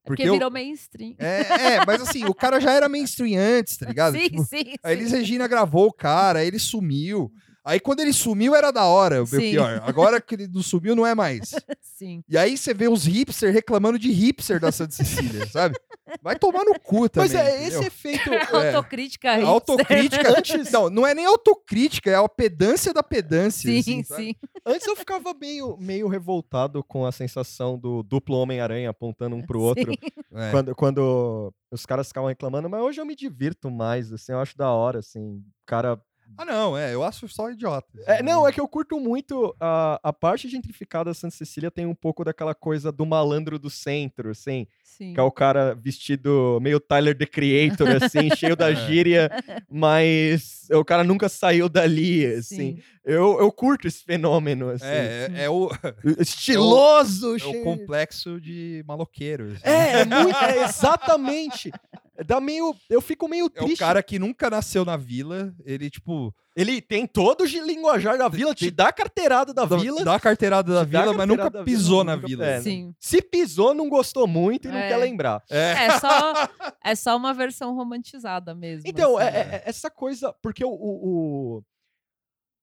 Porque 0.09 0.23
eu- 0.27 0.33
virou 0.33 0.49
mainstream. 0.49 1.13
É, 1.19 1.75
é, 1.75 1.85
mas 1.85 2.01
assim, 2.01 2.25
o 2.25 2.33
cara 2.33 2.59
já 2.59 2.71
era 2.73 2.89
mainstream 2.89 3.39
antes, 3.39 3.77
tá 3.77 3.85
ligado? 3.85 4.13
sim, 4.17 4.23
Tipo, 4.29 4.43
sim, 4.43 4.73
a 4.81 4.91
Elis 4.91 5.11
sim. 5.11 5.17
Regina 5.17 5.47
gravou 5.47 5.85
o 5.87 5.93
cara, 5.93 6.39
aí 6.39 6.47
ele 6.47 6.57
sumiu. 6.57 7.31
Aí 7.63 7.79
quando 7.79 7.99
ele 7.99 8.13
sumiu 8.13 8.55
era 8.55 8.71
da 8.71 8.85
hora, 8.85 9.21
o. 9.23 9.27
Belchior. 9.27 9.81
Agora 9.83 10.19
que 10.21 10.35
ele 10.35 10.47
não 10.47 10.61
sumiu 10.63 10.95
não 10.95 11.05
é 11.05 11.13
mais. 11.13 11.51
sim. 11.81 12.23
E 12.27 12.37
aí 12.37 12.57
você 12.57 12.73
vê 12.73 12.87
os 12.87 13.05
hipster 13.05 13.53
reclamando 13.53 13.99
de 13.99 14.09
hipster 14.11 14.59
da 14.59 14.71
Santa 14.71 14.95
Cecília, 14.95 15.45
sabe? 15.47 15.75
Vai 16.23 16.35
tomar 16.39 16.63
no 16.65 16.79
cu 16.79 17.07
também. 17.07 17.29
Pois 17.29 17.33
é, 17.35 17.67
esse 17.67 17.83
efeito. 17.85 18.29
É. 18.59 18.73
Autocrítica 18.73 19.33
hipster. 19.33 19.49
Autocrítica. 19.49 20.29
Antes- 20.39 20.71
Não, 20.71 20.89
não 20.89 21.05
é 21.05 21.13
nem 21.13 21.25
autocrítica, 21.25 22.09
é 22.09 22.15
a 22.15 22.27
pedância 22.27 22.93
da 22.93 23.03
pedância. 23.03 23.69
Sim, 23.69 23.79
assim, 23.79 24.03
sim. 24.03 24.35
Antes 24.65 24.87
eu 24.87 24.95
ficava 24.95 25.33
meio, 25.33 25.77
meio 25.77 26.07
revoltado 26.07 26.83
com 26.83 27.05
a 27.05 27.11
sensação 27.11 27.77
do 27.77 28.01
duplo 28.03 28.37
Homem-Aranha 28.37 28.89
apontando 28.89 29.35
um 29.35 29.41
pro 29.45 29.61
outro. 29.61 29.91
É. 30.33 30.51
Quando, 30.51 30.75
quando 30.75 31.53
os 31.71 31.85
caras 31.85 32.07
ficavam 32.07 32.29
reclamando, 32.29 32.69
mas 32.69 32.81
hoje 32.81 32.99
eu 32.99 33.05
me 33.05 33.15
divirto 33.15 33.69
mais, 33.69 34.11
assim, 34.11 34.31
eu 34.31 34.39
acho 34.39 34.57
da 34.57 34.71
hora, 34.71 34.99
assim, 34.99 35.19
o 35.19 35.43
cara... 35.65 35.99
Ah, 36.41 36.45
não, 36.45 36.77
é, 36.77 36.93
eu 36.93 37.03
acho 37.03 37.27
só 37.27 37.51
idiota. 37.51 37.85
É, 38.07 38.13
assim, 38.13 38.23
não, 38.23 38.47
é 38.47 38.51
que 38.53 38.61
eu 38.61 38.67
curto 38.67 38.97
muito, 38.97 39.53
a, 39.59 39.99
a 40.01 40.13
parte 40.13 40.47
gentrificada 40.47 41.09
da 41.09 41.13
Santa 41.13 41.35
Cecília 41.35 41.69
tem 41.69 41.85
um 41.85 41.93
pouco 41.93 42.23
daquela 42.23 42.55
coisa 42.55 42.93
do 42.93 43.05
malandro 43.05 43.59
do 43.59 43.69
centro, 43.69 44.29
assim, 44.29 44.65
sim. 44.81 45.13
que 45.13 45.19
é 45.19 45.23
o 45.23 45.29
cara 45.31 45.75
vestido 45.75 46.57
meio 46.61 46.79
Tyler, 46.79 47.17
the 47.17 47.25
Creator, 47.25 47.89
assim, 48.01 48.29
cheio 48.37 48.55
da 48.55 48.71
É. 48.71 48.75
gíria, 48.87 49.29
mas 49.69 50.65
o 50.71 50.85
cara 50.85 51.03
nunca 51.03 51.27
saiu 51.27 51.67
dali, 51.67 52.25
assim. 52.25 52.55
Sim. 52.77 52.81
Eu, 53.03 53.37
eu 53.39 53.51
curto 53.51 53.85
esse 53.87 54.03
fenômeno, 54.03 54.69
assim. 54.69 54.85
É, 54.85 55.29
é, 55.33 55.43
é 55.43 55.49
o, 55.49 55.69
Estiloso, 56.19 57.33
é 57.33 57.35
o 57.35 57.39
cheio- 57.39 57.63
complexo 57.65 58.39
de 58.39 58.81
maloqueiro. 58.87 59.51
assim. 59.53 59.61
É, 59.63 59.99
é 60.01 60.05
muito, 60.05 60.37
é 60.37 60.63
exatamente. 60.63 61.71
Dá 62.25 62.39
meio. 62.41 62.75
Eu 62.89 63.01
fico 63.01 63.27
meio 63.27 63.45
É 63.47 63.49
triste. 63.49 63.75
o 63.75 63.77
cara 63.77 64.01
que 64.03 64.19
nunca 64.19 64.49
nasceu 64.49 64.83
na 64.83 64.97
vila, 64.97 65.53
ele, 65.65 65.89
tipo, 65.89 66.33
Ele 66.55 66.81
tem 66.81 67.07
todo 67.07 67.41
o 67.41 67.45
linguajar 67.45 68.17
da 68.17 68.27
vila, 68.27 68.53
te 68.53 68.69
dá 68.69 68.89
a 68.89 68.91
carteirada 68.91 69.53
da 69.53 69.65
vila. 69.65 70.03
dá 70.03 70.15
a 70.15 70.19
carteirada 70.19 70.73
da 70.73 70.83
vila, 70.83 71.13
mas 71.13 71.27
nunca 71.27 71.49
pisou 71.63 71.99
vila, 71.99 72.03
na 72.03 72.15
nunca- 72.17 72.27
vila. 72.27 72.45
é, 72.45 72.61
Sim. 72.61 72.93
Se 72.99 73.21
pisou, 73.21 73.73
não 73.73 73.87
gostou 73.87 74.27
muito 74.27 74.67
e 74.67 74.71
não 74.71 74.77
É. 74.77 74.89
quer 74.89 74.97
lembrar. 74.97 75.41
É. 75.49 75.85
É 75.85 75.99
só, 75.99 76.09
é 76.83 76.95
só 76.95 77.15
uma 77.15 77.33
versão 77.33 77.73
romantizada 77.75 78.53
mesmo. 78.53 78.83
Então, 78.85 79.17
assim. 79.17 79.27
é- 79.27 79.39
é- 79.39 79.55
é 79.55 79.63
essa 79.65 79.89
coisa. 79.89 80.33
Porque 80.41 80.65
o, 80.65 80.69
o, 80.71 81.63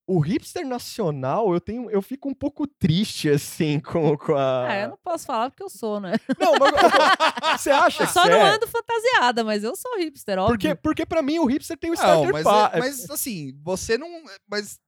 o, 0.07 0.19
hipster 0.21 0.67
nacional, 0.67 1.53
eu 1.53 1.61
tenho. 1.61 1.91
Eu 1.91 2.01
fico 2.01 2.29
um 2.29 2.35
pouco 2.35 2.67
triste, 2.67 3.29
assim, 3.29 3.79
com, 3.81 4.17
com 4.17 4.35
a. 4.35 4.69
Ah, 4.69 4.77
eu 4.83 4.89
não 4.91 4.99
posso 5.03 5.27
falar 5.27 5.51
porque 5.51 5.63
eu 5.63 5.69
sou, 5.69 5.99
né? 6.01 6.13
Não, 6.39 6.53
mas 6.59 7.61
você 7.61 7.71
acha 7.71 8.07
que 8.07 8.13
Só 8.13 8.23
cê 8.25 8.31
não 8.31 8.37
é? 8.37 8.55
ando 8.55 8.67
fantasiada, 8.67 9.43
mas 9.45 9.65
eu 9.65 9.75
sou 9.77 9.99
hipster, 9.99 10.39
óbvio. 10.39 10.55
Porque, 10.57 10.75
porque 10.75 11.07
pra 11.07 11.23
mim 11.23 11.39
o 11.39 11.47
hipster 11.47 11.77
tem 11.77 11.91
o 11.91 11.95
Não, 11.95 12.01
starter 12.01 12.33
mas, 12.33 12.45
pa- 12.45 12.71
é- 12.75 12.79
mas 12.79 13.11
assim, 13.11 13.53
você 13.63 13.99
não. 13.99 14.09
Mas, 14.49 14.79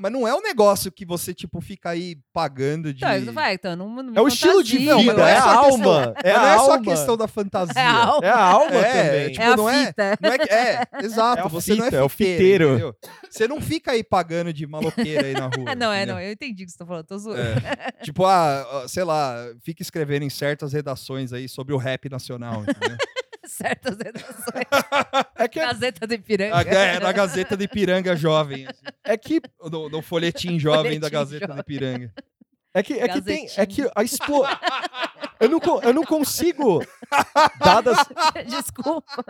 mas 0.00 0.10
não 0.10 0.26
é 0.26 0.34
um 0.34 0.40
negócio 0.42 0.90
que 0.90 1.04
você, 1.04 1.34
tipo, 1.34 1.60
fica 1.60 1.90
aí 1.90 2.16
pagando 2.32 2.92
de. 2.94 3.04
Isso 3.04 3.32
vai, 3.32 3.54
então, 3.54 3.76
não, 3.76 4.02
não 4.02 4.14
É 4.16 4.20
o 4.20 4.28
estilo 4.28 4.62
de 4.64 4.78
Não, 4.80 4.96
mas 4.96 5.04
vida, 5.04 5.16
não 5.18 5.26
é 5.28 5.32
é 5.32 5.36
a 5.36 5.42
alma. 5.54 6.14
É 6.24 6.32
a 6.32 6.38
não 6.40 6.46
é 6.48 6.58
só 6.58 6.72
a 6.74 6.80
questão 6.80 7.16
da 7.16 7.28
fantasia. 7.28 7.74
É 7.80 7.84
a 7.84 8.04
alma. 8.04 8.26
É 8.26 8.30
a 8.30 8.40
alma 8.42 8.74
É, 8.76 9.02
também. 9.04 9.30
tipo, 9.32 9.42
É 9.42 9.46
a 9.46 9.56
não 9.56 9.70
é- 9.70 9.86
fita. 9.86 10.18
Não 10.20 10.32
é, 10.32 10.38
que- 10.38 10.52
é, 10.52 10.82
exato. 11.04 11.46
É 11.46 11.48
você 11.48 11.74
não 11.74 11.84
é 11.84 11.86
fita, 11.86 11.96
é 11.96 12.02
o 12.02 12.08
fiteiro, 12.08 12.38
fiteiro. 12.38 12.68
entendeu? 12.70 12.96
Você 13.30 13.48
não 13.48 13.60
fica 13.60 13.92
aí 13.92 14.02
pagando 14.02 14.52
de 14.52 14.66
maloqueira 14.66 15.26
aí 15.26 15.32
na 15.34 15.46
rua. 15.46 15.50
Ah, 15.70 15.74
não, 15.74 15.92
é, 15.92 15.98
entendeu? 15.98 16.14
não, 16.16 16.22
eu 16.22 16.32
entendi 16.32 16.62
o 16.62 16.66
que 16.66 16.72
você 16.72 16.78
tá 16.78 16.86
falando, 16.86 17.04
tô 17.06 17.18
zoando. 17.18 17.40
É. 17.40 17.92
Tipo, 18.02 18.24
ah, 18.24 18.84
sei 18.88 19.04
lá, 19.04 19.34
fica 19.62 19.82
escrevendo 19.82 20.22
em 20.24 20.30
certas 20.30 20.72
redações 20.72 21.32
aí 21.32 21.48
sobre 21.48 21.74
o 21.74 21.76
rap 21.76 22.08
nacional, 22.08 22.62
entendeu? 22.62 22.96
Certas 23.46 23.96
redações. 23.96 24.66
É 25.36 25.48
que, 25.48 25.58
Gazeta 25.58 26.06
do 26.06 26.14
Ipiranga. 26.14 26.56
A- 26.56 26.62
é, 26.62 27.00
na 27.00 27.12
Gazeta 27.12 27.56
de 27.56 27.64
Ipiranga 27.64 28.14
Jovem. 28.14 28.66
assim. 28.66 28.82
é 29.04 29.16
que, 29.16 29.40
No, 29.70 29.88
no 29.88 30.02
folhetim 30.02 30.58
jovem 30.60 31.00
da 31.00 31.08
Folhetim 31.08 31.10
Gazeta 31.10 31.46
jovem. 31.46 31.54
de 31.56 31.60
Ipiranga. 31.62 32.14
é 32.74 32.82
que, 32.82 32.92
é 32.94 33.08
que 33.08 33.22
tem. 33.22 33.46
É 33.56 33.64
que 33.66 33.82
a 33.96 34.02
expo... 34.04 34.44
eu, 35.40 35.48
não, 35.48 35.60
eu 35.82 35.92
não 35.94 36.04
consigo. 36.04 36.84
Dadas, 37.58 37.96
Desculpa. 38.46 39.24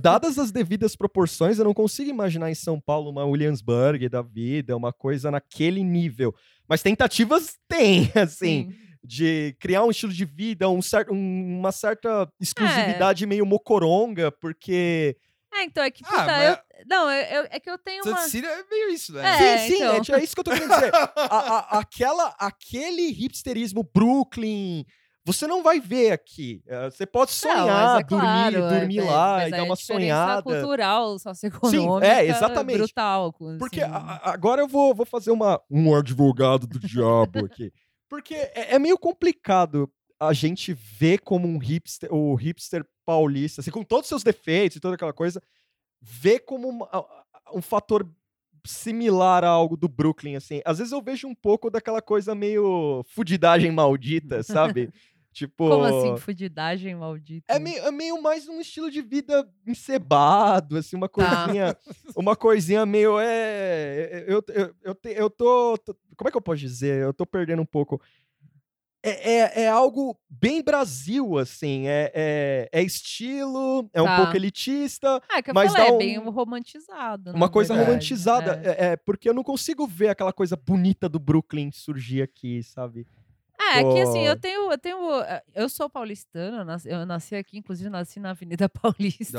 dadas 0.00 0.38
as 0.38 0.50
devidas 0.50 0.96
proporções, 0.96 1.58
eu 1.58 1.64
não 1.64 1.74
consigo 1.74 2.08
imaginar 2.10 2.50
em 2.50 2.54
São 2.54 2.80
Paulo 2.80 3.10
uma 3.10 3.24
Williamsburg 3.24 4.08
da 4.08 4.22
vida, 4.22 4.76
uma 4.76 4.92
coisa 4.92 5.30
naquele 5.30 5.82
nível. 5.84 6.34
Mas 6.68 6.82
tentativas 6.82 7.58
tem, 7.68 8.10
assim. 8.14 8.70
Sim. 8.70 8.76
De 9.02 9.56
criar 9.58 9.82
um 9.84 9.90
estilo 9.90 10.12
de 10.12 10.24
vida, 10.24 10.68
um 10.68 10.82
cer 10.82 11.06
um- 11.10 11.58
uma 11.58 11.72
certa 11.72 12.30
exclusividade 12.40 13.24
meio 13.26 13.46
mocoronga, 13.46 14.30
porque. 14.32 15.16
É, 15.52 15.64
então, 15.64 15.82
é 15.82 15.90
que, 15.90 16.04
Ah, 16.04 16.08
puta, 16.10 16.26
mas- 16.26 16.48
eu... 16.50 16.58
Não, 16.88 17.10
eu, 17.10 17.24
eu- 17.42 17.48
é 17.50 17.58
que 17.60 17.68
eu 17.68 17.76
tenho 17.76 18.02
uma... 18.04 18.10
Santa 18.12 18.22
Cecília 18.22 18.48
é 18.48 18.62
meio 18.70 18.88
isso, 18.90 19.12
né? 19.12 19.28
É, 19.54 19.58
sim, 19.58 19.68
sim, 19.68 19.74
então. 19.82 20.16
é, 20.16 20.20
é 20.20 20.24
isso 20.24 20.34
que 20.34 20.40
eu 20.40 20.44
tô 20.44 20.50
querendo 20.52 20.72
dizer. 20.72 20.92
A- 20.94 21.10
a- 21.76 21.78
aquela, 21.80 22.34
aquele 22.38 23.08
hipsterismo 23.10 23.82
Brooklyn. 23.92 24.84
Você 25.26 25.46
não 25.46 25.62
vai 25.62 25.78
ver 25.78 26.12
aqui. 26.12 26.62
É, 26.66 26.88
Você 26.90 27.04
pode 27.04 27.30
Não, 27.32 27.36
sonhar, 27.50 27.66
mas 27.66 28.00
é 28.00 28.04
claro, 28.04 28.52
dormir, 28.52 28.56
é, 28.74 28.78
dormir 28.78 28.98
é, 29.00 29.02
lá 29.04 29.44
e 29.44 29.48
é 29.48 29.50
dar 29.50 29.62
uma 29.64 29.76
sonhada. 29.76 30.42
cultural, 30.42 31.18
socioeconômica. 31.18 32.06
é, 32.06 32.26
exatamente. 32.26 32.78
Brutal. 32.78 33.32
Porque 33.58 33.82
assim. 33.82 33.92
a- 33.92 33.96
a- 33.98 34.32
agora 34.32 34.62
eu 34.62 34.68
vou, 34.68 34.94
vou 34.94 35.04
fazer 35.04 35.30
uma, 35.32 35.60
um 35.70 35.94
advogado 35.94 36.66
do 36.66 36.78
diabo 36.78 37.44
aqui. 37.44 37.70
Porque 38.10 38.34
é, 38.34 38.74
é 38.74 38.78
meio 38.78 38.98
complicado 38.98 39.90
a 40.18 40.32
gente 40.34 40.74
ver 40.74 41.20
como 41.20 41.48
um 41.48 41.56
hipster, 41.56 42.12
o 42.12 42.34
hipster 42.34 42.84
paulista, 43.06 43.62
assim, 43.62 43.70
com 43.70 43.82
todos 43.82 44.04
os 44.04 44.08
seus 44.08 44.22
defeitos 44.22 44.76
e 44.76 44.80
toda 44.80 44.96
aquela 44.96 45.12
coisa, 45.14 45.40
ver 46.02 46.40
como 46.40 46.68
uma- 46.68 46.88
um 47.54 47.62
fator 47.62 48.06
similar 48.66 49.44
a 49.44 49.48
algo 49.48 49.76
do 49.76 49.88
Brooklyn, 49.88 50.36
assim. 50.36 50.60
Às 50.66 50.78
vezes 50.78 50.92
eu 50.92 51.00
vejo 51.00 51.26
um 51.26 51.34
pouco 51.34 51.70
daquela 51.70 52.02
coisa 52.02 52.34
meio 52.34 53.02
fudidagem 53.08 53.70
maldita, 53.70 54.42
sabe? 54.82 54.92
Tipo... 55.32 55.68
Como 55.68 55.84
assim, 55.84 56.16
fudidagem 56.16 56.94
maldita? 56.94 57.44
É 57.52 57.58
meio, 57.58 57.78
é 57.84 57.90
meio 57.90 58.20
mais 58.22 58.48
um 58.48 58.60
estilo 58.60 58.90
de 58.90 59.00
vida 59.02 59.48
encebado, 59.66 60.76
assim, 60.76 60.96
uma 60.96 61.08
Tá. 61.08 61.44
coisinha, 61.44 61.76
uma 62.16 62.36
coisinha 62.36 62.84
meio, 62.86 63.18
é, 63.18 64.24
eu, 64.26 64.42
eu, 64.48 64.74
eu, 64.82 64.94
te- 64.94 65.14
eu 65.16 65.30
tô, 65.30 65.76
tô- 65.78 65.96
como 66.16 66.28
é 66.28 66.30
que 66.30 66.36
eu 66.36 66.42
posso 66.42 66.58
dizer? 66.60 67.02
Eu 67.02 67.12
tô 67.14 67.24
perdendo 67.26 67.62
um 67.62 67.66
pouco. 67.66 68.00
É, 69.02 69.32
é, 69.32 69.62
é 69.62 69.68
algo 69.68 70.14
bem 70.28 70.62
Brasil, 70.62 71.38
assim, 71.38 71.86
é, 71.88 72.12
é, 72.14 72.68
é 72.70 72.82
estilo, 72.82 73.88
é 73.94 74.02
um 74.02 74.04
Tá. 74.04 74.16
pouco 74.18 74.36
elitista, 74.36 75.22
Ah, 75.26 75.38
é 75.38 75.42
que 75.42 75.48
eu 75.50 75.54
mas 75.54 75.72
falei, 75.72 75.88
dá 75.88 75.94
é 75.94 75.98
bem 75.98 76.18
um- 76.18 76.28
romantizado. 76.28 77.30
uma 77.32 77.48
coisa 77.48 77.72
verdade, 77.72 77.90
romantizada, 77.92 78.60
é. 78.62 78.68
é. 78.68 78.92
é, 78.92 78.96
porque 78.98 79.26
eu 79.26 79.32
não 79.32 79.42
consigo 79.42 79.86
ver 79.86 80.08
aquela 80.10 80.34
coisa 80.34 80.54
bonita 80.54 81.08
do 81.08 81.18
Brooklyn 81.18 81.70
surgir 81.72 82.20
aqui, 82.20 82.62
sabe? 82.62 83.06
É, 83.72 83.80
é 83.80 83.92
que 83.92 84.00
assim, 84.00 84.20
eu 84.20 84.36
tenho, 84.36 84.70
eu 84.72 84.78
tenho. 84.78 85.20
eh, 85.22 85.42
Eu 85.54 85.68
sou 85.68 85.88
paulistana, 85.90 86.58
eu 86.58 86.64
nasci, 86.64 86.88
eu 86.88 87.06
nasci 87.06 87.34
aqui, 87.34 87.58
inclusive 87.58 87.88
nasci 87.90 88.20
na 88.20 88.30
Avenida 88.30 88.68
Paulista. 88.82 89.38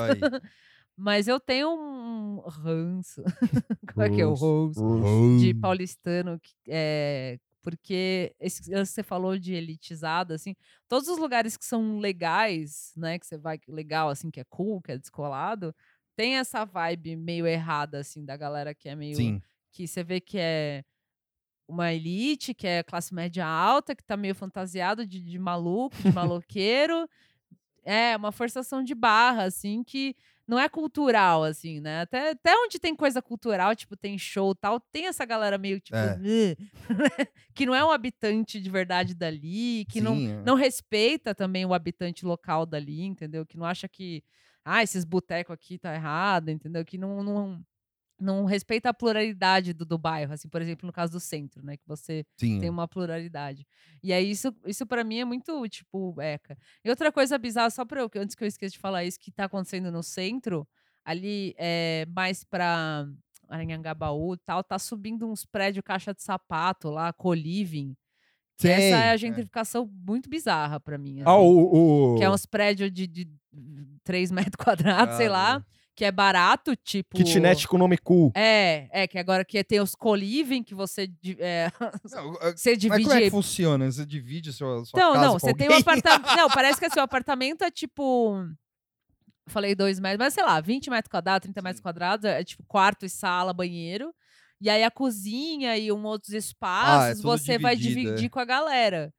Mas 0.96 1.28
eu 1.28 1.40
tenho 1.40 1.70
um 1.72 2.40
ranço. 2.48 3.24
Como 3.94 4.04
é 4.04 4.10
que 4.10 4.22
é 4.22 4.26
o 4.26 4.34
ranço? 4.34 4.82
De 5.40 5.54
paulistano. 5.56 6.40
que- 6.40 6.54
É, 6.68 7.40
porque 7.64 8.36
esse 8.40 8.72
você 8.72 9.04
falou 9.04 9.38
de 9.38 9.54
elitizado, 9.54 10.34
assim, 10.34 10.56
todos 10.88 11.08
os 11.08 11.18
lugares 11.20 11.56
que 11.56 11.66
são 11.66 12.00
legais, 12.00 12.92
né? 12.98 13.20
Que 13.20 13.26
você 13.26 13.38
vai 13.38 13.60
legal, 13.68 14.10
assim, 14.10 14.32
que 14.32 14.40
é 14.40 14.44
cool, 14.50 14.82
que 14.82 14.92
é 14.92 14.98
descolado, 14.98 15.74
tem 16.16 16.38
essa 16.38 16.66
vibe 16.66 17.16
meio 17.16 17.46
errada, 17.48 18.00
assim, 18.00 18.26
da 18.26 18.36
galera 18.36 18.74
que 18.74 18.90
é 18.90 18.96
meio 18.96 19.16
Sim. 19.16 19.42
que 19.72 19.88
você 19.88 20.04
vê 20.04 20.20
que 20.20 20.38
é 20.40 20.84
uma 21.72 21.94
elite, 21.94 22.54
que 22.54 22.68
é 22.68 22.84
classe 22.84 23.14
média 23.14 23.46
alta, 23.46 23.96
que 23.96 24.04
tá 24.04 24.18
meio 24.18 24.36
fantasiado 24.36 25.06
de, 25.06 25.20
de 25.22 25.40
maluco, 25.40 25.96
de 25.98 26.12
maloqueiro. 26.14 27.08
É, 27.84 28.16
uma 28.16 28.32
forçação 28.32 28.84
de 28.84 28.94
barra, 28.94 29.44
assim, 29.46 29.84
que 29.84 30.16
não 30.48 30.60
é 30.60 30.68
cultural, 30.68 31.44
assim, 31.44 31.80
né? 31.80 32.02
Até, 32.02 32.32
até 32.32 32.56
onde 32.58 32.78
tem 32.78 32.96
coisa 32.96 33.22
cultural, 33.22 33.76
tipo, 33.76 33.96
tem 33.96 34.18
show 34.18 34.52
e 34.52 34.56
tal, 34.56 34.80
tem 34.80 35.08
essa 35.08 35.26
galera 35.26 35.58
meio, 35.58 35.80
tipo, 35.80 35.98
É. 35.98 36.20
que 37.56 37.66
não 37.66 37.74
é 37.74 37.84
um 37.84 37.90
habitante 37.92 38.60
de 38.60 38.70
verdade 38.70 39.16
dali, 39.16 39.86
que 39.86 40.02
não, 40.02 40.16
Sim, 40.16 40.32
é. 40.32 40.42
não 40.44 40.56
respeita 40.56 41.34
também 41.34 41.66
o 41.66 41.74
habitante 41.74 42.26
local 42.26 42.66
dali, 42.66 43.02
entendeu? 43.04 43.46
Que 43.46 43.58
não 43.58 43.66
acha 43.66 43.88
que, 43.88 44.24
ah, 44.64 44.84
esses 44.84 45.06
botecos 45.06 45.54
aqui 45.54 45.80
tá 45.80 45.96
errado, 45.96 46.50
entendeu? 46.50 46.84
Que 46.86 46.98
não, 46.98 47.24
não, 47.24 47.62
não 48.22 48.46
respeita 48.46 48.90
a 48.90 48.94
pluralidade 48.94 49.74
do, 49.74 49.86
do 49.86 49.98
bairro, 49.98 50.34
assim, 50.34 50.48
por 50.48 50.62
exemplo, 50.62 50.86
no 50.86 50.94
caso 50.94 51.12
do 51.12 51.20
centro, 51.20 51.66
né? 51.66 51.76
Que 51.76 51.88
você 51.88 52.24
Sim. 52.38 52.60
tem 52.60 52.70
uma 52.70 52.88
pluralidade. 52.88 53.66
E 54.04 54.14
aí, 54.14 54.30
isso, 54.30 54.56
isso 54.66 54.86
para 54.86 55.04
mim 55.04 55.20
é 55.20 55.26
muito, 55.26 55.68
tipo, 55.68 56.16
eca. 56.22 56.58
E 56.86 56.90
outra 56.90 57.12
coisa 57.12 57.38
bizarra, 57.38 57.70
só 57.70 57.84
pra 57.84 58.02
eu, 58.02 58.10
que 58.10 58.20
antes 58.20 58.36
que 58.36 58.44
eu 58.44 58.48
esqueça 58.48 58.74
de 58.74 58.80
falar 58.80 59.04
isso, 59.04 59.20
que 59.20 59.32
tá 59.32 59.46
acontecendo 59.46 59.92
no 59.92 60.04
centro, 60.04 60.68
ali 61.04 61.56
é 61.58 62.06
mais 62.16 62.44
pra 62.44 63.08
Aranhangabaú 63.50 64.36
e 64.36 64.38
tal, 64.46 64.64
tá 64.64 64.78
subindo 64.80 65.30
uns 65.30 65.46
prédios 65.46 65.84
caixa 65.84 66.14
de 66.14 66.22
sapato 66.22 66.90
lá, 66.90 67.12
co-living. 67.12 67.96
Essa 68.64 68.68
é 68.68 69.10
a 69.10 69.18
Sei, 69.18 69.28
gentrificação 69.28 69.90
muito 70.06 70.30
bizarra 70.30 70.80
pra 70.80 70.98
mim. 70.98 71.22
Ah, 71.22 71.32
assim. 71.32 71.44
o... 71.44 72.14
o... 72.14 72.18
Que 72.18 72.24
é 72.24 72.30
uns 72.30 72.46
prédios 72.46 72.92
de, 72.92 73.08
de 73.08 73.28
3 74.04 74.32
metros 74.32 74.56
quadrados, 74.56 75.16
sei 75.16 75.28
lá, 75.30 75.66
que 75.96 76.06
é 76.06 76.12
barato, 76.12 76.76
tipo... 76.76 77.18
Kitnet 77.18 77.68
com 77.68 77.78
nome 77.78 77.98
cool. 77.98 78.32
É, 78.36 78.88
é, 78.92 79.08
que 79.08 79.18
agora 79.18 79.44
que 79.44 79.64
tem 79.64 79.80
os 79.80 79.94
co-living, 79.94 80.64
que 80.64 80.74
você, 80.74 81.12
é, 81.40 81.72
Não, 82.12 82.36
é- 82.42 82.56
você 82.56 82.72
mas 82.72 82.80
divide... 82.80 83.04
como 83.04 83.14
é 83.16 83.22
que 83.22 83.30
funciona? 83.30 83.92
Você 83.92 84.06
divide 84.06 84.54
sua, 84.54 84.84
sua 84.86 85.00
Não, 85.00 85.14
casa 85.14 85.26
não, 85.26 85.34
com 85.34 85.40
você 85.40 85.54
tem 85.54 85.70
um 85.70 85.78
apartamento. 85.78 86.22
Não, 86.36 86.50
parece 86.50 86.80
que 86.80 86.86
assim, 86.86 87.00
o 87.00 87.04
apartamento 87.04 87.64
é 87.64 87.72
tipo. 87.72 88.46
Falei 89.48 89.76
dois 89.76 90.00
metros, 90.00 90.20
mas 90.20 90.34
sei 90.34 90.44
lá, 90.44 90.62
20 90.62 90.90
metros 90.90 91.10
quadrados, 91.10 91.46
30 91.46 91.62
metros 91.62 91.78
Sim. 91.80 91.84
quadrados, 91.84 92.26
é 92.26 92.44
tipo 92.44 92.64
quarto 92.64 93.06
e 93.06 93.10
sala, 93.10 93.54
banheiro. 93.54 94.14
E 94.62 94.70
aí 94.70 94.84
a 94.84 94.92
cozinha 94.92 95.76
e 95.78 95.92
um 95.92 96.04
outros 96.06 96.34
espaços 96.34 97.10
é 97.10 97.16
tudo 97.16 97.24
você 97.24 97.58
vai 97.58 97.76
dividido, 97.76 98.02
dividir 98.02 98.26
é. 98.28 98.30
com 98.30 98.40
a 98.40 98.46
galera. 98.46 99.14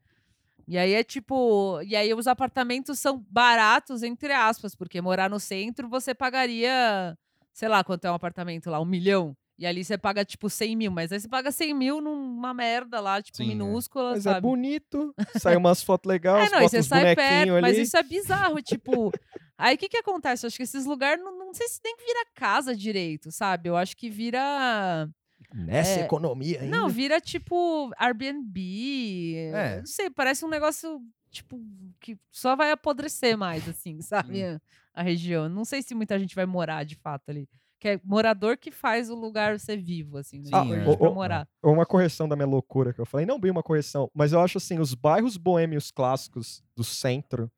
E 0.67 0.79
aí 0.79 0.93
é 0.95 1.03
tipo. 1.05 1.81
E 1.83 1.95
aí 1.97 2.13
os 2.15 2.27
apartamentos 2.27 2.99
são 2.99 3.25
baratos, 3.31 4.03
entre 4.03 4.33
aspas, 4.33 4.75
porque 4.75 5.01
morar 5.01 5.29
no 5.29 5.41
centro 5.41 5.89
você 5.89 6.15
pagaria, 6.15 7.17
sei 7.53 7.69
lá, 7.69 7.83
quanto 7.83 8.05
é 8.05 8.11
um 8.11 8.15
apartamento 8.15 8.71
lá, 8.71 8.81
um 8.81 8.85
milhão. 8.85 9.37
E 9.59 9.67
ali 9.67 9.85
você 9.85 9.97
paga 9.99 10.25
tipo 10.25 10.49
100 10.51 10.75
mil, 10.77 10.91
mas 10.91 11.13
aí 11.13 11.21
você 11.21 11.29
paga 11.29 11.53
100 11.53 11.75
mil 11.75 12.01
numa 12.01 12.53
merda 12.55 13.01
lá, 13.01 13.23
tipo, 13.23 13.37
Sim, 13.37 13.45
é. 13.45 13.47
minúscula, 13.49 14.13
Mas 14.13 14.23
sabe? 14.25 14.39
é 14.39 14.41
bonito, 14.41 15.15
sai 15.39 15.57
umas 15.57 15.83
fotos 15.83 16.09
legais, 16.11 16.51
É, 16.51 16.57
não, 16.57 16.63
e 16.65 16.69
você 16.69 16.83
sai 16.83 17.15
perto, 17.15 17.53
ali. 17.53 17.61
mas 17.61 17.79
isso 17.79 17.97
é 17.97 18.03
bizarro, 18.03 18.61
tipo. 18.63 19.13
Aí 19.57 19.77
o 19.77 19.79
que 19.79 19.89
que 19.89 19.99
acontece? 19.99 20.45
Eu 20.45 20.49
acho 20.49 20.57
que 20.57 20.63
esses 20.65 20.85
lugares, 20.87 21.23
não, 21.23 21.39
não 21.39 21.55
sei 21.55 21.69
se 21.69 21.81
nem 21.85 21.95
vira 21.97 22.27
casa 22.35 22.75
direito, 22.75 23.31
sabe? 23.31 23.69
Eu 23.69 23.77
acho 23.77 23.97
que 23.97 24.09
vira. 24.11 25.09
Nessa 25.55 26.01
é, 26.01 26.05
economia 26.05 26.61
ainda. 26.61 26.77
Não, 26.77 26.89
vira 26.89 27.21
tipo 27.21 27.93
Airbnb. 27.99 29.35
É. 29.55 29.79
Não 29.79 29.87
sei, 29.87 30.11
parece 30.11 30.45
um 30.45 30.49
negócio 30.49 31.01
tipo, 31.33 31.59
que 31.99 32.17
só 32.31 32.55
vai 32.55 32.71
apodrecer 32.71 33.37
mais, 33.37 33.69
assim, 33.69 34.01
sabe? 34.03 34.45
A, 34.45 34.61
a 34.95 35.03
região. 35.03 35.49
Não 35.49 35.65
sei 35.65 35.83
se 35.83 35.95
muita 35.95 36.19
gente 36.19 36.35
vai 36.35 36.47
morar 36.47 36.85
de 36.85 36.95
fato 36.95 37.31
ali. 37.31 37.49
Que 37.81 37.89
é 37.89 38.01
morador 38.05 38.57
que 38.57 38.71
faz 38.71 39.11
o 39.11 39.15
lugar 39.17 39.59
ser 39.59 39.77
vivo, 39.79 40.19
assim, 40.19 40.39
né? 40.39 40.45
Tipo, 40.45 41.07
é. 41.07 41.11
morar. 41.11 41.49
Uma 41.61 41.85
correção 41.85 42.29
da 42.29 42.37
minha 42.37 42.47
loucura 42.47 42.93
que 42.93 43.01
eu 43.01 43.07
falei, 43.07 43.27
não 43.27 43.41
bem 43.41 43.51
uma 43.51 43.63
correção, 43.63 44.09
mas 44.15 44.33
eu 44.33 44.41
acho 44.41 44.59
assim, 44.59 44.79
os 44.79 44.95
bairros 44.95 45.37
boêmios 45.37 45.91
clássicos 45.91 46.63
do 46.77 46.85
centro, 46.85 47.51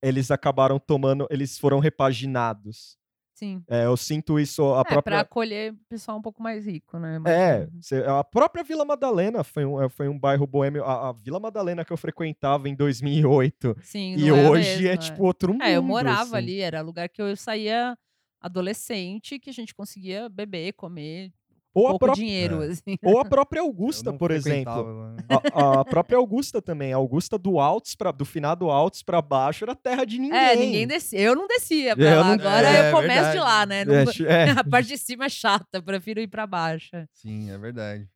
eles 0.00 0.30
acabaram 0.30 0.78
tomando, 0.78 1.26
eles 1.30 1.58
foram 1.58 1.80
repaginados. 1.80 2.96
Sim. 3.40 3.64
É, 3.66 3.86
eu 3.86 3.96
sinto 3.96 4.38
isso, 4.38 4.62
a 4.74 4.80
é, 4.80 4.84
pra 4.84 4.92
própria... 4.92 5.20
acolher 5.20 5.72
o 5.72 5.76
pessoal 5.88 6.18
um 6.18 6.20
pouco 6.20 6.42
mais 6.42 6.66
rico, 6.66 6.98
né? 6.98 7.18
É, 7.24 7.66
Mas, 7.72 7.86
cê- 7.86 8.04
a 8.06 8.22
própria 8.22 8.62
Vila 8.62 8.84
Madalena 8.84 9.42
foi 9.42 9.64
um, 9.64 9.82
é, 9.82 9.88
foi 9.88 10.08
um 10.08 10.18
bairro 10.18 10.46
boêmio. 10.46 10.84
A, 10.84 11.08
a 11.08 11.12
Vila 11.12 11.40
Madalena 11.40 11.82
que 11.82 11.90
eu 11.90 11.96
frequentava 11.96 12.68
em 12.68 12.74
2008 12.74 13.74
Sim, 13.82 14.12
e 14.14 14.28
não 14.28 14.36
é 14.36 14.50
hoje 14.50 14.86
é 14.86 14.94
tipo 14.94 15.24
outro 15.24 15.54
mundo. 15.54 15.62
É, 15.62 15.74
eu 15.74 15.82
morava 15.82 16.20
assim. 16.20 16.36
ali, 16.36 16.60
era 16.60 16.82
lugar 16.82 17.08
que 17.08 17.22
eu 17.22 17.34
saía 17.34 17.96
adolescente, 18.42 19.38
que 19.38 19.48
a 19.48 19.54
gente 19.54 19.74
conseguia 19.74 20.28
beber, 20.28 20.74
comer, 20.74 21.32
Ou 21.74 21.86
a, 21.86 21.90
pouco 21.90 22.06
pró- 22.06 22.14
dinheiro, 22.14 22.62
É. 22.62 22.66
assim. 22.66 22.96
ou 23.04 23.20
a 23.20 23.24
própria 23.28 23.62
Augusta, 23.62 24.10
não 24.10 24.18
por 24.18 24.30
exemplo. 24.30 24.72
lá. 24.72 25.16
A, 25.54 25.80
a 25.80 25.84
própria 25.84 26.18
Augusta 26.18 26.60
também. 26.60 26.92
A 26.92 26.96
Augusta 26.96 27.38
do 27.38 27.60
Altos 27.60 27.94
pra, 27.94 28.10
do 28.10 28.24
finado 28.24 28.68
Altos 28.70 29.02
pra 29.02 29.22
baixo 29.22 29.64
era 29.64 29.74
terra 29.76 30.04
de 30.04 30.18
ninguém. 30.18 30.38
É, 30.38 30.56
ninguém 30.56 30.86
descia. 30.86 31.20
Eu 31.20 31.34
não 31.36 31.46
descia 31.46 31.94
pra 31.94 32.04
eu 32.04 32.20
lá. 32.20 32.24
não- 32.24 32.32
Agora 32.34 32.68
É, 32.68 32.88
eu 32.88 32.92
começo 32.94 33.08
verdade. 33.14 33.32
de 33.36 33.38
lá, 33.44 33.66
né? 33.66 33.84
Não 33.84 33.94
É, 33.94 34.06
chi- 34.06 34.26
é. 34.26 34.50
A 34.50 34.64
parte 34.64 34.88
de 34.88 34.98
cima 34.98 35.26
é 35.26 35.28
chata, 35.28 35.80
prefiro 35.82 36.20
ir 36.20 36.28
pra 36.28 36.46
baixo. 36.46 36.90
Sim, 37.12 37.50
é 37.50 37.58
verdade. 37.58 38.06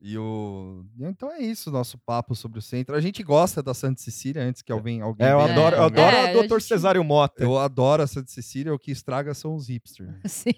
E 0.00 0.16
o. 0.16 0.84
Então 1.00 1.30
é 1.32 1.40
isso, 1.40 1.70
nosso 1.72 1.98
papo 1.98 2.34
sobre 2.34 2.58
o 2.60 2.62
centro. 2.62 2.94
A 2.94 3.00
gente 3.00 3.22
gosta 3.22 3.60
da 3.62 3.74
Santa 3.74 4.00
Cecília 4.00 4.42
antes 4.42 4.62
que 4.62 4.70
alguém. 4.70 5.00
alguém 5.00 5.26
É, 5.26 5.32
eu 5.32 5.38
venha 5.40 5.52
adoro, 5.52 5.76
eu 5.76 5.82
julgar. 5.82 6.08
adoro 6.08 6.16
É, 6.16 6.20
a 6.20 6.28
a 6.30 6.42
Dr. 6.46 6.52
gente- 6.54 6.64
Cesário 6.68 7.04
Mota. 7.04 7.42
Eu 7.42 7.58
adoro 7.58 8.02
a 8.02 8.06
Santa 8.06 8.30
Cecília, 8.30 8.72
o 8.72 8.78
que 8.78 8.92
estraga 8.92 9.34
são 9.34 9.54
os 9.56 9.68
hipsters. 9.68 10.10
Sim. 10.26 10.52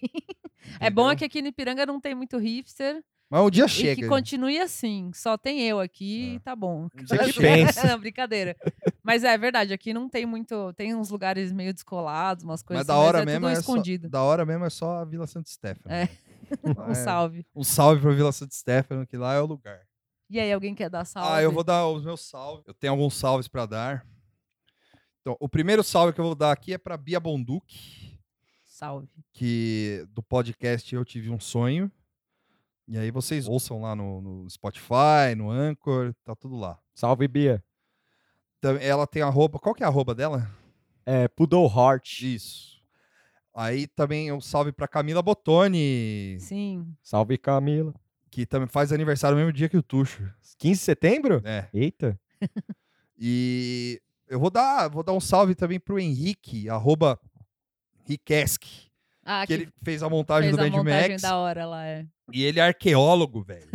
É 0.79 0.91
bom 0.91 1.03
é 1.09 1.15
entendeu? 1.15 1.17
que 1.19 1.25
aqui 1.25 1.43
no 1.43 1.49
Ipiranga 1.49 1.87
não 1.87 1.99
tem 2.01 2.15
muito 2.15 2.37
hipster. 2.37 3.03
Mas 3.33 3.43
o 3.43 3.51
dia 3.51 3.65
E 3.65 3.69
chega. 3.69 4.03
que 4.03 4.09
continue 4.09 4.59
assim. 4.59 5.11
Só 5.15 5.39
tem 5.39 5.63
eu 5.63 5.79
aqui 5.81 6.33
É. 6.33 6.35
e 6.35 6.41
tá 6.41 6.55
bom. 6.57 6.89
dia 6.95 7.19
que 7.19 7.33
chega. 7.33 7.41
pensa. 7.41 7.87
Não, 7.87 7.99
brincadeira. 7.99 8.57
Mas 9.05 9.23
é 9.25 9.39
verdade, 9.39 9.73
aqui 9.73 9.95
não 9.95 10.09
tem 10.09 10.27
muito. 10.27 10.73
Tem 10.75 10.95
uns 10.97 11.11
lugares 11.11 11.53
meio 11.53 11.73
descolados, 11.73 12.43
umas 12.45 12.61
coisas 12.63 12.81
Mas 12.81 12.87
da 12.89 12.95
assim, 13.01 13.07
hora 13.09 13.23
é 13.23 13.25
mesmo 13.25 13.47
tudo 13.47 13.57
é 13.57 13.61
escondido. 13.61 14.03
só, 14.07 14.11
da 14.11 14.23
hora 14.23 14.45
mesmo 14.45 14.65
é 14.65 14.71
só 14.71 14.99
a 14.99 15.05
Vila 15.05 15.27
Santo 15.29 15.49
Stefano. 15.49 15.95
É. 15.95 16.09
Um 16.89 16.91
É. 16.91 16.95
salve. 16.95 17.47
Um 17.55 17.63
salve 17.65 18.01
pra 18.03 18.13
Vila 18.13 18.33
Santo 18.33 18.55
Stefano, 18.55 19.07
que 19.07 19.17
lá 19.17 19.35
é 19.35 19.41
o 19.41 19.47
lugar. 19.47 19.81
E 20.29 20.39
aí, 20.39 20.53
alguém 20.53 20.75
quer 20.75 20.89
dar 20.89 21.05
salve? 21.05 21.29
Ah, 21.33 21.43
eu 21.43 21.51
vou 21.53 21.65
dar 21.65 21.87
os 21.89 22.05
meus 22.05 22.21
salves. 22.29 22.65
Eu 22.67 22.75
tenho 22.75 22.93
alguns 22.93 23.15
salves 23.15 23.49
pra 23.49 23.67
dar. 23.67 24.07
Então, 25.21 25.37
o 25.41 25.49
primeiro 25.49 25.83
salve 25.83 26.13
que 26.13 26.21
eu 26.21 26.25
vou 26.25 26.35
dar 26.35 26.53
aqui 26.53 26.73
é 26.73 26.79
pra 26.79 26.97
Bia 26.97 27.19
Bonduque, 27.21 28.19
Salve. 28.65 29.09
que 29.33 30.07
do 30.11 30.23
podcast 30.23 30.95
Eu 30.95 31.05
Tive 31.05 31.31
um 31.31 31.39
Sonho. 31.41 31.91
E 32.89 32.97
aí 32.99 33.11
vocês 33.11 33.47
ouçam 33.47 33.81
lá 33.83 33.95
no, 33.95 34.21
no 34.21 34.51
Spotify, 34.51 35.35
no 35.37 35.51
Anchor, 35.51 36.15
tá 36.25 36.35
tudo 36.35 36.57
lá. 36.57 36.79
Salve, 36.95 37.29
Bia. 37.29 37.63
Ela 38.81 39.07
tem 39.07 39.23
arroba. 39.23 39.59
Qual 39.59 39.75
que 39.75 39.83
é 39.83 39.87
a 39.87 39.89
arroba 39.89 40.15
dela? 40.15 40.51
É, 41.07 41.29
Poodle 41.29 41.67
Heart. 41.67 42.23
Isso. 42.23 42.80
Aí 43.55 43.87
também 43.89 44.31
um 44.33 44.41
salve 44.41 44.73
pra 44.73 44.87
Camila 44.89 45.21
Botoni, 45.23 46.37
Sim. 46.41 46.87
Salve, 47.03 47.37
Camila. 47.37 47.93
que 48.31 48.47
também 48.47 48.69
faz 48.69 48.93
aniversário 48.93 49.37
no 49.37 49.41
mesmo 49.43 49.53
dia 49.53 49.69
que 49.69 49.77
o 49.77 49.83
Tuxo. 49.83 50.23
15 50.59 50.79
de 50.79 50.85
setembro? 50.85 51.43
É. 51.45 51.69
Eita. 51.75 52.19
E 53.19 54.01
eu 54.29 54.39
vou 54.39 54.51
dar, 54.51 54.89
vou 54.89 55.03
dar 55.03 55.13
um 55.13 55.21
salve 55.21 55.55
também 55.55 55.81
pro 55.81 55.99
Henrique, 55.99 56.69
arroba 56.69 57.19
Riquesque, 58.05 58.90
Ah, 59.33 59.47
que 59.47 59.47
que 59.57 59.63
ele 59.63 59.73
fez 59.83 60.03
a 60.03 60.09
montagem 60.09 60.51
fez 60.51 60.57
do 60.57 60.61
a 60.63 60.65
Mad 60.71 60.85
montagem 60.85 61.11
Max. 61.11 61.23
da 61.23 61.37
hora 61.37 61.67
lá, 61.67 61.85
é. 61.87 62.07
E 62.33 62.45
ele 62.45 62.61
é 62.61 62.63
arqueólogo, 62.63 63.43
velho. 63.43 63.69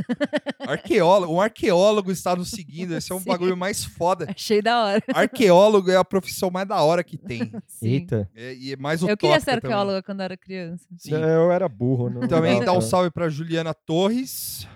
arqueólogo, 0.59 1.33
um 1.33 1.41
arqueólogo 1.41 2.11
está 2.11 2.35
nos 2.35 2.49
seguindo. 2.49 2.93
Esse 2.95 3.11
é 3.11 3.15
um 3.15 3.19
Sim. 3.23 3.25
bagulho 3.29 3.55
mais 3.57 3.83
foda. 3.83 4.27
Achei 4.33 4.61
da 4.61 4.83
hora. 4.83 5.03
Arqueólogo 5.13 5.91
é 5.91 5.95
a 5.97 6.05
profissão 6.05 6.49
mais 6.49 6.67
da 6.67 6.81
hora 6.81 7.03
que 7.03 7.17
tem. 7.17 7.51
Sim. 7.67 7.87
Eita. 7.89 8.29
É- 8.33 8.53
e 8.53 8.71
é 8.73 8.75
mais 8.77 9.01
Eu 9.01 9.15
queria 9.17 9.39
ser 9.39 9.59
também. 9.59 9.71
arqueóloga 9.71 10.03
quando 10.03 10.21
era 10.21 10.37
criança. 10.37 10.85
Sim. 10.97 11.11
Eu 11.13 11.51
era 11.51 11.67
burro. 11.67 12.09
Não 12.09 12.27
Também 12.27 12.63
dá 12.63 12.71
um 12.73 12.81
salve 12.81 13.09
pra 13.11 13.27
Juliana 13.29 13.73
Torres, 13.73 14.67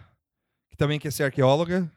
que 0.69 0.75
também 0.77 0.99
quer 0.99 1.11
ser 1.11 1.23
arqueóloga. 1.23 1.89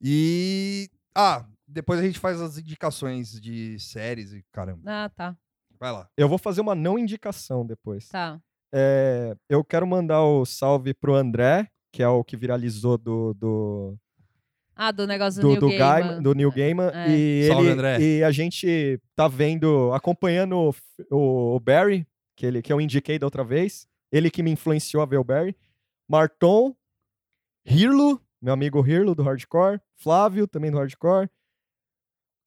E. 0.00 0.88
Ah, 1.14 1.44
depois 1.66 2.00
a 2.00 2.02
gente 2.02 2.18
faz 2.18 2.40
as 2.40 2.56
indicações 2.58 3.38
de 3.40 3.78
séries 3.78 4.32
e 4.32 4.42
caramba. 4.52 4.80
Ah, 4.86 5.08
tá. 5.10 5.36
Vai 5.80 5.92
lá. 5.92 6.08
Eu 6.16 6.28
vou 6.28 6.36
fazer 6.36 6.60
uma 6.60 6.74
não 6.74 6.98
indicação 6.98 7.64
depois. 7.64 8.08
Tá. 8.08 8.38
É, 8.72 9.34
eu 9.48 9.64
quero 9.64 9.86
mandar 9.86 10.22
o 10.22 10.44
salve 10.44 10.92
pro 10.92 11.14
André, 11.14 11.66
que 11.90 12.02
é 12.02 12.08
o 12.08 12.22
que 12.22 12.36
viralizou 12.36 12.98
do, 12.98 13.34
do, 13.34 13.96
Ah, 14.76 14.92
do 14.92 15.06
negócio 15.06 15.40
do, 15.40 15.48
do, 15.48 15.48
Neil 15.48 15.60
do 15.60 15.68
Gaiman. 15.78 16.06
Gaiman, 16.08 16.22
do 16.22 16.34
Neil 16.34 16.52
Gaiman. 16.52 16.90
É. 16.94 17.10
E, 17.10 17.48
Salve, 17.48 17.64
ele, 17.64 17.72
André. 17.72 18.00
e 18.00 18.22
a 18.22 18.30
gente 18.30 19.00
tá 19.16 19.26
vendo, 19.26 19.90
acompanhando 19.92 20.56
o, 20.56 20.74
o, 21.10 21.56
o 21.56 21.60
Barry, 21.60 22.06
que, 22.36 22.46
ele, 22.46 22.62
que 22.62 22.72
eu 22.72 22.80
indiquei 22.80 23.18
da 23.18 23.26
outra 23.26 23.42
vez. 23.42 23.88
Ele 24.12 24.30
que 24.30 24.42
me 24.42 24.50
influenciou 24.50 25.02
a 25.02 25.06
ver 25.06 25.16
o 25.16 25.24
Barry. 25.24 25.56
Marton, 26.08 26.74
Hirlo, 27.64 28.20
meu 28.40 28.52
amigo 28.52 28.86
Hirlo 28.86 29.14
do 29.14 29.22
Hardcore. 29.22 29.80
Flávio, 29.96 30.46
também 30.46 30.70
do 30.70 30.78
Hardcore. 30.78 31.28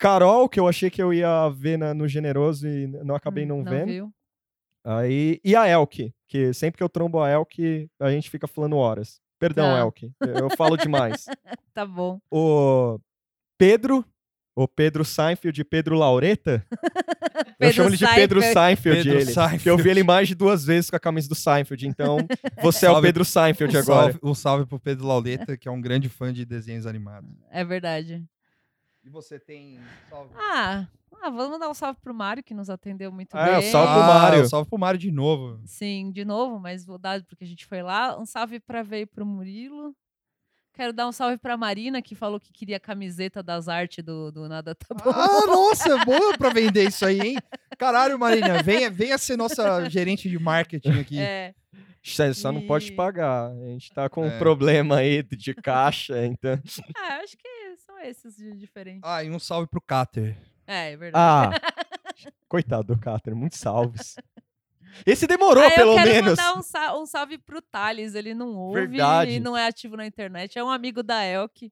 Carol, 0.04 0.50
que 0.50 0.60
eu 0.60 0.68
achei 0.68 0.90
que 0.90 1.02
eu 1.02 1.14
ia 1.14 1.48
ver 1.50 1.78
na- 1.78 1.94
no 1.94 2.08
Generoso 2.08 2.68
e 2.68 2.88
não 2.88 3.16
acabei 3.16 3.46
Hum, 3.46 3.48
não, 3.48 3.64
vendo. 3.64 3.86
viu? 3.88 4.14
Aí, 4.86 5.40
e 5.46 5.56
a 5.56 5.66
Elk, 5.68 6.14
que 6.28 6.54
sempre 6.54 6.78
que 6.78 6.84
eu 6.84 6.90
trombo 6.90 7.22
a 7.22 7.30
Elk, 7.32 7.90
a 8.02 8.12
gente 8.12 8.30
fica 8.30 8.48
falando 8.48 8.76
horas. 8.76 9.22
Perdão, 9.40 9.66
Tá. 9.74 9.80
Elk, 9.80 10.12
eu 10.22 10.50
falo 10.58 10.76
demais. 10.78 11.26
Tá 11.74 11.86
bom. 11.86 12.20
O 12.30 13.00
Pedro, 13.58 14.06
o 14.56 14.68
Pedro 14.68 15.04
Seinfeld 15.06 15.60
e 15.60 15.64
Pedro 15.64 15.96
Laureta. 15.98 16.64
eu 17.48 17.56
Pedro 17.58 17.74
chamo 17.74 17.90
ele 17.90 17.98
de 17.98 18.06
Pedro 18.14 18.42
Seinfeld, 18.42 19.04
Pedro 19.04 19.20
ele. 19.22 19.26
Seinfeld. 19.32 19.58
Porque 19.58 19.70
eu 19.70 19.78
vi 19.78 19.90
ele 19.90 20.04
mais 20.04 20.28
de 20.28 20.36
duas 20.36 20.64
vezes 20.66 20.90
com 20.90 20.96
a 20.96 21.00
camisa 21.00 21.28
do 21.30 21.34
Seinfeld. 21.36 21.88
Então, 21.88 22.18
você 22.62 22.86
é 22.86 22.90
o 22.90 22.94
Salve- 22.94 23.08
Pedro 23.08 23.26
Seinfeld 23.26 23.76
um, 23.76 23.80
agora. 23.80 24.12
salve, 24.12 24.20
um 24.22 24.36
salve 24.36 24.66
pro 24.68 24.80
Pedro 24.80 25.08
Lauleta, 25.08 25.58
que 25.58 25.68
é 25.68 25.72
um 25.72 25.82
grande 25.82 26.10
fã 26.10 26.32
de 26.32 26.46
desenhos 26.46 26.86
animados. 26.86 27.30
É 27.50 27.64
verdade. 27.66 28.24
E 29.04 29.10
você 29.10 29.38
tem 29.40 29.80
salve? 30.10 30.34
Ah, 30.38 30.88
ah, 31.22 31.30
vamos 31.30 31.50
mandar 31.50 31.70
um 31.70 31.74
salve 31.74 32.00
pro 32.02 32.14
Mário, 32.14 32.44
que 32.44 32.54
nos 32.54 32.70
atendeu 32.70 33.12
muito 33.12 33.36
Ah, 33.36 33.60
bem. 33.60 33.72
salve 33.72 33.94
pro 33.94 34.02
Mário. 34.04 34.48
Salve 34.48 34.70
pro 34.70 34.80
Mário 34.80 35.00
de 35.00 35.12
novo. 35.12 35.60
Sim, 35.66 36.12
de 36.12 36.24
novo, 36.24 36.60
mas 36.60 36.86
vou 36.86 36.98
dar 36.98 37.22
porque 37.24 37.44
a 37.44 37.48
gente 37.48 37.66
foi 37.66 37.82
lá. 37.82 38.18
Um 38.20 38.26
salve 38.26 38.60
pra 38.60 38.82
Veio 38.82 39.06
pro 39.08 39.26
Murilo. 39.26 39.94
Quero 40.74 40.92
dar 40.92 41.08
um 41.08 41.12
salve 41.12 41.38
pra 41.38 41.56
Marina, 41.56 42.02
que 42.02 42.16
falou 42.16 42.40
que 42.40 42.52
queria 42.52 42.78
a 42.78 42.80
camiseta 42.80 43.44
das 43.44 43.68
artes 43.68 44.04
do, 44.04 44.32
do 44.32 44.50
Nada 44.50 44.74
Tá 44.74 44.88
Bom. 44.96 45.12
Ah, 45.12 45.46
nossa, 45.46 46.04
boa 46.04 46.36
pra 46.36 46.50
vender 46.54 46.88
isso 46.88 47.06
aí, 47.06 47.20
hein? 47.20 47.38
Caralho, 47.78 48.18
Marina, 48.18 48.64
venha, 48.64 48.90
venha 48.90 49.18
ser 49.20 49.38
nossa 49.38 49.88
gerente 49.90 50.28
de 50.28 50.40
marketing 50.40 51.00
aqui. 51.00 51.20
É, 51.20 51.54
Só 52.02 52.34
só 52.34 52.52
não 52.52 52.66
pode 52.66 52.88
E- 52.92 52.96
pagar. 52.96 53.52
A 53.52 53.66
gente 53.68 53.92
tá 53.94 54.10
com 54.10 54.24
um 54.24 54.32
É. 54.32 54.38
problema 54.40 54.96
aí 54.98 55.22
de 55.22 55.54
caixa, 55.54 56.26
então. 56.26 56.60
ah, 56.98 57.18
acho 57.24 57.38
que 57.38 57.48
esses 58.08 58.36
de 58.36 58.56
diferentes. 58.56 59.02
Ah, 59.04 59.24
e 59.24 59.30
um 59.30 59.40
salve 59.40 59.68
pro 59.68 59.82
Cáter. 59.82 60.38
É, 60.68 60.92
é 60.92 60.98
verdade. 60.98 61.56
Ah, 61.56 62.32
coitado 62.48 62.94
do 62.96 63.00
Cáter, 63.00 63.36
muitos 63.36 63.60
salves. 63.60 64.16
Esse 65.06 65.26
demorou, 65.26 65.64
Ah, 65.64 65.70
eu 65.70 65.76
pelo 65.76 65.96
quero 65.96 66.10
menos. 66.12 66.30
mandar 66.32 66.58
um, 66.58 66.62
sa- 66.62 66.96
um 66.98 67.06
salve 67.06 67.38
pro 67.40 67.62
Thales, 67.62 68.14
ele 68.16 68.34
não 68.34 68.56
ouve 68.56 68.86
Verdade. 68.88 69.32
e 69.32 69.40
não 69.40 69.58
é 69.58 69.66
ativo 69.68 69.98
na 69.98 70.06
internet. 70.06 70.58
É 70.58 70.64
um 70.64 70.70
amigo 70.70 71.02
da 71.02 71.26
Elk, 71.26 71.72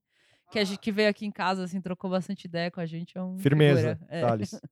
que, 0.52 0.58
a 0.60 0.64
gente, 0.64 0.80
que 0.80 0.92
veio 0.92 1.08
aqui 1.10 1.26
em 1.26 1.32
casa, 1.32 1.64
assim, 1.64 1.80
trocou 1.80 2.10
bastante 2.10 2.46
ideia 2.46 2.72
com 2.72 2.80
a 2.82 2.86
gente. 2.86 3.16
É 3.18 3.22
um 3.22 3.38
Firmeza, 3.38 3.96
figura. 3.96 4.00
É. 4.10 4.22
Thales. 4.22 4.60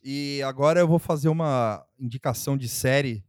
E 0.00 0.40
agora 0.44 0.78
eu 0.78 0.86
vou 0.86 1.00
fazer 1.00 1.28
uma 1.28 1.84
indicação 1.98 2.56
de 2.56 2.68
série. 2.68 3.24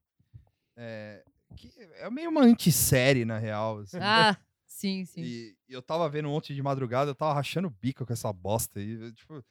é, 0.78 1.24
que 1.58 1.74
é 2.00 2.08
meio 2.12 2.30
uma 2.30 2.44
antissérie, 2.44 3.26
na 3.26 3.40
real. 3.40 3.80
assim. 3.80 3.98
Ah, 4.00 4.38
sim, 4.80 5.06
sim. 5.06 5.22
E 5.22 5.56
eu 5.68 5.82
tava 5.82 6.08
vendo 6.08 6.30
ontem 6.30 6.54
de 6.54 6.62
madrugada, 6.62 7.12
eu 7.12 7.16
tava 7.16 7.34
rachando 7.34 7.68
o 7.68 7.76
bico 7.82 8.06
com 8.06 8.14
essa 8.14 8.32
bosta 8.32 8.80
aí. 8.80 9.12
Tipo, 9.14 9.44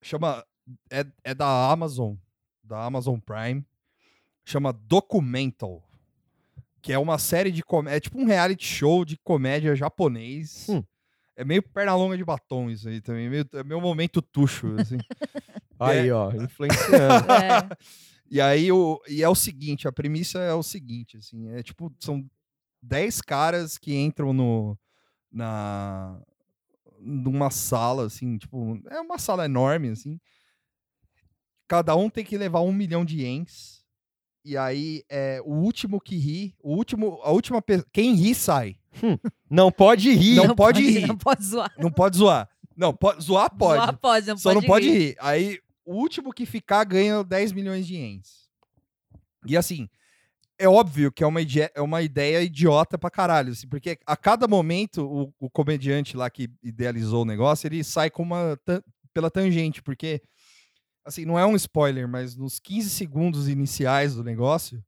chama. 0.00 0.44
É, 0.90 1.04
é 1.24 1.34
da 1.34 1.70
Amazon, 1.70 2.14
da 2.62 2.84
Amazon 2.84 3.18
Prime. 3.18 3.64
Chama 4.44 4.72
Documental. 4.72 5.82
Que 6.80 6.92
é 6.92 6.98
uma 6.98 7.18
série 7.18 7.50
de 7.50 7.62
comédia. 7.62 7.96
É 7.96 8.00
tipo 8.00 8.18
um 8.18 8.24
reality 8.24 8.64
show 8.64 9.04
de 9.04 9.16
comédia 9.18 9.74
japonês. 9.74 10.68
Hum. 10.68 10.82
É 11.36 11.44
meio 11.44 11.62
perna 11.62 11.94
longa 11.94 12.16
de 12.16 12.24
batom 12.24 12.70
isso 12.70 12.88
aí 12.88 13.00
também. 13.00 13.28
Meio, 13.28 13.48
é 13.52 13.64
meu 13.64 13.80
momento 13.80 14.22
tuxo, 14.22 14.74
assim. 14.78 14.98
Aí, 15.80 16.10
ó, 16.10 16.32
influenciando. 16.32 17.32
É. 17.32 17.68
E 18.30 18.42
aí, 18.42 18.70
o, 18.70 19.00
e 19.08 19.22
é 19.22 19.28
o 19.28 19.34
seguinte, 19.34 19.88
a 19.88 19.92
premissa 19.92 20.38
é 20.38 20.52
o 20.52 20.62
seguinte, 20.62 21.16
assim, 21.16 21.48
é 21.48 21.62
tipo, 21.62 21.90
são 21.98 22.28
10 22.82 23.20
caras 23.20 23.78
que 23.78 23.94
entram 23.94 24.32
no, 24.32 24.78
na, 25.30 26.20
numa 27.00 27.50
sala, 27.50 28.06
assim, 28.06 28.38
tipo, 28.38 28.80
é 28.90 29.00
uma 29.00 29.18
sala 29.18 29.44
enorme, 29.44 29.90
assim. 29.90 30.20
Cada 31.66 31.94
um 31.94 32.08
tem 32.08 32.24
que 32.24 32.38
levar 32.38 32.60
um 32.60 32.72
milhão 32.72 33.04
de 33.04 33.18
ienes. 33.18 33.84
E 34.44 34.56
aí, 34.56 35.02
é, 35.10 35.42
o 35.44 35.52
último 35.52 36.00
que 36.00 36.16
ri, 36.16 36.54
o 36.58 36.74
último, 36.74 37.20
a 37.22 37.30
última 37.30 37.60
pessoa, 37.60 37.86
quem 37.92 38.14
ri 38.14 38.34
sai. 38.34 38.78
Não 39.50 39.70
pode 39.70 40.10
rir. 40.12 40.36
Não 40.36 40.54
pode 40.54 40.82
rir. 40.82 41.06
Não 41.06 41.16
pode 41.16 41.44
zoar. 41.44 41.74
Não 41.78 41.90
pode 41.90 42.16
zoar. 42.16 42.48
Não, 42.76 42.94
pode, 42.94 43.22
zoar 43.22 43.54
pode. 43.54 43.80
Zoar 43.80 43.98
pode, 43.98 44.26
não 44.26 44.38
Só 44.38 44.50
pode 44.50 44.60
não 44.60 44.66
pode 44.66 44.88
rir. 44.88 44.98
rir. 44.98 45.16
Aí, 45.20 45.60
o 45.84 45.94
último 45.94 46.32
que 46.32 46.46
ficar 46.46 46.84
ganha 46.84 47.24
10 47.24 47.52
milhões 47.52 47.86
de 47.86 47.94
ienes. 47.94 48.48
E 49.46 49.56
assim, 49.56 49.88
é 50.58 50.68
óbvio 50.68 51.12
que 51.12 51.22
é 51.22 51.26
uma, 51.26 51.40
é 51.74 51.80
uma 51.80 52.02
ideia 52.02 52.42
idiota 52.42 52.98
pra 52.98 53.10
caralho, 53.10 53.52
assim, 53.52 53.68
porque 53.68 53.98
a 54.04 54.16
cada 54.16 54.48
momento 54.48 55.04
o, 55.06 55.32
o 55.38 55.48
comediante 55.48 56.16
lá 56.16 56.28
que 56.28 56.50
idealizou 56.62 57.22
o 57.22 57.26
negócio, 57.26 57.66
ele 57.68 57.84
sai 57.84 58.10
com 58.10 58.22
uma 58.22 58.58
tan- 58.64 58.82
pela 59.14 59.30
tangente, 59.30 59.82
porque 59.82 60.20
assim, 61.04 61.24
não 61.24 61.38
é 61.38 61.46
um 61.46 61.56
spoiler, 61.56 62.06
mas 62.08 62.36
nos 62.36 62.58
15 62.58 62.90
segundos 62.90 63.48
iniciais 63.48 64.14
do 64.14 64.24
negócio, 64.24 64.84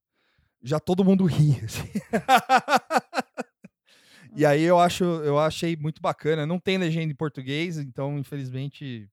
já 0.62 0.78
todo 0.78 1.04
mundo 1.04 1.24
ri. 1.24 1.58
assim. 1.64 1.88
e 4.34 4.44
aí 4.44 4.62
eu 4.62 4.78
acho, 4.78 5.04
eu 5.04 5.38
achei 5.38 5.76
muito 5.76 6.02
bacana. 6.02 6.46
Não 6.46 6.58
tem 6.58 6.78
legenda 6.78 7.12
em 7.12 7.16
português, 7.16 7.78
então 7.78 8.18
infelizmente 8.18 9.08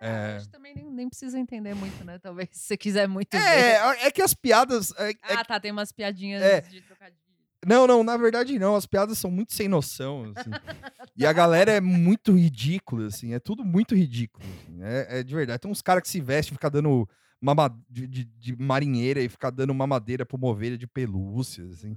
É, 0.00 0.36
acho 0.36 0.46
que 0.46 0.52
também 0.52 0.74
nem, 0.74 0.90
nem 0.90 1.08
precisa 1.08 1.38
entender 1.38 1.74
muito, 1.74 2.02
né? 2.04 2.18
Talvez 2.18 2.48
se 2.52 2.60
você 2.68 2.76
quiser 2.76 3.06
muito 3.06 3.36
ver. 3.36 3.42
É, 3.42 4.06
é 4.06 4.10
que 4.10 4.22
as 4.22 4.32
piadas. 4.34 4.92
é- 4.96 5.10
é 5.10 5.34
Ah, 5.34 5.44
tá, 5.44 5.60
tem 5.60 5.70
umas 5.70 5.92
piadinhas 5.92 6.42
É. 6.42 6.60
de 6.62 6.80
trocadilho. 6.80 7.18
Não, 7.66 7.86
não, 7.86 8.02
na 8.02 8.16
verdade 8.16 8.58
não. 8.58 8.74
As 8.74 8.86
piadas 8.86 9.18
são 9.18 9.30
muito 9.30 9.52
sem 9.52 9.68
noção, 9.68 10.32
assim. 10.34 10.50
e 11.14 11.26
a 11.26 11.32
galera 11.32 11.70
é 11.72 11.80
muito 11.80 12.32
ridícula, 12.34 13.08
assim. 13.08 13.34
É 13.34 13.38
tudo 13.38 13.62
muito 13.62 13.94
ridículo. 13.94 14.42
assim. 14.62 14.82
É, 14.82 15.18
é 15.18 15.22
de 15.22 15.34
verdade. 15.34 15.60
Tem 15.60 15.70
uns 15.70 15.82
caras 15.82 16.02
que 16.02 16.08
se 16.08 16.20
vestem 16.22 16.52
e 16.52 16.54
ficam 16.54 16.70
dando 16.70 17.06
mama, 17.38 17.68
de, 17.90 18.06
de- 18.06 18.24
de 18.24 18.56
marinheira 18.56 19.20
e 19.20 19.28
ficar 19.28 19.50
dando 19.50 19.74
mamadeira 19.74 20.24
pra 20.24 20.36
uma 20.38 20.48
ovelha 20.48 20.78
de 20.78 20.86
pelúcia, 20.86 21.64
assim. 21.66 21.94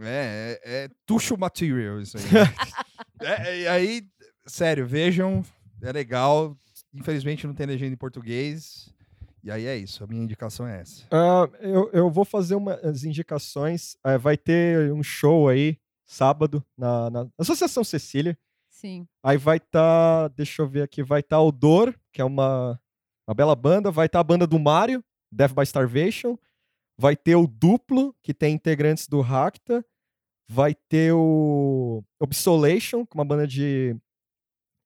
É, 0.00 0.58
é, 0.64 0.84
é 0.84 0.88
tucho 1.06 1.36
material 1.38 2.00
isso 2.00 2.16
aí. 2.18 2.24
né? 2.24 2.30
É, 3.20 3.60
e 3.60 3.68
aí, 3.68 4.02
sério, 4.46 4.84
vejam. 4.84 5.44
É 5.80 5.92
legal. 5.92 6.56
Infelizmente 6.94 7.46
não 7.46 7.54
tem 7.54 7.66
legenda 7.66 7.94
em 7.94 7.96
português. 7.96 8.92
E 9.42 9.50
aí 9.50 9.66
é 9.66 9.76
isso. 9.76 10.04
A 10.04 10.06
minha 10.06 10.22
indicação 10.22 10.66
é 10.66 10.80
essa. 10.80 11.04
Ah, 11.10 11.48
eu, 11.60 11.90
eu 11.92 12.10
vou 12.10 12.24
fazer 12.24 12.54
umas 12.54 13.02
indicações. 13.04 13.96
Ah, 14.04 14.16
vai 14.16 14.36
ter 14.36 14.92
um 14.92 15.02
show 15.02 15.48
aí, 15.48 15.78
sábado, 16.06 16.64
na, 16.78 17.10
na 17.10 17.28
Associação 17.38 17.82
Cecília. 17.82 18.38
Sim. 18.68 19.06
Aí 19.22 19.36
vai 19.36 19.56
estar, 19.56 20.28
deixa 20.28 20.62
eu 20.62 20.68
ver 20.68 20.82
aqui, 20.82 21.02
vai 21.02 21.20
estar 21.20 21.40
o 21.40 21.50
Dor, 21.50 21.94
que 22.12 22.20
é 22.20 22.24
uma, 22.24 22.80
uma 23.26 23.34
bela 23.34 23.56
banda. 23.56 23.90
Vai 23.90 24.06
estar 24.06 24.20
a 24.20 24.24
banda 24.24 24.46
do 24.46 24.58
Mario, 24.58 25.04
Death 25.30 25.54
by 25.54 25.62
Starvation. 25.62 26.38
Vai 26.96 27.16
ter 27.16 27.34
o 27.34 27.46
Duplo, 27.46 28.14
que 28.22 28.32
tem 28.32 28.54
integrantes 28.54 29.08
do 29.08 29.20
Racta. 29.20 29.84
Vai 30.48 30.74
ter 30.74 31.12
o 31.12 32.04
Obsolation, 32.20 33.04
com 33.06 33.18
uma 33.18 33.24
banda 33.24 33.46
de 33.46 33.96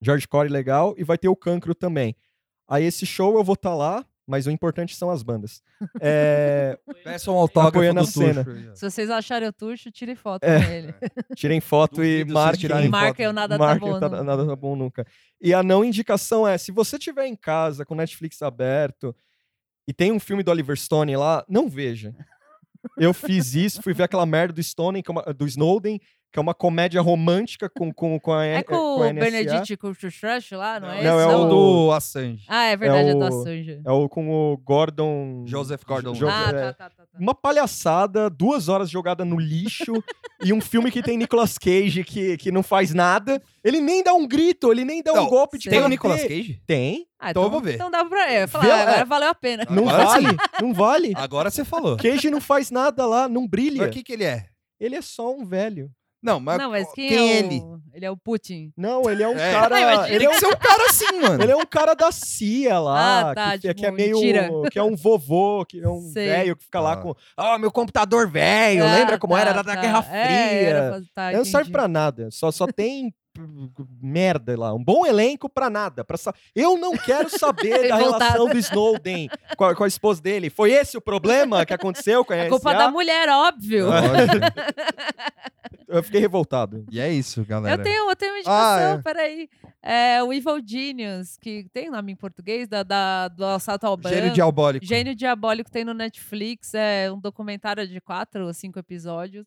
George 0.02 0.26
Core 0.28 0.48
legal. 0.48 0.94
E 0.98 1.04
vai 1.04 1.18
ter 1.18 1.28
o 1.28 1.36
Cancro 1.36 1.74
também. 1.74 2.14
Aí 2.68 2.84
esse 2.84 3.06
show 3.06 3.36
eu 3.36 3.44
vou 3.44 3.54
estar 3.54 3.74
lá, 3.74 4.04
mas 4.26 4.46
o 4.46 4.50
importante 4.50 4.96
são 4.96 5.08
as 5.10 5.22
bandas. 5.22 5.62
É, 6.00 6.76
Peça 7.04 7.30
um 7.30 7.34
autógrafo 7.36 7.76
Apoiando 7.78 8.00
do 8.02 8.04
a 8.08 8.10
cena. 8.10 8.44
Tuxo. 8.44 8.70
Se 8.76 8.90
vocês 8.90 9.08
acharem 9.10 9.48
o 9.48 9.52
Tuxo, 9.52 9.90
tire 9.92 10.16
foto 10.16 10.42
É. 10.42 10.64
com 10.64 10.70
ele. 10.72 10.94
tirem 11.36 11.60
foto 11.60 12.02
e 12.02 12.24
marquem. 12.24 12.68
E 12.84 12.88
marquem 12.88 13.26
o 13.28 13.32
nada 13.32 13.56
Marca, 13.56 13.80
tá 13.80 13.86
bom. 13.86 14.00
tá- 14.00 14.22
nada 14.24 14.46
tá 14.46 14.56
bom 14.56 14.74
nunca. 14.74 15.06
E 15.40 15.54
a 15.54 15.62
não 15.62 15.84
indicação 15.84 16.46
é, 16.46 16.58
se 16.58 16.72
você 16.72 16.98
tiver 16.98 17.26
em 17.26 17.36
casa 17.36 17.84
com 17.84 17.94
Netflix 17.94 18.42
aberto 18.42 19.14
e 19.86 19.92
tem 19.92 20.10
um 20.10 20.18
filme 20.18 20.42
do 20.42 20.50
Oliver 20.50 20.76
Stone 20.76 21.16
lá, 21.16 21.44
não 21.48 21.68
veja. 21.68 22.12
Eu 22.96 23.12
fiz 23.14 23.54
isso, 23.54 23.82
fui 23.82 23.92
ver 23.94 24.04
aquela 24.04 24.26
merda 24.26 24.52
do 24.54 24.62
Stone, 24.62 25.02
é 25.26 25.32
do 25.32 25.46
Snowden, 25.46 26.00
que 26.36 26.38
é 26.38 26.42
uma 26.42 26.52
comédia 26.52 27.00
romântica 27.00 27.66
com, 27.70 27.90
com, 27.90 28.20
com 28.20 28.30
a 28.30 28.44
É 28.44 28.62
com 28.62 28.74
com 28.74 29.02
a 29.02 29.06
o 29.06 29.10
NSA. 29.10 29.24
Benedict 29.24 29.76
Cumberbatch 29.78 30.52
lá, 30.52 30.78
não 30.78 30.90
é 30.90 31.02
Não, 31.02 31.18
esse? 31.18 31.28
é 31.28 31.32
é 31.32 31.36
o 31.36 31.48
do 31.48 31.92
Assange. 31.92 32.44
Ah, 32.46 32.64
é 32.66 32.76
verdade, 32.76 33.08
é, 33.08 33.12
do 33.14 33.20
o- 33.20 33.24
Assange. 33.24 33.80
É 33.82 33.90
o 33.90 34.06
com 34.06 34.28
o 34.28 34.58
Gordon... 34.58 35.44
Joseph 35.46 35.82
Gordon. 35.86 36.12
Jo- 36.12 36.28
ah, 36.28 36.48
é, 36.48 36.52
tá, 36.52 36.72
tá, 36.74 36.90
tá. 36.90 37.04
tá. 37.06 37.18
Uma 37.18 37.34
palhaçada, 37.34 38.28
duas 38.28 38.68
horas 38.68 38.90
jogada 38.90 39.24
no 39.24 39.38
lixo 39.40 39.94
e 40.44 40.52
um 40.52 40.60
filme 40.60 40.90
que 40.90 41.02
tem 41.02 41.16
Nicolas 41.16 41.56
Cage 41.56 42.04
que, 42.04 42.36
que 42.36 42.52
não 42.52 42.62
faz 42.62 42.92
nada. 42.92 43.40
Ele 43.64 43.80
nem 43.80 44.02
dá 44.02 44.12
um 44.12 44.28
grito, 44.28 44.70
ele 44.70 44.84
nem 44.84 45.02
dá 45.02 45.12
um 45.14 45.16
Não, 45.16 45.28
golpe 45.28 45.56
de 45.56 45.70
Tem 45.70 45.78
Tem 45.78 45.86
o. 45.86 45.88
Nicolas 45.88 46.22
Cage? 46.22 46.60
Tem. 46.66 47.06
Ah, 47.18 47.30
então 47.30 47.44
eu 47.44 47.50
vou 47.50 47.62
ver. 47.62 47.76
Então 47.76 47.90
dá 47.90 48.04
pra. 48.04 48.30
É, 48.30 48.46
falar, 48.46 48.64
Vê- 48.64 48.72
agora 48.72 48.98
é. 48.98 49.04
valeu 49.06 49.28
a 49.30 49.34
pena. 49.34 49.66
Não 49.70 49.88
Agora 49.88 50.04
vale, 50.04 50.26
não 50.60 50.74
vale. 50.74 51.12
Agora 51.16 51.50
você 51.50 51.64
falou. 51.64 51.96
Cage 51.96 52.28
não 52.28 52.42
faz 52.42 52.70
nada 52.70 53.06
lá, 53.06 53.26
não 53.26 53.48
brilha. 53.48 53.78
Mas 53.78 53.88
o 53.88 53.90
que, 53.90 54.02
que 54.02 54.12
ele 54.12 54.24
é? 54.24 54.44
Ele 54.78 54.94
é 54.94 55.00
só 55.00 55.34
um 55.34 55.46
velho. 55.46 55.90
Não, 56.22 56.40
mas, 56.40 56.58
Não, 56.58 56.70
mas 56.70 56.90
quem, 56.92 57.08
quem 57.08 57.18
é, 57.30 57.32
é 57.34 57.38
ele? 57.38 57.60
o... 57.60 57.80
ele? 57.94 58.04
é 58.06 58.10
o 58.10 58.16
Putin. 58.16 58.72
Não, 58.76 59.08
ele 59.08 59.22
é 59.22 59.28
um 59.28 59.36
É. 59.38 59.52
cara. 59.52 59.80
Imagina. 59.80 60.08
Ele 60.08 60.18
Tem 60.18 60.26
é 60.26 60.30
que 60.30 60.36
um, 60.36 60.40
ser 60.40 60.46
um 60.46 60.58
cara 60.58 60.86
assim, 60.86 61.12
mano. 61.20 61.42
ele 61.42 61.52
é 61.52 61.56
um 61.56 61.66
cara 61.66 61.94
da 61.94 62.10
CIA 62.10 62.78
lá, 62.80 63.30
Ah, 63.30 63.34
tá, 63.34 63.52
que, 63.52 63.58
tipo, 63.68 63.74
que 63.74 63.86
é 63.86 63.90
meio. 63.92 64.14
mentira. 64.16 64.50
Que 64.70 64.78
é 64.78 64.82
um 64.82 64.96
vovô, 64.96 65.64
que 65.64 65.80
é 65.80 65.88
um 65.88 66.10
velho 66.12 66.56
que 66.56 66.64
fica 66.64 66.80
lá 66.80 66.92
Ah. 66.94 66.96
com. 66.96 67.14
Ah, 67.36 67.58
meu 67.58 67.70
computador 67.70 68.28
velho, 68.30 68.84
Ah, 68.84 68.92
lembra 68.94 69.18
como 69.18 69.34
tá, 69.34 69.40
era? 69.40 69.50
Era 69.50 69.62
da 69.62 69.74
tá. 69.74 69.80
Guerra 69.80 70.02
Fria. 70.02 70.16
É, 70.18 70.64
era 70.64 71.02
tá, 71.14 71.32
não 71.32 71.44
serve 71.44 71.60
entendi. 71.68 71.72
pra 71.72 71.86
nada. 71.88 72.28
Só, 72.30 72.50
só 72.50 72.66
tem 72.66 73.14
merda 74.02 74.58
lá. 74.58 74.74
Um 74.74 74.82
bom 74.82 75.04
elenco 75.06 75.48
pra 75.48 75.68
nada. 75.70 76.04
Pra 76.04 76.16
sa... 76.16 76.34
Eu 76.54 76.76
não 76.78 76.96
quero 76.96 77.28
saber 77.28 77.86
da 77.88 77.96
relação 77.96 78.48
do 78.48 78.58
Snowden 78.58 79.28
com 79.56 79.64
a, 79.64 79.74
com 79.74 79.84
a 79.84 79.88
esposa 79.88 80.20
dele. 80.22 80.50
Foi 80.50 80.72
esse 80.72 80.96
o 80.96 81.00
problema 81.00 81.64
que 81.66 81.74
aconteceu 81.74 82.24
com 82.24 82.32
a 82.32 82.36
É 82.36 82.48
culpa 82.48 82.70
NSA? 82.70 82.78
da 82.78 82.90
mulher, 82.90 83.28
óbvio. 83.28 83.86
Eu 85.88 86.02
fiquei 86.02 86.20
revoltado. 86.20 86.84
e 86.90 86.98
é 87.00 87.12
isso, 87.12 87.44
galera. 87.44 87.80
Eu 87.80 87.84
tenho, 87.84 88.10
eu 88.10 88.16
tenho 88.16 88.32
uma 88.32 88.38
indicação, 88.38 88.94
Ah, 88.94 88.96
é. 88.98 89.02
peraí. 89.02 89.48
É 89.82 90.22
o 90.22 90.32
Evil 90.32 90.60
Genius, 90.66 91.36
que 91.40 91.66
tem 91.72 91.88
nome 91.90 92.10
em 92.12 92.16
português, 92.16 92.66
da, 92.66 92.82
da- 92.82 93.28
do 93.28 93.44
assalto 93.44 93.86
ao 93.86 93.96
banco. 93.96 94.14
Gênio 94.14 94.32
diabólico. 94.32 94.84
Gênio 94.84 95.14
Diabólico 95.14 95.70
tem 95.70 95.84
no 95.84 95.94
Netflix. 95.94 96.74
É 96.74 97.10
um 97.12 97.20
documentário 97.20 97.86
de 97.86 98.00
quatro 98.00 98.46
ou 98.46 98.52
cinco 98.52 98.78
episódios. 98.80 99.46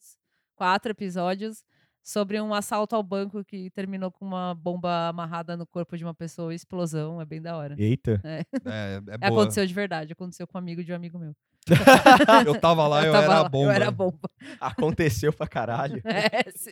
Quatro 0.55 0.91
episódios. 0.91 1.63
Sobre 2.09 2.41
um 2.41 2.55
assalto 2.55 2.95
ao 2.95 3.03
banco 3.03 3.43
que 3.45 3.69
terminou 3.69 4.09
com 4.09 4.25
uma 4.25 4.55
bomba 4.55 5.09
amarrada 5.09 5.55
no 5.55 5.63
corpo 5.67 5.95
de 5.95 6.03
uma 6.03 6.13
pessoa 6.15 6.51
e 6.51 6.55
explosão. 6.55 7.21
É 7.21 7.25
bem 7.25 7.39
da 7.39 7.55
hora. 7.55 7.75
Eita. 7.77 8.19
É, 8.23 8.43
é 8.65 8.99
boa. 9.19 9.41
Aconteceu 9.41 9.63
de 9.63 9.73
verdade. 9.75 10.13
Aconteceu 10.13 10.47
com 10.47 10.57
um 10.57 10.59
amigo 10.59 10.83
de 10.83 10.91
um 10.91 10.95
amigo 10.95 11.19
meu. 11.19 11.35
Eu 12.47 12.59
tava 12.59 12.87
lá, 12.87 13.05
eu, 13.05 13.11
tava 13.11 13.25
era 13.25 13.33
lá, 13.33 13.45
a 13.45 13.49
bomba. 13.49 13.65
Eu 13.65 13.71
era 13.71 13.91
bomba. 13.91 14.27
Aconteceu 14.59 15.31
pra 15.31 15.45
caralho. 15.45 16.01
É, 16.03 16.49
sim. 16.55 16.71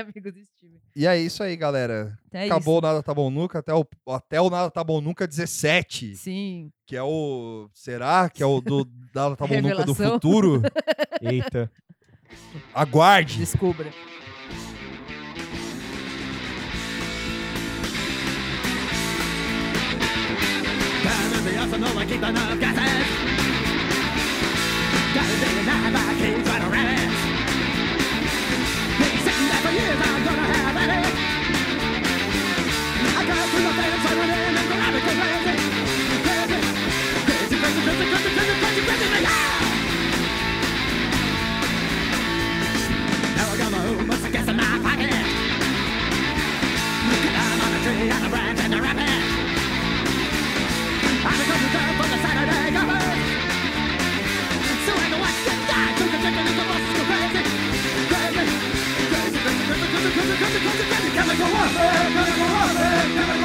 amigo 0.00 0.30
do 0.30 0.44
Steve. 0.44 0.78
E 0.94 1.08
é 1.08 1.18
isso 1.18 1.42
aí, 1.42 1.56
galera. 1.56 2.16
É 2.30 2.44
Acabou 2.44 2.78
o 2.78 2.80
Nada 2.80 3.02
Tá 3.02 3.12
Bom 3.12 3.30
Nunca, 3.30 3.58
até 3.58 3.74
o, 3.74 3.84
até 4.10 4.40
o 4.40 4.48
Nada 4.48 4.70
Tá 4.70 4.84
Bom 4.84 5.00
Nunca 5.00 5.26
17. 5.26 6.12
isso. 6.12 6.22
Sim. 6.22 6.70
Que 6.86 6.94
é 6.94 7.02
o... 7.02 7.68
Será 7.74 8.30
que 8.30 8.44
é 8.44 8.46
o 8.46 8.60
do 8.60 8.88
Nada 9.12 9.34
Tá 9.34 9.44
Bom 9.44 9.60
Nunca 9.60 9.84
do 9.84 9.94
futuro? 9.94 10.62
Eita. 11.20 11.68
Aguarde. 12.72 13.38
Descubra. 13.38 13.90
The 21.40 21.56
arsenal 21.56 21.80
know 21.80 21.98
I 21.98 22.04
keep 22.04 22.20
the 22.20 22.30
nerve 22.30 22.60
gases 22.60 23.08
Gotta 25.16 25.36
day 25.40 25.56
and 25.56 25.64
night 25.64 25.96
I 25.96 26.12
keep 26.20 26.36
right 26.44 26.60
around 26.68 26.92
it 26.92 27.08
Been 29.00 29.16
sitting 29.24 29.48
there 29.48 29.62
for 29.64 29.72
years, 29.72 30.00
I'm 30.04 30.20
gonna 30.20 30.46
have 30.52 30.76
at 30.84 30.90
it 31.00 31.16
I 33.08 33.24
got 33.24 33.40
through 33.48 33.64
the 33.64 33.72
fence, 33.72 34.04
I 34.04 34.12
went 34.20 34.36
in 34.36 34.52
and 34.52 34.68
grabbed 34.68 35.00
it, 35.00 35.04
crazy 35.08 35.24
Crazy, 36.28 36.60
crazy, 37.08 37.56
crazy, 37.56 37.88
crazy, 37.88 38.04
crazy, 38.04 38.36
crazy, 38.36 38.36
crazy, 38.36 38.60
crazy, 38.60 38.84
crazy, 38.84 39.24
yeah! 39.24 39.64
Now 43.32 43.48
I 43.48 43.56
got 43.56 43.70
my 43.72 43.80
own 43.88 44.06
muscle 44.06 44.28
gas 44.28 44.44
in 44.44 44.56
my 44.60 44.76
pocket 44.84 45.08
Cut 47.16 47.32
down 47.32 47.64
on 47.64 47.72
a 47.72 47.80
tree, 47.80 48.12
on 48.12 48.24
a 48.24 48.28
branch, 48.28 48.60
and 48.60 48.74
a 48.74 48.82
rabbit 48.82 49.39
Chemical 51.22 51.56
warfare, 60.72 61.10
chemical 61.14 61.48
warfare, 61.52 62.14
chemical 62.14 62.48
warfare. 62.48 63.39